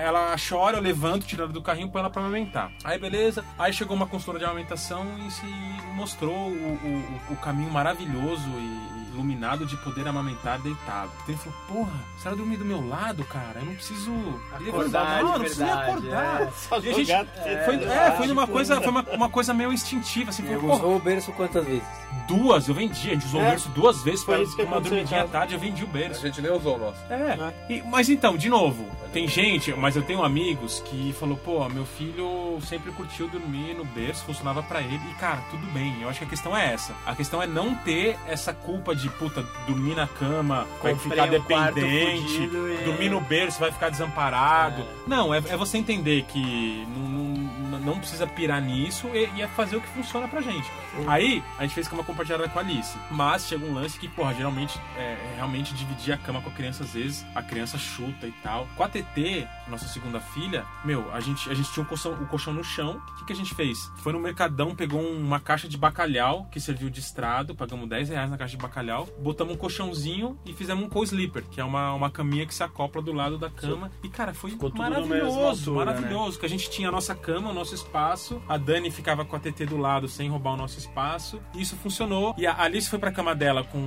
ela 0.00 0.36
chora, 0.36 0.76
eu 0.76 0.82
levanto, 0.82 1.26
tiro 1.26 1.42
ela 1.44 1.52
do 1.52 1.62
carrinho, 1.62 1.90
põe 1.90 2.00
ela 2.00 2.10
pra 2.10 2.20
amamentar. 2.22 2.70
Aí, 2.84 2.98
beleza. 2.98 3.44
Aí 3.58 3.72
chegou 3.72 3.96
uma 3.96 4.06
consultora 4.06 4.38
de 4.38 4.44
amamentação 4.44 5.06
e 5.26 5.30
se 5.30 5.46
mostrou 5.94 6.34
o, 6.34 7.20
o, 7.30 7.32
o 7.32 7.36
caminho 7.36 7.70
maravilhoso 7.70 8.48
e 8.48 9.03
iluminado 9.14 9.64
de 9.66 9.76
poder 9.78 10.06
amamentar 10.06 10.58
deitado. 10.60 11.10
Então 11.22 11.34
ele 11.34 11.38
falou, 11.38 11.58
porra, 11.68 12.00
você 12.16 12.28
vai 12.28 12.36
dormir 12.38 12.56
do 12.56 12.64
meu 12.64 12.86
lado, 12.86 13.24
cara? 13.24 13.60
Eu 13.60 13.66
não 13.66 13.74
preciso 13.74 14.12
Acordar 14.54 15.22
não, 15.22 15.32
não 15.32 15.40
preciso 15.40 15.64
acordar. 15.64 16.42
é. 16.42 16.50
Só 16.50 16.76
E 16.78 16.88
a 16.90 16.92
gente- 16.92 17.06
jogar 17.06 17.26
Foi, 17.64 17.74
é, 17.84 18.12
foi 18.16 18.26
numa 18.26 18.46
coisa, 18.46 18.80
foi 18.80 18.90
uma, 18.90 19.02
uma 19.12 19.28
coisa 19.28 19.54
meio 19.54 19.72
instintiva, 19.72 20.30
assim, 20.30 20.42
foi, 20.42 20.56
usou 20.56 20.96
o 20.96 20.98
berço 21.00 21.32
quantas 21.32 21.64
vezes? 21.64 21.82
duas, 22.28 22.68
eu 22.68 22.74
vendi, 22.74 23.10
a 23.10 23.14
gente 23.14 23.26
usou 23.26 23.40
o 23.40 23.44
É, 23.44 23.50
berço 23.50 23.68
duas 23.70 24.02
vezes 24.02 24.24
foi 24.24 24.34
para 24.36 24.44
isso 24.44 24.56
que 24.56 24.62
uma 24.62 24.80
dormidinha 24.80 25.20
à 25.20 25.22
casa. 25.24 25.32
tarde, 25.32 25.54
eu 25.54 25.60
vendi 25.60 25.84
o 25.84 25.88
A 25.88 25.90
berço. 25.90 26.22
gente 26.22 26.40
nem 26.40 26.50
usou 26.50 26.76
o 26.76 26.78
nosso. 26.78 26.98
É. 27.10 27.52
E- 27.68 27.82
mas 27.82 28.08
então, 28.08 28.36
de 28.36 28.48
novo, 28.48 28.86
tem 29.12 29.28
gente, 29.28 29.72
mas 29.74 29.94
eu 29.94 30.02
tenho 30.02 30.22
amigos 30.24 30.80
que 30.86 31.12
falou, 31.18 31.36
pô, 31.36 31.68
meu 31.68 31.84
filho 31.84 32.58
sempre 32.62 32.90
curtiu 32.92 33.28
dormir 33.28 33.74
no 33.74 33.84
berço, 33.84 34.24
funcionava 34.24 34.62
pra 34.62 34.80
ele. 34.80 35.00
E 35.10 35.14
cara, 35.14 35.42
tudo 35.50 35.66
bem. 35.72 36.00
Eu 36.00 36.08
acho 36.08 36.20
que 36.20 36.24
a 36.24 36.28
questão 36.28 36.56
é 36.56 36.72
essa. 36.72 36.94
A 37.04 37.14
questão 37.14 37.42
é 37.42 37.46
não 37.46 37.74
ter 37.74 38.16
essa 38.26 38.54
culpa 38.54 38.94
de 38.94 39.03
puta 39.10 39.44
dormir 39.66 39.94
na 39.94 40.06
cama, 40.06 40.66
vai 40.82 40.92
Comprei 40.94 41.10
ficar 41.10 41.26
um 41.26 41.30
dependente, 41.30 42.42
e- 42.42 42.84
dormir 42.84 43.08
no 43.08 43.20
berço 43.20 43.60
vai 43.60 43.70
ficar 43.72 43.88
desamparado. 43.90 44.84
Não, 45.06 45.34
é, 45.34 45.38
é 45.38 45.56
você 45.56 45.78
entender 45.78 46.24
que 46.28 46.86
não, 46.88 47.08
não, 47.08 47.63
não 47.78 47.98
precisa 47.98 48.26
pirar 48.26 48.60
nisso 48.60 49.08
e, 49.08 49.28
e 49.36 49.42
é 49.42 49.48
fazer 49.48 49.76
o 49.76 49.80
que 49.80 49.88
funciona 49.88 50.28
pra 50.28 50.40
gente. 50.40 50.70
Aí, 51.06 51.42
a 51.58 51.62
gente 51.62 51.74
fez 51.74 51.88
cama 51.88 52.04
compartilhada 52.04 52.48
com 52.48 52.58
a 52.58 52.62
Alice. 52.62 52.96
Mas 53.10 53.46
chega 53.46 53.64
um 53.64 53.74
lance 53.74 53.98
que, 53.98 54.08
porra, 54.08 54.34
geralmente 54.34 54.78
é, 54.96 55.12
é 55.12 55.32
realmente 55.36 55.74
dividir 55.74 56.14
a 56.14 56.16
cama 56.18 56.40
com 56.40 56.48
a 56.48 56.52
criança, 56.52 56.84
às 56.84 56.92
vezes 56.92 57.24
a 57.34 57.42
criança 57.42 57.78
chuta 57.78 58.26
e 58.26 58.32
tal. 58.42 58.66
Com 58.76 58.84
a 58.84 58.88
TT, 58.88 59.46
nossa 59.68 59.86
segunda 59.86 60.20
filha, 60.20 60.64
meu, 60.84 61.12
a 61.12 61.20
gente, 61.20 61.50
a 61.50 61.54
gente 61.54 61.72
tinha 61.72 61.84
um 61.84 61.86
colchão, 61.86 62.12
o 62.12 62.26
colchão 62.26 62.52
no 62.52 62.64
chão. 62.64 63.00
O 63.12 63.14
que, 63.16 63.26
que 63.26 63.32
a 63.32 63.36
gente 63.36 63.54
fez? 63.54 63.90
Foi 63.96 64.12
no 64.12 64.20
Mercadão, 64.20 64.74
pegou 64.74 65.00
uma 65.00 65.40
caixa 65.40 65.68
de 65.68 65.76
bacalhau 65.76 66.46
que 66.50 66.60
serviu 66.60 66.90
de 66.90 67.00
estrado, 67.00 67.54
pagamos 67.54 67.88
10 67.88 68.08
reais 68.10 68.30
na 68.30 68.38
caixa 68.38 68.56
de 68.56 68.62
bacalhau, 68.62 69.08
botamos 69.18 69.54
um 69.54 69.56
colchãozinho 69.56 70.38
e 70.44 70.52
fizemos 70.52 70.84
um 70.84 70.88
co-sleeper, 70.88 71.44
que 71.50 71.60
é 71.60 71.64
uma, 71.64 71.92
uma 71.92 72.10
caminha 72.10 72.46
que 72.46 72.54
se 72.54 72.62
acopla 72.62 73.02
do 73.02 73.12
lado 73.12 73.38
da 73.38 73.50
cama. 73.50 73.90
E, 74.02 74.08
cara, 74.08 74.32
foi 74.34 74.50
Ficou 74.50 74.72
maravilhoso, 74.74 75.70
né? 75.70 75.76
maravilhoso 75.78 76.38
que 76.38 76.46
a 76.46 76.48
gente 76.48 76.70
tinha 76.70 76.88
a 76.88 76.92
nossa 76.92 77.14
cama, 77.14 77.50
o 77.50 77.54
nosso 77.64 77.74
espaço. 77.74 78.42
A 78.46 78.58
Dani 78.58 78.90
ficava 78.90 79.24
com 79.24 79.34
a 79.34 79.40
TT 79.40 79.64
do 79.64 79.78
lado 79.78 80.06
sem 80.06 80.28
roubar 80.28 80.52
o 80.52 80.56
nosso 80.56 80.78
espaço. 80.78 81.40
E 81.54 81.62
isso 81.62 81.76
funcionou. 81.76 82.34
E 82.36 82.46
a 82.46 82.60
Alice 82.60 82.90
foi 82.90 82.98
pra 82.98 83.10
cama 83.10 83.34
dela 83.34 83.64
com 83.64 83.80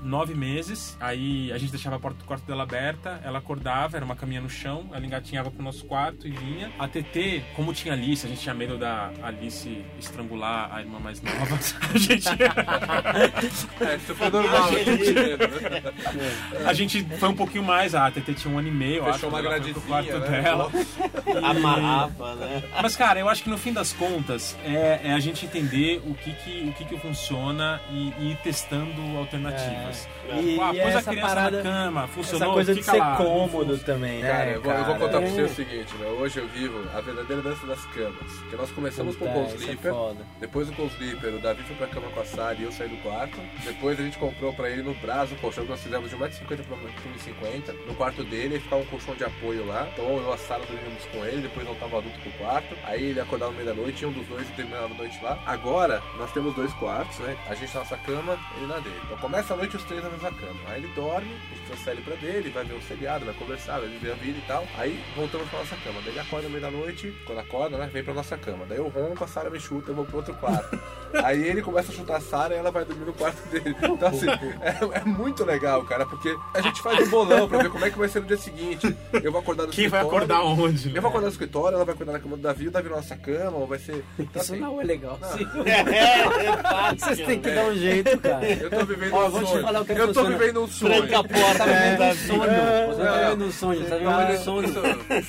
nove 0.00 0.34
meses. 0.34 0.96
Aí 1.00 1.50
a 1.50 1.58
gente 1.58 1.70
deixava 1.70 1.96
a 1.96 1.98
porta 1.98 2.18
do 2.18 2.24
quarto 2.24 2.46
dela 2.46 2.62
aberta. 2.62 3.20
Ela 3.24 3.38
acordava, 3.38 3.96
era 3.96 4.04
uma 4.04 4.14
caminha 4.14 4.40
no 4.40 4.48
chão. 4.48 4.88
Ela 4.92 5.04
engatinhava 5.04 5.50
pro 5.50 5.62
nosso 5.62 5.84
quarto 5.86 6.28
e 6.28 6.30
vinha. 6.30 6.70
A 6.78 6.86
TT, 6.86 7.42
como 7.56 7.74
tinha 7.74 7.94
Alice, 7.94 8.24
a 8.24 8.28
gente 8.28 8.40
tinha 8.40 8.54
medo 8.54 8.78
da 8.78 9.10
Alice 9.22 9.84
estrangular 9.98 10.72
a 10.72 10.80
irmã 10.80 11.00
mais 11.00 11.20
nova. 11.20 11.56
A 11.96 11.98
gente. 11.98 12.28
É, 12.28 13.96
isso 13.96 14.14
foi 14.14 14.30
normal. 14.30 14.68
a 14.68 14.72
gente 14.72 15.12
né? 15.12 16.62
A 16.66 16.72
gente 16.72 17.04
foi 17.18 17.28
um 17.28 17.34
pouquinho 17.34 17.64
mais. 17.64 17.94
A 17.94 18.10
TT 18.10 18.34
tinha 18.34 18.54
um 18.54 18.58
ano 18.58 18.68
e 18.68 18.70
meio, 18.70 18.96
eu 18.96 19.04
acho. 19.06 19.14
Fechou 19.14 19.30
uma 19.30 19.42
gradezinha, 19.42 19.86
quarto 19.86 20.18
né? 20.18 20.42
dela. 20.42 20.70
Amarrava, 21.42 22.34
né? 22.34 22.62
Mas, 22.82 22.96
cara, 22.96 23.15
eu 23.20 23.28
acho 23.28 23.42
que 23.42 23.50
no 23.50 23.58
fim 23.58 23.72
das 23.72 23.92
contas 23.92 24.56
é, 24.64 25.00
é 25.04 25.12
a 25.12 25.18
gente 25.18 25.44
entender 25.46 26.02
o 26.06 26.14
que 26.14 26.32
que, 26.34 26.68
o 26.68 26.72
que, 26.72 26.84
que 26.84 26.98
funciona 26.98 27.80
e, 27.90 28.12
e 28.18 28.32
ir 28.32 28.36
testando 28.38 29.00
alternativas. 29.18 30.08
E, 30.28 30.58
ah, 30.60 30.72
e 30.74 30.80
pôs 30.80 30.94
a 30.94 30.98
essa 30.98 31.10
criança 31.10 31.28
parada, 31.28 31.62
na 31.62 31.62
cama, 31.62 32.06
funcionou, 32.08 32.48
essa 32.48 32.54
coisa 32.54 32.74
de 32.74 32.82
ser 32.82 32.98
lá. 32.98 33.16
cômodo 33.16 33.78
também, 33.78 34.22
né? 34.22 34.30
Cara, 34.30 34.50
eu 34.50 34.62
vou, 34.62 34.72
eu 34.72 34.84
vou 34.84 34.94
contar 34.96 35.20
pra 35.20 35.28
você 35.28 35.40
é. 35.40 35.44
o 35.44 35.48
seguinte, 35.48 35.94
meu. 35.98 36.10
Hoje 36.10 36.38
eu 36.38 36.48
vivo 36.48 36.84
a 36.94 37.00
verdadeira 37.00 37.42
dança 37.42 37.66
das 37.66 37.84
camas. 37.86 38.32
Que 38.50 38.56
nós 38.56 38.70
começamos 38.70 39.16
Puta, 39.16 39.30
com 39.30 39.44
o 39.44 39.46
isso 39.46 39.70
é. 39.70 40.40
Depois 40.40 40.66
do 40.66 40.72
co-sleeper, 40.74 41.34
o 41.34 41.38
Davi 41.38 41.62
foi 41.62 41.76
pra 41.76 41.86
cama 41.86 42.08
com 42.08 42.20
a 42.20 42.24
Sara 42.24 42.56
e 42.58 42.64
eu 42.64 42.72
saí 42.72 42.88
do 42.88 42.96
quarto. 43.02 43.38
Depois 43.64 43.98
a 43.98 44.02
gente 44.02 44.18
com- 44.18 44.26
comprou 44.26 44.52
pra 44.52 44.68
ele 44.70 44.82
no 44.82 44.94
braço 44.94 45.34
o 45.34 45.36
colchão 45.38 45.64
que 45.64 45.70
nós 45.70 45.82
fizemos 45.82 46.10
de 46.10 46.16
1,50m 46.16 46.64
pra 46.64 46.76
1,50m 46.76 47.86
no 47.86 47.94
quarto 47.94 48.24
dele, 48.24 48.56
e 48.56 48.60
ficava 48.60 48.82
um 48.82 48.86
colchão 48.86 49.14
de 49.14 49.24
apoio 49.24 49.66
lá. 49.66 49.88
Então 49.92 50.04
eu 50.04 50.28
e 50.28 50.32
a 50.32 50.36
Sara 50.36 50.62
dormíamos 50.66 51.04
com 51.06 51.24
ele, 51.24 51.42
depois 51.42 51.66
voltava 51.66 51.98
adulto 51.98 52.18
pro 52.20 52.30
quarto. 52.32 52.76
Aí 52.84 53.05
ele 53.10 53.20
acordava 53.20 53.50
no 53.52 53.56
meio 53.58 53.68
da 53.68 53.74
noite, 53.74 54.02
e 54.02 54.06
um 54.06 54.12
dos 54.12 54.26
dois 54.26 54.46
terminava 54.56 54.86
a 54.86 54.96
noite 54.96 55.18
lá. 55.22 55.38
Agora, 55.46 56.02
nós 56.18 56.30
temos 56.32 56.54
dois 56.54 56.72
quartos, 56.74 57.18
né? 57.18 57.36
A 57.48 57.54
gente 57.54 57.72
na 57.74 57.80
nossa 57.80 57.96
cama, 57.98 58.38
ele 58.56 58.66
na 58.66 58.78
dele. 58.78 58.96
Então 59.04 59.18
começa 59.18 59.54
a 59.54 59.56
noite 59.56 59.76
os 59.76 59.84
três 59.84 60.02
na 60.02 60.10
mesma 60.10 60.30
cama. 60.32 60.54
Aí 60.68 60.82
ele 60.82 60.92
dorme, 60.94 61.28
a 61.30 61.54
gente 61.54 61.66
transfere 61.66 62.00
pra 62.02 62.14
dele, 62.16 62.50
vai 62.50 62.64
ver 62.64 62.74
um 62.74 62.82
seriado, 62.82 63.24
vai 63.24 63.34
conversar, 63.34 63.78
vai 63.80 63.88
viver 63.88 64.12
a 64.12 64.14
vida 64.14 64.38
e 64.38 64.42
tal. 64.46 64.64
Aí 64.78 65.02
voltamos 65.14 65.48
pra 65.48 65.58
nossa 65.60 65.76
cama. 65.76 66.00
Daí 66.02 66.10
ele 66.12 66.20
acorda 66.20 66.44
no 66.48 66.50
meio 66.50 66.62
da 66.62 66.70
noite, 66.70 67.14
quando 67.26 67.38
acorda, 67.38 67.78
né? 67.78 67.90
Vem 67.92 68.04
pra 68.04 68.14
nossa 68.14 68.36
cama. 68.36 68.64
Daí 68.68 68.78
eu 68.78 68.88
ronco, 68.88 69.24
a 69.24 69.26
Sara 69.28 69.50
me 69.50 69.60
chuta, 69.60 69.90
eu 69.90 69.94
vou 69.94 70.04
pro 70.04 70.16
outro 70.18 70.34
quarto. 70.34 70.78
Aí 71.24 71.42
ele 71.48 71.62
começa 71.62 71.92
a 71.92 71.94
chutar 71.94 72.16
a 72.16 72.20
Sara 72.20 72.54
e 72.54 72.58
ela 72.58 72.70
vai 72.70 72.84
dormir 72.84 73.04
no 73.06 73.12
quarto 73.12 73.40
dele. 73.48 73.74
Então, 73.82 74.08
assim, 74.08 74.26
é, 74.28 74.98
é 75.00 75.04
muito 75.04 75.44
legal, 75.44 75.82
cara, 75.84 76.04
porque 76.04 76.36
a 76.52 76.60
gente 76.60 76.82
faz 76.82 77.06
um 77.06 77.10
bolão 77.10 77.48
pra 77.48 77.58
ver 77.62 77.70
como 77.70 77.84
é 77.84 77.90
que 77.90 77.98
vai 77.98 78.08
ser 78.08 78.20
no 78.20 78.26
dia 78.26 78.36
seguinte. 78.36 78.94
Eu 79.12 79.30
vou 79.32 79.40
acordar 79.40 79.66
no 79.66 79.72
Quem 79.72 79.88
vai 79.88 80.00
escritório, 80.02 80.26
acordar 80.34 80.42
onde? 80.44 80.88
né? 80.90 80.98
Eu 80.98 81.00
vou 81.02 81.08
acordar 81.08 81.26
no 81.28 81.32
escritório, 81.32 81.76
ela 81.76 81.84
vai 81.84 81.94
acordar 81.94 82.12
na 82.12 82.18
cama 82.20 82.36
do 82.36 82.42
Davi, 82.42 82.68
o 82.68 82.70
Davi 82.70 82.88
nossa 82.96 83.16
cama, 83.16 83.56
ou 83.58 83.66
vai 83.66 83.78
ser. 83.78 84.04
Então, 84.18 84.42
Isso 84.42 84.52
assim, 84.52 84.60
não 84.60 84.80
é 84.80 84.84
legal. 84.84 85.18
É, 85.66 86.46
é 86.46 86.56
fácil, 86.62 86.98
Vocês 86.98 87.26
têm 87.26 87.40
que 87.40 87.48
né? 87.48 87.54
dar 87.54 87.64
um 87.66 87.74
jeito, 87.74 88.18
cara. 88.18 88.46
eu 88.46 88.70
tô 88.70 88.84
vivendo 88.84 89.14
Ó, 89.14 89.26
um 89.26 89.30
vou 89.30 89.42
te 89.42 89.48
sonho. 89.50 89.62
falar 89.62 89.80
o 89.80 89.84
que 89.84 89.92
eu 89.92 89.96
tô 89.96 90.06
funciona. 90.14 90.38
vivendo 90.38 90.62
um 90.62 90.68
sonho. 90.68 90.94
Tranca 91.06 91.18
a 91.18 91.24
porta 91.24 91.58
Tá 91.58 91.64
vivendo 91.64 91.98
da 91.98 92.06
um 92.06 92.14
sonho. 92.14 92.40
Você 92.88 93.02
tá 93.02 93.12
vivendo 93.18 93.44
um 93.44 93.52
sonho. 93.52 93.80
Você 93.82 93.88
tá 93.90 93.98
Não, 93.98 94.18
vivendo 94.18 94.38
um 94.38 94.42
sonho. 94.44 94.68
isso- 94.68 94.80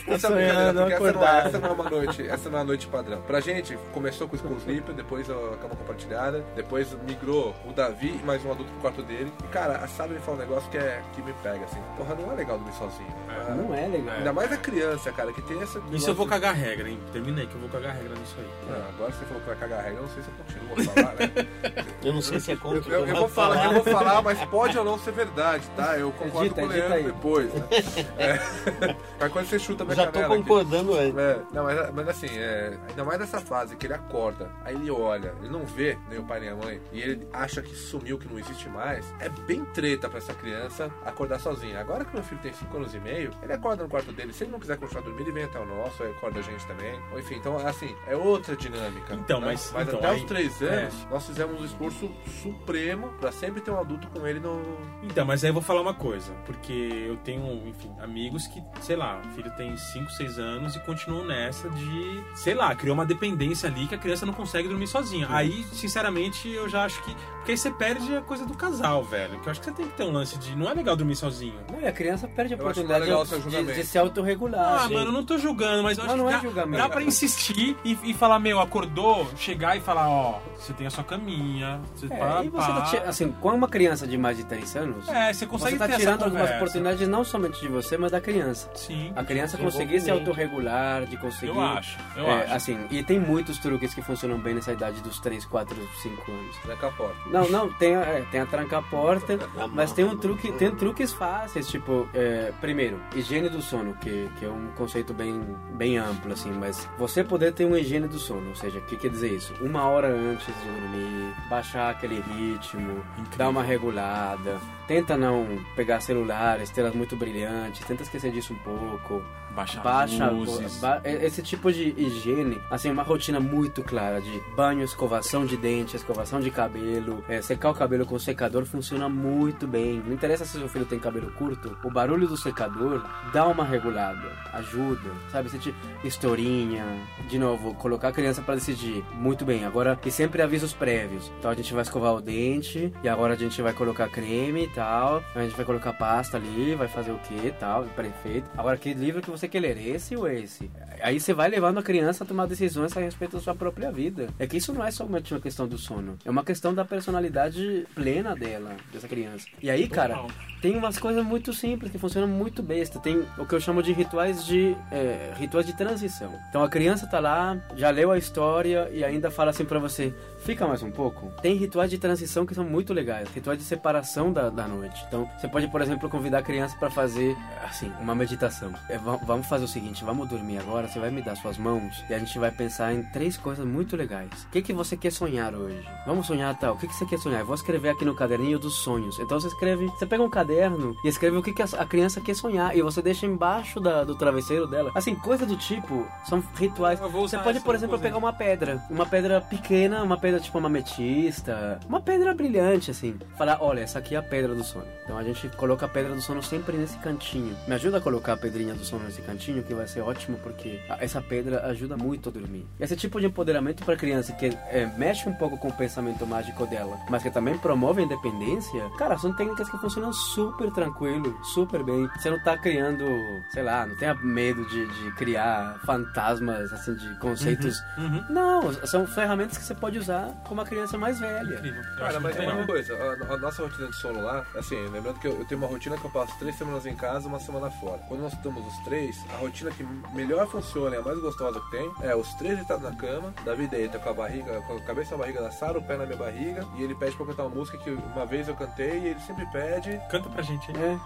essa, 0.12 0.28
sonhando, 0.28 0.74
não 0.74 0.88
é, 0.90 1.00
não 1.00 1.70
é 1.70 1.72
uma 1.74 1.90
noite, 1.90 2.28
essa 2.28 2.50
não 2.50 2.58
é 2.58 2.62
uma 2.62 2.66
noite 2.68 2.88
padrão. 2.88 3.22
Pra 3.22 3.40
gente, 3.40 3.78
começou 3.94 4.28
com 4.28 4.36
o 4.36 4.40
School 4.40 4.58
Sleeper, 4.58 4.94
depois 4.96 5.30
a 5.30 5.34
cama 5.34 5.76
compartilhada, 5.76 6.44
depois 6.56 6.88
migrou 7.08 7.54
o 7.68 7.74
Davi 7.74 8.20
e 8.22 8.26
mais 8.26 8.44
um 8.46 8.52
adulto 8.52 8.72
pro 8.74 8.82
quarto 8.82 9.04
dele. 9.04 9.32
E 9.44 9.48
cara, 9.48 9.76
a 9.84 10.08
me 10.08 10.20
fala 10.20 10.38
um 10.38 10.40
negócio 10.40 10.70
que, 10.70 10.78
é, 10.78 11.02
que 11.14 11.22
me 11.22 11.34
pega, 11.44 11.66
assim. 11.66 11.80
Porra, 11.98 12.16
não 12.16 12.32
é 12.32 12.36
legal 12.36 12.58
dormir 12.58 12.74
sozinho. 12.74 13.14
Não 13.56 13.74
é 13.74 13.88
legal. 13.88 14.16
Ainda 14.18 14.34
mais 14.34 14.52
a 14.52 14.58
criança, 14.58 15.12
cara, 15.12 15.32
que 15.34 15.42
tem 15.42 15.62
essa. 15.62 15.82
Isso 15.92 16.10
eu 16.10 16.16
vou 16.16 16.28
cagar 16.28 16.54
regra, 16.54 16.90
hein? 16.90 17.00
Terminei 17.12 17.46
que 17.48 17.57
eu 17.58 17.62
vou 17.62 17.70
cagar 17.70 17.96
regra 17.96 18.16
nisso 18.16 18.36
aí. 18.38 18.48
Ah, 18.70 18.90
agora 18.90 19.12
você 19.12 19.26
falou 19.26 19.42
que 19.42 19.48
vai 19.48 19.56
cagar 19.58 19.84
regra, 19.84 20.00
eu 20.00 20.04
não 20.04 20.10
sei 20.10 20.24
se 20.24 20.30
eu 20.30 20.36
continuo 20.36 20.74
a 20.74 20.94
falar, 20.94 21.16
né? 21.16 21.88
Eu 22.04 22.14
não 22.14 22.22
sei 22.22 22.40
se 22.40 22.52
é 22.52 22.56
contra 22.56 22.80
o 22.80 22.84
que 22.84 22.90
Eu, 22.90 23.06
eu 23.06 23.16
vou 23.18 23.28
falar, 23.28 23.66
eu 23.66 23.74
vou 23.74 23.84
falar, 23.84 24.22
mas 24.22 24.40
pode 24.46 24.78
ou 24.78 24.86
não 24.86 24.98
ser 24.98 25.12
verdade, 25.12 25.68
tá? 25.76 25.98
Eu 25.98 26.12
concordo 26.12 26.46
Edita, 26.46 26.62
com 26.62 26.68
o 26.68 26.70
Leandro 26.70 26.94
aí. 26.94 27.04
depois. 27.04 27.54
Né? 27.54 27.64
É. 28.18 28.40
Mas 29.20 29.32
quando 29.32 29.46
você 29.48 29.60
chuta 29.60 29.84
a 29.84 29.86
minha 29.86 29.96
Já 29.96 30.06
tô 30.06 30.12
canela 30.14 30.36
aqui- 30.36 30.44
concordando 30.44 30.94
antes. 30.96 31.18
É, 31.18 31.40
não, 31.52 31.64
mas, 31.64 31.94
mas 31.94 32.08
assim, 32.10 32.28
é, 32.38 32.78
ainda 32.88 33.04
mais 33.04 33.20
nessa 33.20 33.40
fase 33.42 33.76
que 33.76 33.88
ele 33.88 33.94
acorda, 33.96 34.50
aí 34.64 34.76
ele 34.76 34.92
olha, 34.92 35.34
ele 35.40 35.50
não 35.50 35.66
vê 35.66 35.98
nem 36.10 36.20
o 36.20 36.24
pai 36.24 36.40
nem 36.40 36.50
a 36.50 36.56
mãe, 36.56 36.80
e 36.92 37.02
ele 37.02 37.28
acha 37.34 37.62
que 37.62 37.76
sumiu, 37.76 38.18
que 38.20 38.28
não 38.28 38.38
existe 38.40 38.70
mais, 38.70 39.06
é 39.20 39.28
bem 39.30 39.66
treta 39.66 40.08
pra 40.08 40.20
essa 40.20 40.34
criança 40.36 40.92
acordar 41.04 41.40
sozinha. 41.40 41.80
Agora 41.80 42.06
que 42.06 42.14
meu 42.14 42.24
filho 42.24 42.40
tem 42.42 42.54
5 42.54 42.78
anos 42.78 42.94
e 42.94 43.00
meio, 43.00 43.32
ele 43.42 43.54
acorda 43.54 43.84
no 43.84 43.90
quarto 43.90 44.12
dele, 44.12 44.32
se 44.34 44.44
ele 44.44 44.52
não 44.52 44.60
quiser 44.60 44.78
continuar 44.78 45.02
dormindo, 45.02 45.24
ele 45.24 45.32
vem 45.32 45.44
até 45.46 45.60
o 45.60 45.66
nosso, 45.66 46.04
aí 46.04 46.12
acorda 46.12 46.40
a 46.40 46.44
gente 46.44 46.66
também. 46.68 47.00
Ou, 47.12 47.20
Enfim, 47.20 47.40
então 47.56 47.68
assim, 47.68 47.96
é 48.08 48.16
outra 48.16 48.56
dinâmica. 48.56 49.14
Então, 49.16 49.40
né? 49.40 49.48
mas- 49.48 49.72
mas 49.74 49.88
então, 49.88 50.00
até 50.00 50.10
aí- 50.10 50.18
os 50.22 50.24
3 50.28 50.62
é. 50.62 50.84
anos, 50.84 51.08
nós 51.10 51.26
fizemos 51.26 51.62
um 51.62 51.66
esforço 51.66 52.10
supremo 52.42 53.10
pra 53.20 53.32
sempre 53.32 53.62
ter 53.62 53.72
um 53.72 53.80
adulto 53.80 54.08
com 54.10 54.26
ele 54.26 54.40
no. 54.40 54.62
Então, 55.04 55.26
mas 55.26 55.44
aí 55.44 55.50
eu 55.50 55.54
vou 55.54 55.62
falar 55.64 55.82
uma 55.82 55.94
coisa, 55.94 56.32
porque 56.46 56.72
eu 57.08 57.18
tenho, 57.18 57.68
enfim, 57.68 57.92
amigos 58.02 58.48
que, 58.48 58.62
sei 58.82 58.96
lá, 58.96 59.22
o 59.26 59.30
filho 59.36 59.52
tem 59.56 59.76
5, 59.78 60.12
6 60.12 60.38
anos 60.40 60.76
e 60.76 60.80
continuam 60.82 61.26
nessa 61.26 61.70
de, 61.70 62.24
sei 62.36 62.54
lá, 62.54 62.74
criou 62.76 62.94
uma 62.94 63.06
dependência 63.06 63.70
ali 63.70 63.88
que 63.88 63.96
a 63.96 63.98
criança 63.98 64.26
não 64.26 64.34
consegue 64.34 64.68
dormir 64.68 64.88
sozinha. 64.88 65.28
Aí, 65.30 65.64
sinceramente, 65.72 66.48
eu 66.50 66.68
já 66.70 66.84
acho 66.86 67.02
que. 67.04 67.16
Porque 67.48 67.54
aí 67.54 67.58
você 67.58 67.72
perde 67.72 68.14
a 68.14 68.22
coisa 68.22 68.46
do 68.46 68.54
casal, 68.58 69.06
velho. 69.06 69.40
Que 69.40 69.48
eu 69.48 69.52
acho 69.52 69.62
que 69.62 69.68
você 69.68 69.72
tem 69.72 69.88
que 69.88 69.94
ter 69.96 70.04
um 70.04 70.12
lance 70.12 70.38
de. 70.38 70.54
Não 70.54 70.70
é 70.70 70.74
legal 70.74 70.98
dormir 70.98 71.16
sozinho. 71.16 71.58
Não, 71.72 71.80
e 71.80 71.88
a 71.88 71.94
criança 71.94 72.28
perde 72.28 72.54
a 72.54 72.58
Eu 72.58 72.68
acho 72.68 72.82
oportunidade 72.82 73.06
legal 73.06 73.24
de, 73.24 73.74
de 73.74 73.86
se 73.86 73.98
autorregular. 73.98 74.82
Ah, 74.84 74.90
mano, 74.90 75.06
eu 75.08 75.12
não 75.14 75.24
tô 75.24 75.38
julgando, 75.38 75.82
mas 75.82 75.98
eu 75.98 76.04
Não, 76.04 76.12
acho 76.14 76.18
não 76.24 76.28
que 76.28 76.34
é 76.34 76.36
dá, 76.36 76.44
julgamento. 76.44 76.78
dá 76.84 76.90
pra 76.90 77.02
insistir 77.02 77.78
e, 77.86 77.98
e 78.04 78.14
falar, 78.14 78.38
meu, 78.40 78.60
acordou, 78.60 79.26
chegar 79.38 79.78
e 79.78 79.80
falar, 79.80 80.10
ó, 80.10 80.40
você 80.60 80.74
tem 80.74 80.88
a 80.88 80.90
sua 80.90 81.06
caminha, 81.06 81.80
você 81.96 82.08
É, 82.08 82.18
pá, 82.18 82.44
e 82.44 82.50
você 82.50 82.68
tá 82.68 83.04
assim, 83.08 83.32
com 83.32 83.54
uma 83.54 83.70
criança 83.70 84.06
de 84.06 84.18
mais 84.18 84.36
de 84.36 84.44
3 84.44 84.76
anos, 84.76 85.08
É, 85.08 85.32
você 85.32 85.46
consegue 85.46 85.72
você 85.72 85.78
tá 85.78 85.86
ter 85.86 85.92
essa 85.94 86.00
tirando 86.02 86.24
algumas 86.24 86.52
oportunidades 86.52 87.08
não 87.08 87.24
somente 87.24 87.62
de 87.62 87.70
você, 87.70 87.98
mas 87.98 88.12
da 88.12 88.20
criança. 88.20 88.70
Sim, 88.76 89.14
A 89.16 89.24
criança 89.24 89.58
conseguir 89.58 90.02
se 90.02 90.12
autorregular, 90.12 91.06
de 91.06 91.16
conseguir. 91.16 91.48
eu 91.54 91.62
acho, 91.62 91.98
eu 92.18 92.28
é, 92.28 92.44
acho. 92.44 92.54
Assim, 92.56 92.78
e 92.92 93.02
tem 93.04 93.18
muitos 93.22 93.58
truques 93.58 93.94
que 93.94 94.02
funcionam 94.02 94.38
bem 94.38 94.54
nessa 94.54 94.74
idade 94.74 95.00
dos 95.00 95.18
3, 95.22 95.46
4, 95.46 95.78
5 96.04 96.30
anos. 96.30 96.58
Tranca 96.58 96.88
a 96.88 96.92
porta. 96.92 97.37
Não, 97.38 97.50
não, 97.50 97.74
tem, 97.74 97.96
a- 97.96 98.02
é, 98.02 98.22
tem 98.32 98.40
a 98.42 98.46
tranca-porta, 98.46 99.38
mas 99.74 99.92
tem 99.92 100.06
um 100.06 100.18
truque, 100.18 100.52
tem 100.54 100.72
truques 100.72 101.14
fáceis, 101.14 101.68
tipo, 101.68 102.08
é, 102.14 102.52
primeiro, 102.62 103.00
higiene 103.16 103.50
do 103.50 103.62
sono, 103.62 103.94
que, 103.96 104.30
que 104.38 104.46
é 104.46 104.50
um 104.50 104.68
conceito 104.76 105.14
bem, 105.14 105.42
bem 105.74 105.98
amplo, 105.98 106.34
assim, 106.34 106.52
mas 106.52 106.88
você 106.98 107.24
poder 107.24 107.54
ter 107.54 107.66
uma 107.66 107.80
higiene 107.80 108.08
do 108.08 108.20
sono, 108.20 108.50
ou 108.50 108.56
seja, 108.56 108.80
o 108.80 108.82
que 108.84 108.96
quer 108.98 109.10
dizer 109.10 109.32
isso? 109.32 109.54
Uma 109.62 109.84
hora 109.88 110.08
antes 110.08 110.46
de 110.48 110.54
dormir, 110.82 111.34
baixar 111.50 111.92
aquele 111.92 112.20
ritmo, 112.22 113.04
dar 113.38 113.50
uma 113.50 113.64
regulada, 113.64 114.58
tenta 114.88 115.18
não 115.18 115.46
pegar 115.76 116.00
celulares, 116.00 116.70
telas 116.70 116.94
muito 116.96 117.16
brilhantes, 117.16 117.86
tenta 117.86 118.04
esquecer 118.04 118.32
disso 118.32 118.54
um 118.54 118.58
pouco, 118.58 119.24
Baixa, 119.58 119.82
baixa 119.82 120.30
luzes. 120.30 120.78
ba- 120.80 121.02
esse 121.04 121.42
tipo 121.42 121.72
de 121.74 121.94
higiene, 121.98 122.62
assim, 122.70 122.92
uma 122.92 123.04
rotina 123.04 123.40
muito 123.40 123.84
clara 123.84 124.22
de 124.22 124.42
banho, 124.56 124.84
escovação 124.84 125.46
de 125.46 125.58
dente, 125.58 125.96
escovação 125.96 126.40
de 126.40 126.52
cabelo, 126.52 127.24
é, 127.28 127.42
secar 127.42 127.72
o 127.72 127.74
cabelo 127.74 128.06
com 128.06 128.18
secador 128.20 128.66
funciona 128.66 129.10
muito 129.10 129.68
bem. 129.68 130.02
Não 130.06 130.14
interessa 130.14 130.46
se 130.46 130.58
seu 130.58 130.70
filho 130.70 130.86
tem 130.86 131.00
cabelo 131.00 131.32
curto, 131.32 131.76
o 131.84 131.90
barulho 131.92 132.28
do 132.28 132.38
secador 132.38 133.04
dá 133.34 133.48
uma 133.48 133.64
regulada, 133.66 134.32
ajuda, 134.54 135.10
sabe? 135.32 135.50
Você 135.50 135.58
te, 135.58 135.74
historinha, 136.04 136.86
de 137.30 137.38
novo, 137.40 137.74
colocar 137.76 138.10
a 138.10 138.12
criança 138.12 138.42
para 138.42 138.56
decidir. 138.56 139.04
Muito 139.14 139.46
bem, 139.46 139.66
agora 139.66 140.00
e 140.06 140.12
sempre 140.12 140.42
avisos 140.42 140.74
prévios. 140.74 141.32
Então 141.40 141.50
a 141.52 141.54
gente 141.54 141.74
vai 141.74 141.82
escovar 141.84 142.14
o 142.14 142.22
dente 142.22 142.92
e 143.04 143.10
agora 143.10 143.34
a 143.34 143.38
gente 143.38 143.62
vai 143.62 143.74
colocar 143.74 144.08
creme 144.10 144.66
e 144.66 144.68
tal, 144.70 145.24
a 145.36 145.42
gente 145.44 145.56
vai 145.56 145.66
colocar 145.66 145.94
pasta 145.94 146.38
ali, 146.38 146.76
vai 146.76 146.88
fazer 146.88 147.12
o 147.12 147.18
que 147.20 147.34
e 147.48 147.52
tal, 147.52 147.84
prefeito. 147.96 148.50
Agora 148.58 148.78
que 148.78 148.94
livro 148.94 149.22
que 149.22 149.30
você 149.32 149.47
quer 149.50 149.60
ler, 149.60 149.78
esse 149.78 150.16
ou 150.16 150.28
esse? 150.28 150.70
Aí 151.02 151.20
você 151.20 151.34
vai 151.34 151.50
levando 151.50 151.78
a 151.78 151.84
criança 151.84 152.24
a 152.24 152.28
tomar 152.28 152.48
decisões 152.48 152.96
a 152.96 153.00
respeito 153.00 153.38
da 153.38 153.42
sua 153.42 153.56
própria 153.56 153.92
vida. 153.92 154.30
É 154.40 154.48
que 154.48 154.58
isso 154.58 154.74
não 154.74 154.84
é 154.84 154.92
somente 154.92 155.34
uma 155.34 155.40
questão 155.40 155.68
do 155.68 155.78
sono, 155.78 156.18
é 156.26 156.30
uma 156.30 156.44
questão 156.44 156.74
da 156.74 156.84
personalidade 156.84 157.86
plena 157.94 158.36
dela, 158.36 158.76
dessa 158.92 159.08
criança. 159.08 159.48
E 159.62 159.70
aí, 159.70 159.88
cara, 159.88 160.26
tem 160.62 160.76
umas 160.76 160.98
coisas 160.98 161.24
muito 161.24 161.54
simples 161.54 161.92
que 161.92 161.98
funcionam 161.98 162.28
muito 162.28 162.64
besta. 162.64 163.00
Tem 163.00 163.24
o 163.38 163.46
que 163.46 163.54
eu 163.54 163.60
chamo 163.60 163.84
de 163.84 163.94
rituais 163.94 164.46
de 164.46 164.76
é, 164.92 165.34
rituais 165.38 165.66
de 165.66 165.76
transição. 165.76 166.34
Então 166.50 166.64
a 166.64 166.70
criança 166.70 167.06
tá 167.08 167.20
lá, 167.20 167.60
já 167.76 167.90
leu 167.90 168.12
a 168.12 168.18
história 168.18 168.90
e 168.92 169.04
ainda 169.04 169.30
fala 169.30 169.52
assim 169.52 169.66
pra 169.66 169.80
você: 169.80 170.14
fica 170.40 170.68
mais 170.68 170.82
um 170.84 170.92
pouco. 170.92 171.32
Tem 171.42 171.56
rituais 171.56 171.90
de 171.90 171.98
transição 171.98 172.46
que 172.46 172.54
são 172.56 172.64
muito 172.64 172.94
legais, 172.94 173.30
rituais 173.34 173.60
de 173.60 173.66
separação 173.66 174.32
da, 174.32 174.50
da 174.50 174.68
noite. 174.68 175.04
Então 175.08 175.30
você 175.38 175.48
pode, 175.48 175.68
por 175.68 175.82
exemplo, 175.82 176.10
convidar 176.10 176.40
a 176.40 176.42
criança 176.44 176.76
pra 176.78 176.90
fazer 176.90 177.36
assim 177.64 177.92
uma 178.00 178.16
meditação. 178.16 178.72
É, 178.90 178.98
va- 178.98 179.18
vamos 179.26 179.48
fazer 179.48 179.66
o 179.66 179.68
seguinte: 179.68 180.04
vamos 180.04 180.28
dormir 180.30 180.58
agora. 180.60 180.88
Você 180.88 181.00
vai 181.00 181.12
me 181.12 181.22
dar 181.22 181.36
suas 181.36 181.58
mãos 181.58 182.04
e 182.10 182.14
a 182.14 182.20
gente 182.20 182.38
vai 182.40 182.52
pensar 182.52 182.94
em 182.94 183.04
três 183.12 183.38
coisas 183.38 183.66
muito 183.66 183.96
legais. 183.96 184.30
O 184.48 184.50
que 184.52 184.62
que 184.62 184.74
você 184.74 184.96
quer 184.96 185.12
sonhar 185.12 185.54
hoje? 185.54 185.86
Vamos 186.06 186.28
sonhar 186.28 186.58
tal. 186.58 186.76
O 186.76 186.78
que 186.78 186.88
que 186.88 186.94
você 186.96 187.06
quer 187.06 187.20
sonhar? 187.20 187.42
Eu 187.42 187.46
vou 187.46 187.56
escrever 187.56 187.90
aqui 187.90 188.06
no 188.06 188.16
caderninho 188.16 188.60
dos 188.60 188.76
sonhos. 188.76 189.20
Então 189.20 189.40
você 189.40 189.48
escreve, 189.48 189.86
você 189.88 190.06
pega 190.06 190.24
um 190.24 190.30
caderno 190.30 190.96
e 191.04 191.08
escreve 191.08 191.38
o 191.38 191.44
que, 191.44 191.54
que 191.54 191.62
a, 191.62 191.66
a 191.80 191.86
criança 191.86 192.22
quer 192.22 192.36
sonhar 192.36 192.76
e 192.76 192.82
você 192.82 193.02
deixa 193.02 193.26
embaixo 193.26 193.80
da- 193.80 194.04
do 194.04 194.16
travesseiro 194.16 194.68
dela. 194.68 194.92
Assim, 194.96 195.16
coisa 195.16 195.46
do 195.46 195.56
tipo, 195.58 196.06
são 196.26 196.44
rituais. 196.56 197.00
Você 197.00 197.38
pode, 197.44 197.60
por 197.60 197.76
exemplo, 197.76 198.00
pegar 198.00 198.18
uma 198.18 198.34
pedra, 198.34 198.82
uma 198.90 199.06
pedra 199.06 199.42
pequena, 199.42 200.04
uma 200.04 200.18
pedra 200.18 200.37
tipo 200.40 200.58
uma 200.58 200.68
ametista, 200.68 201.80
uma 201.88 202.02
pedra 202.02 202.34
brilhante 202.34 202.92
assim. 202.92 203.18
Falar, 203.38 203.58
olha, 203.62 203.82
essa 203.82 204.00
aqui 204.00 204.16
é 204.16 204.18
a 204.18 204.24
pedra 204.24 204.54
do 204.54 204.64
sono. 204.64 204.86
Então 205.04 205.18
a 205.18 205.24
gente 205.24 205.48
coloca 205.50 205.86
a 205.86 205.90
pedra 205.90 206.14
do 206.14 206.22
sono 206.22 206.42
sempre 206.44 206.78
nesse 206.78 206.98
cantinho. 206.98 207.56
Me 207.68 207.76
ajuda 207.76 207.98
a 207.98 208.02
colocar 208.02 208.34
a 208.34 208.38
pedrinha 208.38 208.74
do 208.74 208.84
sono 208.84 209.06
nesse 209.06 209.22
cantinho, 209.22 209.64
que 209.64 209.74
vai 209.74 209.88
ser 209.88 210.02
ótimo 210.02 210.38
porque 210.44 210.80
essa 211.00 211.22
pedra 211.22 211.66
ajuda 211.68 211.96
muito 211.96 212.30
a 212.30 212.32
dormir. 212.32 212.66
Esse 212.80 212.96
tipo 212.96 213.20
de 213.20 213.28
empoderamento 213.28 213.84
para 213.84 213.96
criança 213.96 214.34
que 214.34 214.48
é, 214.70 214.86
mexe 214.98 215.28
um 215.30 215.34
pouco 215.34 215.58
com 215.58 215.70
o 215.70 215.74
pensamento 215.74 216.26
mágico 216.26 216.66
dela, 216.66 217.00
mas 217.10 217.24
que 217.24 217.32
também 217.32 217.58
promove 217.58 218.02
a 218.02 218.06
independência, 218.06 218.90
cara, 218.98 219.18
são 219.18 219.34
técnicas 219.34 219.70
que 219.70 219.78
funcionam 219.78 220.12
super 220.12 220.72
tranquilo, 220.72 221.38
super 221.54 221.84
bem. 221.84 222.08
Você 222.18 222.30
não 222.30 222.42
tá 222.44 222.58
criando, 222.58 223.06
sei 223.52 223.64
lá, 223.64 223.86
não 223.86 223.96
tenha 223.96 224.14
medo 224.16 224.66
de, 224.68 224.86
de 224.88 225.12
criar 225.16 225.80
fantasmas, 225.86 226.72
assim, 226.74 226.96
de 226.96 227.20
conceitos. 227.20 227.80
Uhum. 227.98 228.26
Não, 228.30 228.74
são 228.86 229.06
ferramentas 229.08 229.58
que 229.58 229.64
você 229.64 229.76
pode 229.76 229.98
usar 229.98 230.17
com 230.46 230.54
uma 230.54 230.66
criança 230.66 230.98
mais 230.98 231.20
velha. 231.20 231.56
Incrível. 231.56 231.82
Cara, 231.98 232.20
mas 232.20 232.36
tem 232.36 232.50
uma 232.50 232.66
coisa, 232.66 232.94
a, 232.96 233.34
a 233.34 233.38
nossa 233.38 233.64
rotina 233.64 233.88
de 233.88 233.96
sono 233.96 234.22
lá, 234.22 234.46
assim, 234.56 234.76
lembrando 234.90 235.20
que 235.20 235.28
eu, 235.28 235.38
eu 235.40 235.46
tenho 235.46 235.60
uma 235.62 235.68
rotina 235.68 235.98
que 235.98 236.06
eu 236.06 236.12
passo 236.12 236.38
três 236.40 236.56
semanas 236.58 236.86
em 236.86 236.96
casa 236.96 237.28
uma 237.28 237.40
semana 237.40 237.70
fora. 237.70 238.00
Quando 238.08 238.22
nós 238.22 238.34
estamos 238.34 238.66
os 238.66 238.78
três, 238.84 239.16
a 239.34 239.38
rotina 239.38 239.72
que 239.72 239.84
melhor 240.14 240.48
funciona 240.48 240.96
e 240.96 241.00
a 241.00 241.02
mais 241.02 241.20
gostosa 241.20 241.60
que 241.60 241.72
tem 241.72 241.92
é 242.02 242.16
os 242.16 242.34
três 242.36 242.56
deitados 242.58 242.84
na 242.84 242.96
cama, 242.96 243.34
Davi 243.46 243.68
deita 243.68 244.00
com 244.00 244.10
a 244.10 244.14
barriga, 244.14 244.62
com 244.62 244.78
a 244.78 244.82
cabeça 244.82 245.12
na 245.12 245.18
barriga 245.24 245.42
da 245.42 245.52
Sara, 245.52 245.78
o 245.78 245.84
pé 245.84 245.98
na 245.98 246.06
minha 246.06 246.18
barriga, 246.18 246.66
e 246.78 246.84
ele 246.84 246.96
pede 246.96 247.16
pra 247.16 247.24
eu 247.24 247.28
cantar 247.30 247.44
uma 247.44 247.56
música 247.56 247.78
que 247.78 247.90
uma 247.90 248.26
vez 248.26 248.48
eu 248.48 248.56
cantei 248.56 249.00
e 249.00 249.08
ele 249.08 249.20
sempre 249.22 249.46
pede. 249.52 250.00
Canta 250.10 250.30
pra 250.30 250.42
gente 250.42 250.72
aí. 250.72 250.78
É. 250.78 250.98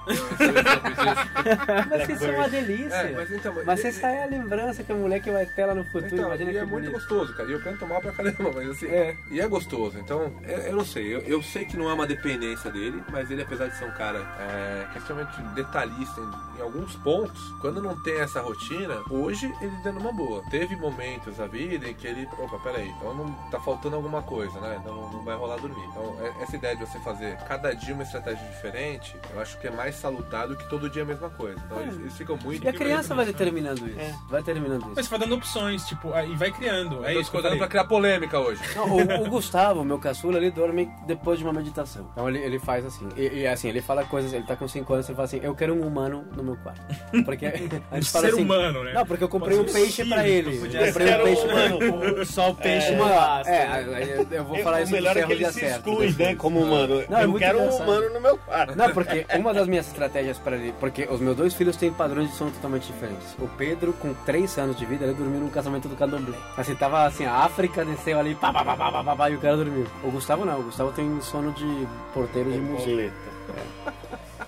Eu 0.81 0.85
fiz 0.85 0.97
isso. 1.01 1.89
Mas 1.89 2.09
isso 2.09 2.25
é 2.25 2.35
uma 2.37 2.49
delícia. 2.49 2.95
É, 2.95 3.11
mas 3.11 3.31
então, 3.31 3.53
Mas 3.65 3.83
e- 3.83 3.87
essa 3.87 4.07
é 4.07 4.23
a 4.23 4.27
lembrança 4.27 4.83
que 4.83 4.91
a 4.91 4.95
mulher 4.95 5.21
que 5.21 5.31
vai 5.31 5.45
ter 5.45 5.65
lá 5.65 5.75
no 5.75 5.83
futuro. 5.85 6.05
Então, 6.07 6.25
Imagina 6.27 6.49
e 6.51 6.53
que 6.53 6.59
é 6.59 6.65
muito 6.65 6.91
gostoso, 6.91 7.33
cara. 7.35 7.49
E 7.49 7.53
eu 7.53 7.61
canto 7.61 7.85
mal 7.87 8.01
pra 8.01 8.11
caramba, 8.11 8.51
mas 8.53 8.69
assim. 8.69 8.87
É. 8.87 9.00
E 9.29 9.39
é 9.39 9.47
gostoso. 9.47 9.97
Então, 9.99 10.31
eu, 10.43 10.57
eu 10.57 10.75
não 10.75 10.85
sei. 10.85 11.15
Eu, 11.15 11.19
eu 11.21 11.41
sei 11.43 11.65
que 11.65 11.77
não 11.77 11.89
é 11.89 11.93
uma 11.93 12.05
dependência 12.07 12.71
dele, 12.71 13.03
mas 13.11 13.29
ele, 13.31 13.41
apesar 13.41 13.67
de 13.67 13.77
ser 13.77 13.85
um 13.85 13.91
cara 13.91 14.19
é, 14.39 14.87
é 14.93 14.97
extremamente 14.97 15.41
detalhista 15.55 16.19
em, 16.21 16.59
em 16.59 16.61
alguns 16.61 16.95
pontos, 16.97 17.41
quando 17.61 17.81
não 17.81 18.01
tem 18.03 18.19
essa 18.19 18.41
rotina, 18.41 19.01
hoje 19.09 19.51
ele 19.61 19.75
dando 19.83 19.99
uma 19.99 20.11
boa. 20.13 20.43
Teve 20.49 20.75
momentos 20.75 21.37
da 21.37 21.47
vida 21.47 21.87
em 21.87 21.93
que 21.93 22.07
ele. 22.07 22.27
Opa, 22.37 22.57
peraí, 22.59 22.89
então 22.89 23.13
não 23.13 23.31
tá 23.49 23.59
faltando 23.59 23.95
alguma 23.95 24.21
coisa, 24.21 24.59
né? 24.59 24.77
Então 24.81 24.95
não, 24.95 25.11
não 25.11 25.23
vai 25.23 25.35
rolar 25.35 25.57
dormir. 25.57 25.83
Então, 25.91 26.15
é- 26.21 26.43
essa 26.43 26.55
ideia 26.55 26.75
de 26.75 26.85
você 26.85 26.99
fazer 26.99 27.37
cada 27.47 27.73
dia 27.73 27.93
uma 27.93 28.03
estratégia 28.03 28.45
diferente, 28.47 29.15
eu 29.33 29.41
acho 29.41 29.57
que 29.59 29.67
é 29.67 29.71
mais 29.71 29.95
salutar 29.95 30.47
do 30.47 30.55
que 30.55 30.67
todo 30.69 30.89
dia 30.89 31.03
a 31.03 31.05
mesma 31.05 31.29
coisa. 31.29 31.61
Então, 31.65 31.81
eles, 31.81 31.95
eles 31.95 32.17
ficam 32.17 32.37
muito. 32.37 32.63
E 32.63 32.67
a 32.67 32.73
criança 32.73 33.13
vai 33.15 33.25
determinando 33.25 33.87
isso. 33.87 33.99
É. 33.99 34.13
Vai 34.29 34.43
terminando 34.43 34.81
Mas 34.81 34.97
isso. 34.97 35.03
você 35.03 35.09
vai 35.09 35.19
dando 35.19 35.35
opções, 35.35 35.85
tipo, 35.85 36.13
aí 36.13 36.35
vai 36.35 36.51
criando. 36.51 37.05
É 37.05 37.11
Eu 37.11 37.15
tô 37.15 37.21
isso 37.21 37.31
pra 37.31 37.67
criar 37.67 37.85
polêmica 37.85 38.39
hoje. 38.39 38.61
Não, 38.75 38.90
o, 38.91 39.25
o 39.25 39.29
Gustavo, 39.29 39.83
meu 39.83 39.97
caçula, 39.99 40.37
ele 40.37 40.51
dorme 40.51 40.89
depois 41.07 41.37
de 41.39 41.43
uma 41.45 41.53
meditação. 41.53 42.07
Então 42.11 42.27
ele, 42.29 42.39
ele 42.39 42.59
faz 42.59 42.85
assim. 42.85 43.07
E, 43.15 43.39
e, 43.41 43.47
assim, 43.47 43.69
ele 43.69 43.81
fala 43.81 44.03
coisas, 44.05 44.33
ele 44.33 44.43
tá 44.45 44.55
com 44.55 44.67
5 44.67 44.93
anos, 44.93 45.07
ele 45.07 45.15
fala 45.15 45.25
assim, 45.25 45.39
eu 45.43 45.55
quero 45.55 45.73
um 45.73 45.85
humano 45.85 46.25
no 46.35 46.43
meu 46.43 46.55
quarto. 46.57 46.81
Porque 47.25 47.45
a 47.91 47.95
gente 47.95 48.11
fala 48.11 48.25
ser 48.27 48.33
assim. 48.33 48.41
humano, 48.43 48.83
né? 48.83 48.93
Não, 48.93 49.05
porque 49.05 49.23
eu 49.23 49.29
comprei 49.29 49.57
um 49.59 49.63
peixe 49.65 50.05
pra 50.05 50.27
ele. 50.27 50.59
podia 50.59 50.79
Eu 50.81 50.85
ser. 50.85 50.93
comprei 50.93 51.15
um 51.15 51.23
peixe 51.23 51.47
pra 51.47 51.65
ele. 51.65 52.25
Só 52.25 52.49
o 52.51 52.55
peixe 52.55 52.91
Uma, 52.93 53.41
é, 53.45 53.67
aí 53.67 54.27
eu 54.31 54.43
vou 54.43 54.57
Eu- 54.57 54.63
falar 54.63 54.79
o 54.79 54.83
isso 54.83 54.91
melhor 54.91 55.15
é 55.17 55.23
que 55.25 55.31
ele 55.33 55.45
se 55.51 55.59
certo. 55.59 55.89
exclui, 55.89 56.15
né? 56.17 56.35
Como 56.35 56.59
humano. 56.59 57.03
Não, 57.09 57.17
é 57.19 57.25
eu 57.25 57.33
quero 57.35 57.59
um 57.61 57.69
humano 57.69 58.09
no 58.13 58.21
meu 58.21 58.37
quarto. 58.37 58.75
Não, 58.77 58.91
porque 58.91 59.25
uma 59.37 59.53
das 59.53 59.67
minhas 59.67 59.87
estratégias 59.87 60.37
para 60.37 60.55
ele. 60.55 60.73
Porque 60.79 61.07
os 61.09 61.19
meus 61.19 61.35
dois 61.35 61.53
filhos 61.53 61.75
têm 61.75 61.91
padrões 61.91 62.29
de 62.29 62.35
sono 62.35 62.51
totalmente 62.51 62.87
diferentes. 62.87 63.35
O 63.39 63.47
Pedro, 63.47 63.93
com 63.93 64.13
3 64.25 64.57
anos 64.57 64.75
de 64.77 64.85
vida, 64.85 65.05
ele 65.05 65.13
dormiu 65.13 65.39
num 65.39 65.49
casamento 65.49 65.87
do 65.87 65.95
candomblé. 65.95 66.37
Assim, 66.57 66.75
tava 66.75 67.05
assim, 67.05 67.25
a 67.25 67.33
África 67.37 67.83
desceu 67.85 68.19
ali, 68.19 68.35
pá, 68.35 68.51
pá, 68.53 68.63
pá, 68.63 68.75
pá, 68.81 68.91
pá, 68.91 69.03
pá, 69.03 69.15
pá, 69.15 69.29
e 69.29 69.35
o 69.35 69.39
cara 69.39 69.55
dormiu. 69.55 69.85
O 70.03 70.09
Gustavo 70.09 70.43
não, 70.43 70.59
o 70.59 70.63
Gustavo 70.63 70.91
tem 70.91 71.21
sono 71.21 71.51
de 71.51 71.87
porteiro 72.15 72.51
de 72.51 72.59
museu. 72.59 72.87
Boleta. 72.87 73.31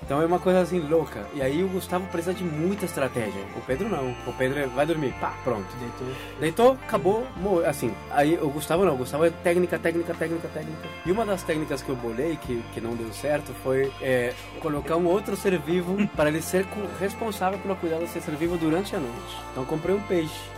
Então 0.02 0.22
é 0.22 0.26
uma 0.26 0.40
coisa 0.40 0.62
assim 0.62 0.80
louca. 0.80 1.26
E 1.34 1.42
aí 1.42 1.64
o 1.64 1.70
Gustavo 1.70 2.06
precisa 2.08 2.34
de 2.34 2.44
muita 2.44 2.86
estratégia. 2.86 3.42
O 3.56 3.62
Pedro 3.62 3.88
não. 3.88 4.12
O 4.28 4.34
Pedro 4.34 4.60
é, 4.60 4.68
vai 4.68 4.86
dormir, 4.86 5.14
pá, 5.22 5.34
pronto. 5.44 5.68
Deitou. 5.80 6.08
Deitou, 6.40 6.72
acabou, 6.74 7.28
morreu. 7.38 7.70
Assim, 7.70 7.94
aí 8.12 8.38
o 8.42 8.50
Gustavo 8.50 8.84
não, 8.84 8.96
o 8.96 8.98
Gustavo 8.98 9.26
é 9.26 9.30
técnica, 9.30 9.80
técnica, 9.80 10.14
técnica, 10.14 10.48
técnica. 10.48 10.90
E 11.06 11.12
uma 11.12 11.26
das 11.26 11.44
técnicas 11.44 11.82
que 11.82 11.90
eu 11.90 11.96
bolei, 11.96 12.36
que, 12.36 12.62
que 12.74 12.82
não 12.82 12.96
deu 12.96 13.14
certo, 13.14 13.54
foi 13.64 13.92
é, 14.02 14.34
colocar 14.60 14.98
um 14.98 15.06
outro 15.06 15.38
ser 15.38 15.58
vivo 15.60 15.96
para 16.16 16.30
ele 16.30 16.42
ser 16.42 16.66
responsável 17.00 17.60
pelo 17.60 17.76
cuidado 17.76 18.02
desse 18.02 18.20
ser 18.20 18.36
vivo 18.36 18.58
durante 18.58 18.96
a 18.96 19.00
noite. 19.00 19.38
Então 19.52 19.64
eu 19.64 19.68
comprei 19.68 19.96
um 19.96 20.02
peixe. 20.02 20.53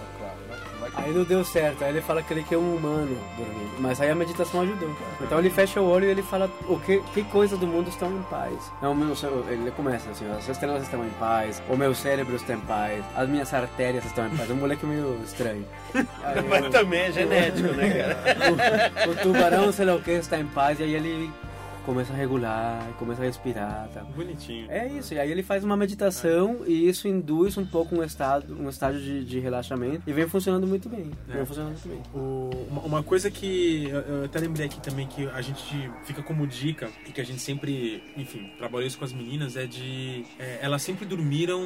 Aí 0.98 1.14
não 1.14 1.24
deu 1.24 1.44
certo, 1.44 1.84
aí 1.84 1.90
ele 1.92 2.02
fala 2.02 2.24
que 2.24 2.34
ele 2.34 2.44
quer 2.44 2.58
um 2.58 2.76
humano 2.76 3.18
dormindo. 3.38 3.76
Mas 3.80 4.00
aí 4.00 4.10
a 4.10 4.16
meditação 4.16 4.62
ajudou. 4.62 4.90
Então 5.22 5.40
ele 5.40 5.50
fecha 5.50 5.82
o 5.82 5.88
olho 5.90 6.06
e 6.06 6.10
ele 6.10 6.24
fala 6.24 6.50
o 6.70 6.80
que, 6.80 7.02
que 7.14 7.22
coisa 7.26 7.58
do 7.58 7.68
mundo 7.68 7.90
estão 7.90 8.10
em 8.16 8.22
paz. 8.24 8.54
Então, 8.78 8.94
o 8.94 8.96
meu, 8.96 9.16
cé- 9.16 9.28
ele 9.50 9.70
começa 9.72 10.10
assim, 10.10 10.26
as 10.32 10.48
estrelas 10.48 10.84
estão 10.84 11.06
em 11.06 11.10
paz, 11.12 11.62
o 11.70 11.76
meu 11.76 11.94
cérebro 11.94 12.36
está 12.36 12.54
em 12.54 12.60
paz, 12.62 13.04
as 13.16 13.28
minhas 13.28 13.54
artérias 13.54 14.06
estão 14.06 14.26
em 14.26 14.30
paz. 14.38 14.50
É 14.50 14.54
um 14.54 14.58
moleque 14.58 14.86
meio 14.86 15.20
estranho. 15.26 15.66
Aí 16.24 16.42
Mas 16.48 16.64
eu- 16.64 16.70
também 16.72 17.02
é 17.02 17.12
genético, 17.12 17.68
né, 17.74 18.16
cara? 18.24 19.08
o, 19.08 19.12
o 19.12 19.16
tubarão, 19.16 19.72
sei 19.72 19.86
lá 19.86 19.96
o 19.96 20.02
que, 20.02 20.12
está 20.12 20.40
em 20.40 20.48
paz, 20.48 20.80
e 20.80 20.84
aí 20.84 20.96
ele 20.96 21.30
começa 21.86 22.12
a 22.14 22.16
regular, 22.16 22.82
começa 22.98 23.22
a 23.22 23.26
respirar, 23.26 23.88
tá? 23.94 24.02
Bonitinho. 24.04 24.70
É 24.70 24.88
isso, 24.88 25.14
e 25.14 25.20
aí 25.20 25.32
ele 25.32 25.44
faz 25.44 25.64
uma 25.64 25.78
meditação 25.78 26.62
e 26.66 26.88
isso 26.88 27.08
induz 27.08 27.58
um 27.58 27.66
pouco 27.66 27.96
um 27.96 28.04
estado, 28.04 28.54
um 28.60 28.68
estágio 28.70 29.00
de, 29.02 29.24
de 29.26 29.40
relaxamento 29.40 30.02
e 30.08 30.14
vem 30.14 30.28
funcionando 30.28 30.66
muito 30.68 30.90
bem. 30.90 31.12
É. 31.30 31.34
Vem 31.38 31.46
funcionando 31.46 31.72
muito 31.74 31.88
bem. 31.88 32.02
O- 32.14 32.50
uma, 32.70 32.82
uma 32.82 33.04
coisa 33.04 33.30
que 33.30 33.88
eu, 33.90 34.26
até 34.26 34.40
lembrei 34.40 34.66
aqui 34.66 34.80
também 34.82 35.08
que 35.08 35.28
a 35.28 35.42
gente 35.42 35.90
fica 36.04 36.22
como 36.24 36.46
dica 36.48 36.90
e 37.08 37.12
que 37.12 37.22
a 37.22 37.24
gente 37.24 37.40
sempre, 37.42 38.04
enfim, 38.18 38.52
trabalhou 38.58 38.88
isso 38.88 38.98
com 38.98 39.06
as 39.06 39.14
meninas 39.14 39.56
é 39.56 39.66
de 39.66 40.26
é, 40.40 40.60
elas 40.62 40.82
sempre 40.82 41.06
dormiram 41.06 41.62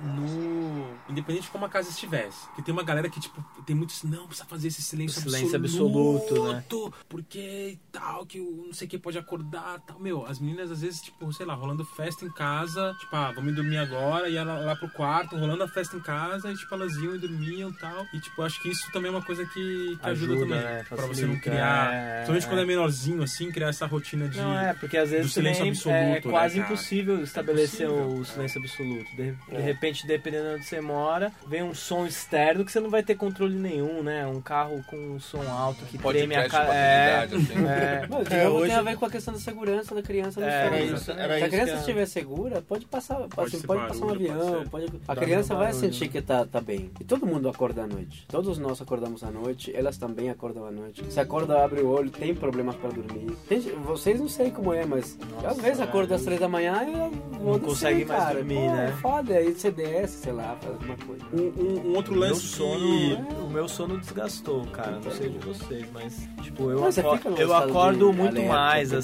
no 0.00 0.86
independente 1.08 1.44
de 1.44 1.50
como 1.50 1.64
a 1.64 1.68
casa 1.68 1.88
estivesse. 1.90 2.46
Que 2.54 2.62
tem 2.62 2.72
uma 2.72 2.82
galera 2.82 3.08
que 3.08 3.20
tipo 3.20 3.42
tem 3.66 3.74
muitos 3.76 4.02
não 4.02 4.26
precisa 4.26 4.46
fazer 4.48 4.68
esse 4.68 4.82
silêncio, 4.82 5.18
O 5.20 5.22
silêncio 5.22 5.56
absoluto, 5.56 6.34
absoluto, 6.34 6.92
porque 7.08 7.38
e 7.72 7.78
tal 7.90 8.26
que 8.26 8.40
o 8.40 8.64
não 8.66 8.72
sei 8.74 8.86
o 8.86 8.90
que 8.90 8.98
pode 8.98 9.18
acordar, 9.18 9.61
tal. 9.86 9.98
Meu, 9.98 10.26
as 10.26 10.38
meninas 10.38 10.70
às 10.70 10.80
vezes 10.82 11.00
tipo, 11.02 11.32
sei 11.32 11.46
lá, 11.46 11.54
rolando 11.54 11.84
festa 11.84 12.24
em 12.24 12.30
casa, 12.30 12.94
tipo, 13.00 13.14
ah, 13.16 13.32
vamos 13.34 13.54
dormir 13.54 13.78
agora 13.78 14.28
e 14.28 14.36
ela 14.36 14.54
lá 14.60 14.76
pro 14.76 14.88
quarto, 14.90 15.36
rolando 15.36 15.62
a 15.62 15.68
festa 15.68 15.96
em 15.96 16.00
casa 16.00 16.50
e 16.50 16.56
tipo 16.56 16.74
elas 16.74 16.94
iam 16.96 17.14
e 17.14 17.18
dormiam, 17.18 17.72
tal. 17.72 18.04
E 18.12 18.20
tipo, 18.20 18.42
acho 18.42 18.60
que 18.62 18.70
isso 18.70 18.90
também 18.92 19.08
é 19.10 19.14
uma 19.14 19.22
coisa 19.22 19.44
que, 19.46 19.96
que 20.02 20.08
ajuda, 20.08 20.32
Ajuda, 20.34 20.40
também 20.46 20.60
né? 20.64 20.84
Pra 20.88 21.06
você 21.06 21.26
não 21.26 21.38
criar, 21.38 21.92
é, 21.92 22.14
principalmente 22.24 22.44
é. 22.44 22.48
quando 22.48 22.60
é 22.60 22.64
menorzinho 22.64 23.22
assim, 23.22 23.50
criar 23.50 23.68
essa 23.68 23.86
rotina 23.86 24.28
de 24.28 24.38
Não, 24.38 24.58
é, 24.58 24.72
porque 24.74 24.96
às 24.96 25.10
vezes 25.10 25.32
silêncio 25.32 25.58
também 25.64 25.70
absoluto, 25.72 25.96
é 25.98 26.10
né, 26.14 26.20
quase 26.20 26.60
cara? 26.60 26.72
impossível 26.72 27.22
estabelecer 27.22 27.86
Impossível, 27.86 28.18
o 28.20 28.24
silêncio 28.24 28.60
absoluto. 28.60 29.16
De, 29.16 29.32
de 29.32 29.54
É. 29.56 29.60
repente, 29.60 30.06
dependendo 30.06 30.48
de 30.48 30.54
onde 30.56 30.64
você 30.64 30.80
mora, 30.80 31.32
vem 31.46 31.62
um 31.62 31.74
som 31.74 32.06
externo 32.06 32.64
que 32.64 32.72
você 32.72 32.80
não 32.80 32.90
vai 32.90 33.02
ter 33.02 33.14
controle 33.14 33.54
nenhum, 33.54 34.02
né? 34.02 34.26
Um 34.26 34.40
carro 34.40 34.82
com 34.86 34.96
um 34.96 35.20
som 35.20 35.42
alto 35.50 35.84
que 35.86 35.98
treme 35.98 36.34
a 36.34 36.48
cara. 36.48 36.74
É, 36.74 37.24
assim. 37.24 37.36
é. 37.66 38.06
Mas, 38.08 38.30
É, 38.32 38.48
hoje- 38.48 38.66
tem 38.70 38.76
a 38.78 38.82
ver 38.82 38.96
com 38.96 39.06
a 39.06 39.10
questão 39.10 39.34
da 39.34 39.40
segurança 39.52 39.94
da 39.94 40.02
criança 40.02 40.40
no 40.40 40.46
É, 40.46 40.66
era 40.66 40.80
isso- 40.80 41.04
Se 41.04 41.10
era 41.12 41.34
a 41.34 41.38
isso 41.40 41.48
criança 41.48 41.72
a- 41.72 41.76
estiver 41.78 42.06
segura, 42.06 42.62
pode 42.62 42.86
passar, 42.86 43.16
pode, 43.28 43.50
ser 43.58 43.66
pode 43.66 43.80
passar 43.88 44.04
um 44.04 44.08
barulho, 44.08 44.26
pode 44.28 44.40
avião, 44.40 44.62
ser. 44.62 44.68
pode- 44.70 44.92
a 45.08 45.16
criança 45.16 45.54
vai 45.54 45.66
barulho, 45.66 45.80
sentir 45.80 46.04
né? 46.04 46.10
que 46.12 46.22
tá, 46.22 46.44
tá 46.46 46.60
bem. 46.60 46.90
E 47.00 47.04
todo 47.04 47.26
mundo 47.26 47.48
acorda 47.48 47.82
à 47.82 47.86
noite. 47.86 48.26
Todos 48.28 48.58
nós 48.58 48.80
acordamos 48.80 49.22
à 49.22 49.30
noite, 49.30 49.72
elas 49.74 49.96
também 49.98 50.30
acordam 50.30 50.64
à 50.66 50.70
noite. 50.70 51.04
Se 51.12 51.20
acorda, 51.20 51.62
abre 51.64 51.80
o 51.82 51.88
olho, 51.88 52.10
tem 52.10 52.34
problemas 52.34 52.74
para 52.76 52.90
dormir. 52.90 53.30
Tem- 53.48 53.60
vocês 53.60 54.18
não 54.18 54.28
sei 54.28 54.50
como 54.50 54.72
é, 54.72 54.84
mas 54.86 55.18
às 55.44 55.56
vezes 55.58 55.80
acorda 55.80 56.14
às 56.14 56.22
três 56.22 56.40
da 56.40 56.48
manhã 56.48 56.82
e 56.84 56.92
Não 57.42 57.52
descer, 57.52 57.60
consegue 57.60 58.04
mais 58.04 58.20
cara. 58.22 58.34
dormir, 58.36 58.54
Pô, 58.54 58.66
né? 58.72 58.98
Foda, 59.02 59.34
aí 59.34 59.52
você 59.52 59.70
desce, 59.70 60.16
sei 60.18 60.32
lá, 60.32 60.56
faz 60.60 60.74
alguma 60.74 60.96
coisa. 60.96 61.22
um, 61.32 61.62
um- 61.62 61.90
um 61.92 61.96
outro 61.96 62.14
lance 62.14 62.40
sono, 62.40 62.78
que 62.78 63.18
o 63.44 63.48
meu 63.50 63.68
sono 63.68 63.98
desgastou, 63.98 64.64
cara. 64.66 64.98
Não 65.02 65.10
sei 65.10 65.28
de 65.30 65.38
vocês, 65.38 65.86
mas 65.92 66.28
tipo, 66.42 66.70
eu, 66.70 66.80
Mas 66.80 66.94
você 66.94 67.00
aco- 67.00 67.16
fica 67.16 67.30
num 67.30 67.36
eu 67.36 67.54
acordo 67.54 68.12
muito 68.12 68.36
alerta, 68.36 68.48
mais, 68.52 68.88
tem- 68.90 68.98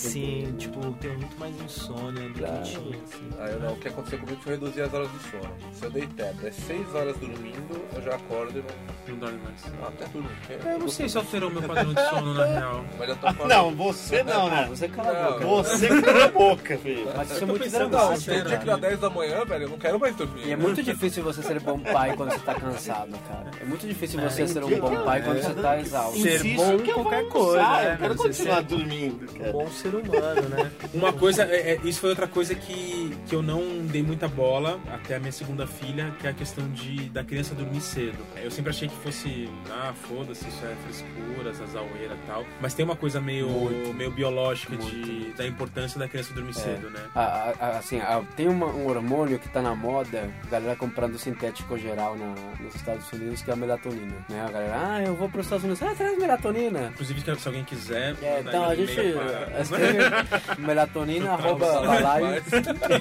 tipo, 0.56 0.92
tenho 1.00 1.18
muito 1.18 1.38
mais 1.38 1.60
insônia 1.62 2.28
do 2.28 2.38
Claro. 2.38 2.62
que 2.62 2.70
tinha, 2.70 2.96
assim. 3.02 3.30
Ah, 3.38 3.46
eu 3.48 3.60
não. 3.60 3.72
O 3.72 3.76
que 3.76 3.88
aconteceu 3.88 4.18
comigo 4.18 4.40
foi 4.42 4.52
reduzir 4.52 4.82
as 4.82 4.94
horas 4.94 5.08
de 5.12 5.18
sono. 5.30 5.54
Se 5.72 5.84
eu 5.84 5.90
deitar 5.90 6.28
até 6.30 6.50
6 6.50 6.94
horas 6.94 7.16
dormindo, 7.18 7.84
eu 7.94 8.02
já 8.02 8.14
acordo 8.16 8.58
e 8.58 8.62
não. 8.62 9.14
não 9.14 9.18
dorme 9.18 9.38
mais. 9.44 9.64
Ah, 9.82 9.88
até 9.88 10.06
durmo. 10.06 10.28
Eu 10.72 10.78
não 10.78 10.88
sei 10.88 11.08
se 11.08 11.16
alterou 11.18 11.50
meu 11.50 11.62
padrão 11.62 11.92
de 11.94 12.08
sono 12.08 12.34
na 12.34 12.44
real. 12.44 12.84
Mas 12.98 13.08
já 13.08 13.14
tô 13.16 13.32
falando. 13.32 13.48
Não, 13.48 13.74
você 13.74 14.22
não, 14.22 14.50
né? 14.50 14.66
você 14.68 14.88
cala 14.88 15.10
a 15.10 15.38
boca. 15.38 15.62
Você 15.68 15.88
cala 16.02 16.24
a 16.24 16.28
boca, 16.28 16.78
filho. 16.78 17.08
Mas 17.16 17.30
isso 17.30 17.42
é 17.44 17.46
muito 17.46 17.70
dramático. 17.70 18.24
tem 18.26 18.34
dia 18.34 18.44
cara. 18.44 18.58
que 18.58 18.66
dá 18.66 18.76
10 18.76 19.00
da 19.00 19.10
manhã, 19.10 19.44
velho, 19.44 19.64
eu 19.64 19.68
não 19.70 19.78
quero 19.78 19.98
mais 19.98 20.14
dormir. 20.16 20.46
E 20.46 20.52
é 20.52 20.56
muito 20.56 20.82
difícil 20.82 21.22
você 21.24 21.42
ser 21.42 21.60
bom 21.60 21.78
pai 21.78 22.14
quando 22.16 22.30
você 22.32 22.38
tá 22.40 22.54
cansado, 22.54 23.18
cara. 23.28 23.50
É 23.60 23.64
muito 23.64 23.86
difícil 23.86 24.20
você 24.20 24.46
ser 24.46 24.62
um 24.64 24.78
bom 24.78 24.92
eu- 24.92 25.04
pai 25.04 25.22
quando 25.22 25.42
você 25.42 25.54
tá 25.54 25.80
exausto. 25.80 26.20
Ser 26.20 26.34
Insisto 26.36 26.56
bom 26.56 26.70
eu 26.72 26.78
vou 26.78 26.94
qualquer 27.04 27.28
coisa, 27.28 27.62
né, 27.62 27.92
Eu 27.94 27.98
quero 27.98 28.14
continuar 28.16 28.62
dormindo, 28.62 29.24
Um 29.24 29.38
cara. 29.38 29.52
bom 29.52 29.68
ser 29.70 29.94
humano, 29.94 30.27
né? 30.34 30.70
Uma 30.94 31.12
coisa, 31.12 31.42
é, 31.44 31.72
é- 31.72 31.80
isso 31.84 32.00
foi 32.00 32.10
outra 32.10 32.26
coisa 32.26 32.54
que, 32.54 33.16
que 33.26 33.34
eu 33.34 33.42
não 33.42 33.84
dei 33.86 34.02
muita 34.02 34.28
bola 34.28 34.80
até 34.92 35.16
a 35.16 35.18
minha 35.18 35.32
segunda 35.32 35.66
filha, 35.66 36.12
que 36.18 36.26
é 36.26 36.30
a 36.30 36.32
questão 36.32 36.68
de 36.70 37.08
da 37.10 37.22
criança 37.24 37.54
dormir 37.54 37.80
cedo. 37.80 38.18
Eu 38.42 38.50
sempre 38.50 38.70
achei 38.70 38.88
que 38.88 38.96
fosse, 38.96 39.48
ah, 39.70 39.92
foda-se, 40.08 40.46
isso 40.48 40.64
é 40.64 40.74
frescura, 40.84 41.50
essa 41.50 41.66
zaueira 41.66 42.14
e 42.14 42.26
tal. 42.26 42.44
Mas 42.60 42.74
tem 42.74 42.84
uma 42.84 42.96
coisa 42.96 43.20
meio, 43.20 43.48
meio 43.94 44.10
biológica 44.10 44.76
de, 44.76 45.32
da 45.36 45.46
importância 45.46 45.98
da 45.98 46.08
criança 46.08 46.32
dormir 46.34 46.54
cedo, 46.54 46.90
né? 46.90 47.00
A- 47.14 47.54
a- 47.60 47.78
assim, 47.78 47.98
a- 48.00 48.22
tem 48.36 48.48
uma- 48.48 48.66
um 48.66 48.86
hormônio 48.88 49.38
que 49.38 49.48
tá 49.48 49.60
na 49.62 49.74
moda, 49.74 50.28
a 50.46 50.50
galera 50.50 50.76
comprando 50.76 51.18
sintético 51.18 51.76
geral 51.78 52.16
na- 52.16 52.34
nos 52.62 52.74
Estados 52.74 53.10
Unidos, 53.12 53.42
que 53.42 53.50
é 53.50 53.52
a 53.52 53.56
melatonina. 53.56 54.14
Né? 54.28 54.44
A 54.46 54.50
galera, 54.50 54.74
ah, 54.76 55.02
eu 55.02 55.14
vou 55.14 55.28
para 55.28 55.40
os 55.40 55.46
Estados 55.46 55.64
Unidos, 55.64 55.82
ah, 55.82 55.94
traz 55.96 56.18
melatonina. 56.18 56.90
Inclusive, 56.94 57.20
se 57.38 57.46
alguém 57.48 57.64
quiser. 57.64 58.14
É, 58.22 58.40
então 58.40 58.64
a 58.64 58.74
gente 58.74 58.94
para- 59.12 59.48
melatonina, 60.58 61.32
arroba 61.32 61.66
balaio. 61.80 62.42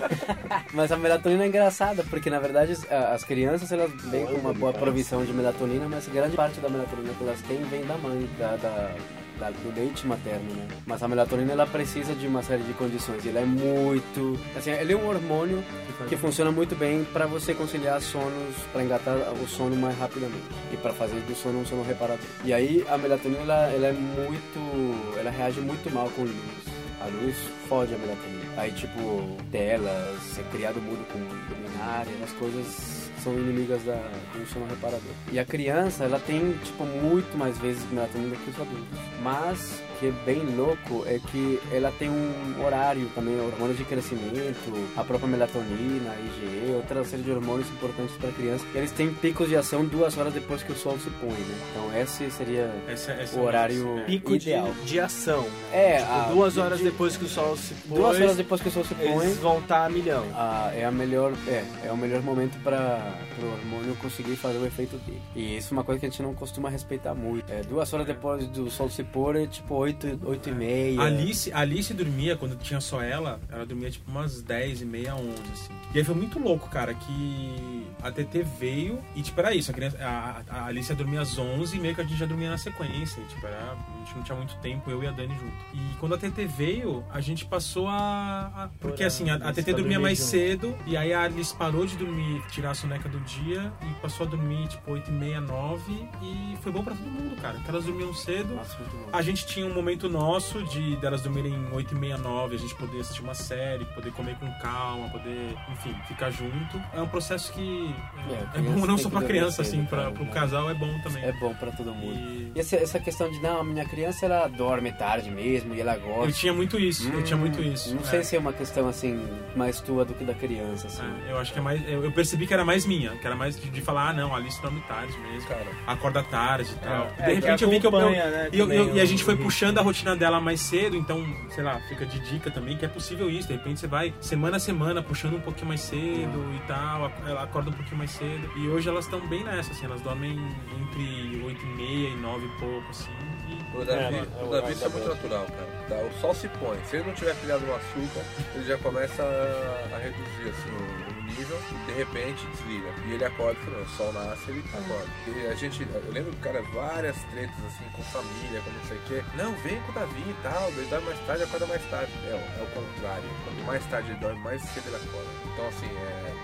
Mas 0.74 0.92
a 0.92 0.98
melatonina 0.98 1.44
é 1.44 1.48
engraçada, 1.48 2.04
porque 2.10 2.30
na 2.30 2.40
verdade 2.40 2.78
as 3.14 3.24
crianças 3.24 3.72
elas 3.72 3.92
vêm 4.06 4.26
com 4.26 4.36
uma 4.36 4.54
boa 4.54 4.74
provisão 4.74 5.24
de 5.26 5.34
melatonina, 5.34 5.88
mas 5.88 6.08
grande 6.08 6.36
parte 6.36 6.60
da 6.60 6.70
melatonina 6.70 7.14
que 7.18 7.24
elas 7.24 7.42
têm 7.42 7.58
vem 7.64 7.86
da 7.86 7.96
mãe, 7.98 8.30
da, 8.38 8.56
da, 8.58 8.92
da- 9.40 9.50
do 9.50 9.74
leite 9.76 10.06
materno, 10.06 10.54
né? 10.56 10.68
Mas 10.86 11.02
a 11.04 11.08
melatonina 11.08 11.52
ela 11.54 11.66
precisa 11.68 12.14
de 12.14 12.28
uma 12.28 12.42
série 12.44 12.64
de 12.64 12.74
condições. 12.74 13.26
Ela 13.26 13.40
é 13.42 13.46
muito, 13.46 14.40
assim, 14.56 14.72
ele 14.72 14.94
é 14.94 14.96
um 14.98 15.08
hormônio 15.08 15.64
que 16.10 16.18
funciona 16.18 16.52
muito 16.52 16.76
bem 16.76 17.04
para 17.06 17.26
você 17.28 17.54
conciliar 17.54 18.02
sonos, 18.02 18.56
para 18.74 18.84
engatar 18.84 19.16
o 19.16 19.48
sono 19.48 19.76
mais 19.76 19.98
rapidamente 19.98 20.44
e 20.74 20.78
para 20.78 20.94
fazer 20.94 21.20
do 21.22 21.36
sono 21.36 21.60
um 21.62 21.66
sono 21.66 21.84
reparador. 21.84 22.26
E 22.44 22.54
aí 22.54 22.86
a 22.90 22.98
melatonina 22.98 23.42
ela, 23.42 23.70
ela 23.72 23.88
é 23.88 23.94
muito, 23.94 25.18
ela 25.20 25.30
reage 25.32 25.60
muito 25.62 25.92
mal 25.94 26.10
com 26.16 26.22
luz. 26.24 26.77
A 27.02 27.08
luz 27.08 27.36
fode 27.70 27.94
a 27.94 27.98
melatonina. 27.98 28.54
Aí 28.58 28.72
tipo 28.72 29.38
telas, 29.52 30.22
ser 30.24 30.44
criado 30.46 30.82
mudo 30.82 31.06
com 31.12 31.20
luminária, 31.20 32.12
as 32.24 32.32
coisas 32.34 33.08
são 33.24 33.34
inimigas 33.34 33.84
da, 33.84 33.96
do 34.34 34.46
sono 34.48 34.66
reparador. 34.68 35.12
E 35.32 35.40
a 35.40 35.46
criança, 35.46 36.06
ela 36.06 36.20
tem, 36.20 36.54
tipo, 36.64 36.86
muito 36.86 37.38
mais 37.38 37.58
vezes 37.58 37.84
melatonina 37.92 38.36
que 38.36 38.50
os 38.50 38.56
adultos. 38.56 39.00
Mas, 39.22 39.82
o 39.87 39.87
que 40.00 40.08
é 40.08 40.12
bem 40.26 40.44
louco 40.56 41.04
é 41.08 41.20
que 41.32 41.60
ela 41.72 41.92
tem 41.98 42.10
um 42.10 42.64
horário 42.66 43.10
também, 43.16 43.40
hormônios 43.40 43.78
de 43.78 43.84
crescimento, 43.84 44.90
a 44.96 45.04
própria 45.04 45.28
melatonina, 45.28 46.14
IgE, 46.26 46.74
outra 46.76 47.04
série 47.04 47.24
de 47.24 47.32
hormônios 47.32 47.68
importantes 47.70 48.16
para 48.18 48.30
a 48.30 48.34
criança. 48.34 48.66
Eles 48.74 48.92
têm 48.92 49.14
picos 49.14 49.50
de 49.50 49.56
ação 49.56 49.86
duas 49.86 50.18
horas 50.18 50.34
depois 50.34 50.64
que 50.64 50.72
o 50.72 50.76
sol 50.76 50.98
se 51.00 51.10
põe, 51.12 51.30
né? 51.30 51.58
Então, 51.72 51.98
esse 52.02 52.30
seria 52.32 52.72
Essa, 52.88 53.12
essa 53.14 53.40
o 53.40 53.44
horário 53.44 54.00
é. 54.00 54.04
Pico 54.04 54.30
de, 54.38 54.50
ideal. 54.50 54.72
de 54.86 55.00
ação. 55.00 55.46
É, 55.72 55.98
Tipo, 55.98 56.12
a- 56.12 56.30
duas 56.32 56.58
horas 56.58 56.78
de- 56.80 56.84
depois 56.86 57.18
que 57.18 57.26
o 57.26 57.28
sol 57.28 57.56
se 57.58 57.74
pôs, 57.74 58.00
Duas 58.00 58.22
horas 58.22 58.36
depois 58.38 58.62
que 58.62 58.68
o 58.70 58.72
sol 58.72 58.84
se 58.84 58.96
põe, 58.96 59.26
eles 59.26 59.38
vão 59.38 59.60
estar 59.60 59.86
a 59.86 59.90
milhão. 59.90 60.26
Ah, 60.34 60.72
é 60.76 60.86
a 60.86 60.92
melhor 60.92 61.34
é, 61.48 61.64
é 61.88 61.92
o 61.92 61.98
melhor 61.98 62.22
momento 62.22 62.62
para 62.64 63.14
o 63.42 63.46
hormônio 63.46 63.96
conseguir 63.98 64.36
fazer 64.36 64.58
o 64.58 64.66
efeito 64.66 64.98
dele 64.98 65.22
e 65.36 65.58
isso 65.58 65.74
é 65.74 65.78
uma 65.78 65.84
coisa 65.84 66.00
que 66.00 66.06
a 66.06 66.10
gente 66.10 66.22
não 66.24 66.34
costuma 66.34 66.70
respeitar 66.70 67.14
muito 67.14 67.52
é, 67.52 67.62
duas 67.62 67.92
horas 67.94 68.06
depois 68.08 68.48
do 68.48 68.70
sol 68.72 68.90
se 68.90 69.04
pôr 69.04 69.36
é 69.36 69.46
tipo 69.46 69.76
oito, 69.88 70.20
oito 70.26 70.50
e 70.50 70.52
meia 70.52 71.02
A 71.02 71.06
Alice, 71.06 71.52
Alice 71.54 71.94
dormia, 71.94 72.36
quando 72.36 72.56
tinha 72.58 72.80
só 72.82 73.02
ela, 73.02 73.40
ela 73.50 73.66
dormia 73.66 73.90
tipo 73.90 74.10
umas 74.10 74.42
10 74.42 74.82
e 74.82 74.86
meia, 74.86 75.16
11, 75.16 75.30
assim. 75.54 75.74
E 75.94 75.98
aí 76.00 76.04
foi 76.04 76.16
muito 76.16 76.38
louco, 76.40 76.70
cara, 76.70 76.94
que 76.94 77.88
a 78.04 78.12
TT 78.12 78.44
veio 78.60 79.00
e, 79.16 79.22
tipo, 79.22 79.40
era 79.40 79.56
isso. 79.56 79.72
A, 79.72 79.74
criança, 79.74 79.98
a, 80.00 80.42
a 80.50 80.66
Alice 80.66 80.92
ia 80.92 80.96
dormir 80.96 81.18
às 81.18 81.38
11 81.38 81.76
e 81.76 81.80
meio 81.80 81.96
que 81.96 82.02
a 82.02 82.04
gente 82.04 82.18
já 82.18 82.26
dormia 82.26 82.50
na 82.50 82.58
sequência. 82.58 83.20
E, 83.22 83.26
tipo, 83.26 83.46
era, 83.48 83.72
a 83.74 83.98
gente 84.06 84.16
não 84.16 84.24
tinha 84.24 84.38
muito 84.38 84.56
tempo, 84.58 84.92
eu 84.92 85.02
e 85.04 85.08
a 85.08 85.12
Dani 85.12 85.34
junto. 85.34 85.56
E 85.74 85.96
quando 86.00 86.14
a 86.14 86.18
TT 86.18 86.46
veio, 86.46 87.04
a 87.10 87.20
gente 87.22 87.46
passou 87.46 87.88
a... 87.88 88.52
a- 88.56 88.70
porque, 88.80 89.04
assim, 89.04 89.30
a, 89.30 89.36
a 89.36 89.52
TT 89.54 89.64
pra 89.64 89.74
dormia 89.74 90.00
mais 90.00 90.18
junto. 90.20 90.30
cedo 90.30 90.76
e 90.86 90.96
aí 90.98 91.14
a 91.14 91.24
Alice 91.24 91.56
parou 91.56 91.86
de 91.86 91.96
dormir, 91.98 92.44
tirar 92.52 92.72
a 92.72 92.76
soneca 92.76 93.08
do 93.10 93.20
dia 93.22 93.72
e 93.82 94.02
passou 94.02 94.28
a 94.28 94.30
dormir, 94.30 94.68
tipo, 94.68 94.92
8 94.92 95.10
e 95.10 95.14
meia, 95.14 95.42
9 95.42 95.92
e 96.22 96.58
foi 96.62 96.72
bom 96.72 96.84
pra 96.84 96.94
todo 96.94 97.06
mundo, 97.08 97.42
cara. 97.42 97.56
Porque 97.56 97.70
elas 97.72 97.86
dormiam 97.86 98.14
cedo. 98.14 98.54
Nossa. 98.54 98.78
A 99.12 99.22
gente 99.22 99.48
tinha 99.48 99.66
um 99.66 99.74
momento 99.78 100.10
nosso 100.10 100.64
de 100.64 100.96
delas 100.98 101.22
dormirem 101.22 101.56
8 101.72 101.94
e 101.94 101.98
meia, 101.98 102.18
9, 102.18 102.56
a 102.56 102.60
gente 102.60 102.76
poder 102.76 103.00
assistir 103.02 103.22
uma 103.22 103.34
série, 103.34 103.86
poder 103.86 104.12
comer 104.12 104.36
com 104.38 104.52
calma, 104.60 105.10
poder, 105.10 105.56
enfim, 105.72 105.96
ficar 106.08 106.30
junto. 106.32 106.82
É 106.94 107.02
um 107.02 107.08
processo 107.08 107.52
que 107.54 107.94
É, 108.30 108.34
é, 108.34 108.38
criança 108.62 108.80
bom 108.80 108.86
não 108.88 108.98
só 108.98 109.10
pra 109.10 109.22
criança, 109.22 109.64
cedo, 109.64 109.68
assim, 109.68 109.86
pra, 109.86 109.98
cara, 110.00 110.12
pro 110.12 110.26
né? 110.26 110.32
casal 110.32 110.70
é 110.70 110.74
bom 110.74 111.00
também. 111.02 111.24
é 111.24 111.32
bom 111.34 111.54
para 111.54 111.72
todo 111.72 111.94
mundo 111.94 112.14
E 112.16 112.52
e 112.56 112.60
essa, 112.60 112.76
essa 112.76 113.00
questão 113.00 113.30
de 113.30 113.40
não 113.42 113.62
a 113.62 113.64
minha 113.64 113.86
criança 113.86 114.26
ela 114.26 114.48
dorme 114.48 114.92
tarde 114.92 115.30
mesmo 115.32 115.74
e 115.76 115.82
ela 115.82 115.96
gosta 115.98 116.26
eu 116.26 116.32
tinha 116.34 116.54
muito 116.54 116.80
isso, 116.80 117.08
eu 117.12 117.24
tinha 117.24 117.38
muito 117.38 117.62
isso. 117.62 117.94
não 117.94 118.02
é. 118.02 118.06
sei 118.06 118.24
se 118.24 118.36
é 118.36 118.40
uma 118.40 118.54
questão 118.54 118.88
assim 118.88 119.28
mais 119.56 119.80
tua 119.82 120.04
do 120.06 120.14
que 120.14 120.24
da 120.24 120.34
criança 120.34 120.88
assim 120.88 121.04
É, 121.28 121.32
eu 121.32 121.38
acho 121.38 121.54
que 121.54 121.60
é 121.60 121.62
mais. 121.62 121.82
Eu, 121.88 122.04
eu 122.04 122.12
percebi 122.12 122.48
que 122.48 122.54
era 122.54 122.66
mais 122.66 122.86
minha, 122.86 123.12
que 123.12 123.26
era 123.26 123.36
mais 123.36 123.60
de, 123.60 123.70
de 123.70 123.82
falar, 123.82 124.10
ah, 124.10 124.14
não, 124.14 124.34
a 124.34 124.38
Alice 124.38 124.62
dorme 124.62 124.82
tarde 124.88 125.14
mesmo. 125.20 125.48
Cara, 125.48 125.66
Acorda 125.86 126.24
tarde 126.24 126.72
e 126.72 126.76
tal. 126.86 127.08
É, 127.20 127.26
de 127.28 127.34
repente 127.36 127.58
que 127.60 127.64
eu 127.66 127.70
vi 127.70 127.80
que 127.80 127.88
eu. 127.88 127.92
né, 127.92 128.50
e, 128.52 128.60
eu- 128.60 128.72
eu- 128.72 128.96
e 128.96 129.00
a 129.02 129.06
gente 129.06 129.24
foi 129.24 129.34
o 129.34 129.38
ritmo. 129.38 129.50
Puxando 129.68 129.80
a 129.80 129.82
rotina 129.82 130.16
dela 130.16 130.40
mais 130.40 130.62
cedo, 130.62 130.96
então, 130.96 131.26
sei 131.50 131.62
lá, 131.62 131.78
fica 131.90 132.06
de 132.06 132.20
dica 132.20 132.50
também 132.50 132.78
que 132.78 132.86
é 132.86 132.88
possível 132.88 133.30
isso. 133.30 133.50
De 133.50 133.56
repente 133.56 133.82
você 133.82 133.88
vai 133.88 134.14
semana 134.22 134.56
a 134.56 134.60
semana 134.60 135.04
puxando 135.04 135.36
um 135.36 135.42
pouquinho 135.42 135.68
mais 135.68 135.82
cedo 135.82 136.56
e 136.56 136.68
tal, 136.68 137.12
ela 137.26 137.44
acorda 137.44 137.70
um 137.70 137.74
pouquinho 137.74 137.98
mais 137.98 138.12
cedo. 138.12 138.50
E 138.56 138.70
hoje 138.70 138.88
elas 138.88 139.04
estão 139.04 139.20
bem 139.28 139.44
nessa, 139.44 139.72
assim, 139.72 139.86
elas 139.86 140.00
dormem 140.02 140.40
entre 140.80 141.44
8 141.44 141.66
e 141.66 141.70
meia 141.76 142.10
e 142.10 142.16
9 142.16 142.46
e 142.46 142.50
pouco, 142.60 142.90
assim. 142.90 143.37
O 143.74 143.84
Davi, 143.84 144.16
É, 144.16 144.44
o 144.44 144.56
é, 144.56 144.62
Davi 144.62 144.74
o 144.74 144.76
isso 144.76 144.86
é 144.86 144.90
muito 144.90 145.10
natural, 145.10 145.46
cara. 145.46 145.78
Tá, 145.90 145.96
O 145.96 146.22
sol 146.22 146.34
se 146.34 146.48
põe. 146.50 146.78
Se 146.86 146.98
ele 146.98 147.06
não 147.08 147.14
tiver 147.14 147.36
criado 147.42 147.62
no 147.66 147.76
açúcar, 147.76 148.22
ele 148.56 148.66
já 148.66 148.78
começa 148.78 149.24
a, 149.24 149.96
a 149.96 150.00
reduzir 150.00 150.50
assim, 150.50 150.70
o, 150.70 151.20
o 151.20 151.24
nível 151.24 151.60
e 151.72 151.92
de 151.92 151.98
repente 151.98 152.46
desliga. 152.48 152.88
E 153.06 153.14
ele 153.14 153.26
acorda 153.26 153.60
e 153.60 153.66
fala, 153.66 153.82
o 153.82 153.90
sol 153.90 154.14
nasce, 154.14 154.52
ele 154.52 154.64
acorda. 154.74 155.08
E 155.28 155.48
a 155.48 155.56
gente, 155.56 155.82
eu 155.84 156.12
lembro, 156.12 156.36
cara, 156.38 156.62
várias 156.74 157.18
tretas 157.32 157.66
assim 157.66 157.86
com 157.94 158.02
família, 158.04 158.62
com 158.62 158.72
não 158.72 158.86
sei 158.86 158.98
o 158.98 159.02
quê. 159.02 159.24
Não, 159.36 159.54
vem 159.58 159.82
com 159.82 159.92
o 159.92 159.96
Davi 159.96 160.24
e 160.28 160.36
tal, 160.44 160.70
ele 160.70 160.88
dorme 160.88 161.06
mais 161.08 161.20
tarde, 161.26 161.44
acorda 161.44 161.66
mais 161.68 161.90
tarde. 161.90 162.12
É, 162.26 162.32
é 162.32 162.64
o 162.64 162.68
contrário. 162.68 163.30
Quanto 163.44 163.64
mais 163.66 163.86
tarde 163.86 164.12
ele 164.12 164.20
dorme, 164.20 164.40
mais 164.40 164.62
cedo 164.62 164.88
ele 164.88 164.96
acorda. 164.96 165.30
Então 165.54 165.68
assim, 165.68 165.88
é 165.88 166.37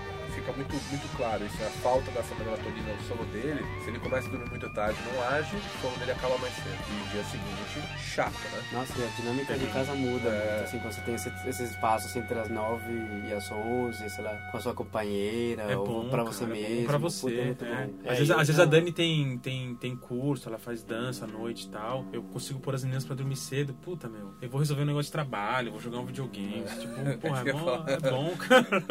fica 0.44 0.52
muito, 0.52 0.74
muito 0.90 1.16
claro 1.16 1.44
isso, 1.46 1.56
a 1.62 1.70
falta 1.80 2.10
dessa 2.10 2.34
melatonina 2.34 2.92
no 2.92 3.02
sono 3.08 3.24
dele, 3.32 3.64
se 3.82 3.88
ele 3.90 3.98
começa 3.98 4.28
a 4.28 4.30
dormir 4.30 4.50
muito 4.50 4.68
tarde, 4.74 4.98
não 5.12 5.22
age, 5.28 5.56
o 5.56 5.80
sono 5.80 5.96
dele 5.98 6.12
acaba 6.12 6.36
mais 6.38 6.52
cedo. 6.54 6.76
E 6.90 6.92
no 6.92 7.10
dia 7.10 7.24
seguinte, 7.24 7.98
chato, 7.98 8.34
né? 8.52 8.62
Nossa, 8.72 8.92
e 8.98 9.04
a 9.04 9.06
dinâmica 9.16 9.54
de 9.58 9.66
casa 9.68 9.94
muda 9.94 10.28
É. 10.28 10.50
muito, 10.52 10.64
assim, 10.64 10.78
quando 10.80 10.92
você 10.92 11.00
tem 11.00 11.14
esse- 11.14 11.32
esses 11.48 11.70
espaços 11.70 12.14
entre 12.16 12.38
as 12.38 12.48
9 12.50 12.92
e 13.26 13.32
as 13.32 13.50
11, 13.50 14.10
sei 14.10 14.24
lá, 14.24 14.34
com 14.50 14.56
a 14.56 14.60
sua 14.60 14.74
companheira, 14.74 15.62
É 15.62 15.76
ou 15.76 15.86
bom, 15.86 16.08
pra 16.08 16.18
cara, 16.18 16.24
você 16.32 16.44
é 16.44 16.46
mesmo. 16.46 16.86
Pra 16.86 16.98
puta, 16.98 17.10
você. 17.10 17.38
é 17.40 17.44
muito 17.46 17.64
é. 17.64 17.68
bom. 17.86 17.94
Às, 18.04 18.06
É, 18.06 18.14
vezes, 18.16 18.30
às 18.30 18.46
vezes 18.46 18.60
a 18.60 18.64
Dani 18.66 18.92
tem, 18.92 19.38
tem, 19.38 19.74
tem 19.76 19.96
curso, 19.96 20.48
ela 20.48 20.58
faz 20.58 20.82
dança 20.82 21.24
à 21.24 21.28
noite 21.28 21.66
e 21.66 21.68
tal. 21.70 22.04
Eu 22.12 22.22
consigo 22.22 22.60
pôr 22.60 22.74
as 22.74 22.82
meninas 22.84 23.04
pra 23.04 23.14
dormir 23.16 23.36
cedo. 23.36 23.72
Puta, 23.74 24.08
meu. 24.08 24.34
Eu 24.42 24.48
vou 24.50 24.58
resolver 24.60 24.82
um 24.82 24.86
negócio 24.86 25.06
de 25.06 25.12
trabalho, 25.12 25.70
vou 25.72 25.80
jogar 25.80 25.98
um 25.98 26.04
videogame. 26.06 26.64
Tipo, 26.80 27.18
porra, 27.18 27.40
é 27.48 27.52
bom, 27.52 27.84
é 27.86 28.10
bom, 28.10 28.36
cara. 28.36 28.84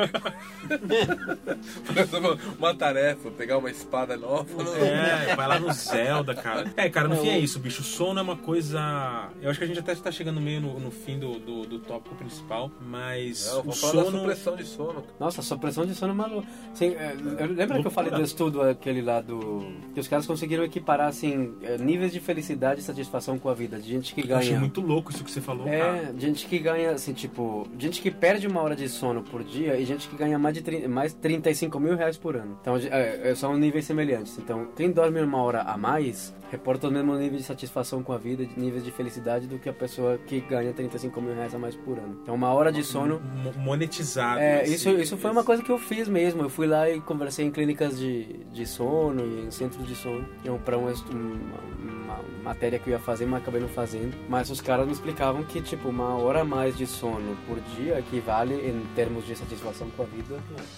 uma 2.58 2.74
tarefa, 2.74 3.30
pegar 3.32 3.58
uma 3.58 3.70
espada 3.70 4.16
nova. 4.18 4.48
É, 4.78 5.36
vai 5.36 5.48
lá 5.48 5.60
no 5.60 5.72
Zelda, 5.74 6.34
cara. 6.36 6.72
É, 6.76 6.90
cara, 6.90 7.08
no 7.08 7.16
fim 7.18 7.30
é 7.30 7.38
isso, 7.40 7.60
bicho. 7.60 7.82
O 7.82 7.86
sono 7.86 8.20
é 8.20 8.24
uma 8.24 8.36
coisa. 8.38 9.30
Eu 9.42 9.50
acho 9.50 9.60
que 9.60 9.66
a 9.66 9.68
gente 9.68 9.80
até 9.80 9.94
tá 9.96 10.12
chegando 10.12 10.40
meio 10.42 10.62
no, 10.62 10.80
no 10.80 10.92
fim 10.92 11.18
do, 11.20 11.40
do, 11.40 11.66
do 11.66 11.80
tópico 11.80 12.16
principal, 12.16 12.72
mas 12.82 13.48
Não, 13.48 13.60
o 13.68 13.72
falar 13.74 13.94
da 13.94 14.04
sono. 14.06 14.18
supressão 14.20 14.56
de 14.56 14.66
sono. 14.66 15.04
Nossa, 15.20 15.42
a 15.42 15.44
supressão 15.44 15.86
de 15.86 15.96
sono 15.96 16.14
é 16.14 16.16
maluco. 16.16 16.48
Assim, 16.74 16.88
é, 16.96 17.16
eu- 17.40 17.48
lembra 17.54 17.80
que 17.82 17.88
eu 17.88 17.92
falei 17.92 18.12
do 18.12 18.22
estudo 18.22 18.62
aquele 18.62 19.02
lá 19.02 19.22
do. 19.22 19.66
que 19.94 20.00
os 20.00 20.08
caras 20.08 20.26
conseguiram 20.26 20.64
equiparar, 20.64 21.08
assim, 21.08 21.54
é, 21.62 21.78
níveis 21.78 22.12
de 22.12 22.20
felicidade 22.20 22.80
e 22.82 22.84
satisfação 22.84 23.38
com 23.38 23.50
a 23.50 23.54
vida. 23.54 23.80
De 23.80 23.90
gente 23.90 24.14
que 24.14 24.30
Eu 24.30 24.36
achei 24.38 24.50
ganha. 24.52 24.60
muito 24.60 24.82
louco 24.82 25.12
isso 25.12 25.24
que 25.24 25.32
você 25.32 25.42
falou, 25.42 25.66
cara. 25.66 25.78
É, 25.78 26.14
gente 26.18 26.46
que 26.46 26.58
ganha, 26.60 26.92
assim, 26.92 27.14
tipo, 27.14 27.68
gente 27.78 28.02
que 28.02 28.10
perde 28.12 28.48
uma 28.48 28.62
hora 28.62 28.76
de 28.76 28.88
sono 28.90 29.22
por 29.24 29.44
dia 29.44 29.78
e 29.78 29.86
gente 29.86 30.08
que 30.08 30.16
ganha 30.16 30.38
mais 30.40 30.56
de 30.56 30.62
30, 30.62 30.88
mais 30.88 31.14
35 31.42 31.80
mil 31.80 31.96
reais 31.96 32.18
por 32.18 32.36
ano. 32.36 32.58
Então, 32.62 32.76
é, 32.78 33.32
é, 33.32 33.36
são 33.36 33.58
níveis 33.58 33.86
semelhantes. 33.86 34.38
Então, 34.38 34.68
quem 34.76 34.92
dorme 34.92 35.22
uma 35.22 35.42
hora 35.42 35.62
a 35.62 35.78
mais 35.78 36.34
reporta 36.54 36.88
o 36.88 36.92
mesmo 36.92 37.16
nível 37.18 37.36
de 37.38 37.44
satisfação 37.44 38.04
com 38.04 38.14
a 38.14 38.18
vida, 38.20 38.46
de 38.46 38.60
níveis 38.60 38.84
de 38.86 38.92
felicidade 38.92 39.48
do 39.48 39.58
que 39.58 39.68
a 39.68 39.74
pessoa 39.74 40.20
que 40.20 40.40
ganha 40.40 40.72
35 40.72 41.20
mil 41.20 41.34
reais 41.34 41.54
a 41.56 41.58
mais 41.58 41.76
por 41.76 41.98
ano. 41.98 42.20
Então, 42.22 42.36
uma 42.36 42.54
hora 42.54 42.72
de 42.72 42.84
sono 42.84 43.20
Mo- 43.20 43.54
Monetizado. 43.58 44.40
é, 44.40 44.64
isso, 44.68 44.90
isso 44.92 45.18
foi 45.18 45.32
uma 45.32 45.44
coisa 45.44 45.64
que 45.64 45.72
eu 45.72 45.80
fiz 45.80 46.08
mesmo. 46.08 46.44
Eu 46.44 46.50
fui 46.50 46.68
lá 46.68 46.88
e 46.88 47.02
conversei 47.02 47.44
em 47.46 47.50
clínicas 47.52 47.98
de, 47.98 48.26
de 48.54 48.68
sono 48.68 49.26
e 49.26 49.48
em 49.48 49.52
centros 49.52 49.88
de 49.88 49.96
sono. 49.96 50.24
Eu, 50.46 50.60
pra 50.60 50.78
um, 50.78 50.84
uma, 50.86 52.14
uma 52.14 52.20
matéria 52.44 52.78
que 52.78 52.88
eu 52.88 52.94
ia 52.94 53.00
fazer, 53.00 53.26
mas 53.26 53.42
acabei 53.42 53.60
não 53.60 53.68
fazendo. 53.68 54.16
Mas 54.30 54.52
os 54.52 54.62
caras 54.62 54.86
me 54.86 54.94
explicavam 54.94 55.44
que, 55.44 55.60
tipo, 55.60 55.90
uma 55.90 56.16
hora 56.18 56.42
a 56.42 56.46
mais 56.46 56.78
de 56.78 56.86
sono 56.86 57.36
por 57.48 57.60
dia 57.76 57.98
equivale, 57.98 58.54
em 58.54 58.80
termos 58.96 59.26
de 59.26 59.36
satisfação 59.36 59.90
com 59.98 60.04
a 60.04 60.06
vida, 60.06 60.36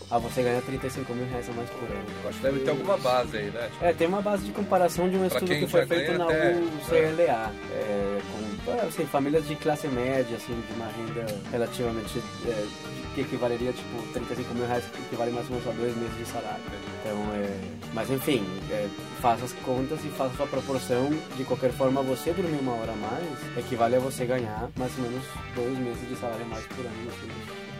a 0.09 0.17
você 0.17 0.41
ganhar 0.41 0.61
35 0.61 1.13
mil 1.13 1.25
reais 1.25 1.49
a 1.49 1.51
mais 1.51 1.69
por 1.69 1.83
ano. 1.89 2.05
Eu 2.23 2.29
acho 2.29 2.37
que 2.39 2.43
deve 2.45 2.59
ter 2.61 2.69
alguma 2.69 2.97
base 2.97 3.35
aí, 3.37 3.49
né? 3.49 3.69
Tipo, 3.73 3.83
É, 3.85 3.91
tem 3.93 4.07
uma 4.07 4.21
base 4.21 4.45
de 4.45 4.51
comparação 4.53 5.09
de 5.09 5.17
um 5.17 5.25
estudo 5.25 5.45
quem 5.47 5.64
que 5.65 5.71
foi 5.71 5.85
feito 5.85 6.17
na 6.17 6.25
até- 6.25 6.53
UCLA, 6.53 7.51
é, 7.71 8.19
com 8.65 8.87
assim, 8.87 9.05
famílias 9.05 9.47
de 9.47 9.55
classe 9.55 9.87
média, 9.87 10.35
assim, 10.37 10.53
de 10.67 10.73
uma 10.73 10.87
renda 10.87 11.25
relativamente 11.51 12.19
é, 12.47 12.65
que 13.13 13.21
equivaleria 13.21 13.71
tipo 13.71 14.01
35 14.13 14.53
mil 14.53 14.65
reais, 14.67 14.83
que 14.85 14.99
equivale 15.01 15.31
mais 15.31 15.45
ou 15.49 15.55
menos 15.57 15.67
a 15.67 15.71
dois 15.71 15.95
meses 15.95 16.17
de 16.17 16.25
salário. 16.25 16.61
Então, 17.01 17.17
é, 17.35 17.59
mas 17.93 18.09
enfim, 18.09 18.45
é, 18.71 18.87
faça 19.21 19.45
as 19.45 19.53
contas 19.53 19.99
e 20.03 20.09
faça 20.09 20.33
a 20.33 20.37
sua 20.37 20.47
proporção. 20.47 21.09
De 21.37 21.43
qualquer 21.43 21.71
forma, 21.71 22.01
você 22.01 22.31
dormir 22.33 22.59
uma 22.59 22.73
hora 22.73 22.91
a 22.91 22.95
mais 22.95 23.57
equivale 23.57 23.95
a 23.95 23.99
você 23.99 24.25
ganhar 24.25 24.69
mais 24.77 24.91
ou 24.97 25.03
menos 25.03 25.23
dois 25.55 25.77
meses 25.77 26.09
de 26.09 26.15
salário 26.15 26.43
a 26.45 26.49
mais 26.49 26.65
por 26.65 26.85
ano. 26.85 27.09
Assim. 27.09 27.31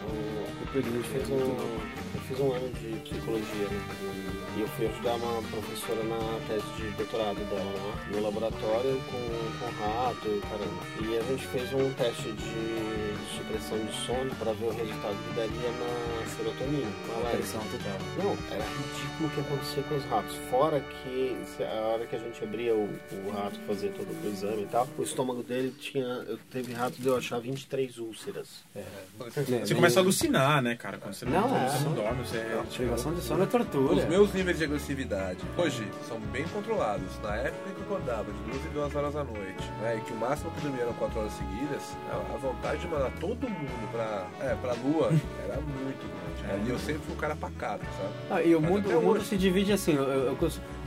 O- 0.08 0.46
O 0.62 0.66
período 0.72 0.96
Eu 0.96 1.02
de 1.02 2.15
fiz 2.26 2.40
um, 2.40 2.46
eu 2.46 2.52
fiz 2.52 2.52
um 2.52 2.52
ano 2.52 2.68
de 2.74 3.00
psicologia 3.08 3.68
né? 3.68 4.46
e 4.56 4.60
eu 4.60 4.68
fui 4.68 4.86
ajudar 4.86 5.14
uma 5.14 5.42
professora 5.42 6.02
na 6.04 6.40
tese 6.48 6.66
de 6.76 6.90
doutorado 6.96 7.38
dela, 7.50 7.64
né? 7.64 8.06
no 8.12 8.22
laboratório 8.22 9.00
com, 9.10 9.58
com 9.58 9.82
rato 9.82 10.28
e 10.28 10.40
caramba. 10.40 10.82
E 11.02 11.18
a 11.18 11.22
gente 11.22 11.46
fez 11.48 11.72
um 11.72 11.92
teste 11.94 12.32
de 12.32 13.06
supressão 13.36 13.78
de 13.78 13.92
sono 14.06 14.34
para 14.36 14.52
ver 14.52 14.66
o 14.66 14.70
resultado 14.70 15.16
que 15.28 15.34
daria 15.34 15.70
na 15.70 16.26
serotonina. 16.36 16.90
alerta. 17.14 17.36
Pressão 17.36 17.60
total. 17.60 17.98
Não, 18.18 18.54
era 18.54 18.64
ridículo 18.64 19.26
o 19.26 19.30
que 19.30 19.40
acontecia 19.40 19.82
com 19.82 19.96
os 19.96 20.04
ratos. 20.04 20.36
Fora 20.50 20.80
que 20.80 21.36
a 21.62 21.80
hora 21.86 22.06
que 22.06 22.16
a 22.16 22.18
gente 22.18 22.42
abria 22.42 22.74
o, 22.74 22.88
o 23.12 23.30
rato, 23.30 23.58
fazer 23.66 23.92
todo 23.92 24.08
o 24.08 24.28
exame 24.28 24.62
e 24.62 24.66
tal, 24.66 24.88
o 24.96 25.02
estômago 25.02 25.42
dele 25.42 25.74
tinha. 25.78 26.24
Teve 26.50 26.72
rato 26.72 27.00
de 27.00 27.06
eu 27.06 27.16
achar 27.16 27.38
23 27.38 27.98
úlceras. 27.98 28.64
Você 29.18 29.74
começa 29.74 30.00
a 30.00 30.02
alucinar, 30.02 30.62
né, 30.62 30.76
cara? 30.76 30.98
Quando 30.98 31.14
você 31.14 31.24
não, 31.24 31.48
Não, 31.48 31.56
é. 31.56 31.68
você 31.68 31.84
não 31.84 31.94
dorme, 31.94 32.15
você 32.16 32.38
é. 32.38 32.62
Privação 32.76 33.12
de 33.14 33.20
sono 33.20 33.42
é 33.42 33.46
tortura. 33.46 33.94
Os 33.94 34.04
meus 34.04 34.32
níveis 34.32 34.58
de 34.58 34.64
agressividade 34.64 35.38
hoje 35.56 35.86
são 36.08 36.18
bem 36.32 36.44
controlados. 36.48 37.06
Na 37.22 37.36
época 37.36 37.70
que 37.74 37.80
eu 37.80 37.84
acordava 37.84 38.24
de 38.32 38.38
duas 38.50 38.64
em 38.66 38.68
duas 38.70 38.94
horas 38.94 39.14
da 39.14 39.24
noite, 39.24 39.70
né, 39.80 39.96
e 39.98 40.00
que 40.00 40.12
o 40.12 40.16
máximo 40.16 40.50
que 40.52 40.58
eu 40.58 40.62
dormia 40.64 40.82
eram 40.82 40.92
quatro 40.94 41.20
horas 41.20 41.32
seguidas, 41.32 41.82
a, 42.12 42.36
vontade 42.38 42.80
de 42.80 42.88
mandar 42.88 43.10
todo 43.20 43.48
mundo 43.48 43.90
pra, 43.92 44.26
é, 44.40 44.54
pra 44.56 44.72
lua 44.74 45.10
era 45.44 45.60
muito 45.60 45.98
grande. 46.06 46.52
Ali 46.52 46.70
eu 46.70 46.78
sempre 46.78 47.02
fui 47.02 47.14
um 47.14 47.18
cara 47.18 47.34
pacato, 47.36 47.84
sabe? 47.96 48.12
Ah, 48.30 48.42
e 48.42 48.54
o 48.54 48.60
Mas 48.60 48.70
mundo, 48.70 48.88
o 48.90 49.02
mundo 49.02 49.16
hoje. 49.18 49.26
se 49.26 49.36
divide 49.36 49.72
assim, 49.72 49.94
eu- 49.94 50.04
eu- 50.04 50.26
eu 50.26 50.36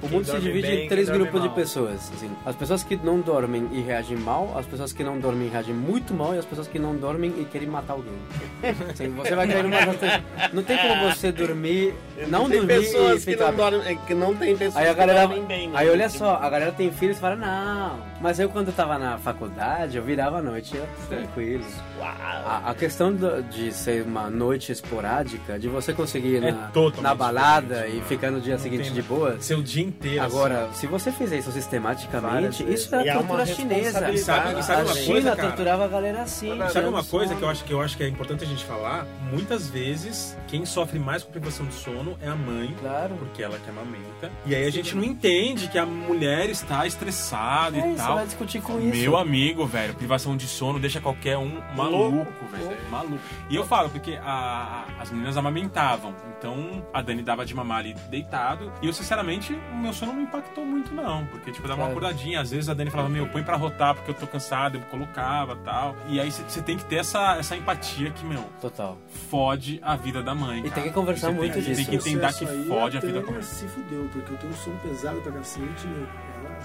o 0.02 0.08
mundo 0.08 0.26
se 0.26 0.40
divide 0.40 0.68
bem, 0.68 0.86
em 0.86 0.88
três 0.90 1.10
grupos 1.10 1.42
de 1.42 1.50
pessoas. 1.50 2.12
Assim. 2.16 2.30
As 2.46 2.56
pessoas 2.56 2.84
que 2.84 2.96
não 2.98 3.20
dormem 3.20 3.68
e 3.72 3.82
reagem 3.82 4.18
mal, 4.18 4.58
as 4.58 4.66
pessoas 4.66 4.94
que 4.94 5.04
não 5.04 5.20
dormem 5.20 5.48
e 5.48 5.50
reagem 5.52 5.74
muito 5.76 6.14
mal, 6.14 6.34
e 6.34 6.38
as 6.38 6.46
pessoas 6.46 6.68
que 6.68 6.80
não 6.80 6.96
dormem 6.96 7.34
e 7.38 7.46
querem 7.46 7.68
matar 7.68 7.94
alguém. 7.94 8.14
Assim, 8.92 9.10
você 9.10 9.36
vai 9.36 9.48
cair 9.48 9.64
numa 9.64 9.78
dessas- 9.86 10.22
Não 10.54 10.64
tem 10.64 10.78
como 10.78 11.10
você 11.12 11.32
dormir, 11.32 11.94
não 12.28 12.50
tem 12.50 12.60
dormir 12.60 12.80
pessoas 12.82 13.22
e 13.24 13.26
que 13.26 13.32
ficar 13.34 13.52
não 13.52 13.58
dormem, 13.58 13.82
é, 13.88 13.96
que 13.96 14.14
não 14.14 14.36
tem 14.36 14.56
pessoas 14.58 14.78
Aí 14.84 14.90
a 14.90 14.94
que 14.94 15.00
galera. 15.00 15.28
dormem 15.28 15.46
bem. 15.46 15.68
né? 15.70 15.74
Aí 15.80 15.90
olha 15.90 16.10
só, 16.10 16.36
a 16.36 16.50
galera 16.50 16.72
tem 16.72 16.92
filhos 16.92 17.18
e 17.18 17.20
fala, 17.20 17.36
não. 17.36 18.00
Mas 18.22 18.40
eu 18.40 18.50
quando 18.50 18.68
eu 18.68 18.74
tava 18.74 18.98
na 18.98 19.18
faculdade, 19.18 19.98
eu 19.98 20.04
virava 20.04 20.40
a 20.40 20.42
noite 20.42 20.76
eu, 20.76 20.86
tranquilo. 21.08 21.64
A, 22.02 22.64
a 22.72 22.74
questão 22.76 23.14
do- 23.14 23.44
de 23.44 23.72
ser 23.72 24.04
uma 24.04 24.30
noite 24.30 24.72
esporádica, 24.72 25.58
de 25.60 25.68
você 25.68 25.94
conseguir 25.94 26.36
ir 26.36 26.44
É 26.44 26.52
na, 26.52 26.68
totalmente 26.68 27.02
na 27.02 27.16
balada 27.16 27.88
e 27.88 28.02
ficar 28.02 28.32
no 28.32 28.40
dia 28.42 28.56
Não 28.56 28.62
seguinte 28.64 28.84
tem- 28.86 28.94
de 28.94 29.02
boa. 29.02 29.38
Seu 29.40 29.62
dia 29.62 29.84
inteiro. 29.84 30.24
Agora, 30.24 30.70
se 30.74 30.88
você 30.88 31.12
fizer 31.12 31.38
isso 31.40 31.52
sistematicamente, 31.52 32.64
isso 32.72 32.94
é 32.96 33.00
a 33.00 33.06
é 33.06 33.14
uma 33.18 33.24
tortura 33.24 33.46
chinesa. 33.46 34.12
E 34.12 34.18
sabe- 34.18 34.60
e 34.60 34.64
sabe 34.64 34.82
a 34.82 34.84
uma 34.86 34.94
China 34.94 35.12
coisa, 35.14 35.36
cara? 35.36 35.48
torturava 35.50 35.86
a 35.86 35.88
galera 35.88 36.22
assim. 36.22 36.58
Sabe 36.58 36.72
Sabe 36.74 36.88
uma 36.88 37.04
coisa 37.04 37.28
sono. 37.28 37.38
que 37.40 37.44
eu 37.46 37.50
acho 37.50 37.64
que 37.64 37.74
eu 37.74 37.82
acho 37.82 37.98
que 37.98 38.04
é 38.04 38.08
importante 38.08 38.44
a 38.44 38.48
gente 38.48 38.64
falar? 38.66 39.06
Muitas 39.32 39.70
vezes 39.70 40.38
quem 40.48 40.66
sofre 40.66 41.00
mais 41.00 41.24
com 41.24 41.32
privação 41.32 41.66
de 41.66 41.74
sono 41.74 42.18
é 42.22 42.28
a 42.28 42.36
mãe, 42.36 42.74
Claro. 42.80 43.16
porque 43.16 43.44
ela 43.44 43.58
que 43.60 43.70
amamenta. 43.70 44.32
E 44.46 44.56
aí 44.56 44.66
a 44.66 44.72
gente 44.72 44.96
não 44.96 45.04
entende 45.04 45.68
que 45.68 45.78
a 45.78 45.86
mulher 45.86 46.50
está 46.50 46.86
estressada 46.88 47.78
É 47.78 47.88
e 47.90 47.94
isso, 47.94 47.98
tal. 48.04 48.16
vai 48.16 48.26
discutir 48.26 48.62
com 48.62 48.80
isso. 48.80 48.98
Meu 49.00 49.18
amigo, 49.18 49.66
velho, 49.66 49.94
privação 49.94 50.36
de 50.38 50.48
sono 50.48 50.80
deixa 50.80 51.00
qualquer 51.00 51.38
um 51.38 51.60
maluco, 51.92 52.46
velho. 52.52 52.78
Maluco. 52.90 53.20
E 53.50 53.56
eu 53.56 53.66
falo, 53.66 53.90
porque 53.90 54.20
a- 54.24 54.86
a- 54.98 55.02
as 55.02 55.12
meninas 55.12 55.38
amamentavam. 55.38 56.14
Então 56.38 56.86
a 56.94 57.02
Dani 57.02 57.22
dava 57.22 57.46
de 57.46 57.54
mamar 57.56 57.80
ali 57.80 57.94
deitado. 58.10 58.72
E 58.82 58.88
eu, 58.88 58.94
sinceramente, 58.94 59.54
o 59.72 59.76
meu 59.78 59.94
sono 59.94 60.14
não 60.14 60.22
impactou 60.22 60.66
muito, 60.66 60.94
não. 60.94 61.26
Porque, 61.28 61.52
tipo, 61.52 61.66
eu 61.66 61.70
dava 61.70 61.82
uma 61.82 61.88
Claro. 61.92 62.06
acordadinha. 62.06 62.42
Às 62.42 62.52
vezes 62.52 62.70
a 62.70 62.74
Dani 62.74 62.90
falava, 62.90 63.10
meu, 63.10 63.28
põe 63.28 63.44
pra 63.44 63.56
rotar 63.58 63.96
porque 63.96 64.12
eu 64.12 64.16
tô 64.16 64.28
cansado. 64.28 64.78
Eu 64.78 64.82
colocava 64.82 65.56
tal. 65.58 65.96
E 66.08 66.20
aí 66.20 66.32
você 66.32 66.62
tem 66.62 66.78
que 66.78 66.86
ter 66.86 66.98
essa, 66.98 67.38
essa 67.38 67.56
empatia 67.56 68.10
que, 68.12 68.26
meu, 68.26 68.44
Total. 68.62 68.98
fode 69.30 69.80
a 69.84 69.96
vida 69.96 70.22
da 70.24 70.34
mãe. 70.36 70.60
E 70.60 70.64
cara. 70.64 70.76
tem 70.76 70.84
que 70.86 70.92
conversar 70.92 71.32
muito 71.32 71.54
tem, 71.54 71.62
disso. 71.62 71.76
Tem 71.76 71.86
que 71.86 71.96
entender 72.10 72.34
que 72.34 72.46
fode 72.68 72.98
a 72.98 73.02
Tânia 73.02 73.16
vida 73.16 73.26
da 73.26 73.32
mãe. 73.32 73.42
se 73.42 73.68
fudeu, 73.68 74.10
porque 74.12 74.32
eu 74.34 74.38
tenho 74.38 74.54
um 74.54 74.56
sono 74.56 74.78
pesado 74.80 75.22
pra 75.22 75.32
cacete, 75.34 75.88
meu. 75.88 76.08
Ela 76.40 76.60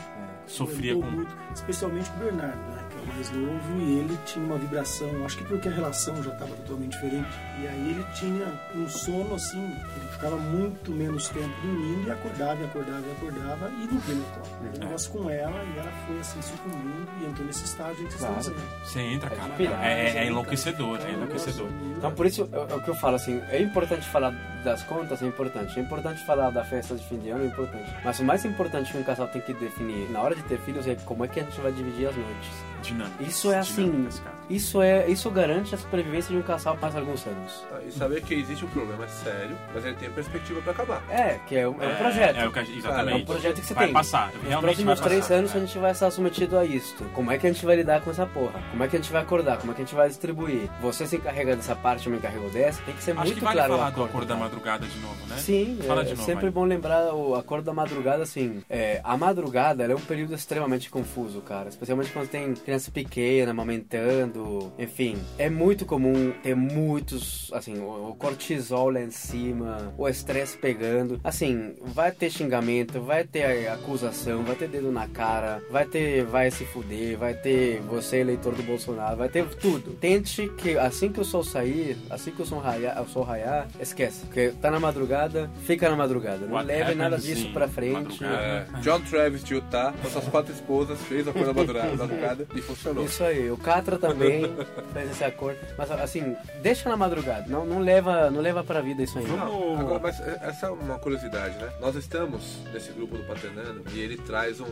Sofria 0.46 0.92
aguentou 0.92 1.10
com. 1.10 1.16
muito, 1.16 1.36
especialmente 1.54 2.10
com 2.10 2.16
o 2.16 2.24
Bernardo, 2.24 2.58
né? 2.70 2.83
Mais 3.06 3.30
novo, 3.30 3.80
e 3.80 3.98
ele 3.98 4.18
tinha 4.26 4.44
uma 4.44 4.58
vibração, 4.58 5.08
acho 5.24 5.38
que 5.38 5.44
porque 5.44 5.68
a 5.68 5.72
relação 5.72 6.22
já 6.22 6.32
estava 6.32 6.54
totalmente 6.56 6.92
diferente. 6.92 7.28
E 7.60 7.68
aí 7.68 7.90
ele 7.90 8.04
tinha 8.14 8.46
um 8.74 8.88
sono 8.88 9.34
assim, 9.34 9.62
ele 9.62 10.08
ficava 10.12 10.36
muito 10.36 10.90
menos 10.90 11.28
tempo 11.28 11.54
dormindo 11.62 12.08
e 12.08 12.10
acordava, 12.10 12.60
e 12.60 12.64
acordava, 12.64 13.02
e 13.06 13.12
acordava 13.12 13.70
e 13.70 13.86
no 13.86 14.00
colo. 14.00 14.24
É. 14.64 14.76
O 14.76 14.80
negócio 14.80 15.12
com 15.12 15.30
ela 15.30 15.64
e 15.64 15.78
ela 15.78 15.92
foi 16.06 16.18
assim 16.20 16.42
sucumbindo 16.42 17.08
e 17.20 17.26
entrou 17.26 17.46
nesse 17.46 17.64
estágio 17.64 18.06
que 18.08 18.14
Claro. 18.16 18.54
Você 18.84 19.00
entra, 19.00 19.32
É 19.32 19.36
cara. 19.36 19.54
É, 19.86 19.86
é, 19.86 20.16
é 20.18 20.26
enlouquecedor, 20.26 20.98
é 21.04 21.12
enlouquecedor. 21.12 21.68
Então 21.96 22.12
por 22.12 22.26
isso 22.26 22.48
é 22.52 22.64
é 22.72 22.76
o 22.76 22.80
que 22.80 22.88
eu 22.88 22.94
falo 22.94 23.16
assim, 23.16 23.40
é 23.50 23.60
importante 23.60 24.06
falar 24.08 24.30
das 24.64 24.82
contas, 24.82 25.22
é 25.22 25.26
importante. 25.26 25.78
É 25.78 25.82
importante 25.82 26.24
falar 26.24 26.50
da 26.50 26.64
festa 26.64 26.94
de 26.94 27.04
fim 27.04 27.18
de 27.18 27.30
ano, 27.30 27.44
é 27.44 27.46
importante. 27.46 27.84
Mas 28.02 28.18
o 28.18 28.24
mais 28.24 28.44
importante 28.44 28.90
que 28.90 28.98
um 28.98 29.04
casal 29.04 29.28
tem 29.28 29.40
que 29.42 29.52
definir 29.52 30.10
na 30.10 30.20
hora 30.20 30.34
de 30.34 30.42
ter 30.44 30.58
filhos 30.60 30.86
é 30.86 30.96
como 31.04 31.24
é 31.24 31.28
que 31.28 31.40
a 31.40 31.44
gente 31.44 31.60
vai 31.60 31.72
dividir 31.72 32.08
as 32.08 32.16
noites. 32.16 32.73
Dinâmicas. 32.84 33.26
Isso 33.28 33.50
é 33.52 33.58
assim, 33.58 34.08
isso 34.50 34.82
é, 34.82 35.08
isso 35.08 35.30
garante 35.30 35.74
a 35.74 35.78
sobrevivência 35.78 36.30
de 36.30 36.36
um 36.36 36.42
casal 36.42 36.76
por 36.76 36.94
alguns 36.94 37.26
anos. 37.26 37.64
E 37.86 37.90
saber 37.92 38.22
que 38.22 38.34
existe 38.34 38.64
um 38.64 38.68
problema 38.68 39.06
sério, 39.08 39.56
mas 39.74 39.84
ele 39.84 39.94
tem 39.96 40.10
perspectiva 40.10 40.60
pra 40.60 40.72
acabar. 40.72 41.02
É, 41.08 41.38
que 41.46 41.56
é 41.56 41.66
um, 41.68 41.82
é 41.82 41.86
um 41.88 41.96
projeto. 41.96 42.36
É, 42.36 42.46
o 42.48 42.52
que 42.52 42.58
a 42.58 42.64
gente- 42.64 42.78
exatamente. 42.78 43.18
É 43.20 43.22
um 43.22 43.24
projeto 43.24 43.60
que 43.60 43.66
você 43.66 43.74
vai 43.74 43.84
tem. 43.86 43.94
passar. 43.94 44.32
Nos 44.34 44.42
Realmente 44.48 44.62
próximos 44.76 44.98
vai 45.00 45.08
três 45.08 45.20
passar. 45.22 45.34
anos 45.34 45.56
a 45.56 45.58
gente 45.60 45.78
vai 45.78 45.90
estar 45.92 46.10
submetido 46.10 46.58
a 46.58 46.64
isto. 46.64 47.04
Como 47.14 47.30
é 47.32 47.38
que 47.38 47.46
a 47.46 47.52
gente 47.52 47.64
vai 47.64 47.76
lidar 47.76 48.00
com 48.02 48.10
essa 48.10 48.26
porra? 48.26 48.62
Como 48.70 48.84
é 48.84 48.88
que 48.88 48.96
a 48.96 48.98
gente 49.00 49.10
vai 49.12 49.22
acordar? 49.22 49.58
Como 49.58 49.72
é 49.72 49.74
que 49.74 49.82
a 49.82 49.84
gente 49.84 49.94
vai 49.94 50.08
distribuir? 50.08 50.68
Você 50.80 51.06
se 51.06 51.16
encarrega 51.16 51.56
dessa 51.56 51.74
parte, 51.74 52.06
eu 52.06 52.12
me 52.12 52.18
encarrego 52.18 52.48
dessa. 52.50 52.82
Tem 52.82 52.94
que 52.94 53.02
ser 53.02 53.12
Acho 53.12 53.20
muito 53.22 53.34
que 53.38 53.44
vale 53.44 53.56
claro 53.56 53.72
o 53.72 53.76
falar 53.76 53.90
do 53.90 53.94
acordo, 53.94 54.10
acordo 54.10 54.26
da 54.28 54.34
cara. 54.34 54.44
madrugada 54.44 54.86
de 54.86 54.98
novo, 54.98 55.26
né? 55.26 55.36
Sim, 55.38 55.78
Fala 55.86 56.02
é, 56.02 56.04
de 56.04 56.10
novo, 56.10 56.22
sempre 56.24 56.42
vai. 56.42 56.50
bom 56.50 56.64
lembrar 56.64 57.14
o 57.14 57.34
acordo 57.34 57.64
da 57.64 57.72
madrugada, 57.72 58.22
assim. 58.22 58.62
É, 58.68 59.00
a 59.02 59.16
madrugada 59.16 59.82
ela 59.84 59.92
é 59.92 59.96
um 59.96 60.00
período 60.00 60.34
extremamente 60.34 60.90
confuso, 60.90 61.40
cara. 61.40 61.68
Especialmente 61.68 62.10
quando 62.12 62.28
tem 62.28 62.52
criança 62.74 62.90
pequena, 62.90 63.50
amamentando. 63.52 64.72
Enfim, 64.78 65.16
é 65.38 65.48
muito 65.48 65.86
comum 65.86 66.32
ter 66.42 66.56
muitos, 66.56 67.50
assim, 67.52 67.78
o, 67.78 68.10
o 68.10 68.14
cortisol 68.14 68.90
lá 68.90 69.00
em 69.00 69.10
cima, 69.10 69.92
o 69.96 70.08
estresse 70.08 70.56
pegando. 70.56 71.20
Assim, 71.22 71.74
vai 71.80 72.10
ter 72.10 72.30
xingamento, 72.30 73.00
vai 73.00 73.24
ter 73.24 73.68
acusação, 73.68 74.42
vai 74.42 74.56
ter 74.56 74.68
dedo 74.68 74.90
na 74.90 75.06
cara, 75.06 75.62
vai 75.70 75.84
ter 75.84 76.24
vai 76.24 76.50
se 76.50 76.64
fuder, 76.64 77.16
vai 77.16 77.34
ter 77.34 77.80
você 77.82 78.18
eleitor 78.18 78.54
do 78.54 78.62
Bolsonaro, 78.62 79.16
vai 79.16 79.28
ter 79.28 79.44
tudo. 79.56 79.92
Tente 79.92 80.48
que 80.58 80.76
assim 80.78 81.12
que 81.12 81.20
o 81.20 81.24
sol 81.24 81.44
sair, 81.44 81.96
assim 82.10 82.30
que 82.30 82.42
o 82.42 82.46
sol 82.46 82.58
raiar, 82.58 83.00
o 83.02 83.08
sol 83.08 83.22
raiar 83.22 83.68
esquece. 83.78 84.26
Porque 84.26 84.52
tá 84.60 84.70
na 84.70 84.80
madrugada, 84.80 85.50
fica 85.64 85.88
na 85.88 85.96
madrugada. 85.96 86.46
Não 86.46 86.54
What 86.54 86.66
leve 86.66 86.94
nada 86.94 87.18
disso 87.18 87.50
pra 87.52 87.68
frente. 87.68 87.92
madrugada. 87.92 88.36
É, 88.36 88.66
John 88.80 89.00
Travis 89.00 89.44
de 89.44 89.54
Utah, 89.54 89.94
com 90.02 90.08
suas 90.10 90.26
quatro 90.28 90.52
esposas, 90.52 91.00
fez 91.02 91.28
a 91.28 91.32
coisa 91.32 91.52
madrugada, 91.52 91.94
madrugada 91.96 92.46
e 92.54 92.60
funcionou. 92.64 93.04
Isso 93.04 93.22
aí, 93.22 93.50
o 93.50 93.56
Catra 93.56 93.98
também 93.98 94.42
fez 94.92 95.10
esse 95.10 95.24
acordo. 95.24 95.58
Mas 95.78 95.90
assim, 95.90 96.36
deixa 96.62 96.88
na 96.88 96.96
madrugada. 96.96 97.44
Não, 97.48 97.64
não 97.64 97.78
leva, 97.80 98.30
não 98.30 98.40
leva 98.40 98.62
pra 98.64 98.80
vida 98.80 99.02
isso 99.02 99.18
aí. 99.18 99.24
Vamos- 99.26 99.80
agora, 99.80 99.98
mas 100.00 100.20
essa 100.20 100.66
é 100.66 100.70
uma 100.70 100.98
curiosidade, 100.98 101.56
né? 101.58 101.70
Nós 101.80 101.94
estamos 101.94 102.58
nesse 102.72 102.90
grupo 102.92 103.16
do 103.16 103.24
Paternando 103.24 103.82
e 103.92 104.00
ele 104.00 104.16
traz 104.18 104.60
um- 104.60 104.66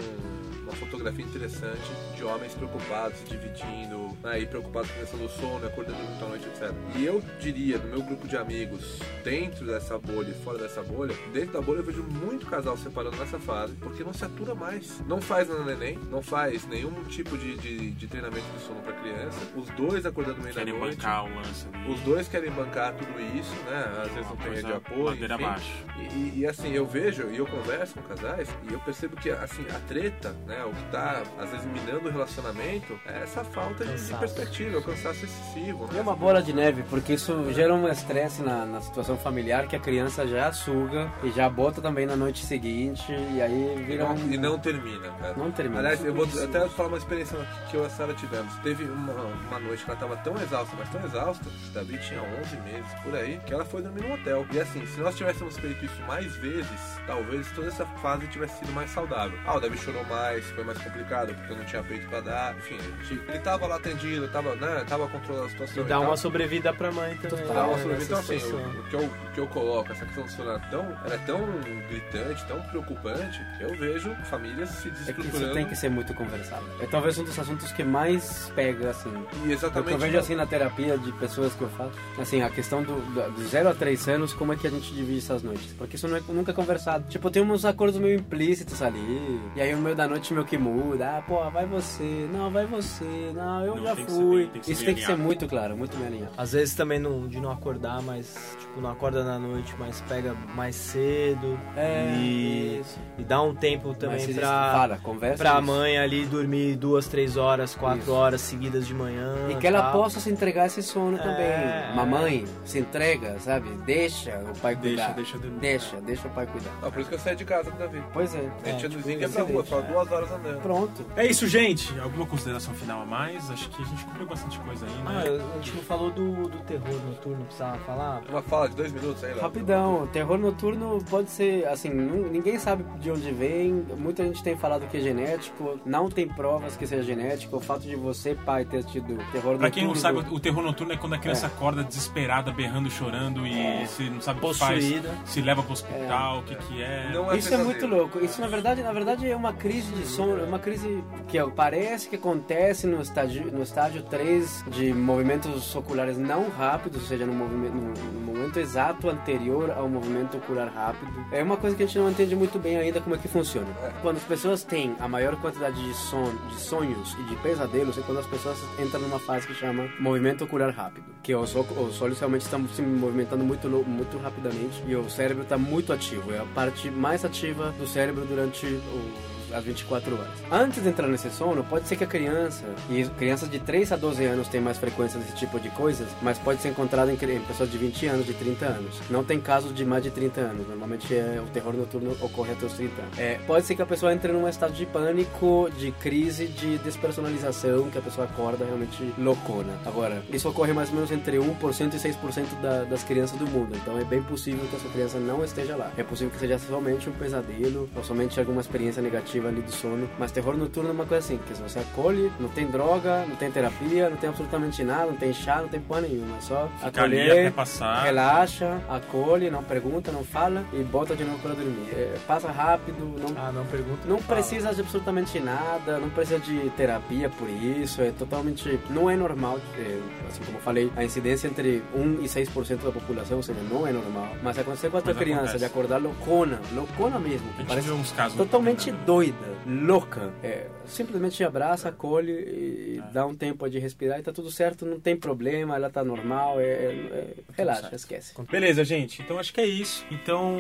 uma 0.63 0.73
fotografia 0.73 1.25
interessante 1.25 1.91
de 2.17 2.25
homens 2.25 2.55
preocupados, 2.55 3.19
se 3.19 3.25
dividindo, 3.27 4.17
né? 4.23 4.41
e 4.41 4.47
preocupados 4.47 4.91
com 4.91 4.97
a 4.97 5.01
questão 5.01 5.19
do 5.19 5.29
sono, 5.29 5.67
acordando 5.67 5.99
muito 6.03 6.25
à 6.25 6.29
noite, 6.29 6.47
etc. 6.47 6.73
E 6.97 7.05
eu 7.05 7.23
diria, 7.41 7.79
no 7.79 7.89
meu 7.89 8.03
grupo 8.03 8.27
de 8.29 8.37
amigos, 8.37 8.99
dentro 9.25 9.67
dessa 9.67 9.99
bolha 9.99 10.29
e 10.31 10.45
fora 10.45 10.59
dessa 10.59 10.83
bolha, 10.83 11.15
dentro 11.33 11.53
da 11.55 11.61
bolha 11.61 11.79
eu 11.79 11.85
vejo 11.85 12.03
muito 12.03 12.47
casal 12.47 12.77
separando 12.77 13.17
nessa 13.17 13.39
fase, 13.39 13.75
porque 13.75 14.05
não 14.05 14.13
se 14.13 14.25
atura 14.25 14.55
mais. 14.55 15.01
Não 15.07 15.21
faz 15.21 15.49
no 15.49 15.65
neném, 15.65 15.99
não 16.11 16.23
faz 16.23 16.67
nenhum 16.67 16.93
tipo 17.05 17.37
de, 17.37 17.57
de, 17.59 17.91
de 17.91 18.07
treinamento 18.07 18.47
de 18.57 18.61
sono 18.63 18.81
pra 18.83 18.93
criança. 18.93 19.39
Os 19.57 19.69
dois 19.71 20.07
acordando 20.07 20.37
no 20.39 20.43
meio 20.45 20.55
da 20.55 20.61
Querem 20.61 20.79
noite. 20.79 20.97
bancar 20.97 21.25
o 21.25 21.35
lance 21.35 21.67
ali. 21.73 21.93
Os 21.93 22.01
dois 22.01 22.29
querem 22.29 22.51
bancar 22.51 22.95
tudo 22.95 23.13
isso, 23.37 23.55
né? 23.65 24.03
Às 24.05 24.13
vezes 24.13 24.29
não 24.31 24.37
tem 24.37 24.51
rede 24.53 24.67
de 24.67 24.73
apoio. 24.73 25.15
enfim. 25.15 25.33
abaixo. 25.33 25.73
E, 25.99 26.03
e- 26.19 26.33
e, 26.41 26.47
assim, 26.47 26.73
eu 26.73 26.87
vejo 26.87 27.29
e 27.31 27.37
eu 27.37 27.47
converso 27.47 27.95
com 27.95 28.03
casais 28.03 28.49
e 28.69 28.73
eu 28.73 28.81
percebo 28.81 29.17
que 29.17 29.31
assim, 29.31 29.65
a 29.75 29.79
treta, 29.89 30.31
né? 30.47 30.52
O 30.65 30.71
que 30.75 30.83
tá 30.91 31.23
às 31.39 31.51
vezes 31.51 31.67
minando 31.67 32.09
o 32.09 32.13
relacionamento 32.13 32.99
é 33.07 33.23
essa 33.23 33.45
falta 33.45 33.85
de, 33.85 34.07
de 34.07 34.15
perspectiva, 34.15 34.79
o 34.79 34.83
cansaço 34.83 35.25
excessivo. 35.25 35.89
E 35.91 35.95
Né? 35.95 36.01
é 36.01 36.03
uma 36.03 36.17
bola 36.17 36.43
de 36.43 36.53
neve, 36.53 36.83
porque 36.89 37.15
isso 37.15 37.53
gera 37.53 37.75
um 37.75 37.89
estresse 37.89 38.43
na, 38.43 38.65
na 38.65 38.81
situação 38.81 39.17
familiar 39.17 39.67
que 39.67 39.77
a 39.77 39.81
criança 39.81 40.27
já 40.27 40.53
suga 40.53 41.11
e 41.23 41.31
já 41.31 41.49
bota 41.49 41.81
também 41.81 42.07
na 42.07 42.17
noite 42.17 42.45
seguinte 42.45 43.05
e 43.13 43.41
aí 43.41 43.77
E 43.79 43.83
vira 43.83 44.05
não, 44.05 44.15
um... 44.15 44.33
e 44.33 44.37
não 44.39 44.59
termina, 44.59 45.09
cara. 45.21 45.35
Não 45.37 45.51
termina. 45.51 45.81
Aliás, 45.81 46.05
eu 46.05 46.15
vou 46.15 46.25
até 46.25 46.69
falar 46.69 46.89
uma 46.89 46.99
experiência 46.99 47.39
que 47.71 47.77
eu 47.77 47.83
e 47.83 47.87
a 47.87 47.91
Sara 47.91 48.15
tivemos. 48.15 48.55
Teve 48.59 48.85
uma, 48.85 49.13
uma 49.13 49.59
noite 49.61 49.85
que 49.85 49.91
ela 49.91 49.99
tava 49.99 50.17
tão 50.19 50.35
exausta, 50.41 50.75
mas 50.79 50.89
tão 50.91 51.05
exausta, 51.05 51.45
que 51.45 51.71
Davi 51.71 51.99
tinha 51.99 52.21
11 52.23 52.57
meses 52.63 52.93
por 53.03 53.15
aí, 53.15 53.41
que 53.47 53.53
ela 53.53 53.65
foi 53.65 53.83
dormir 53.83 54.03
num 54.03 54.15
hotel. 54.15 54.47
E 54.53 54.59
assim, 54.61 54.85
se 54.87 55.01
nós 55.01 55.17
tivéssemos 55.17 55.57
feito 55.59 55.85
isso 55.85 56.01
mais 56.07 56.35
vezes, 56.37 56.99
talvez 57.07 57.51
toda 57.53 57.69
essa 57.69 57.85
fase 57.87 58.27
tivesse 58.29 58.59
sido 58.61 58.73
mais 58.73 58.91
saudável. 58.91 59.39
Ah, 59.47 59.57
o 59.57 59.61
Davi 59.61 59.77
chorou 59.79 60.05
mais, 60.05 60.42
foi 60.53 60.65
mais 60.65 60.79
complicado, 60.79 61.35
porque 61.35 61.53
eu 61.53 61.57
não 61.57 61.65
tinha 61.65 61.83
peito 61.83 62.09
pra 62.09 62.21
dar. 62.21 62.57
Enfim, 62.59 62.79
gente- 63.09 63.23
ele 63.29 63.39
tava 63.39 63.67
lá 63.67 63.77
atendido, 63.77 64.29
tava, 64.29 64.55
né, 64.57 64.85
tava 64.89 65.09
controlando 65.09 65.47
a 65.47 65.51
situação. 65.51 65.83
E 65.83 65.87
dá 65.87 65.97
tal. 65.97 66.05
uma 66.05 66.17
sobrevida 66.17 66.73
pra 66.73 66.91
mãe 66.93 67.17
também. 67.17 67.47
Dá 67.47 67.65
uma 67.67 67.77
né, 67.77 67.83
sobrevida. 67.83 68.05
Então, 68.05 68.19
assim, 68.19 68.37
o, 68.53 68.81
o 68.81 68.83
que 68.89 68.95
eu, 68.97 69.01
o 69.05 69.33
que 69.35 69.41
eu 69.41 69.47
coloco, 69.49 69.93
essa 69.93 70.05
questão 70.05 70.25
do 70.25 70.31
sono 70.31 70.51
é 70.51 70.59
tão, 70.71 70.85
ela 71.05 71.15
é 71.15 71.19
tão 71.19 71.41
gritante, 71.89 72.45
tão 72.47 72.61
preocupante, 72.63 73.41
eu 73.61 73.77
vejo 73.77 74.15
famílias 74.25 74.69
se 74.71 74.89
É 74.89 74.91
que 74.91 74.97
isso 74.99 75.05
desestruturando. 75.13 75.55
tem 75.55 75.67
que 75.67 75.77
ser 75.77 75.89
muito 75.89 76.15
conversado. 76.15 76.65
É 76.81 76.87
talvez 76.87 77.19
um 77.19 77.25
dos 77.25 77.39
assuntos 77.39 77.71
que 77.73 77.83
mais 77.85 78.51
pega, 78.55 78.91
assim. 78.91 79.13
E 79.45 79.49
O 79.49 79.53
exatamente. 79.53 79.93
eu 79.93 79.99
vejo 79.99 80.19
assim 80.19 80.35
na 80.35 80.47
terapia 80.47 80.97
de 80.99 81.13
pessoas 81.13 81.53
que 81.55 81.63
eu 81.63 81.69
faço, 81.71 81.93
assim, 82.19 82.43
a 82.43 82.51
questão 82.51 82.83
do, 82.83 82.95
do, 83.13 83.31
do 83.33 83.45
0 83.49 83.69
a 83.71 83.75
3 83.75 84.09
anos, 84.09 84.33
como 84.33 84.53
é 84.53 84.57
que 84.57 84.67
a 84.67 84.71
gente 84.71 84.93
divide 84.95 85.19
essas 85.19 85.43
noites? 85.43 85.73
Porque 85.79 85.97
isso 85.97 86.09
não 86.09 86.17
é, 86.17 86.23
nunca 86.29 86.51
é 86.53 86.55
conversado. 86.55 87.05
Tipo, 87.09 87.31
tem 87.31 87.43
uns 87.43 87.65
acordos 87.65 87.99
meio 87.99 88.19
implícitos 88.19 88.83
ali, 88.83 89.41
e 89.57 89.61
aí 89.61 89.75
no 89.75 89.83
meio 89.83 89.97
da 89.97 90.07
noite 90.09 90.32
meio 90.33 90.45
que 90.45 90.59
muda, 90.59 91.19
ah, 91.19 91.23
pô, 91.23 91.49
vai 91.51 91.67
você, 91.67 92.29
não, 92.33 92.51
vai 92.51 92.67
você, 92.67 93.33
não, 93.35 93.65
eu 93.65 93.77
Não, 93.77 93.85
já 93.85 93.97
fui. 93.97 94.47
bem- 94.53 94.61
tem 94.63 94.73
isso 94.73 94.85
tem 94.85 94.95
que 94.95 95.05
ser 95.05 95.17
muito 95.17 95.47
claro, 95.47 95.77
muito 95.77 95.97
bem 95.97 96.07
alinhado. 96.07 96.33
Às 96.37 96.53
vezes 96.53 96.75
também 96.75 96.99
não, 96.99 97.27
de 97.29 97.41
não 97.41 97.51
acordar, 97.51 98.03
mas 98.03 98.57
tipo, 98.59 98.81
não 98.81 98.91
acorda 98.91 99.23
na 99.25 99.39
noite, 99.39 99.75
mas 99.79 100.01
pega 100.09 100.35
mais 100.55 100.75
cedo. 100.77 101.59
É, 101.77 102.15
e, 102.17 102.81
isso. 102.81 102.99
e 103.19 103.23
dá 103.25 103.41
um 103.43 103.55
tempo 103.55 103.89
Mas 103.89 103.97
também 103.99 104.17
existe- 104.17 104.41
pra, 104.41 104.73
fala, 104.73 104.99
conversa 105.03 105.37
pra 105.43 105.53
isso. 105.55 105.63
mãe 105.63 105.99
ali 105.99 106.25
dormir 106.27 106.77
duas, 106.77 107.07
três 107.09 107.37
horas, 107.37 107.75
quatro 107.75 108.01
Isso. 108.03 108.13
horas 108.13 108.41
seguidas 108.41 108.87
de 108.87 108.95
manhã. 108.95 109.35
E 109.51 109.55
que 109.57 109.67
ela 109.67 109.83
tal. 109.83 109.93
possa 109.93 110.21
se 110.21 110.31
entregar 110.31 110.67
esse 110.67 110.83
sono 110.83 111.17
É. 111.17 111.21
também. 111.21 111.97
Mamãe, 111.97 112.45
se 112.65 112.79
entrega, 112.79 113.39
sabe? 113.39 113.69
Deixa 113.85 114.31
o 114.39 114.59
pai 114.59 114.75
Deixa, 114.77 114.97
cuidar. 114.97 115.15
deixa 115.15 115.39
dormir. 115.39 115.59
Deixa, 115.61 116.01
deixa 116.01 116.29
o 116.29 116.31
pai 116.31 116.47
cuidar. 116.47 116.71
Ah, 116.83 116.91
por 116.91 117.01
isso 117.01 117.09
que 117.09 117.15
eu 117.15 117.19
saí 117.19 117.37
de 117.37 117.45
casa, 117.45 117.71
Davi. 117.73 118.03
Pois 118.13 118.35
é. 118.35 118.51
É, 118.65 118.71
é, 118.71 118.73
tipo, 118.75 119.09
ia 119.11 119.29
pra 119.29 119.43
rua, 119.43 119.65
só 119.65 119.81
duas 119.81 120.11
horas 120.11 120.22
andando. 120.31 120.61
Pronto. 120.63 121.05
É 121.17 121.27
isso, 121.27 121.47
gente. 121.47 121.99
Alguma 122.01 122.27
consideração 122.27 122.75
final 122.75 123.03
a 123.03 123.07
mais? 123.07 123.51
Acho 123.51 123.69
que 123.71 123.83
a 123.83 123.85
gente 123.85 124.05
cumpriu 124.05 124.27
bastante 124.27 124.59
coisa 124.61 124.87
aí, 124.87 124.93
Ah, 125.07 125.11
né? 125.13 125.29
eu- 125.29 125.37
a 125.53 125.57
gente 125.57 125.73
não 125.77 125.83
falou 125.83 126.11
do, 126.11 126.49
do 126.49 126.59
terror 126.61 126.95
noturno, 127.07 127.45
precisava 127.45 127.79
falar? 127.79 128.23
Uma 128.29 128.43
fala 128.43 128.69
de 128.69 128.77
dois 128.77 128.93
minutos 128.93 129.23
aí, 129.25 129.35
lá. 129.35 129.43
Rapidão, 129.43 130.07
terror 130.13 130.39
noturno 130.39 131.03
pode 131.11 131.31
ser, 131.31 131.67
assim, 131.69 131.89
ninguém 131.91 132.59
sabe 132.59 132.85
de 133.01 133.11
onde 133.11 133.31
vem, 133.33 133.73
muita 133.99 134.25
gente 134.25 134.43
tem 134.43 134.57
falado 134.57 134.87
que 134.89 134.97
é 134.97 135.01
genético, 135.01 135.79
não 135.85 136.11
tem 136.11 136.29
provas 136.29 136.77
que 136.77 136.87
seja 136.87 137.03
genético, 137.03 137.57
o 137.57 137.61
fato 137.61 137.83
de 137.83 137.97
você, 137.97 138.35
pai, 138.35 138.65
ter 138.65 138.85
tido 138.85 139.17
terror 139.33 139.57
Pra 139.59 139.71
quem 139.71 139.85
não 139.85 139.95
noturno... 139.95 140.21
sabe, 140.23 140.35
o 140.35 140.41
terror 140.41 140.63
noturno 140.63 140.93
é 140.93 140.97
quando 140.97 141.15
a 141.15 141.19
criança 141.19 141.47
acorda 141.47 141.83
desesperada, 141.85 142.51
berrando, 142.53 142.91
chorando 142.91 143.47
e 143.47 143.87
se 143.87 144.09
não 144.11 144.21
sabe 144.21 144.39
o 144.45 144.51
que 144.51 144.59
faz, 144.59 144.85
Possuída. 144.85 145.11
se 145.25 145.41
leva 145.41 145.63
pro 145.63 145.73
hospital, 145.73 146.39
o 146.39 146.43
que 146.43 146.55
que 146.57 146.83
é. 146.83 147.11
Não 147.13 147.31
é 147.33 147.37
Isso 147.39 147.53
é 147.55 147.59
muito 147.59 147.87
louco. 147.87 148.19
Isso 148.25 148.41
na 148.41 148.47
verdade, 148.47 148.83
na 148.83 148.93
verdade 148.93 149.29
é 149.31 149.35
uma 149.37 149.53
crise 149.53 149.91
de 149.93 150.07
sono, 150.13 150.39
é 150.39 150.45
uma 150.45 150.59
crise 150.59 151.03
que 151.27 151.39
parece 151.57 152.09
que 152.09 152.17
acontece 152.17 152.87
no 152.87 153.01
estágio, 153.01 153.51
no 153.51 153.63
estágio 153.63 154.03
3 154.03 154.65
de 154.69 154.93
movimentos 154.93 155.75
oculares 155.75 156.19
não 156.19 156.49
rápidos, 156.51 157.03
ou 157.03 157.09
seja, 157.09 157.25
no, 157.25 157.33
movimento, 157.33 157.75
no, 157.75 157.93
no 157.93 158.21
momento 158.21 158.59
exato 158.59 159.09
anterior 159.09 159.71
ao 159.71 159.89
movimento 159.89 160.37
ocular 160.37 160.69
rápido. 160.73 161.11
É 161.33 161.43
uma 161.43 161.57
coisa 161.57 161.75
que 161.75 161.83
a 161.83 161.87
gente 161.87 161.99
não 161.99 162.11
entende 162.11 162.37
muito 162.37 162.59
bem 162.59 162.77
ainda 162.77 163.01
como 163.01 163.15
é 163.15 163.19
que 163.19 163.29
funciona. 163.29 163.69
Quando 164.03 164.19
as 164.19 164.25
pessoas 164.25 164.63
têm 164.63 164.95
a 165.01 165.09
maior 165.09 165.37
quantidade 165.41 165.83
de, 165.83 165.95
son, 165.95 166.33
de 166.51 166.61
sonhos 166.61 167.17
e 167.21 167.23
de 167.25 167.37
pesadelos 167.37 167.97
é 167.97 168.03
quando 168.03 168.19
as 168.19 168.27
pessoas 168.27 168.59
entram 168.79 169.01
numa 169.01 169.19
fase 169.19 169.47
que 169.47 169.55
chama 169.55 169.89
movimento 169.99 170.45
ocular 170.45 170.71
rápido, 170.71 171.07
que 171.23 171.35
os, 171.35 171.55
os 171.55 172.03
olhos 172.03 172.19
realmente 172.19 172.43
estão 172.43 172.67
se 172.69 172.83
movimentando 172.83 173.45
muito, 173.45 173.69
muito 173.69 174.19
rapidamente 174.19 174.83
e 174.87 174.95
o 174.95 175.09
cérebro 175.09 175.43
está 175.43 175.57
muito 175.57 175.93
ativo. 175.93 176.33
É 176.33 176.39
a 176.39 176.45
parte 176.45 176.91
mais 176.91 177.25
ativa 177.25 177.73
do 177.79 177.87
cérebro 177.87 178.25
durante 178.25 178.67
o 178.67 179.32
às 179.55 179.65
24 179.65 180.15
horas. 180.15 180.29
Antes 180.51 180.83
de 180.83 180.89
entrar 180.89 181.09
nesse 181.09 181.31
sono, 181.31 181.65
pode 181.65 181.89
ser 181.89 181.97
que 181.97 182.05
a 182.05 182.07
criança, 182.07 182.65
e 182.91 183.05
crianças 183.19 183.51
de 183.51 183.59
3 183.59 183.93
a 183.93 183.97
12 183.97 184.25
anos 184.25 184.49
têm 184.49 184.61
mais 184.61 184.79
frequência 184.79 185.19
desse 185.19 185.35
tipo 185.35 185.59
de 185.61 185.71
coisas, 185.71 186.09
mas 186.21 186.39
pode 186.39 186.61
ser 186.61 186.69
encontrado 186.69 187.11
em, 187.11 187.15
em 187.15 187.41
pessoas 187.41 187.71
de 187.71 187.79
20 187.79 188.07
anos, 188.07 188.27
de 188.27 188.35
30 188.35 188.67
anos. 188.67 189.01
Não 189.11 189.25
tem 189.25 189.41
casos 189.41 189.75
de 189.75 189.85
mais 189.85 190.03
de 190.03 190.11
30 190.11 190.41
anos. 190.41 190.69
Normalmente 190.69 191.15
é, 191.15 191.43
o 191.45 191.49
terror 191.51 191.73
noturno 191.73 192.17
ocorre 192.21 192.53
até 192.53 192.67
os 192.67 192.73
30 192.75 193.03
anos. 193.03 193.19
É, 193.19 193.39
pode 193.47 193.67
ser 193.67 193.75
que 193.75 193.83
a 193.83 193.87
pessoa 193.87 194.13
entre 194.13 194.33
num 194.33 194.49
estado 194.49 194.73
de 194.73 194.87
pânico, 194.87 195.71
de 195.79 195.93
crise, 195.93 196.47
de 196.47 196.79
despersonalização, 196.79 197.91
que 197.91 197.99
a 197.99 198.03
pessoa 198.03 198.27
acorda 198.27 198.65
realmente 198.65 199.13
loucona. 199.19 199.73
Agora, 199.85 200.23
isso 200.31 200.49
ocorre 200.49 200.73
mais 200.73 200.89
ou 200.89 200.97
menos 200.97 201.11
entre 201.11 201.39
1% 201.39 201.95
e 201.95 201.97
6% 201.97 202.61
da, 202.61 202.85
das 202.85 203.03
crianças 203.03 203.39
do 203.39 203.47
mundo. 203.47 203.77
Então 203.77 203.99
é 203.99 204.05
bem 204.05 204.23
possível 204.23 204.67
que 204.69 204.77
essa 204.77 204.89
criança 204.89 205.19
não 205.19 205.45
esteja 205.45 205.77
lá. 205.77 205.91
É 205.97 206.03
possível 206.03 206.31
que 206.31 206.39
seja 206.39 206.59
somente 206.59 207.09
um 207.09 207.13
pesadelo 207.13 207.89
ou 207.95 208.05
somente 208.05 208.39
alguma 208.39 208.61
experiência 208.61 209.03
negativa 209.03 209.42
ali 209.49 209.61
do 209.63 209.71
sono. 209.73 210.09
Mas 210.19 210.31
terror 210.33 210.57
noturno 210.57 210.91
é 210.91 210.93
uma 210.93 211.07
coisa 211.07 211.25
assim, 211.25 211.39
que 211.47 211.55
se 211.55 211.63
você 211.63 211.79
acolhe, 211.81 212.31
não 212.41 212.49
tem 212.49 212.67
droga, 212.67 213.25
não 213.29 213.37
tem 213.37 213.51
terapia, 213.51 214.09
não 214.11 214.17
tem 214.17 214.29
absolutamente 214.31 214.83
nada, 214.85 215.07
não 215.07 215.17
tem 215.17 215.33
chá, 215.33 215.61
não 215.61 215.69
tem 215.69 215.81
porra 215.81 216.03
nenhuma. 216.03 216.37
É 216.37 216.41
só 216.41 216.69
Fica 216.83 217.03
ali 217.03 217.21
acolher, 217.21 217.41
até 217.47 217.51
passar. 217.51 218.03
relaxa, 218.05 218.81
acolhe, 218.89 219.51
não 219.51 219.63
pergunta, 219.63 220.11
não 220.13 220.25
fala 220.25 220.65
e 220.73 220.83
bota 220.83 221.15
de 221.17 221.25
novo 221.25 221.39
para 221.39 221.55
dormir. 221.55 221.89
É, 221.93 222.17
passa 222.27 222.51
rápido, 222.51 222.99
não 223.19 223.35
Ah, 223.37 223.53
não 223.53 223.65
pergunta. 223.67 224.07
não 224.07 224.19
precisa 224.23 224.75
de 224.75 224.81
absolutamente 224.81 225.39
nada, 225.41 225.99
não 225.99 226.11
precisa 226.11 226.39
de 226.39 226.71
terapia 226.77 227.29
por 227.31 227.49
isso, 227.49 228.01
é 228.03 228.11
totalmente. 228.11 228.79
Não 228.91 229.09
é 229.11 229.17
normal, 229.17 229.59
é, 229.79 229.99
assim 230.29 230.43
como 230.45 230.59
eu 230.59 230.63
falei, 230.63 230.93
a 230.97 231.05
incidência 231.05 231.47
entre 231.49 231.83
1 231.95 232.23
e 232.23 232.29
6% 232.29 232.83
da 232.85 232.91
população, 232.93 233.39
ou 233.39 233.43
seja, 233.43 233.61
não 233.71 233.87
é 233.87 233.93
normal. 233.93 234.29
Mas 234.43 234.59
acontecer 234.59 234.91
com 234.91 234.99
a 234.99 235.03
tua 235.03 235.13
Mas 235.15 235.23
criança 235.23 235.41
acontece. 235.43 235.59
de 235.59 235.65
acordar 235.65 235.99
loucona, 236.01 236.61
loucona 236.75 237.19
mesmo, 237.19 237.49
A 237.49 237.53
que 237.53 237.59
gente 237.59 237.69
parece 237.69 237.87
viu 237.87 237.97
uns 237.97 238.13
casos 238.13 238.37
totalmente 238.37 238.91
muito 238.93 239.05
doida, 239.33 239.57
louca, 239.67 240.31
é, 240.43 240.67
simplesmente 240.87 241.43
abraça, 241.45 241.89
acolhe 241.89 242.33
e 242.33 242.99
É. 243.09 243.13
dá 243.13 243.27
um 243.27 243.35
tempo 243.35 243.69
de 243.69 243.79
respirar 243.79 244.19
e 244.19 244.23
tá 244.23 244.33
tudo 244.33 244.51
certo, 244.51 244.85
não 244.85 245.01
tem 245.01 245.17
problema, 245.17 245.75
ela 245.77 245.91
tá 245.91 246.05
normal, 246.05 246.61
é, 246.61 246.65
é- 246.65 247.35
relaxa, 247.57 247.83
certo. 247.83 247.95
esquece. 247.95 248.35
Beleza, 248.51 248.85
gente. 248.85 249.23
Então 249.23 249.39
acho 249.39 249.53
que 249.53 249.61
é 249.61 249.67
isso. 249.67 250.05
Então, 250.11 250.57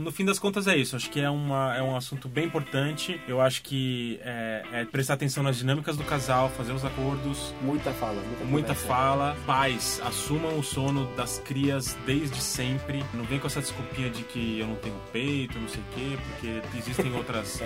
no 0.00 0.10
fim 0.12 0.24
das 0.24 0.38
contas 0.38 0.66
é 0.66 0.76
isso. 0.76 0.96
Acho 0.96 1.10
que 1.10 1.20
é, 1.20 1.30
uma, 1.30 1.76
é 1.76 1.82
um 1.82 1.96
assunto 1.96 2.28
bem 2.28 2.44
importante. 2.46 3.20
Eu 3.28 3.40
acho 3.40 3.62
que 3.62 4.18
é, 4.22 4.62
é 4.72 4.84
prestar 4.84 5.14
atenção 5.14 5.42
nas 5.42 5.56
dinâmicas 5.56 5.96
do 5.96 6.04
casal, 6.04 6.48
fazer 6.50 6.72
os 6.72 6.84
acordos, 6.84 7.54
Muita 7.62 7.92
fala, 7.92 8.20
muita, 8.22 8.44
muita 8.44 8.74
fala. 8.74 9.36
Pais, 9.46 10.00
assumam 10.04 10.58
o 10.58 10.62
sono 10.62 11.06
das 11.16 11.38
crias 11.38 11.96
desde 12.06 12.40
sempre. 12.40 13.04
Não 13.14 13.24
vem 13.24 13.38
com 13.38 13.46
essa 13.46 13.60
desculpinha 13.60 14.10
de 14.10 14.22
que 14.24 14.58
eu 14.60 14.66
não 14.66 14.76
tenho 14.76 14.96
peito, 15.12 15.58
não 15.58 15.68
sei 15.68 15.80
o 15.80 15.84
quê, 15.94 16.18
porque 16.30 16.78
existem 16.78 17.12
outras, 17.14 17.60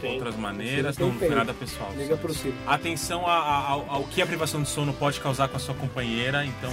tem. 0.00 0.12
outras 0.14 0.36
maneiras. 0.36 0.98
Não, 0.98 1.08
não. 1.12 1.43
Nada 1.44 1.54
pessoal. 1.54 1.90
Liga 1.96 2.16
pro 2.16 2.32
Ciro. 2.34 2.54
Atenção 2.66 3.26
a- 3.26 3.32
a- 3.38 3.68
ao, 3.70 3.86
ao 3.90 4.04
que 4.04 4.20
a 4.22 4.26
privação 4.26 4.62
de 4.62 4.68
sono 4.68 4.92
pode 4.92 5.20
causar 5.20 5.48
com 5.48 5.56
a 5.56 5.60
sua 5.60 5.74
companheira. 5.74 6.44
Então, 6.44 6.72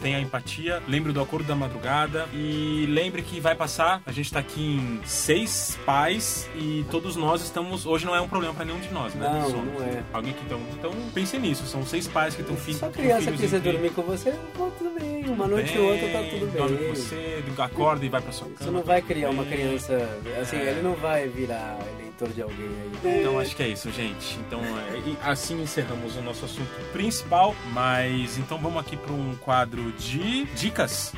tenha 0.00 0.20
empatia. 0.20 0.82
Lembre 0.88 1.12
do 1.12 1.20
acordo 1.20 1.46
da 1.46 1.54
madrugada. 1.54 2.26
E 2.32 2.86
lembre 2.88 3.22
que 3.22 3.40
vai 3.40 3.54
passar. 3.54 4.02
A 4.04 4.12
gente 4.12 4.32
tá 4.32 4.40
aqui 4.40 4.76
em 4.76 5.00
seis 5.04 5.78
pais 5.86 6.48
e 6.56 6.84
todos 6.90 7.16
nós 7.16 7.42
estamos. 7.42 7.86
Hoje 7.86 8.04
não 8.06 8.14
é 8.14 8.20
um 8.20 8.28
problema 8.28 8.52
pra 8.54 8.64
nenhum 8.64 8.80
de 8.80 8.92
nós, 8.92 9.14
né? 9.14 9.28
Não, 9.32 9.50
Sono. 9.50 9.64
não 9.72 9.82
é. 9.84 10.02
Alguém 10.12 10.32
que 10.32 10.44
então, 10.44 10.60
então 10.78 10.92
pense 11.14 11.38
nisso. 11.38 11.66
São 11.66 11.84
seis 11.86 12.06
pais 12.08 12.34
que 12.34 12.42
estão 12.42 12.56
Se 12.56 12.62
filhos. 12.62 12.82
a 12.82 12.88
criança 12.88 13.32
quiser 13.32 13.56
entre- 13.58 13.72
dormir 13.72 13.90
com 13.90 14.02
você, 14.02 14.32
pô, 14.54 14.68
tudo 14.78 14.90
bem. 14.98 15.24
Uma 15.26 15.46
noite 15.46 15.76
ou 15.78 15.90
outra 15.92 16.08
tá 16.08 16.22
tudo 16.30 16.46
Dorme 16.56 16.76
com 16.76 16.82
bem. 16.84 16.94
você, 16.94 17.44
acorda 17.58 18.04
e 18.04 18.08
vai 18.08 18.20
pra 18.20 18.32
sua 18.32 18.46
cama. 18.48 18.56
Você 18.58 18.70
não 18.70 18.82
vai 18.82 19.00
tá 19.00 19.06
criar 19.08 19.30
uma 19.30 19.42
bem. 19.42 19.52
criança. 19.52 20.08
Assim, 20.40 20.56
É. 20.56 20.70
ele 20.70 20.82
não 20.82 20.94
vai 20.94 21.28
virar 21.28 21.78
de 22.24 22.42
alguém 22.42 22.66
aí. 23.04 23.20
Então 23.20 23.38
acho 23.38 23.54
que 23.54 23.62
é 23.62 23.68
isso, 23.68 23.90
gente. 23.92 24.38
Então 24.40 24.60
é, 24.60 25.30
assim 25.30 25.62
encerramos 25.62 26.16
o 26.16 26.22
nosso 26.22 26.44
assunto 26.44 26.70
principal. 26.92 27.54
Mas 27.72 28.38
então 28.38 28.58
vamos 28.58 28.80
aqui 28.80 28.96
para 28.96 29.12
um 29.12 29.36
quadro 29.36 29.92
de 29.92 30.44
dicas. 30.54 31.12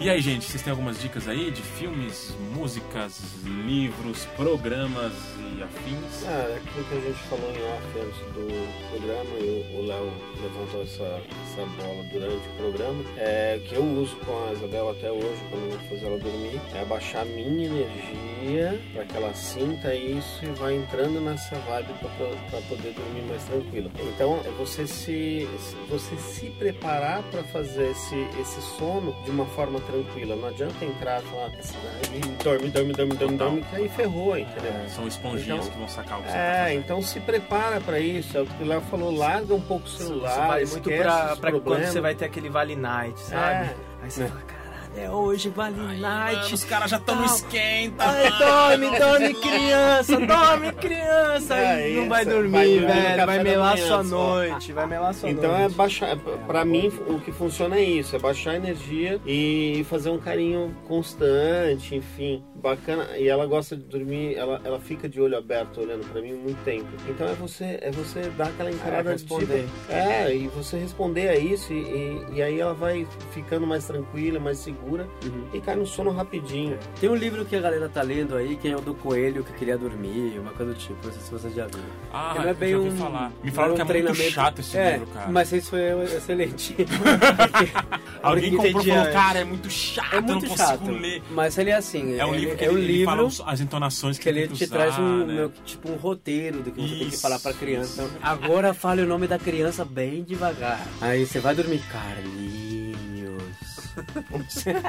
E 0.00 0.08
aí, 0.08 0.20
gente, 0.20 0.44
vocês 0.44 0.62
têm 0.62 0.70
algumas 0.70 1.00
dicas 1.00 1.26
aí 1.26 1.50
de 1.50 1.60
filmes, 1.60 2.32
músicas, 2.54 3.20
livros, 3.44 4.26
programas 4.36 5.12
e 5.56 5.60
afins? 5.60 6.24
Ah, 6.24 6.56
aquilo 6.56 6.84
que 6.84 6.94
a 6.94 7.00
gente 7.00 7.18
falou 7.28 7.50
em 7.50 7.62
off 7.64 7.98
antes 7.98 8.18
do 8.32 8.90
programa, 8.90 9.38
e 9.40 9.76
o 9.76 9.86
Léo 9.86 10.12
levantou 10.40 10.82
essa, 10.82 11.20
essa 11.58 11.82
bola 11.82 12.04
durante 12.12 12.48
o 12.48 12.52
programa, 12.56 13.04
é, 13.16 13.60
que 13.64 13.74
eu 13.74 13.82
uso 13.82 14.16
com 14.16 14.48
a 14.48 14.52
Isabel 14.52 14.90
até 14.90 15.10
hoje, 15.10 15.36
quando 15.50 15.64
eu 15.64 15.78
vou 15.78 15.88
fazer 15.88 16.06
ela 16.06 16.18
dormir, 16.18 16.60
é 16.74 16.80
abaixar 16.80 17.22
a 17.22 17.24
minha 17.24 17.66
energia 17.66 18.80
para 18.94 19.04
que 19.04 19.16
ela 19.16 19.34
sinta 19.34 19.94
isso 19.94 20.44
e 20.44 20.48
vai 20.50 20.74
entrando 20.76 21.20
nessa 21.20 21.56
vibe 21.56 21.88
para 22.00 22.60
poder 22.62 22.92
dormir 22.94 23.22
mais 23.28 23.42
tranquilo. 23.44 23.90
Então, 24.14 24.40
é 24.44 24.50
você 24.50 24.86
se, 24.86 25.48
você 25.88 26.16
se 26.16 26.46
preparar 26.50 27.22
para 27.24 27.42
fazer 27.44 27.90
esse, 27.90 28.16
esse 28.40 28.60
sono 28.78 29.14
de 29.24 29.30
uma 29.30 29.46
forma 29.46 29.80
tranquila. 29.80 30.36
Não 30.36 30.48
adianta 30.48 30.84
entrar 30.84 31.20
e 31.22 31.26
falar, 31.26 31.50
"Ai, 31.52 32.20
dorme, 32.42 32.68
dorme, 32.70 32.92
dorme, 32.92 33.14
dorme, 33.14 33.36
dorme, 33.36 33.62
que 33.62 33.76
aí 33.76 33.88
ferrou, 33.88 34.36
entendeu? 34.38 34.72
São 34.88 35.06
esponjinhas 35.06 35.58
Então- 35.60 35.70
que 35.72 35.78
vão 35.78 35.88
sacar 35.88 36.20
o 36.20 36.22
que 36.22 36.28
tá 36.28 36.36
É, 36.38 36.62
fazendo. 36.64 36.78
então 36.80 37.02
se 37.02 37.20
prepara 37.20 37.80
pra 37.80 37.98
isso. 37.98 38.36
É 38.36 38.40
o 38.42 38.46
que 38.46 38.62
o 38.62 38.66
Léo 38.66 38.80
falou, 38.82 39.14
larga 39.14 39.54
um 39.54 39.60
pouco 39.60 39.84
o 39.84 39.88
Isso 39.88 39.98
celular, 39.98 40.48
vale 40.48 40.66
muito 40.66 40.90
esquece 40.90 41.02
pra, 41.02 41.32
os 41.32 41.38
pra 41.52 41.60
quando 41.60 41.84
você 41.86 42.00
vai 42.00 42.14
ter 42.14 42.24
aquele 42.24 42.48
Vale 42.48 42.76
Night, 42.76 43.20
sabe? 43.20 43.66
É. 43.68 43.76
Aí 44.02 44.10
você 44.10 44.22
É. 44.24 44.26
fala, 44.28 44.40
caralho, 44.42 44.57
É 45.00 45.10
hoje, 45.10 45.48
vale 45.48 45.76
night. 45.98 46.52
Os 46.52 46.64
caras 46.64 46.90
já 46.90 46.96
estão 46.96 47.14
no 47.16 47.24
esquenta. 47.24 48.04
Ai, 48.04 48.30
dorme, 48.38 48.98
dorme 48.98 49.34
criança, 49.34 50.16
dorme 50.20 50.72
criança. 50.72 51.54
Aí 51.54 51.96
É 51.96 52.00
não 52.00 52.08
vai 52.08 52.24
dormir, 52.24 52.50
vai 52.50 52.66
dormir 52.68 52.86
velho. 52.86 53.26
Vai 53.26 53.42
melar 53.44 53.72
manhã 53.74 53.86
sua 53.86 54.02
noite, 54.02 54.72
vai 54.72 54.86
melar 54.86 55.14
sua 55.14 55.30
Então 55.30 55.54
é 55.54 55.60
noite. 55.60 55.74
baixar. 55.76 56.16
Pra 56.46 56.64
mim, 56.64 56.88
o 57.06 57.20
que 57.20 57.30
funciona 57.30 57.76
é 57.76 57.82
isso: 57.82 58.16
é 58.16 58.18
baixar 58.18 58.52
a 58.52 58.56
energia 58.56 59.20
e 59.26 59.84
fazer 59.88 60.10
um 60.10 60.18
carinho 60.18 60.74
constante, 60.86 61.94
enfim, 61.94 62.42
bacana. 62.56 63.16
E 63.16 63.28
ela 63.28 63.46
gosta 63.46 63.76
de 63.76 63.84
dormir, 63.84 64.34
ela, 64.36 64.60
ela 64.64 64.80
fica 64.80 65.08
de 65.08 65.20
olho 65.20 65.36
aberto 65.38 65.80
olhando 65.80 66.04
pra 66.10 66.20
mim 66.20 66.32
muito 66.34 66.62
tempo. 66.64 66.86
Então 67.08 67.26
é 67.28 67.34
você, 67.34 67.78
é 67.82 67.90
você 67.90 68.22
dar 68.36 68.48
aquela 68.48 68.70
encarada 68.70 69.10
É, 69.12 69.14
de 69.14 69.22
responder. 69.22 69.62
tipo, 69.64 69.92
é, 69.92 70.34
e 70.34 70.48
você 70.48 70.76
responder 70.78 71.28
a 71.28 71.36
isso, 71.36 71.72
e, 71.72 71.76
e, 71.76 72.26
e 72.36 72.42
aí 72.42 72.60
ela 72.60 72.74
vai 72.74 73.06
ficando 73.32 73.66
mais 73.66 73.86
tranquila, 73.86 74.38
mais 74.40 74.58
segura 74.58 74.87
Uhum. 74.96 75.44
e 75.52 75.60
cai 75.60 75.76
no 75.76 75.86
sono 75.86 76.10
rapidinho. 76.10 76.78
Tem 77.00 77.08
um 77.10 77.14
livro 77.14 77.44
que 77.44 77.54
a 77.56 77.60
galera 77.60 77.88
tá 77.88 78.02
lendo 78.02 78.34
aí, 78.36 78.56
que 78.56 78.68
é 78.68 78.76
o 78.76 78.80
do 78.80 78.94
coelho 78.94 79.44
que 79.44 79.52
queria 79.52 79.76
dormir, 79.76 80.38
uma 80.38 80.52
coisa 80.52 80.72
do 80.72 80.78
tipo, 80.78 80.94
não 81.06 81.12
sei 81.12 81.22
se 81.22 81.30
vocês 81.30 81.54
já 81.54 81.66
viram. 81.66 81.82
Ah, 82.12 82.34
não 82.36 82.48
é 82.48 82.54
bem 82.54 82.76
um. 82.76 82.96
falar. 82.96 83.30
Me 83.42 83.48
não 83.48 83.52
falaram 83.52 83.74
é 83.74 83.76
que 83.76 83.82
um 83.82 83.84
é 83.84 83.92
muito 83.92 84.04
treinamento- 84.14 84.30
chato 84.34 84.58
esse 84.60 84.76
é, 84.78 84.92
livro, 84.92 85.06
cara. 85.08 85.30
Mas 85.30 85.52
isso 85.52 85.76
é 85.76 86.04
excelente. 86.04 86.76
Alguém 88.22 88.56
comprou 88.56 88.82
e 88.82 88.88
falou, 88.88 89.12
cara, 89.12 89.38
é 89.40 89.44
muito 89.44 89.70
chato, 89.70 90.14
é 90.14 90.20
muito 90.20 90.44
eu 90.44 90.48
não 90.50 90.56
chato. 90.56 90.78
consigo 90.80 90.98
ler. 90.98 91.22
Mas 91.30 91.58
ele 91.58 91.70
é 91.70 91.74
assim. 91.76 92.18
É 92.18 92.24
um 92.26 92.30
ele- 92.34 92.40
livro 92.40 92.56
que 92.56 92.64
é 92.64 92.70
um 92.70 92.78
ele, 92.78 92.92
ele 92.94 93.04
fala 93.04 93.22
livro 93.22 93.44
as 93.46 93.60
entonações 93.60 94.16
que, 94.18 94.24
que 94.24 94.28
ele 94.28 94.46
tem 94.48 94.56
te 94.56 94.64
usar, 94.64 94.76
traz 94.76 94.98
um, 94.98 95.24
né? 95.26 95.50
que, 95.54 95.62
tipo 95.62 95.90
um 95.90 95.96
roteiro 95.96 96.62
do 96.62 96.70
que 96.70 96.80
você 96.80 96.88
tem 96.88 96.98
que 96.98 97.14
Isso, 97.14 97.22
falar 97.22 97.38
pra 97.38 97.52
criança. 97.52 98.02
isso. 98.02 98.10
Então, 98.16 98.18
agora 98.22 98.74
fale 98.74 99.02
o 99.02 99.06
nome 99.06 99.26
da 99.26 99.38
criança 99.38 99.84
bem 99.84 100.22
devagar. 100.22 100.80
Aí 101.00 101.24
você 101.26 101.38
vai 101.40 101.54
dormir, 101.54 101.80
Carlinhos. 101.90 102.57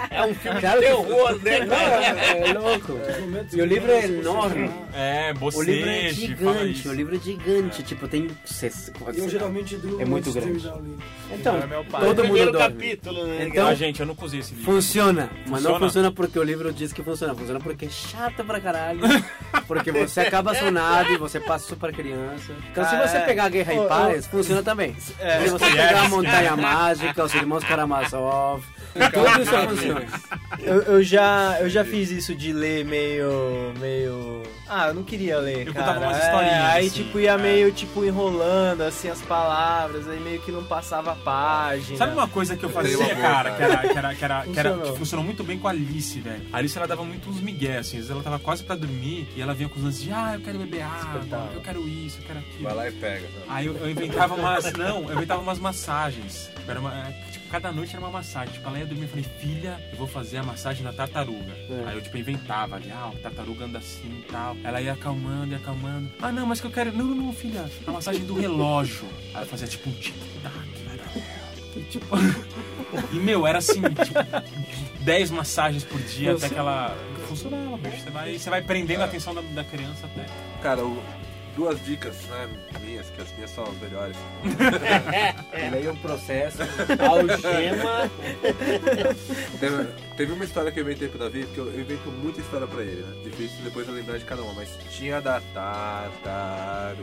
É 0.10 0.24
um 0.26 0.34
filme 0.34 0.60
Claro 0.62 0.80
de 0.82 0.86
que- 0.88 0.94
terror, 0.96 1.40
né? 1.44 1.60
Não, 1.66 1.76
é, 1.76 2.50
é 2.50 2.54
louco. 2.54 3.00
E 3.54 3.62
o 3.62 3.66
livro 3.66 3.92
é 3.92 4.06
enorme. 4.06 4.72
É, 4.94 5.32
O 5.36 5.40
bocejo, 5.40 5.64
livro 5.72 5.90
é 5.90 6.10
gigante, 6.10 6.88
o 6.88 6.94
livro 6.94 7.16
é 7.16 7.20
gigante, 7.20 7.84
tipo, 7.84 8.08
tem. 8.08 8.28
Eu 9.16 9.30
geralmente 9.30 9.76
durmo 9.78 10.02
É 10.02 10.06
muito 10.06 10.32
grande. 10.32 10.68
o. 10.68 10.98
Então, 11.32 11.58
É 11.62 11.68
meu 11.68 11.84
pai. 11.86 12.02
todo 12.02 12.18
mundo 12.24 12.34
Primeiro 12.34 12.52
dorme. 12.52 12.68
capítulo, 12.76 13.26
né? 13.28 13.48
Então- 13.48 13.68
Ah, 13.68 13.76
gente, 13.76 14.00
eu 14.00 14.06
não 14.06 14.16
usei 14.20 14.40
esse 14.40 14.54
livro. 14.54 14.72
Funciona, 14.72 15.30
mas 15.48 15.64
não 15.64 15.78
Funciona? 15.80 16.12
porque 16.12 16.38
o 16.40 16.44
livro 16.44 16.72
diz 16.74 16.92
que 16.94 17.04
funciona. 17.04 17.34
Funciona 17.36 17.60
porque 17.60 17.86
é 17.86 17.90
chato 17.90 18.44
pra 18.44 18.60
caralho. 18.60 19.02
Porque 19.68 19.92
você 19.92 20.22
acaba 20.22 20.54
sonado 20.56 21.12
e 21.12 21.18
você 21.18 21.40
passa 21.40 21.66
isso 21.66 21.76
pra 21.76 21.92
criança. 21.92 22.54
Então, 22.72 22.84
se 22.86 22.96
você 22.98 23.18
é. 23.18 23.22
pegar 23.22 23.50
Guerra 23.50 23.74
Ô, 23.74 23.86
e 23.86 23.88
Paz, 23.88 24.28
funciona 24.28 24.64
também. 24.64 24.96
É. 25.20 25.42
se 25.44 25.50
você 25.50 25.66
pegar 25.66 26.06
a 26.06 26.10
Montanha 26.10 26.56
Mágica, 26.56 27.24
os 27.24 27.34
Irmãos 27.36 27.64
Karamazov, 27.64 28.64
tudo 28.94 29.42
isso 29.42 29.70
funciona. 29.70 30.06
Eu, 30.60 30.82
eu 30.84 31.04
já, 31.04 31.58
eu 31.62 31.70
já 31.70 31.86
fiz 31.86 32.10
isso 32.12 32.36
de 32.36 32.52
ler 32.52 32.84
meio. 32.86 33.74
meio. 33.80 34.44
Ah, 34.68 34.90
eu 34.90 34.94
não 34.94 35.04
queria 35.04 35.40
ler, 35.40 35.68
Eu 35.68 35.74
cara. 35.74 35.86
contava 35.94 36.06
umas 36.06 36.18
É, 36.22 36.26
historinhas, 36.26 36.66
aí, 36.66 36.88
assim, 36.88 36.96
tipo, 37.04 37.20
ia 37.20 37.32
é. 37.32 37.38
meio, 37.38 37.72
tipo, 37.72 38.06
enrolando, 38.06 38.82
assim, 38.82 39.10
as 39.10 39.20
palavras, 39.22 40.08
aí 40.08 40.20
meio 40.20 40.40
que 40.42 40.52
não 40.52 40.64
passava 40.64 41.14
a 41.14 41.16
página. 41.16 41.98
Sabe 41.98 42.14
uma 42.14 42.28
coisa 42.28 42.56
que 42.56 42.64
eu 42.64 42.70
fazia, 42.70 42.98
cara, 43.16 43.52
cara. 43.52 43.52
que, 43.52 43.64
era, 43.64 43.78
que, 43.78 43.98
era, 43.98 44.16
que, 44.16 44.26
era, 44.26 44.42
que, 44.44 44.60
era- 44.60 44.70
Funcionou. 44.70 44.92
que 44.94 45.00
funcionou 45.00 45.26
muito 45.26 45.44
bem 45.44 45.58
com 45.58 45.68
a 45.68 45.72
Alice, 45.72 46.20
velho. 46.20 46.42
A 46.54 46.58
Alice, 46.58 46.78
ela 46.78 46.88
dava 46.88 47.04
muito 47.04 47.30
uns 47.30 47.42
migué, 47.42 47.78
assim. 47.80 47.98
Às 47.98 48.04
vezes 48.04 48.12
ela 48.12 48.22
tava 48.22 48.38
quase 48.38 48.64
pra 48.64 48.76
dormir 48.76 49.28
e 49.36 49.42
ela 49.42 49.56
vinha 49.56 49.68
com 49.70 49.78
os 49.78 49.84
lances 49.84 50.04
de, 50.04 50.12
ah, 50.14 50.34
eu 50.36 50.42
quero 50.42 50.60
beber 50.60 50.84
água, 50.84 51.50
eu 51.56 51.62
quero 51.62 51.88
isso, 51.88 52.20
eu 52.22 52.28
quero 52.28 52.40
aquilo. 52.40 52.64
Vai 52.64 52.74
lá 52.76 52.88
e 52.88 52.92
pega. 52.92 53.28
Aí 53.48 53.66
eu, 53.66 53.76
eu 53.76 53.90
inventava 53.90 54.36
umas. 54.36 54.72
Não, 54.74 55.10
eu 55.10 55.16
inventava 55.16 55.42
umas 55.42 55.58
massagens. 55.58 56.50
Era 56.68 56.80
uma, 56.80 56.94
é, 56.94 57.12
tipo, 57.29 57.29
cada 57.50 57.72
noite 57.72 57.96
era 57.96 58.00
uma 58.06 58.12
massagem. 58.12 58.54
Tipo, 58.54 58.68
ela 58.70 58.80
ia 58.80 58.86
dormir 58.86 59.06
e 59.06 59.08
falei, 59.08 59.26
filha, 59.40 59.80
eu 59.92 59.98
vou 59.98 60.08
fazer 60.08 60.38
a 60.38 60.44
massagem 60.44 60.84
da 60.84 60.94
tartaruga. 60.94 61.52
É. 61.70 61.84
Aí 61.88 61.96
eu, 61.96 62.02
tipo, 62.02 62.18
inventava 62.18 62.76
ali, 62.76 62.92
ah, 62.92 63.12
a 63.14 63.20
tartaruga 63.20 63.66
anda 63.66 63.80
assim 63.80 64.24
e 64.28 64.32
tal. 64.32 64.56
Ela 64.64 64.82
ia 64.82 64.94
acalmando, 64.94 65.52
ia 65.52 65.58
acalmando. 65.58 66.12
Ah, 66.22 66.32
não, 66.32 66.46
mas 66.46 66.62
que 66.62 66.68
eu 66.68 66.72
quero. 66.72 66.92
Não, 66.92 67.06
não, 67.06 67.16
não, 67.16 67.34
filha, 67.34 67.70
a 67.88 67.92
massagem 67.92 68.24
do 68.26 68.34
relógio. 68.34 69.08
Aí 69.34 69.42
eu 69.44 69.48
fazia 69.48 69.68
tipo 69.68 69.90
um 69.90 69.94
tic-tac. 69.94 70.54
E, 71.76 71.82
Tipo. 71.90 72.08
E 73.14 73.16
meu, 73.18 73.46
era 73.46 73.60
assim, 73.60 73.80
tipo, 74.04 74.20
10 75.02 75.32
massagens 75.32 75.84
por 75.84 76.00
dia 76.02 76.34
até 76.34 76.50
que 76.50 76.56
ela. 76.56 76.96
Funcionava, 77.28 77.78
bicho. 77.78 77.98
Você 78.02 78.10
vai, 78.10 78.38
você 78.40 78.50
vai 78.50 78.62
prendendo 78.62 79.02
a 79.02 79.06
atenção 79.06 79.34
da, 79.36 79.42
da 79.42 79.64
criança 79.64 80.08
até. 80.08 80.26
Cara, 80.64 80.84
o- 80.84 81.02
duas 81.60 81.84
dicas, 81.84 82.16
né, 82.30 82.50
minhas, 82.80 83.10
que 83.10 83.22
as 83.22 83.30
minhas 83.34 83.52
são 83.52 83.66
as 83.66 83.78
melhores. 83.82 84.16
Ele 85.52 85.76
aí 85.76 85.86
é 85.86 85.92
um 85.92 85.96
processo. 85.98 86.60
Algema. 86.98 88.10
Teve, 89.60 89.84
teve 90.16 90.32
uma 90.32 90.46
história 90.46 90.72
que 90.72 90.80
eu 90.80 90.84
inventei 90.86 91.10
pro 91.10 91.20
Davi, 91.20 91.44
porque 91.44 91.60
eu, 91.60 91.68
eu 91.68 91.82
invento 91.82 92.10
muita 92.12 92.40
história 92.40 92.66
pra 92.66 92.82
ele, 92.82 93.02
né? 93.02 93.14
Difícil 93.26 93.58
depois 93.62 93.86
eu 93.90 93.94
lembrar 93.94 94.18
de 94.18 94.24
cada 94.24 94.42
uma, 94.42 94.54
mas 94.54 94.70
tinha 94.90 95.20
da 95.20 95.42
tartaruga 95.54 97.02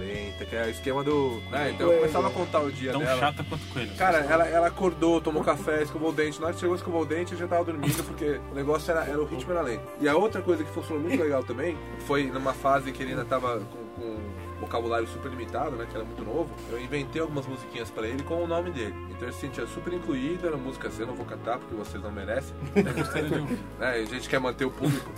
lenta, 0.00 0.44
que 0.44 0.56
é 0.56 0.64
o 0.64 0.70
esquema 0.70 1.04
do. 1.04 1.40
Né? 1.48 1.70
Então 1.70 1.92
eu 1.92 1.98
começava 1.98 2.26
a 2.26 2.30
contar 2.30 2.60
o 2.60 2.72
dia 2.72 2.90
Tão 2.90 3.02
dela. 3.02 3.20
chata 3.20 3.44
quanto 3.44 3.64
coelho. 3.72 3.94
Cara, 3.94 4.18
ela, 4.18 4.48
ela 4.48 4.66
acordou, 4.66 5.20
tomou 5.20 5.44
café, 5.44 5.84
escovou 5.84 6.10
o 6.10 6.12
dente. 6.12 6.40
Na 6.40 6.46
hora 6.46 6.54
que 6.54 6.60
chegou, 6.60 6.74
escovou 6.74 7.02
o 7.02 7.06
dente, 7.06 7.34
eu 7.34 7.38
já 7.38 7.46
tava 7.46 7.62
dormindo, 7.64 8.02
porque 8.02 8.40
o 8.50 8.54
negócio 8.54 8.90
era, 8.90 9.04
era 9.04 9.20
o 9.20 9.24
ritmo 9.24 9.52
era 9.52 9.62
lento. 9.62 9.84
E 10.00 10.08
a 10.08 10.16
outra 10.16 10.42
coisa 10.42 10.64
que 10.64 10.70
funcionou 10.72 11.00
muito 11.04 11.22
legal 11.22 11.44
também, 11.44 11.78
foi 12.00 12.24
numa 12.24 12.52
fase 12.52 12.90
que 12.90 13.00
ele 13.00 13.12
ainda 13.12 13.24
tava 13.24 13.43
com, 13.44 13.60
com 13.96 14.43
vocabulário 14.64 15.06
super 15.08 15.30
limitado, 15.30 15.76
né, 15.76 15.86
que 15.88 15.94
era 15.96 16.04
muito 16.04 16.24
novo, 16.24 16.50
eu 16.70 16.80
inventei 16.80 17.20
algumas 17.22 17.46
musiquinhas 17.46 17.90
pra 17.90 18.06
ele 18.06 18.22
com 18.22 18.42
o 18.42 18.46
nome 18.46 18.70
dele. 18.70 18.94
Então 19.10 19.22
ele 19.28 19.32
se 19.32 19.40
sentia 19.40 19.66
super 19.66 19.92
incluído, 19.92 20.46
eram 20.46 20.58
músicas 20.58 20.98
eu 20.98 21.06
não 21.06 21.14
vou 21.14 21.24
cantar 21.26 21.58
porque 21.58 21.74
vocês 21.74 22.02
não 22.02 22.10
merecem. 22.10 22.54
De 22.74 23.54
né, 23.78 23.90
a 23.90 24.04
gente 24.04 24.28
quer 24.28 24.40
manter 24.40 24.64
o 24.64 24.70
público. 24.70 25.10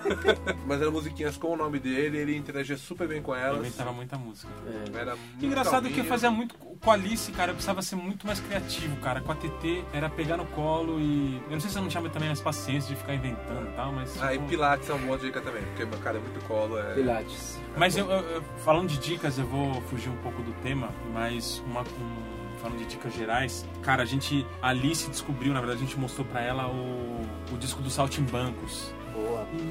Mas 0.66 0.80
eram 0.80 0.92
musiquinhas 0.92 1.36
com 1.36 1.52
o 1.52 1.56
nome 1.56 1.78
dele, 1.78 2.18
ele 2.18 2.36
interagia 2.36 2.76
super 2.76 3.06
bem 3.06 3.20
com 3.22 3.34
Eu 3.34 3.40
elas. 3.40 3.60
inventava 3.60 3.92
muita 3.92 4.16
música. 4.16 4.48
Era 4.94 5.14
muito 5.16 5.38
Que 5.38 5.46
engraçado 5.46 5.82
que 5.82 5.88
eu 5.88 5.90
calminho. 5.96 6.08
fazia 6.08 6.30
muito 6.30 6.54
com 6.54 6.90
a 6.90 6.94
Alice, 6.94 7.30
cara, 7.32 7.50
eu 7.50 7.54
precisava 7.54 7.82
ser 7.82 7.96
muito 7.96 8.26
mais 8.26 8.40
criativo, 8.40 8.96
cara. 8.96 9.20
Com 9.20 9.32
a 9.32 9.34
TT 9.34 9.84
era 9.92 10.08
pegar 10.08 10.36
no 10.36 10.46
colo 10.46 10.98
e. 11.00 11.36
Eu 11.46 11.52
não 11.52 11.60
sei 11.60 11.70
se 11.70 11.76
eu 11.78 11.82
não 11.82 11.88
tinha 11.88 12.08
também 12.10 12.30
as 12.30 12.40
paciências 12.40 12.88
de 12.88 12.96
ficar 12.96 13.14
inventando 13.14 13.68
e 13.68 13.72
tal, 13.76 13.92
mas. 13.92 14.20
Ah, 14.22 14.32
e 14.34 14.38
tipo, 14.38 14.48
Pilates 14.48 14.88
é 14.88 14.92
uma 14.94 15.06
boa 15.06 15.18
dica 15.18 15.40
também, 15.40 15.62
porque, 15.62 15.86
cara, 16.02 16.18
é 16.18 16.20
muito 16.20 16.44
colo. 16.46 16.78
É... 16.78 16.94
Pilates. 16.94 17.60
Mas 17.76 17.96
eu, 17.96 18.08
eu- 18.10 18.20
eu- 18.30 18.42
falando 18.64 18.85
de 18.86 18.98
dicas, 18.98 19.38
eu 19.38 19.46
vou 19.46 19.80
fugir 19.82 20.08
um 20.10 20.16
pouco 20.16 20.42
do 20.42 20.52
tema, 20.62 20.90
mas 21.12 21.62
uma. 21.66 21.80
um- 21.82 22.36
Falando 22.60 22.78
de 22.78 22.86
dicas 22.86 23.14
gerais, 23.14 23.68
cara, 23.82 24.02
a 24.02 24.06
gente. 24.06 24.44
A 24.62 24.68
Alice 24.70 25.08
descobriu, 25.10 25.52
na 25.52 25.60
verdade, 25.60 25.82
a 25.82 25.84
gente 25.86 25.98
mostrou 26.00 26.26
pra 26.26 26.40
ela 26.40 26.66
o, 26.68 27.20
o 27.52 27.58
disco 27.58 27.82
do 27.82 27.90
Saltimbancos. 27.90 28.92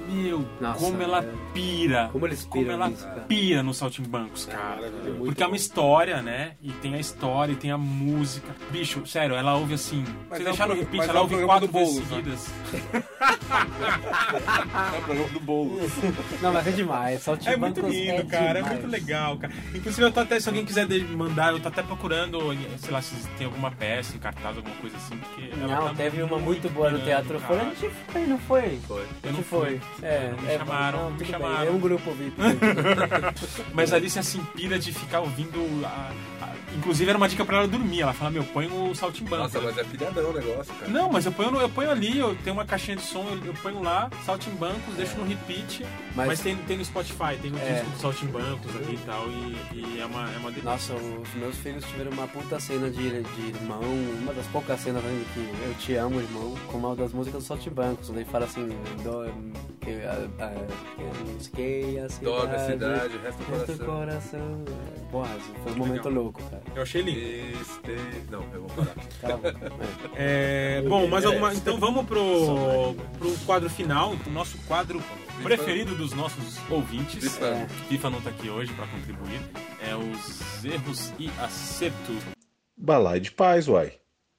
Meu, 0.10 0.46
Nossa, 0.60 0.80
como 0.80 1.02
ela 1.02 1.24
é. 1.24 1.30
pira. 1.54 2.10
Como 2.12 2.26
eles 2.26 2.44
Como 2.46 2.72
ela 2.72 2.88
nisso, 2.90 3.04
cara. 3.04 3.22
pira 3.22 3.62
nos 3.62 3.78
Saltimbancos, 3.78 4.46
cara. 4.46 4.76
maravilhoso. 4.78 5.26
Porque 5.26 5.44
é 5.44 5.48
uma 5.48 5.56
história, 5.56 6.22
né? 6.22 6.54
E 6.62 6.72
tem 6.72 6.96
a 6.96 7.00
história, 7.00 7.52
e 7.54 7.56
tem 7.56 7.72
a 7.72 7.78
música. 7.78 8.56
Bicho, 8.72 9.06
sério, 9.06 9.36
ela 9.36 9.56
ouve 9.56 9.74
assim. 9.74 10.04
Mas 10.30 10.40
Se 10.40 10.44
é 10.44 10.48
um 10.48 10.50
deixar 10.52 10.68
no 10.68 10.76
pro- 10.76 10.84
repeat, 10.84 11.10
ela 11.10 11.20
é 11.20 11.22
ouve 11.22 11.44
quatro 11.46 11.68
vezes 11.72 11.96
né? 12.00 12.06
seguidas. 12.10 12.50
É 14.94 14.98
o 14.98 15.02
programa 15.04 15.30
do 15.30 15.40
bolo. 15.40 15.76
Não, 16.42 16.54
mas 16.54 16.68
é 16.68 16.72
demais. 16.72 17.22
Saltimbancos 17.22 17.54
É 17.54 17.82
muito 17.82 17.82
lindo, 17.88 18.22
é 18.22 18.24
cara. 18.24 18.60
É 18.60 18.62
demais. 18.62 18.80
muito 18.80 18.92
legal, 18.92 19.38
cara. 19.38 19.54
Inclusive, 19.74 20.02
eu 20.08 20.12
tô 20.12 20.20
até, 20.22 20.40
se 20.40 20.48
alguém 20.50 20.66
quiser 20.66 20.88
mandar, 21.10 21.52
eu 21.54 21.60
tô 21.60 21.68
até 21.68 21.82
procurando, 21.84 22.40
sei 22.80 22.92
lá, 22.92 23.02
se 23.02 23.16
tem 23.38 23.46
alguma 23.46 23.72
peça 23.72 24.16
em 24.16 24.20
cartaz, 24.20 24.58
alguma 24.58 24.76
coisa 24.78 24.96
assim. 24.98 25.18
Porque 25.18 25.50
ela 25.62 25.76
Não, 25.76 25.88
tá 25.90 25.94
teve 25.96 26.22
uma 26.22 26.38
muito 26.40 26.70
boa 26.70 26.90
no 26.90 27.00
Teatro 27.00 27.40
cara. 27.40 27.48
Folha. 27.60 27.62
A 27.62 27.74
gente 27.76 27.90
foi, 28.08 28.26
não 28.26 28.38
foi? 28.40 28.80
Foi. 28.88 29.04
A 29.24 29.28
Eu 29.28 29.34
não 29.34 29.44
foi. 29.66 29.82
É, 30.02 30.34
Me 30.42 30.48
é, 30.54 30.58
chamaram, 30.58 31.00
não, 31.00 31.12
me 31.12 31.18
tudo 31.18 31.32
bem, 31.32 31.32
chamaram. 31.32 31.68
É 31.68 31.72
um 31.72 31.80
grupo 31.80 32.12
VIP. 32.12 32.36
Mas 33.74 33.92
a 33.94 33.96
Alice 33.96 34.18
assim 34.20 34.44
pira 34.56 34.78
de 34.80 34.92
ficar 34.94 35.22
ouvindo. 35.22 35.60
a- 35.86 36.12
Inclusive 36.78 37.10
era 37.10 37.18
uma 37.18 37.28
dica 37.30 37.46
pra 37.46 37.58
ela 37.58 37.68
dormir. 37.68 38.02
Ela 38.02 38.14
fala, 38.14 38.32
meu, 38.32 38.44
põe 38.44 38.68
o 38.68 38.94
saltimbanco. 38.94 39.44
Nossa, 39.44 39.62
mas 39.62 39.78
é 39.78 39.84
pilhadão 39.84 40.30
o 40.30 40.34
negócio, 40.34 40.74
cara. 40.76 40.92
Não, 40.92 41.12
mas 41.12 41.26
eu 41.26 41.32
ponho, 41.32 41.52
no- 41.52 41.62
eu 41.62 41.70
ponho 41.70 41.90
ali, 41.92 42.18
eu 42.18 42.36
tenho 42.44 42.56
uma 42.56 42.66
caixinha 42.66 42.98
de 42.98 43.04
som, 43.04 43.26
eu, 43.30 43.46
eu 43.46 43.54
ponho 43.56 43.82
lá, 43.82 44.10
Saltimbancos, 44.26 44.94
deixo 44.96 45.18
no 45.18 45.26
repeat, 45.26 45.86
mas, 46.16 46.28
Mas- 46.28 46.40
tem, 46.42 46.56
tem 46.58 46.78
no 46.78 46.86
Spotify, 46.86 47.38
tem 47.42 47.52
o 47.52 47.58
É. 47.58 47.74
disco 47.74 47.90
do 47.92 47.98
Saltimbancos 48.00 48.76
ali 48.76 48.96
e 48.96 49.00
tal, 49.06 49.26
e, 49.30 49.58
e 49.74 50.00
é 50.02 50.06
uma, 50.06 50.30
é 50.32 50.38
uma 50.38 50.50
delícia. 50.52 50.70
Nossa, 50.72 50.94
os 50.94 51.34
meus 51.36 51.56
filhos 51.58 51.84
tiveram 51.86 52.12
uma 52.12 52.28
puta 52.28 52.60
cena 52.60 52.90
de, 52.90 53.24
de 53.24 53.42
irmão, 53.48 53.82
uma 54.22 54.34
das 54.34 54.46
poucas 54.48 54.80
cenas 54.82 55.04
né, 55.04 55.26
que 55.34 55.40
eu 55.40 55.74
te 55.80 55.96
amo, 55.96 56.20
irmão, 56.20 56.54
com 56.68 56.78
uma 56.78 56.96
das 56.96 57.12
músicas 57.14 57.44
do 57.44 57.48
Saltimbancos, 57.48 58.10
onde 58.10 58.20
ele 58.20 58.30
fala 58.30 58.46
assim, 58.46 58.68
do, 59.04 59.56
que, 59.80 59.92
a, 60.04 60.44
a, 60.46 60.52
eu 61.00 61.26
não 61.34 61.40
sei, 61.40 62.00
a 62.00 62.10
cidade, 62.10 62.24
Dorme 62.38 62.56
a 62.56 62.60
cidade, 62.60 63.16
o 63.16 63.22
resto 63.22 63.38
do 63.40 63.46
coração. 63.46 63.86
coração. 63.86 64.66
Porra, 65.12 65.30
foi 65.64 65.72
um 65.72 65.76
momento 65.78 66.08
Legal. 66.10 66.24
louco, 66.24 66.42
cara. 66.50 66.64
Eu 66.74 66.82
achei 66.82 67.02
lindo. 67.02 67.20
Este... 67.20 68.32
Não, 68.32 68.44
eu 68.54 68.62
vou 68.68 68.70
parar. 68.70 69.36
Boca. 69.38 70.10
É. 70.16 70.82
É, 70.84 70.88
bom, 70.88 71.08
mais 71.08 71.26
alguma. 71.26 71.54
Então 71.54 71.78
vamos 71.78 72.06
pro, 72.06 72.96
pro 73.18 73.32
quadro 73.46 73.70
final, 73.70 74.16
o 74.26 74.30
nosso 74.30 74.58
quadro 74.68 75.02
preferido 75.44 75.96
dos 75.96 76.14
nossos 76.14 76.60
ouvintes. 76.70 77.24
FIFA. 77.24 77.46
É. 77.46 77.68
FIFA 77.90 78.10
não 78.10 78.22
tá 78.22 78.30
aqui 78.30 78.50
hoje 78.50 78.74
pra 78.74 78.88
contribuir. 78.88 79.40
É 79.88 79.96
os 79.96 80.66
erros 80.66 81.14
e 81.20 81.30
acertos. 81.40 82.18
Balai 82.78 83.20
de 83.20 83.32
paz, 83.32 83.68
uai. 83.68 83.94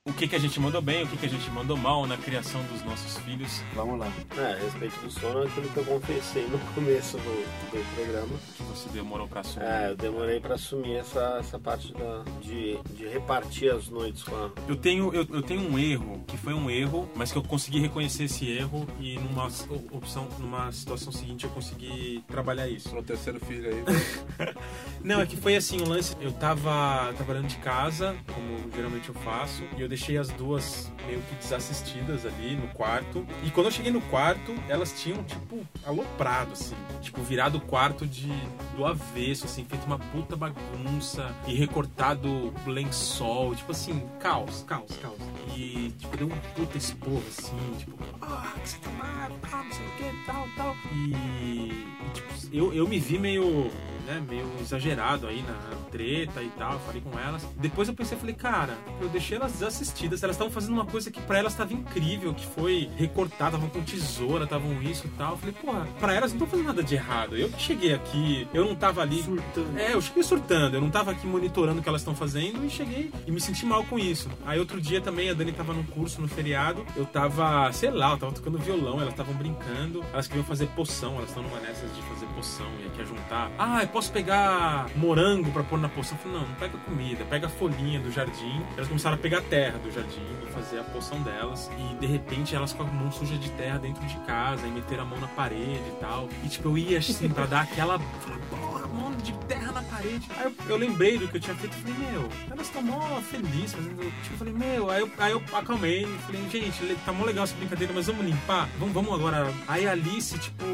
O 0.06 0.12
que, 0.12 0.28
que 0.28 0.36
a 0.36 0.38
gente 0.38 0.58
mandou 0.60 0.80
bem, 0.80 1.02
o 1.02 1.08
que, 1.08 1.16
que 1.16 1.26
a 1.26 1.28
gente 1.28 1.50
mandou 1.50 1.76
mal 1.76 2.06
na 2.06 2.16
criação 2.16 2.62
dos 2.66 2.82
nossos 2.84 3.18
filhos. 3.18 3.60
Vamos 3.74 3.98
lá. 3.98 4.10
É, 4.38 4.52
a 4.52 4.56
respeito 4.56 5.00
do 5.00 5.10
sono, 5.10 5.42
é 5.42 5.46
aquilo 5.46 5.68
que 5.68 5.76
eu 5.76 5.84
confessei 5.84 6.46
no 6.46 6.58
começo 6.74 7.16
do, 7.16 7.22
do 7.22 7.94
programa. 7.96 8.38
Que 8.56 8.62
você 8.62 8.88
demorou 8.90 9.26
pra 9.26 9.40
assumir. 9.40 9.66
É, 9.66 9.90
eu 9.90 9.96
demorei 9.96 10.38
pra 10.38 10.54
assumir 10.54 10.96
essa, 10.96 11.38
essa 11.40 11.58
parte 11.58 11.92
da, 11.92 12.22
de, 12.40 12.78
de 12.94 13.08
repartir 13.08 13.72
as 13.72 13.88
noites 13.88 14.22
com 14.22 14.36
a. 14.36 14.50
Eu 14.68 14.76
tenho, 14.76 15.12
eu, 15.12 15.26
eu 15.28 15.42
tenho 15.42 15.68
um 15.68 15.76
erro, 15.76 16.22
que 16.26 16.36
foi 16.36 16.54
um 16.54 16.70
erro, 16.70 17.10
mas 17.16 17.32
que 17.32 17.38
eu 17.38 17.42
consegui 17.42 17.80
reconhecer 17.80 18.24
esse 18.24 18.48
erro 18.48 18.86
e 19.00 19.18
numa 19.18 19.46
opção, 19.90 20.28
numa 20.38 20.70
situação 20.70 21.12
seguinte 21.12 21.44
eu 21.44 21.50
consegui 21.50 22.22
trabalhar 22.28 22.68
isso. 22.68 22.94
No 22.94 23.02
terceiro 23.02 23.40
filho 23.40 23.70
aí. 23.70 24.54
Não, 25.02 25.20
é 25.20 25.26
que 25.26 25.36
foi 25.36 25.56
assim, 25.56 25.80
o 25.80 25.88
lance, 25.88 26.16
eu 26.20 26.32
tava 26.32 27.12
trabalhando 27.14 27.48
de 27.48 27.56
casa, 27.56 28.16
como 28.32 28.72
geralmente 28.72 29.08
eu 29.08 29.14
faço, 29.16 29.62
e 29.76 29.80
eu 29.80 29.88
deixei 29.96 30.18
as 30.18 30.28
duas 30.28 30.92
meio 31.06 31.22
que 31.22 31.34
desassistidas 31.36 32.26
ali 32.26 32.54
no 32.54 32.68
quarto. 32.68 33.26
E 33.42 33.50
quando 33.50 33.66
eu 33.66 33.72
cheguei 33.72 33.90
no 33.90 34.02
quarto, 34.02 34.54
elas 34.68 34.92
tinham, 35.00 35.24
tipo, 35.24 35.66
aloprado, 35.84 36.52
assim. 36.52 36.76
Tipo, 37.00 37.22
virado 37.22 37.56
o 37.56 37.60
quarto 37.60 38.06
de, 38.06 38.28
do 38.76 38.84
avesso, 38.84 39.46
assim, 39.46 39.64
feito 39.64 39.86
uma 39.86 39.98
puta 39.98 40.36
bagunça 40.36 41.34
e 41.46 41.54
recortado 41.54 42.52
lençol, 42.66 43.54
tipo 43.54 43.72
assim, 43.72 44.02
caos, 44.20 44.62
caos, 44.64 44.94
caos. 44.98 45.18
E, 45.56 45.92
tipo, 45.98 46.16
deu 46.16 46.26
um 46.26 46.38
puta 46.54 46.76
esporro, 46.76 47.24
assim, 47.26 47.56
tipo, 47.78 47.96
ah, 48.20 48.52
que 48.62 48.68
você 48.68 48.78
tá 48.78 48.90
mal, 48.90 49.64
não 49.64 49.72
sei 49.72 49.86
o 49.86 49.90
que, 49.92 50.26
tal, 50.26 50.46
tal. 50.56 50.76
E, 50.92 51.12
e, 51.12 52.10
tipo, 52.12 52.34
eu, 52.52 52.74
eu 52.74 52.86
me 52.86 52.98
vi 52.98 53.18
meio, 53.18 53.70
né, 54.06 54.22
meio 54.26 54.46
exagerado 54.60 55.26
aí 55.26 55.42
na 55.42 55.76
treta 55.90 56.42
e 56.42 56.48
tal, 56.56 56.78
falei 56.80 57.00
com 57.02 57.18
elas. 57.18 57.46
Depois 57.56 57.88
eu 57.88 57.94
pensei, 57.94 58.16
falei, 58.16 58.34
cara, 58.34 58.76
eu 59.00 59.08
deixei 59.08 59.36
elas 59.36 59.52
desassistidas, 59.52 60.22
elas 60.22 60.36
estavam 60.36 60.52
fazendo 60.52 60.72
uma 60.72 60.86
coisa 60.86 61.10
que 61.10 61.20
pra 61.20 61.38
elas 61.38 61.54
tava 61.54 61.72
incrível, 61.72 62.32
que 62.34 62.46
foi 62.46 62.88
recortar, 62.96 63.48
estavam 63.48 63.68
com 63.68 63.82
tesoura, 63.82 64.44
estavam 64.44 64.80
isso 64.82 65.06
e 65.06 65.10
tal. 65.10 65.32
Eu 65.32 65.38
falei, 65.38 65.54
porra, 65.54 65.88
pra 65.98 66.14
elas 66.14 66.32
não 66.32 66.40
tô 66.40 66.46
fazendo 66.46 66.66
nada 66.66 66.82
de 66.82 66.94
errado. 66.94 67.36
Eu 67.36 67.48
que 67.48 67.60
cheguei 67.60 67.92
aqui, 67.94 68.46
eu 68.54 68.64
não 68.64 68.74
tava 68.74 69.02
ali 69.02 69.22
Surtando. 69.22 69.78
é, 69.78 69.94
eu 69.94 70.00
cheguei 70.00 70.22
surtando, 70.22 70.74
eu 70.74 70.80
não 70.80 70.90
tava 70.90 71.10
aqui 71.10 71.26
monitorando 71.26 71.80
o 71.80 71.82
que 71.82 71.88
elas 71.88 72.00
estão 72.00 72.14
fazendo 72.14 72.64
e 72.64 72.70
cheguei 72.70 73.10
e 73.26 73.30
me 73.30 73.40
senti 73.40 73.66
mal 73.66 73.84
com 73.84 73.98
isso. 73.98 74.28
Aí 74.44 74.58
outro 74.58 74.80
dia 74.80 75.00
também 75.00 75.30
a 75.30 75.34
Dani 75.34 75.52
tava 75.52 75.72
num 75.72 75.82
curso 75.84 76.20
no 76.20 76.28
feriado, 76.28 76.84
eu 76.96 77.04
tava, 77.06 77.70
sei 77.72 77.90
lá, 77.90 78.12
eu 78.12 78.18
tava 78.18 78.32
tocando 78.32 78.58
violão, 78.58 79.00
elas 79.00 79.10
estavam 79.10 79.34
brincando, 79.34 80.04
elas 80.12 80.26
queriam 80.26 80.44
fazer 80.44 80.66
poção, 80.68 81.16
elas 81.16 81.28
estão 81.28 81.42
numa 81.42 81.58
dessas 81.58 81.94
de 81.94 82.02
fazer 82.02 82.26
poção 82.34 82.66
e 82.84 82.88
quer 82.96 83.06
juntar. 83.06 83.50
Ah, 83.58 83.82
eu 83.82 83.88
posso 83.96 84.12
pegar 84.12 84.90
morango 84.94 85.50
pra 85.50 85.62
pôr 85.62 85.78
na 85.78 85.88
poção? 85.88 86.18
Eu 86.18 86.22
falei, 86.22 86.38
não, 86.38 86.46
não 86.46 86.54
pega 86.56 86.76
comida, 86.76 87.24
pega 87.24 87.46
a 87.46 87.48
folhinha 87.48 87.98
do 87.98 88.12
jardim. 88.12 88.62
Elas 88.76 88.88
começaram 88.88 89.16
a 89.16 89.18
pegar 89.18 89.40
terra 89.40 89.78
do 89.78 89.90
jardim 89.90 90.20
e 90.46 90.52
fazer 90.52 90.80
a 90.80 90.84
poção 90.84 91.22
delas. 91.22 91.70
E 91.78 91.94
de 91.94 92.06
repente 92.06 92.54
elas 92.54 92.74
com 92.74 92.82
a 92.82 92.86
mão 92.86 93.10
suja 93.10 93.38
de 93.38 93.48
terra 93.52 93.78
dentro 93.78 94.04
de 94.04 94.16
casa 94.26 94.66
e 94.66 94.70
meteram 94.70 95.04
a 95.04 95.06
mão 95.06 95.18
na 95.18 95.28
parede 95.28 95.80
e 95.88 95.96
tal. 95.98 96.28
E 96.44 96.48
tipo, 96.48 96.68
eu 96.68 96.76
ia 96.76 96.98
assim 96.98 97.30
pra 97.30 97.46
dar 97.46 97.62
aquela. 97.62 97.98
Porra, 98.50 98.86
mão 98.86 99.12
de 99.12 99.32
terra 99.46 99.72
na 99.72 99.82
parede. 99.82 100.26
Aí 100.36 100.44
eu, 100.44 100.52
eu 100.68 100.76
lembrei 100.76 101.16
do 101.18 101.28
que 101.28 101.36
eu 101.36 101.40
tinha 101.40 101.56
feito 101.56 101.74
e 101.76 101.80
falei, 101.80 102.10
meu, 102.10 102.28
elas 102.50 102.66
estão 102.66 102.82
mó 102.82 103.20
felizes 103.22 103.72
fazendo. 103.72 103.96
Tipo, 104.22 104.34
eu 104.34 104.38
falei, 104.38 104.52
meu, 104.52 104.90
aí 104.90 105.00
eu, 105.00 105.10
aí 105.18 105.32
eu 105.32 105.42
acalmei 105.52 106.02
e 106.04 106.18
falei, 106.26 106.48
gente, 106.50 106.96
tá 107.04 107.12
mó 107.12 107.24
legal 107.24 107.44
essa 107.44 107.56
brincadeira, 107.56 107.92
mas 107.94 108.06
vamos 108.06 108.26
limpar? 108.26 108.68
Vamos, 108.78 108.92
vamos 108.92 109.14
agora. 109.14 109.52
Aí 109.66 109.86
a 109.86 109.92
Alice, 109.92 110.38
tipo, 110.38 110.64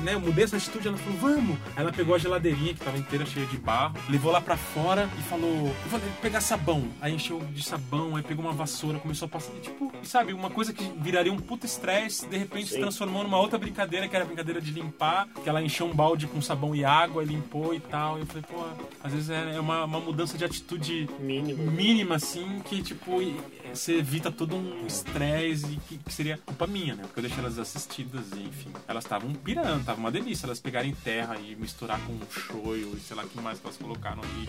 né, 0.00 0.14
eu 0.14 0.20
mudei 0.20 0.44
essa 0.44 0.56
atitude, 0.56 0.88
ela 0.88 0.96
falou, 0.96 1.18
vamos. 1.18 1.58
Aí 1.76 1.82
ela 1.82 1.92
pegou 1.92 2.14
a 2.14 2.18
geladeirinha 2.18 2.63
que 2.72 2.80
tava 2.80 2.96
inteira 2.96 3.26
cheia 3.26 3.44
de 3.46 3.58
barro, 3.58 3.96
levou 4.08 4.32
lá 4.32 4.40
pra 4.40 4.56
fora 4.56 5.10
e 5.18 5.22
falou, 5.22 5.74
falei, 5.90 6.06
pegar 6.22 6.40
sabão. 6.40 6.88
Aí 7.00 7.12
encheu 7.14 7.40
de 7.52 7.62
sabão, 7.62 8.16
aí 8.16 8.22
pegou 8.22 8.44
uma 8.44 8.54
vassoura, 8.54 8.98
começou 8.98 9.26
a 9.26 9.28
passar, 9.28 9.52
e, 9.56 9.60
tipo, 9.60 9.92
sabe, 10.04 10.32
uma 10.32 10.48
coisa 10.48 10.72
que 10.72 10.84
viraria 10.98 11.32
um 11.32 11.36
puta 11.38 11.66
estresse, 11.66 12.26
de 12.26 12.38
repente 12.38 12.68
se 12.68 12.74
Sim. 12.74 12.80
transformou 12.80 13.22
numa 13.24 13.38
outra 13.38 13.58
brincadeira, 13.58 14.08
que 14.08 14.14
era 14.14 14.24
a 14.24 14.26
brincadeira 14.26 14.60
de 14.60 14.70
limpar, 14.70 15.28
que 15.42 15.48
ela 15.48 15.60
encheu 15.62 15.86
um 15.86 15.94
balde 15.94 16.26
com 16.26 16.40
sabão 16.40 16.74
e 16.74 16.84
água, 16.84 17.22
e 17.22 17.26
limpou 17.26 17.74
e 17.74 17.80
tal. 17.80 18.16
E 18.16 18.20
eu 18.20 18.26
falei, 18.26 18.42
pô, 18.48 18.64
às 19.02 19.12
vezes 19.12 19.28
é 19.30 19.56
é 19.56 19.60
uma, 19.60 19.84
uma 19.84 20.00
mudança 20.00 20.38
de 20.38 20.44
atitude 20.44 21.08
Mínimo. 21.18 21.70
mínima, 21.70 22.14
assim, 22.14 22.62
que, 22.64 22.82
tipo, 22.82 23.20
e- 23.20 23.36
você 23.74 23.96
evita 23.98 24.30
todo 24.30 24.54
um 24.54 24.86
estresse 24.86 25.66
e 25.72 25.76
que, 25.88 25.98
que 25.98 26.12
seria 26.12 26.38
culpa 26.38 26.64
minha, 26.66 26.94
né? 26.94 27.02
Porque 27.02 27.18
eu 27.18 27.22
deixei 27.22 27.40
elas 27.40 27.58
assistidas 27.58 28.26
e, 28.36 28.42
enfim, 28.44 28.70
elas 28.86 29.02
estavam 29.04 29.32
pirando, 29.34 29.84
tava 29.84 29.98
uma 29.98 30.12
delícia 30.12 30.46
elas 30.46 30.60
pegarem 30.60 30.94
terra 30.94 31.36
e 31.38 31.56
misturar 31.56 31.98
com 32.06 32.16
e 32.76 33.00
sei 33.00 33.16
lá 33.16 33.24
o 33.24 33.28
que 33.28 33.40
mais 33.40 33.58
que 33.58 33.66
elas 33.66 33.76
colocaram 33.76 34.22
ali. 34.22 34.48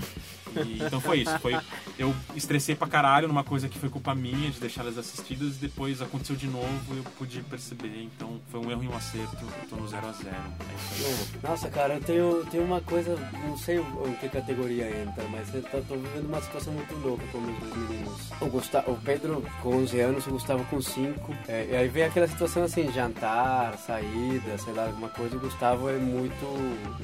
E, 0.67 0.83
então 0.83 1.01
foi 1.01 1.19
isso, 1.19 1.37
foi... 1.39 1.57
Eu 1.97 2.15
estressei 2.35 2.75
pra 2.75 2.87
caralho 2.87 3.27
numa 3.27 3.43
coisa 3.43 3.67
que 3.67 3.77
foi 3.77 3.89
culpa 3.89 4.15
minha 4.15 4.49
de 4.49 4.59
deixar 4.59 4.81
elas 4.81 4.97
assistidas 4.97 5.55
e 5.55 5.59
depois 5.59 6.01
aconteceu 6.01 6.35
de 6.35 6.47
novo 6.47 6.93
e 6.93 6.97
eu 6.97 7.03
pude 7.17 7.41
perceber, 7.41 8.03
então 8.03 8.39
foi 8.49 8.59
um 8.59 8.71
erro 8.71 8.83
e 8.83 8.87
um 8.87 8.95
acerto, 8.95 9.37
eu 9.41 9.69
tô 9.69 9.75
no 9.75 9.87
0 9.87 10.07
a 10.07 10.11
0 10.11 10.29
É. 10.29 11.47
Nossa, 11.47 11.69
cara, 11.69 11.95
eu 11.95 12.01
tenho, 12.01 12.45
tenho 12.45 12.63
uma 12.63 12.81
coisa, 12.81 13.17
não 13.47 13.57
sei 13.57 13.79
em 13.79 14.13
que 14.15 14.29
categoria 14.29 14.89
entra, 15.01 15.23
mas 15.29 15.53
eu 15.53 15.61
tô, 15.63 15.95
vivendo 15.95 16.27
uma 16.27 16.41
situação 16.41 16.73
muito 16.73 16.93
louca 16.95 17.23
com 17.31 17.39
os 17.39 17.59
dois 17.59 17.89
meninos. 17.89 18.31
O, 18.41 18.45
Gustavo, 18.47 18.91
o 18.91 18.97
Pedro 18.97 19.43
com 19.61 19.75
11 19.77 19.99
anos, 19.99 20.27
o 20.27 20.31
Gustavo 20.31 20.63
com 20.65 20.81
5. 20.81 21.35
É, 21.47 21.67
e 21.71 21.75
aí 21.75 21.87
vem 21.87 22.03
aquela 22.03 22.27
situação 22.27 22.63
assim, 22.63 22.91
jantar, 22.91 23.77
saída, 23.77 24.57
sei 24.57 24.73
lá, 24.73 24.85
alguma 24.85 25.09
coisa. 25.09 25.35
O 25.35 25.39
Gustavo 25.39 25.89
é 25.89 25.97
muito, 25.97 26.45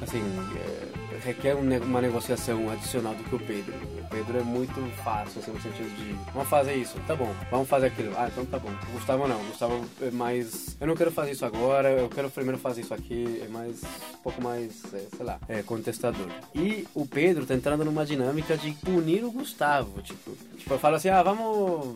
assim, 0.01 0.21
é, 0.55 0.90
requer 1.23 1.55
um 1.55 1.61
uma 1.83 2.01
negociação 2.01 2.69
adicional 2.69 3.13
do 3.15 3.23
que 3.23 3.35
o 3.35 3.39
Pedro. 3.39 3.73
O 3.99 4.09
Pedro 4.09 4.39
é 4.39 4.43
muito 4.43 4.73
fácil, 5.03 5.39
assim, 5.39 5.51
no 5.51 5.61
sentido 5.61 5.89
de, 5.95 6.13
vamos 6.33 6.49
fazer 6.49 6.75
isso, 6.75 6.95
tá 7.07 7.15
bom, 7.15 7.33
vamos 7.49 7.67
fazer 7.69 7.87
aquilo, 7.87 8.13
ah, 8.17 8.27
então 8.31 8.45
tá 8.45 8.59
bom. 8.59 8.69
O 8.89 8.91
Gustavo 8.93 9.27
não, 9.27 9.39
o 9.39 9.45
Gustavo 9.45 9.85
é 10.01 10.11
mais, 10.11 10.75
eu 10.79 10.87
não 10.87 10.95
quero 10.95 11.11
fazer 11.11 11.31
isso 11.31 11.45
agora, 11.45 11.89
eu 11.89 12.09
quero 12.09 12.29
primeiro 12.29 12.57
fazer 12.57 12.81
isso 12.81 12.93
aqui, 12.93 13.41
é 13.43 13.47
mais, 13.47 13.83
um 13.83 14.17
pouco 14.23 14.41
mais, 14.41 14.83
é, 14.93 15.07
sei 15.15 15.25
lá, 15.25 15.39
é, 15.47 15.61
contestador. 15.61 16.27
E 16.53 16.87
o 16.93 17.05
Pedro 17.05 17.45
tá 17.45 17.53
entrando 17.53 17.85
numa 17.85 18.05
dinâmica 18.05 18.57
de 18.57 18.71
punir 18.73 19.23
o 19.23 19.31
Gustavo, 19.31 20.01
tipo, 20.01 20.35
tipo, 20.57 20.73
eu 20.73 20.79
falo 20.79 20.95
assim, 20.95 21.09
ah, 21.09 21.23
vamos 21.23 21.95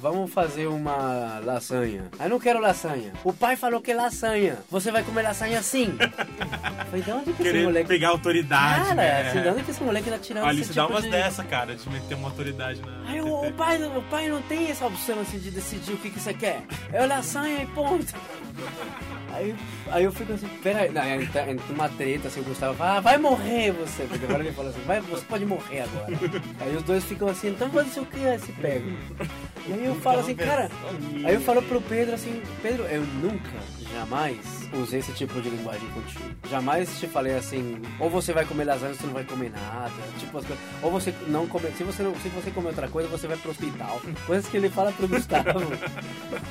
Vamos 0.00 0.32
fazer 0.32 0.66
uma 0.66 1.40
lasanha. 1.44 2.04
Aí 2.18 2.28
não 2.28 2.38
quero 2.38 2.60
lasanha. 2.60 3.12
O 3.24 3.32
pai 3.32 3.56
falou 3.56 3.80
que 3.80 3.92
é 3.92 3.94
lasanha. 3.94 4.58
Você 4.70 4.90
vai 4.90 5.02
comer 5.02 5.22
lasanha 5.22 5.62
sim. 5.62 5.96
Falei, 6.86 7.02
de 7.02 7.10
onde 7.10 7.32
que 7.32 7.42
esse 7.42 7.64
moleque... 7.64 7.88
pegar 7.88 8.08
autoridade, 8.10 8.84
Cara, 8.84 8.94
né? 8.94 9.28
assim, 9.28 9.40
de 9.40 9.48
onde 9.48 9.62
que 9.62 9.70
esse 9.70 9.82
moleque 9.82 10.10
tá 10.10 10.18
tirando 10.18 10.44
A 10.44 10.48
Alice 10.48 10.64
esse 10.64 10.74
dá 10.74 10.82
tipo 10.82 10.94
umas 10.94 11.04
de... 11.04 11.10
dessa, 11.10 11.44
cara, 11.44 11.74
de 11.74 11.90
meter 11.90 12.14
uma 12.14 12.28
autoridade 12.28 12.80
na. 12.82 13.10
Aí 13.10 13.20
o, 13.20 13.48
o 13.48 13.52
pai, 13.52 13.82
o 13.82 14.02
pai 14.02 14.28
não 14.28 14.42
tem 14.42 14.70
essa 14.70 14.86
opção 14.86 15.20
assim 15.20 15.38
de 15.38 15.50
decidir 15.50 15.94
o 15.94 15.96
que, 15.96 16.10
que 16.10 16.20
você 16.20 16.34
quer. 16.34 16.62
É 16.92 17.06
lasanha 17.06 17.62
e 17.62 17.66
ponto. 17.66 18.14
Aí, 19.32 19.54
aí 19.90 20.04
eu 20.04 20.12
fico 20.12 20.32
assim, 20.32 20.48
peraí, 20.62 20.90
não, 20.90 21.04
entra, 21.04 21.50
entra 21.50 21.74
uma 21.74 21.88
treta, 21.90 22.28
assim, 22.28 22.40
o 22.40 22.44
Gustavo 22.44 22.74
fala, 22.74 22.96
ah, 22.96 23.00
vai 23.00 23.18
morrer 23.18 23.72
você, 23.72 24.04
porque 24.04 24.24
agora 24.24 24.42
ele 24.42 24.52
fala 24.52 24.70
assim, 24.70 24.80
vai, 24.86 25.00
você 25.00 25.24
pode 25.26 25.44
morrer 25.44 25.80
agora. 25.80 26.06
Aí 26.60 26.74
os 26.74 26.82
dois 26.82 27.04
ficam 27.04 27.28
assim, 27.28 27.48
então 27.48 27.68
vai 27.68 27.84
ser 27.84 28.00
o 28.00 28.06
que 28.06 28.38
se 28.38 28.52
pegam. 28.52 28.96
E 29.68 29.72
aí 29.72 29.84
eu 29.84 29.94
falo 29.96 30.20
assim, 30.20 30.34
cara, 30.34 30.70
aí 31.24 31.34
eu 31.34 31.40
falo 31.40 31.60
pro 31.62 31.80
Pedro 31.80 32.14
assim, 32.14 32.40
Pedro, 32.62 32.84
eu 32.84 33.02
nunca, 33.02 33.50
jamais 33.92 34.36
usei 34.72 35.00
esse 35.00 35.12
tipo 35.12 35.40
de 35.40 35.48
linguagem 35.48 35.88
contigo. 35.90 36.24
Jamais 36.50 36.98
te 37.00 37.06
falei 37.06 37.34
assim, 37.34 37.80
ou 37.98 38.10
você 38.10 38.32
vai 38.32 38.44
comer 38.44 38.64
lasanha 38.64 38.92
ou 38.92 38.96
você 38.98 39.06
não 39.06 39.12
vai 39.14 39.24
comer 39.24 39.50
nada. 39.50 39.90
Tipo, 40.18 40.38
as 40.38 40.44
coisas- 40.44 40.64
ou 40.82 40.90
você 40.90 41.14
não 41.28 41.46
come, 41.46 41.70
se 41.72 41.82
você 41.82 42.02
não, 42.02 42.14
se 42.16 42.28
você 42.28 42.50
comer 42.50 42.68
outra 42.68 42.88
coisa, 42.88 43.08
você 43.08 43.26
vai 43.26 43.36
pro 43.36 43.50
hospital. 43.50 44.00
Coisas 44.26 44.46
que 44.48 44.56
ele 44.56 44.68
fala 44.68 44.92
pro 44.92 45.08
Gustavo. 45.08 45.60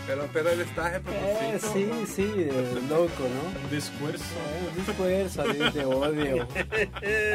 Pero, 0.07 0.29
pero 0.33 0.49
ele 0.49 0.63
está 0.63 0.87
reproduzindo. 0.87 1.55
É, 1.55 1.59
sim, 1.59 2.05
sim, 2.05 2.33
é 2.49 2.93
louco, 2.93 3.21
não? 3.23 3.63
Um 3.63 3.67
discurso. 3.69 4.23
É 4.35 4.69
um 4.69 4.83
discurso 4.83 5.41
ali 5.41 5.71
de 5.71 5.79
ódio. 5.85 6.47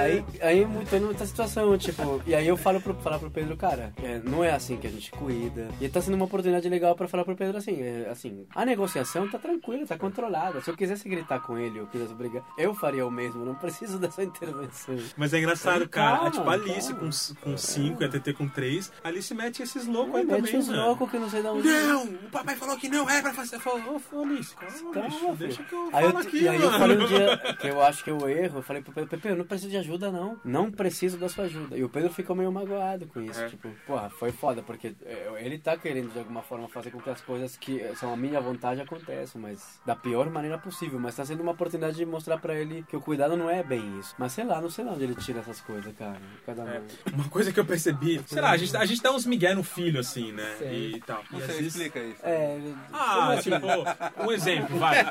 Aí, 0.02 0.24
aí 0.42 0.66
muito 0.66 0.90
muita 1.00 1.24
situação, 1.26 1.76
tipo, 1.78 2.20
e 2.26 2.34
aí 2.34 2.46
eu 2.46 2.56
falo 2.56 2.80
pro, 2.80 2.94
falar 2.94 3.18
pro 3.18 3.30
Pedro, 3.30 3.56
cara, 3.56 3.92
é, 4.02 4.20
não 4.24 4.42
é 4.44 4.50
assim 4.52 4.76
que 4.76 4.86
a 4.86 4.90
gente 4.90 5.10
cuida. 5.12 5.68
E 5.80 5.88
tá 5.88 6.00
sendo 6.00 6.14
uma 6.14 6.24
oportunidade 6.24 6.68
legal 6.68 6.94
pra 6.94 7.08
falar 7.08 7.24
pro 7.24 7.36
Pedro 7.36 7.56
assim, 7.58 7.80
é, 7.82 8.08
assim, 8.10 8.46
a 8.54 8.64
negociação 8.64 9.28
tá 9.28 9.38
tranquila, 9.38 9.86
tá 9.86 9.98
controlada. 9.98 10.60
Se 10.60 10.70
eu 10.70 10.76
quisesse 10.76 11.08
gritar 11.08 11.40
com 11.40 11.58
ele, 11.58 11.78
eu 11.78 11.86
quisesse 11.86 12.14
brigar, 12.14 12.42
eu 12.56 12.74
faria 12.74 13.06
o 13.06 13.10
mesmo, 13.10 13.44
não 13.44 13.54
preciso 13.54 13.98
dessa 14.00 14.22
intervenção. 14.22 14.96
Mas 15.16 15.32
é 15.34 15.38
engraçado, 15.38 15.88
cara. 15.88 16.16
Calma, 16.16 16.28
é 16.28 16.30
tipo 16.30 16.50
a 16.50 16.52
Alice 16.54 16.94
calma. 16.94 17.10
com 17.42 17.56
5 17.56 18.02
e 18.02 18.06
a 18.06 18.08
TT 18.08 18.32
com 18.34 18.48
3. 18.48 18.92
A 19.04 19.08
Alice 19.08 19.34
mete 19.34 19.62
esses 19.62 19.86
loucos 19.86 20.14
aí 20.16 20.24
Mete 20.24 20.52
também, 20.52 20.66
mano. 20.66 20.86
loucos 20.86 21.10
que 21.10 21.18
não 21.18 21.30
sei 21.30 21.42
de 21.42 21.48
onde. 21.48 21.68
Não, 21.68 22.04
o 22.04 22.30
papai 22.30 22.56
falou 22.56 22.76
que 22.76 22.88
não 22.88 23.08
é 23.08 23.20
pra 23.22 23.32
fazer. 23.32 23.56
Eu 23.56 23.60
falo, 23.60 24.00
ô, 24.12 24.22
Alice, 24.22 24.54
calma, 24.54 24.92
Calma, 24.92 25.08
bicho, 25.08 25.36
deixa 25.36 25.62
que 25.64 25.74
eu 25.74 25.90
Aí 25.92 26.04
eu, 26.04 26.18
aqui, 26.18 26.42
e 26.42 26.48
aí 26.48 26.60
eu 26.60 26.70
falei 26.70 26.98
um 26.98 27.06
dia 27.06 27.36
que 27.60 27.68
eu 27.68 27.82
acho 27.82 28.04
que 28.04 28.10
eu 28.10 28.28
erro, 28.28 28.58
eu 28.58 28.62
falei 28.62 28.82
pro 28.82 28.92
Pedro, 28.92 29.10
Pepe, 29.10 29.28
eu 29.28 29.36
não 29.36 29.44
preciso 29.44 29.70
de 29.70 29.76
ajuda 29.76 30.10
não. 30.10 30.38
Não 30.44 30.70
preciso 30.70 31.18
da 31.18 31.28
sua 31.28 31.44
ajuda. 31.44 31.76
E 31.76 31.84
o 31.84 31.88
Pedro 31.88 32.10
ficou 32.12 32.34
meio 32.36 32.50
magoado 32.52 33.06
com 33.06 33.20
isso. 33.20 33.40
É. 33.40 33.48
Tipo, 33.48 33.68
porra, 33.86 34.10
foi 34.10 34.32
foda, 34.32 34.62
porque 34.62 34.94
é, 35.04 35.40
ele 35.40 35.58
tá 35.60 35.76
querendo 35.76 36.12
de 36.12 36.18
alguma 36.18 36.42
forma 36.42 36.68
fazer 36.68 36.90
com 36.90 37.00
que 37.00 37.10
as 37.10 37.20
coisas 37.20 37.56
que 37.56 37.80
são 37.96 38.12
a 38.12 38.16
minha 38.16 38.40
vontade 38.40 38.80
aconteçam, 38.80 39.40
mas 39.40 39.80
da 39.86 39.94
pior 39.94 40.28
maneira 40.30 40.58
possível. 40.58 40.98
Mas 40.98 41.14
tá 41.16 41.24
sendo 41.24 41.42
uma 41.42 41.52
oportunidade 41.52 41.96
de 41.96 42.04
mostrar 42.06 42.38
pra 42.38 42.54
ele 42.54 42.84
que 42.88 42.96
o 42.96 43.00
cuidado 43.00 43.36
não 43.36 43.48
é 43.48 43.62
bem 43.62 43.98
isso. 43.98 44.14
Mas 44.18 44.32
sei 44.32 44.44
lá, 44.44 44.60
não 44.60 44.70
sei 44.70 44.84
lá 44.84 44.92
onde 44.92 45.04
ele 45.04 45.14
tira 45.14 45.40
essas 45.40 45.60
coisas, 45.60 45.94
cara. 45.96 46.16
Cada 46.46 46.62
É, 46.62 46.80
um. 46.80 47.14
uma 47.14 47.28
coisa 47.28 47.52
que 47.52 47.60
eu 47.60 47.64
percebi, 47.64 48.20
sei 48.26 48.40
lá, 48.40 48.50
a 48.50 48.56
gente, 48.56 48.76
a 48.76 48.84
gente 48.84 49.02
dá 49.02 49.12
uns 49.12 49.26
migué 49.26 49.54
no 49.54 49.62
filho, 49.62 50.00
assim, 50.00 50.32
né? 50.32 50.54
Sei. 50.58 50.92
E 50.96 51.00
tal. 51.00 51.22
E 51.32 51.36
sei, 51.38 51.46
vezes- 51.46 51.66
explica 51.76 52.00
isso. 52.00 52.20
É, 52.22 52.58
Ah, 52.92 53.36
tipo, 53.42 53.56
um 54.26 54.32
exemplo, 54.32 54.78
vai. 54.78 55.04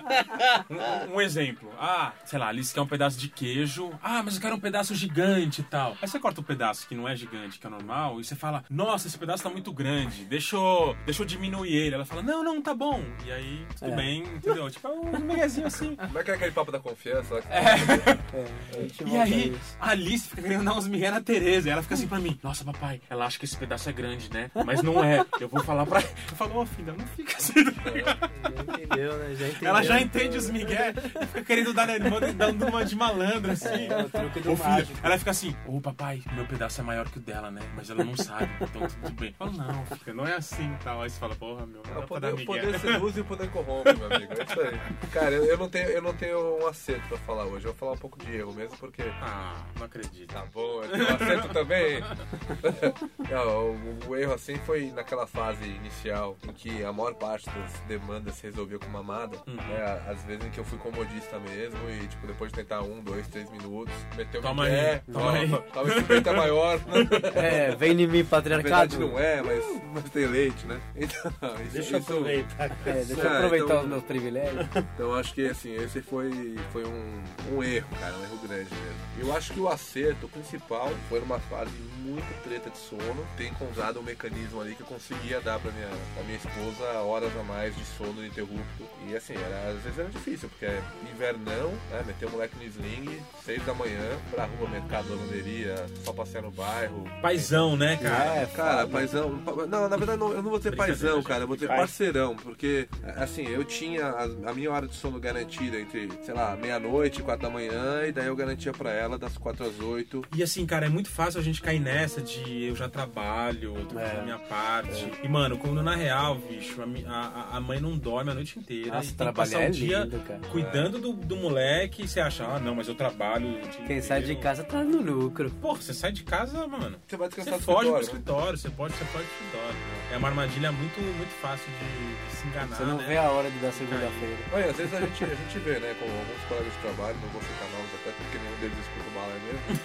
Um, 0.70 1.16
um 1.16 1.22
exemplo. 1.22 1.72
Ah, 1.80 2.14
sei 2.26 2.40
lá, 2.40 2.48
Alice 2.48 2.74
quer 2.74 2.82
um 2.82 2.88
pedaço 2.88 3.18
de 3.20 3.28
queijo. 3.30 3.92
Ah, 4.02 4.22
mas 4.24 4.36
eu 4.36 4.42
quero 4.42 4.56
um 4.56 4.60
pedaço 4.60 4.94
gigante 4.96 5.62
e 5.62 5.64
tal. 5.64 5.96
Aí 6.02 6.08
você 6.08 6.20
corta 6.20 6.42
um 6.42 6.44
pedaço 6.44 6.88
que 6.88 6.96
não 6.96 7.08
é 7.08 7.16
gigante, 7.16 7.60
que 7.60 7.68
é 7.68 7.70
normal, 7.70 8.20
e 8.20 8.24
você 8.24 8.36
fala, 8.36 8.64
nossa, 8.70 9.08
esse 9.08 9.18
pedaço 9.18 9.44
tá 9.44 9.50
muito 9.50 9.72
grande, 9.74 10.26
deixa 10.26 10.39
eu, 10.56 10.96
deixa 11.06 11.22
eu 11.22 11.26
diminuir 11.26 11.74
ele. 11.74 11.96
Ela 11.96 12.06
fala, 12.06 12.22
não, 12.22 12.44
não, 12.44 12.62
tá 12.62 12.74
bom. 12.74 13.02
E 13.26 13.32
aí, 13.32 13.66
tudo 13.78 13.92
É. 13.92 13.96
bem, 13.96 14.24
entendeu? 14.24 14.70
Tipo, 14.70 14.88
é 14.88 14.92
um 14.92 15.20
miguezinho 15.20 15.68
assim. 15.68 15.96
Como 15.96 16.20
é 16.20 16.24
que 16.24 16.32
é 16.32 16.34
aquele 16.36 16.52
papo 16.52 16.72
da 16.72 16.80
confiança? 16.80 17.36
é, 17.50 18.82
gente 18.82 19.04
E 19.06 19.18
aí, 19.18 19.58
a 19.80 19.90
Alice 19.92 20.30
fica 20.30 20.42
querendo 20.42 20.64
dar 20.64 20.74
uns 20.74 20.88
migué 20.88 21.12
na 21.12 21.22
Tereza. 21.22 21.68
E 21.70 21.72
ela 21.72 21.82
fica 21.82 21.96
assim 21.96 22.08
pra 22.08 22.20
mim: 22.20 22.40
Nossa, 22.44 22.64
papai, 22.64 23.02
ela 23.10 23.26
acha 23.26 23.38
que 23.40 23.46
esse 23.46 23.58
pedaço 23.58 23.90
é 23.90 23.94
grande, 23.94 24.30
né? 24.32 24.50
Mas 24.66 24.82
não 24.82 25.04
é. 25.04 25.26
Eu 25.40 25.48
vou 25.48 25.64
falar 25.64 25.86
pra. 25.86 26.00
Eu 26.02 26.36
falo, 26.36 26.60
ô 26.62 26.66
filha, 26.66 26.94
não 26.94 27.06
fica 27.08 27.38
assim. 27.38 27.54
Já 27.64 28.74
entendeu, 28.74 29.18
né? 29.18 29.36
Já 29.36 29.48
entendeu. 29.48 29.70
Ela 29.70 29.84
já 29.84 30.00
entende 30.02 30.38
os 30.38 30.50
migué 30.50 30.94
e 31.22 31.26
fica 31.26 31.44
querendo 31.44 31.74
dar 31.74 31.88
na 31.88 31.96
irmã, 31.96 32.20
dando 32.36 32.68
uma 32.68 32.86
de 32.86 32.96
malandro, 32.96 33.52
assim. 33.52 33.88
É 33.88 34.04
o 34.04 34.10
truque 34.10 34.40
do 34.40 34.52
Ô 34.52 34.56
filha, 34.56 34.70
mágico. 34.70 35.00
ela 35.04 35.18
fica 35.18 35.32
assim, 35.32 35.56
ô 35.66 35.80
papai, 35.82 36.22
meu 36.34 36.46
pedaço 36.46 36.82
é 36.82 36.84
maior 36.84 37.08
que 37.10 37.18
o 37.18 37.22
dela, 37.22 37.52
né? 37.52 37.62
Mas 37.76 37.90
ela 37.90 38.04
não 38.04 38.16
sabe, 38.16 38.50
então 38.62 38.88
tudo 38.88 39.12
bem. 39.14 39.30
Eu 39.30 39.36
falo, 39.36 39.52
não, 39.54 39.86
filha, 39.86 40.14
não 40.20 40.28
é 40.28 40.36
assim 40.36 40.76
tal. 40.84 41.02
Aí 41.02 41.10
você 41.10 41.20
fala, 41.20 41.36
porra, 41.36 41.66
meu, 41.66 41.82
É 41.90 41.94
não 41.94 42.06
poder, 42.06 42.34
o 42.34 42.46
poder 42.46 42.80
seduz 42.80 43.16
e 43.16 43.22
o 43.22 43.26
poder 43.26 43.50
corrompe, 43.50 43.94
meu 43.94 44.14
amigo. 44.14 44.34
É 44.34 44.44
isso 44.44 44.62
aí. 44.62 45.10
Cara, 45.12 45.32
eu, 45.36 45.46
eu 45.46 45.58
não 45.58 45.70
tenho, 45.70 45.90
eu 45.90 46.02
não 46.02 46.14
tenho 46.14 46.58
um 46.62 46.68
acerto 46.68 47.08
pra 47.08 47.18
falar 47.20 47.46
hoje. 47.46 47.66
Eu 47.66 47.72
vou 47.72 47.76
falar 47.76 47.92
um 47.94 47.98
pouco 47.98 48.20
de 48.20 48.36
erro 48.36 48.54
mesmo, 48.54 48.78
porque. 48.78 49.04
Ah, 49.22 49.56
não 49.78 49.86
acredito. 49.86 50.34
Tá 50.34 50.46
bom, 50.54 50.84
eu 50.84 50.90
tenho 50.92 51.04
um 51.10 51.16
acerto 51.16 51.50
também. 51.50 52.00
Não, 53.30 53.72
o, 53.72 54.00
o 54.10 54.16
erro 54.16 54.34
assim 54.34 54.56
foi 54.58 54.92
naquela 54.92 55.26
fase 55.28 55.64
inicial 55.64 56.36
em 56.48 56.54
que 56.54 56.84
a 56.84 56.92
maior 56.92 57.14
parte 57.14 57.50
das 57.50 57.72
demandas 57.88 58.36
se 58.36 58.44
resolvia 58.44 58.80
com 58.80 58.88
mamada. 58.90 59.38
Uhum. 59.48 59.56
Né? 59.56 60.02
Às 60.08 60.24
vezes 60.24 60.46
em 60.46 60.50
que 60.50 60.60
eu 60.60 60.64
fui 60.66 60.78
comodista 60.80 61.40
mesmo 61.40 61.78
e, 61.90 62.08
tipo, 62.08 62.28
depois 62.28 62.52
de 62.52 62.58
tentar 62.58 62.82
um, 62.82 63.02
dois, 63.02 63.28
três 63.28 63.50
minutos, 63.52 63.94
meteu 64.16 64.42
Toma 64.42 64.66
aí, 64.66 64.72
pé, 64.72 65.04
toma 65.12 65.32
aí. 65.34 65.50
Tava 65.74 65.92
50 65.94 66.34
maior. 66.34 66.80
É, 67.36 67.76
vem 67.76 67.92
em 68.02 68.08
mim, 68.08 68.24
Na 68.24 68.30
patriarcado. 68.30 68.98
verdade 68.98 69.00
não 69.00 69.20
é, 69.20 69.42
mas, 69.42 69.64
mas 69.94 70.09
tem 70.10 70.26
leite, 70.28 70.66
né? 70.66 70.80
Então, 70.96 71.32
isso, 71.64 71.74
Deixa 71.74 71.96
eu 71.96 72.00
isso- 72.00 72.12
aproveitar. 72.14 72.70
É, 72.86 72.92
deixa 73.04 73.22
eu 73.22 73.30
Ah, 73.30 73.38
aproveitar 73.38 73.66
então- 73.66 73.82
os 73.82 73.88
meus 73.88 74.04
privilégios. 74.04 74.66
Então 74.96 75.14
acho 75.16 75.34
que 75.34 75.48
assim, 75.48 75.74
esse 75.76 76.02
foi, 76.02 76.56
foi 76.72 76.84
um, 76.86 77.24
um 77.54 77.64
erro, 77.64 77.88
cara, 78.00 78.14
um 78.16 78.24
erro 78.24 78.38
grande 78.48 78.70
mesmo. 78.74 79.00
Eu 79.20 79.36
acho 79.36 79.54
que 79.54 79.60
o 79.60 79.68
acerto 79.68 80.28
principal 80.30 80.92
foi 81.10 81.20
numa 81.20 81.40
fase 81.40 81.72
muito 82.00 82.44
treta 82.44 82.70
de 82.70 82.78
sono, 82.78 83.26
ter 83.38 83.48
encontrado 83.48 84.00
um 84.00 84.04
mecanismo 84.04 84.62
ali 84.62 84.74
que 84.76 84.82
eu 84.82 84.88
conseguia 84.88 85.40
dar 85.42 85.60
pra 85.60 85.72
minha, 85.72 85.90
pra 86.16 86.24
minha 86.24 86.38
esposa 86.38 86.86
horas 87.02 87.32
a 87.40 87.44
mais 87.44 87.76
de 87.76 87.84
sono 87.98 88.20
ininterrupto. 88.24 88.84
E 89.08 89.16
assim, 89.16 89.34
era, 89.34 89.72
às 89.76 89.84
vezes 89.84 90.00
era 90.00 90.10
difícil, 90.10 90.50
porque 90.50 90.66
é 90.66 90.82
invernão, 91.14 91.72
né? 91.92 92.04
Meter 92.08 92.28
o 92.28 92.32
moleque 92.32 92.56
no 92.58 92.64
sling, 92.64 93.20
seis 93.44 93.64
da 93.66 93.74
manhã, 93.74 94.18
pra 94.32 94.46
rua, 94.46 94.70
mercado, 94.70 95.10
lavanderia, 95.10 95.76
só 96.04 96.14
passear 96.14 96.44
no 96.44 96.52
bairro. 96.52 97.04
Paizão, 97.22 97.76
né, 97.76 97.98
cara? 97.98 98.36
É, 98.42 98.46
Cara, 98.48 98.88
paizão. 98.88 99.38
pa- 99.40 99.66
Não, 99.68 99.88
na 99.90 99.98
verdade 100.00 100.20
não, 100.20 100.32
eu 100.32 100.42
não 100.42 100.50
vou 100.50 100.60
ter 100.60 100.76
paizão, 100.76 101.22
cara. 101.24 101.44
Eu 101.44 101.48
vou 101.48 101.58
ter 101.58 101.68
Pai. 101.68 101.78
parceirão. 101.78 102.36
Porque, 102.36 102.88
assim, 103.16 103.48
eu 103.48 103.64
tinha 103.64 104.06
a, 104.06 104.24
a 104.50 104.54
minha 104.54 104.72
hora 104.72 104.88
de 104.88 104.96
sono 104.96 105.20
garantida 105.20 105.80
entre, 105.80 106.10
sei 106.24 106.34
lá, 106.34 106.56
meia-noite 106.56 107.20
e 107.20 107.24
quatro 107.24 107.44
da 107.44 107.50
manhã. 107.50 108.06
E 108.08 108.12
daí 108.12 108.28
eu 108.28 108.36
garantia 108.36 108.72
pra 108.72 108.92
ela 108.92 109.18
das 109.18 109.38
quatro 109.38 109.66
às 109.66 109.80
oito. 109.80 110.22
E 110.36 110.42
assim, 110.44 110.66
cara, 110.66 110.86
é 110.86 110.90
muito 110.90 111.10
fácil 111.10 111.40
a 111.40 111.44
gente 111.44 111.62
cair 111.62 111.80
nessa 111.80 112.22
de 112.22 112.64
eu 112.66 112.76
já 112.76 112.88
trabalho, 112.90 113.76
eu 113.78 113.86
tô 113.86 113.96
fazendo 113.96 114.18
É. 114.18 114.20
a 114.22 114.24
minha 114.24 114.40
parte. 114.40 115.12
E, 115.24 115.28
mano, 115.28 115.58
quando 115.58 115.82
na 115.84 115.96
real, 115.96 116.36
bicho, 116.36 116.82
a, 117.08 117.18
a, 117.54 117.58
a 117.58 117.62
mãe 117.62 117.80
não 117.80 117.98
dorme 117.98 118.32
a 118.32 118.34
noite 118.34 118.58
inteira. 118.60 118.92
Nossa, 118.96 119.06
e 119.06 119.08
tem 119.08 119.12
que 119.12 119.18
trabalhar 119.18 119.52
passar 119.60 119.64
é 119.66 119.70
o 119.70 119.72
dia 119.72 120.00
lindo, 120.00 120.20
cara. 120.20 120.40
cuidando 120.52 121.00
do, 121.00 121.14
do 121.14 121.36
moleque 121.36 122.04
e 122.04 122.08
você 122.08 122.20
acha, 122.20 122.46
ah, 122.46 122.60
não, 122.60 122.76
mas 122.76 122.88
eu 122.88 122.96
trabalho. 122.96 123.48
o 123.50 123.62
dia 123.62 123.86
Quem 123.88 124.02
sai 124.02 124.20
de 124.20 124.26
inteiro. 124.26 124.42
casa 124.42 124.64
tá 124.64 124.84
no 124.84 125.02
lucro. 125.02 125.50
Porra, 125.62 125.82
você 125.82 125.94
sai 125.94 126.12
de 126.12 126.24
casa, 126.24 126.66
mano. 126.68 126.98
Você 127.08 127.18
vai 127.18 127.30
Você 127.30 127.36
descansar 127.38 127.60
do 127.60 127.66
foge 127.66 127.90
pro 127.90 128.00
escritório, 128.02 128.48
né? 128.52 128.54
escritório, 128.54 128.58
você 128.58 128.70
pode, 128.70 128.94
você 128.94 129.06
pode 129.06 129.26
pro 129.26 129.46
escritório. 129.46 129.76
É 130.12 130.18
uma 130.18 130.28
armadilha 130.30 130.72
muito, 130.72 131.00
muito 131.18 131.32
fácil 131.42 131.68
de, 131.80 132.30
de 132.30 132.36
se 132.36 132.48
enganar. 132.48 132.76
Você 132.76 132.84
não 132.84 132.98
né? 132.98 133.06
vê 133.08 133.18
a 133.18 133.30
hora 133.30 133.50
de 133.50 133.58
dar 133.60 133.72
segunda-feira. 133.72 134.38
Olha, 134.54 134.72
às 134.72 134.78
vezes 134.78 134.94
a 134.94 135.00
gente, 135.00 135.24
a 135.24 135.36
gente 135.36 135.60
vê, 135.60 135.80
né, 135.80 135.96
com 136.00 136.06
alguns 136.06 136.44
colegas 136.48 136.74
de 136.74 136.80
trabalho, 136.80 137.18
não 137.22 137.30
vou 137.30 137.42
citar 137.42 137.70
nomes 137.70 137.94
até 138.02 138.12
porque 138.12 138.38
nenhum 138.38 138.58
deles 138.60 138.78
escuta 138.80 139.08
o 139.08 139.14
bala 139.14 139.34
mesmo. 139.46 139.80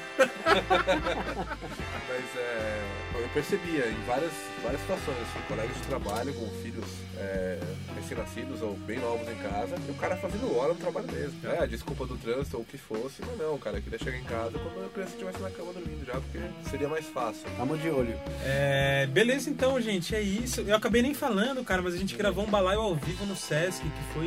Mas 2.09 2.37
é, 2.37 2.83
eu 3.15 3.29
percebia 3.29 3.89
em 3.89 4.01
várias, 4.07 4.33
várias 4.63 4.81
situações, 4.81 5.17
assim, 5.23 5.41
colegas 5.49 5.77
de 5.77 5.83
trabalho 5.83 6.35
com 6.35 6.49
filhos 6.63 6.87
é, 7.17 7.59
recém-nascidos 7.97 8.63
ou 8.63 8.75
bem 8.75 8.99
novos 8.99 9.29
em 9.29 9.37
casa, 9.37 9.77
e 9.87 9.91
o 9.91 9.95
cara 9.95 10.17
fazendo 10.17 10.57
hora 10.57 10.73
no 10.73 10.79
trabalho 10.79 11.11
mesmo. 11.11 11.39
É, 11.45 11.67
desculpa 11.67 12.07
do 12.07 12.17
trânsito 12.17 12.57
ou 12.57 12.63
o 12.63 12.67
que 12.67 12.79
fosse, 12.79 13.23
mas 13.27 13.39
não, 13.39 13.59
cara, 13.59 13.79
eu 13.79 13.83
queria 13.83 13.99
chegar 13.99 14.19
em 14.19 14.25
casa 14.25 14.59
quando 14.59 14.87
a 14.87 14.89
criança 14.89 15.13
estivesse 15.13 15.39
na 15.39 15.51
cama 15.51 15.73
dormindo 15.73 16.05
já, 16.05 16.15
porque 16.15 16.39
seria 16.69 16.89
mais 16.89 17.07
fácil. 17.07 17.45
Tamo 17.57 17.77
de 17.77 17.89
olho. 17.89 18.19
É, 18.43 19.07
beleza, 19.07 19.51
então, 19.51 19.81
gente, 19.81 19.94
é 20.15 20.21
isso. 20.21 20.61
Eu 20.63 20.77
acabei 20.77 21.03
nem 21.03 21.15
falando, 21.15 21.63
cara, 21.65 21.83
mas 21.83 21.95
a 21.95 21.99
gente 21.99 22.17
gravou 22.17 22.45
um 22.45 22.51
balaio 22.51 22.81
ao 22.81 22.95
vivo 22.95 23.25
no 23.27 23.37
Sesc, 23.37 23.83
que 23.83 24.13
foi 24.15 24.27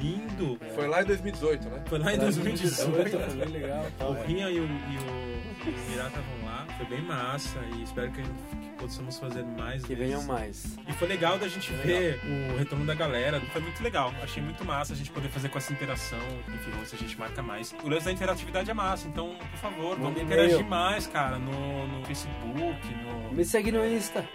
lindo. 0.00 0.58
Foi 0.74 0.86
lá 0.86 1.02
em 1.02 1.06
2018, 1.06 1.68
né? 1.68 1.82
Foi 1.86 1.98
lá 1.98 2.14
em 2.14 2.18
2018. 2.18 3.10
Foi 3.10 3.34
bem 3.36 3.48
legal. 3.48 3.86
O 4.00 4.12
Rian 4.26 4.50
e 4.50 4.60
o, 4.60 4.64
e 4.64 4.66
o, 4.66 5.66
e 5.66 5.70
o 5.70 5.90
Mirá 5.90 6.08
estavam 6.08 6.44
lá, 6.44 6.66
foi 6.76 6.86
bem 6.86 7.02
massa 7.02 7.58
e 7.76 7.82
espero 7.82 8.10
que, 8.12 8.20
a 8.20 8.24
gente, 8.24 8.34
possamos 8.78 9.18
fazer 9.18 9.44
mais 9.44 9.82
Que 9.84 9.94
vezes. 9.94 10.12
venham 10.14 10.22
mais. 10.24 10.76
E 10.88 10.92
foi 10.92 11.08
legal 11.08 11.38
da 11.38 11.48
gente 11.48 11.72
ver 11.72 12.20
o 12.52 12.58
retorno 12.58 12.84
da 12.84 12.94
galera, 12.94 13.40
foi 13.52 13.62
muito 13.62 13.82
legal. 13.82 14.12
Achei 14.22 14.42
muito 14.42 14.64
massa 14.64 14.92
a 14.92 14.96
gente 14.96 15.10
poder 15.10 15.28
fazer 15.28 15.48
com 15.48 15.56
essa 15.58 15.72
interação, 15.72 16.18
enfim, 16.48 16.70
vamos 16.70 16.80
ver 16.80 16.86
se 16.88 16.94
a 16.96 16.98
gente 16.98 17.18
marca 17.18 17.42
mais. 17.42 17.74
O 17.82 17.88
lance 17.88 18.04
da 18.04 18.12
interatividade 18.12 18.70
é 18.70 18.74
massa, 18.74 19.06
então, 19.08 19.34
por 19.36 19.58
favor, 19.58 19.96
vamos 19.96 20.08
Manda 20.10 20.20
interagir 20.20 20.54
e-mail. 20.56 20.68
mais, 20.68 21.06
cara, 21.06 21.38
no, 21.38 21.86
no 21.86 22.04
Facebook, 22.04 22.94
no, 23.02 23.32
Me 23.32 23.44
segue 23.44 23.72
no 23.72 23.84
Insta. 23.86 24.28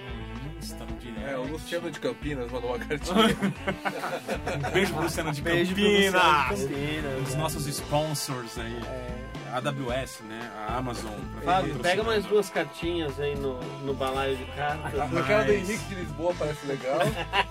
No 0.86 0.98
direct. 0.98 1.24
É, 1.30 1.38
o 1.38 1.44
Luciano 1.44 1.90
de 1.92 2.00
Campinas 2.00 2.52
mandou 2.52 2.70
uma 2.72 2.80
cartinha. 2.80 3.16
Um 4.70 4.72
beijo 4.72 4.94
pro 4.94 5.04
Luciano 5.04 5.32
de 5.32 5.42
Beijo 5.42 5.74
pro 5.74 5.84
Campinas. 5.84 6.50
Luciano 6.52 6.68
de 6.68 6.74
Campinas, 6.74 7.30
Um 7.30 7.32
né? 7.34 7.38
nossos 7.38 7.68
sponsors 7.68 8.58
aí. 8.58 8.78
A 8.78 9.19
AWS, 9.54 10.22
né? 10.28 10.52
A 10.68 10.78
Amazon. 10.78 11.14
Fábio, 11.44 11.76
pega 11.80 12.04
mais 12.04 12.26
duas 12.26 12.50
cartinhas 12.50 13.20
aí 13.20 13.36
no, 13.36 13.60
no 13.84 13.94
balaio 13.94 14.36
de 14.38 14.46
cartas. 14.46 14.92
Do 15.10 15.16
Mas- 15.16 15.50
Henrique 15.50 15.84
de 15.86 15.96
Lisboa 15.96 16.34
parece 16.38 16.66
legal. 16.68 17.00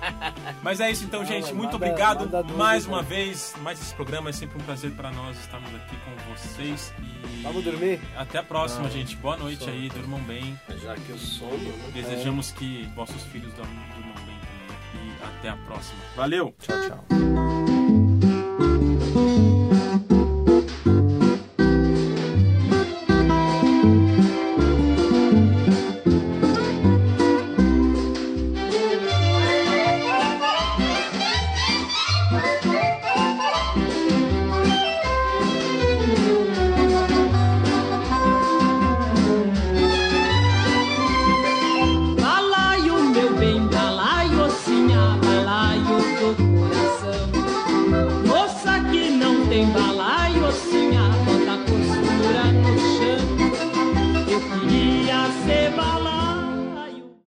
Mas 0.62 0.80
é 0.80 0.90
isso 0.90 1.04
então, 1.04 1.24
gente. 1.24 1.52
Muito 1.52 1.72
manda- 1.72 1.86
obrigado 1.86 2.20
manda 2.24 2.42
dúvida, 2.42 2.58
mais 2.58 2.84
cara. 2.84 2.96
uma 2.96 3.02
vez. 3.02 3.54
Mais 3.62 3.80
esse 3.80 3.94
programa 3.94 4.30
é 4.30 4.32
sempre 4.32 4.58
um 4.60 4.64
prazer 4.64 4.90
para 4.92 5.10
nós 5.10 5.38
estarmos 5.38 5.74
aqui 5.74 5.96
com 5.96 6.32
vocês. 6.34 6.92
E 7.00 7.42
Vamos 7.42 7.64
dormir? 7.64 8.00
até 8.16 8.38
a 8.38 8.42
próxima, 8.42 8.88
gente. 8.90 9.16
Boa 9.16 9.36
noite 9.36 9.68
aí. 9.68 9.88
Durmam 9.88 10.20
bem. 10.22 10.58
Já 10.82 10.94
que 10.94 11.12
o 11.12 11.18
sono, 11.18 11.56
né? 11.56 11.90
Desejamos 11.92 12.50
que 12.52 12.88
vossos 12.94 13.22
filhos 13.24 13.52
dormam, 13.54 13.82
durmam 13.94 14.14
bem 14.26 14.38
também. 14.38 15.08
E 15.08 15.24
até 15.24 15.48
a 15.50 15.56
próxima. 15.56 15.98
Valeu! 16.16 16.54
Tchau, 16.60 16.76
tchau. 16.88 17.77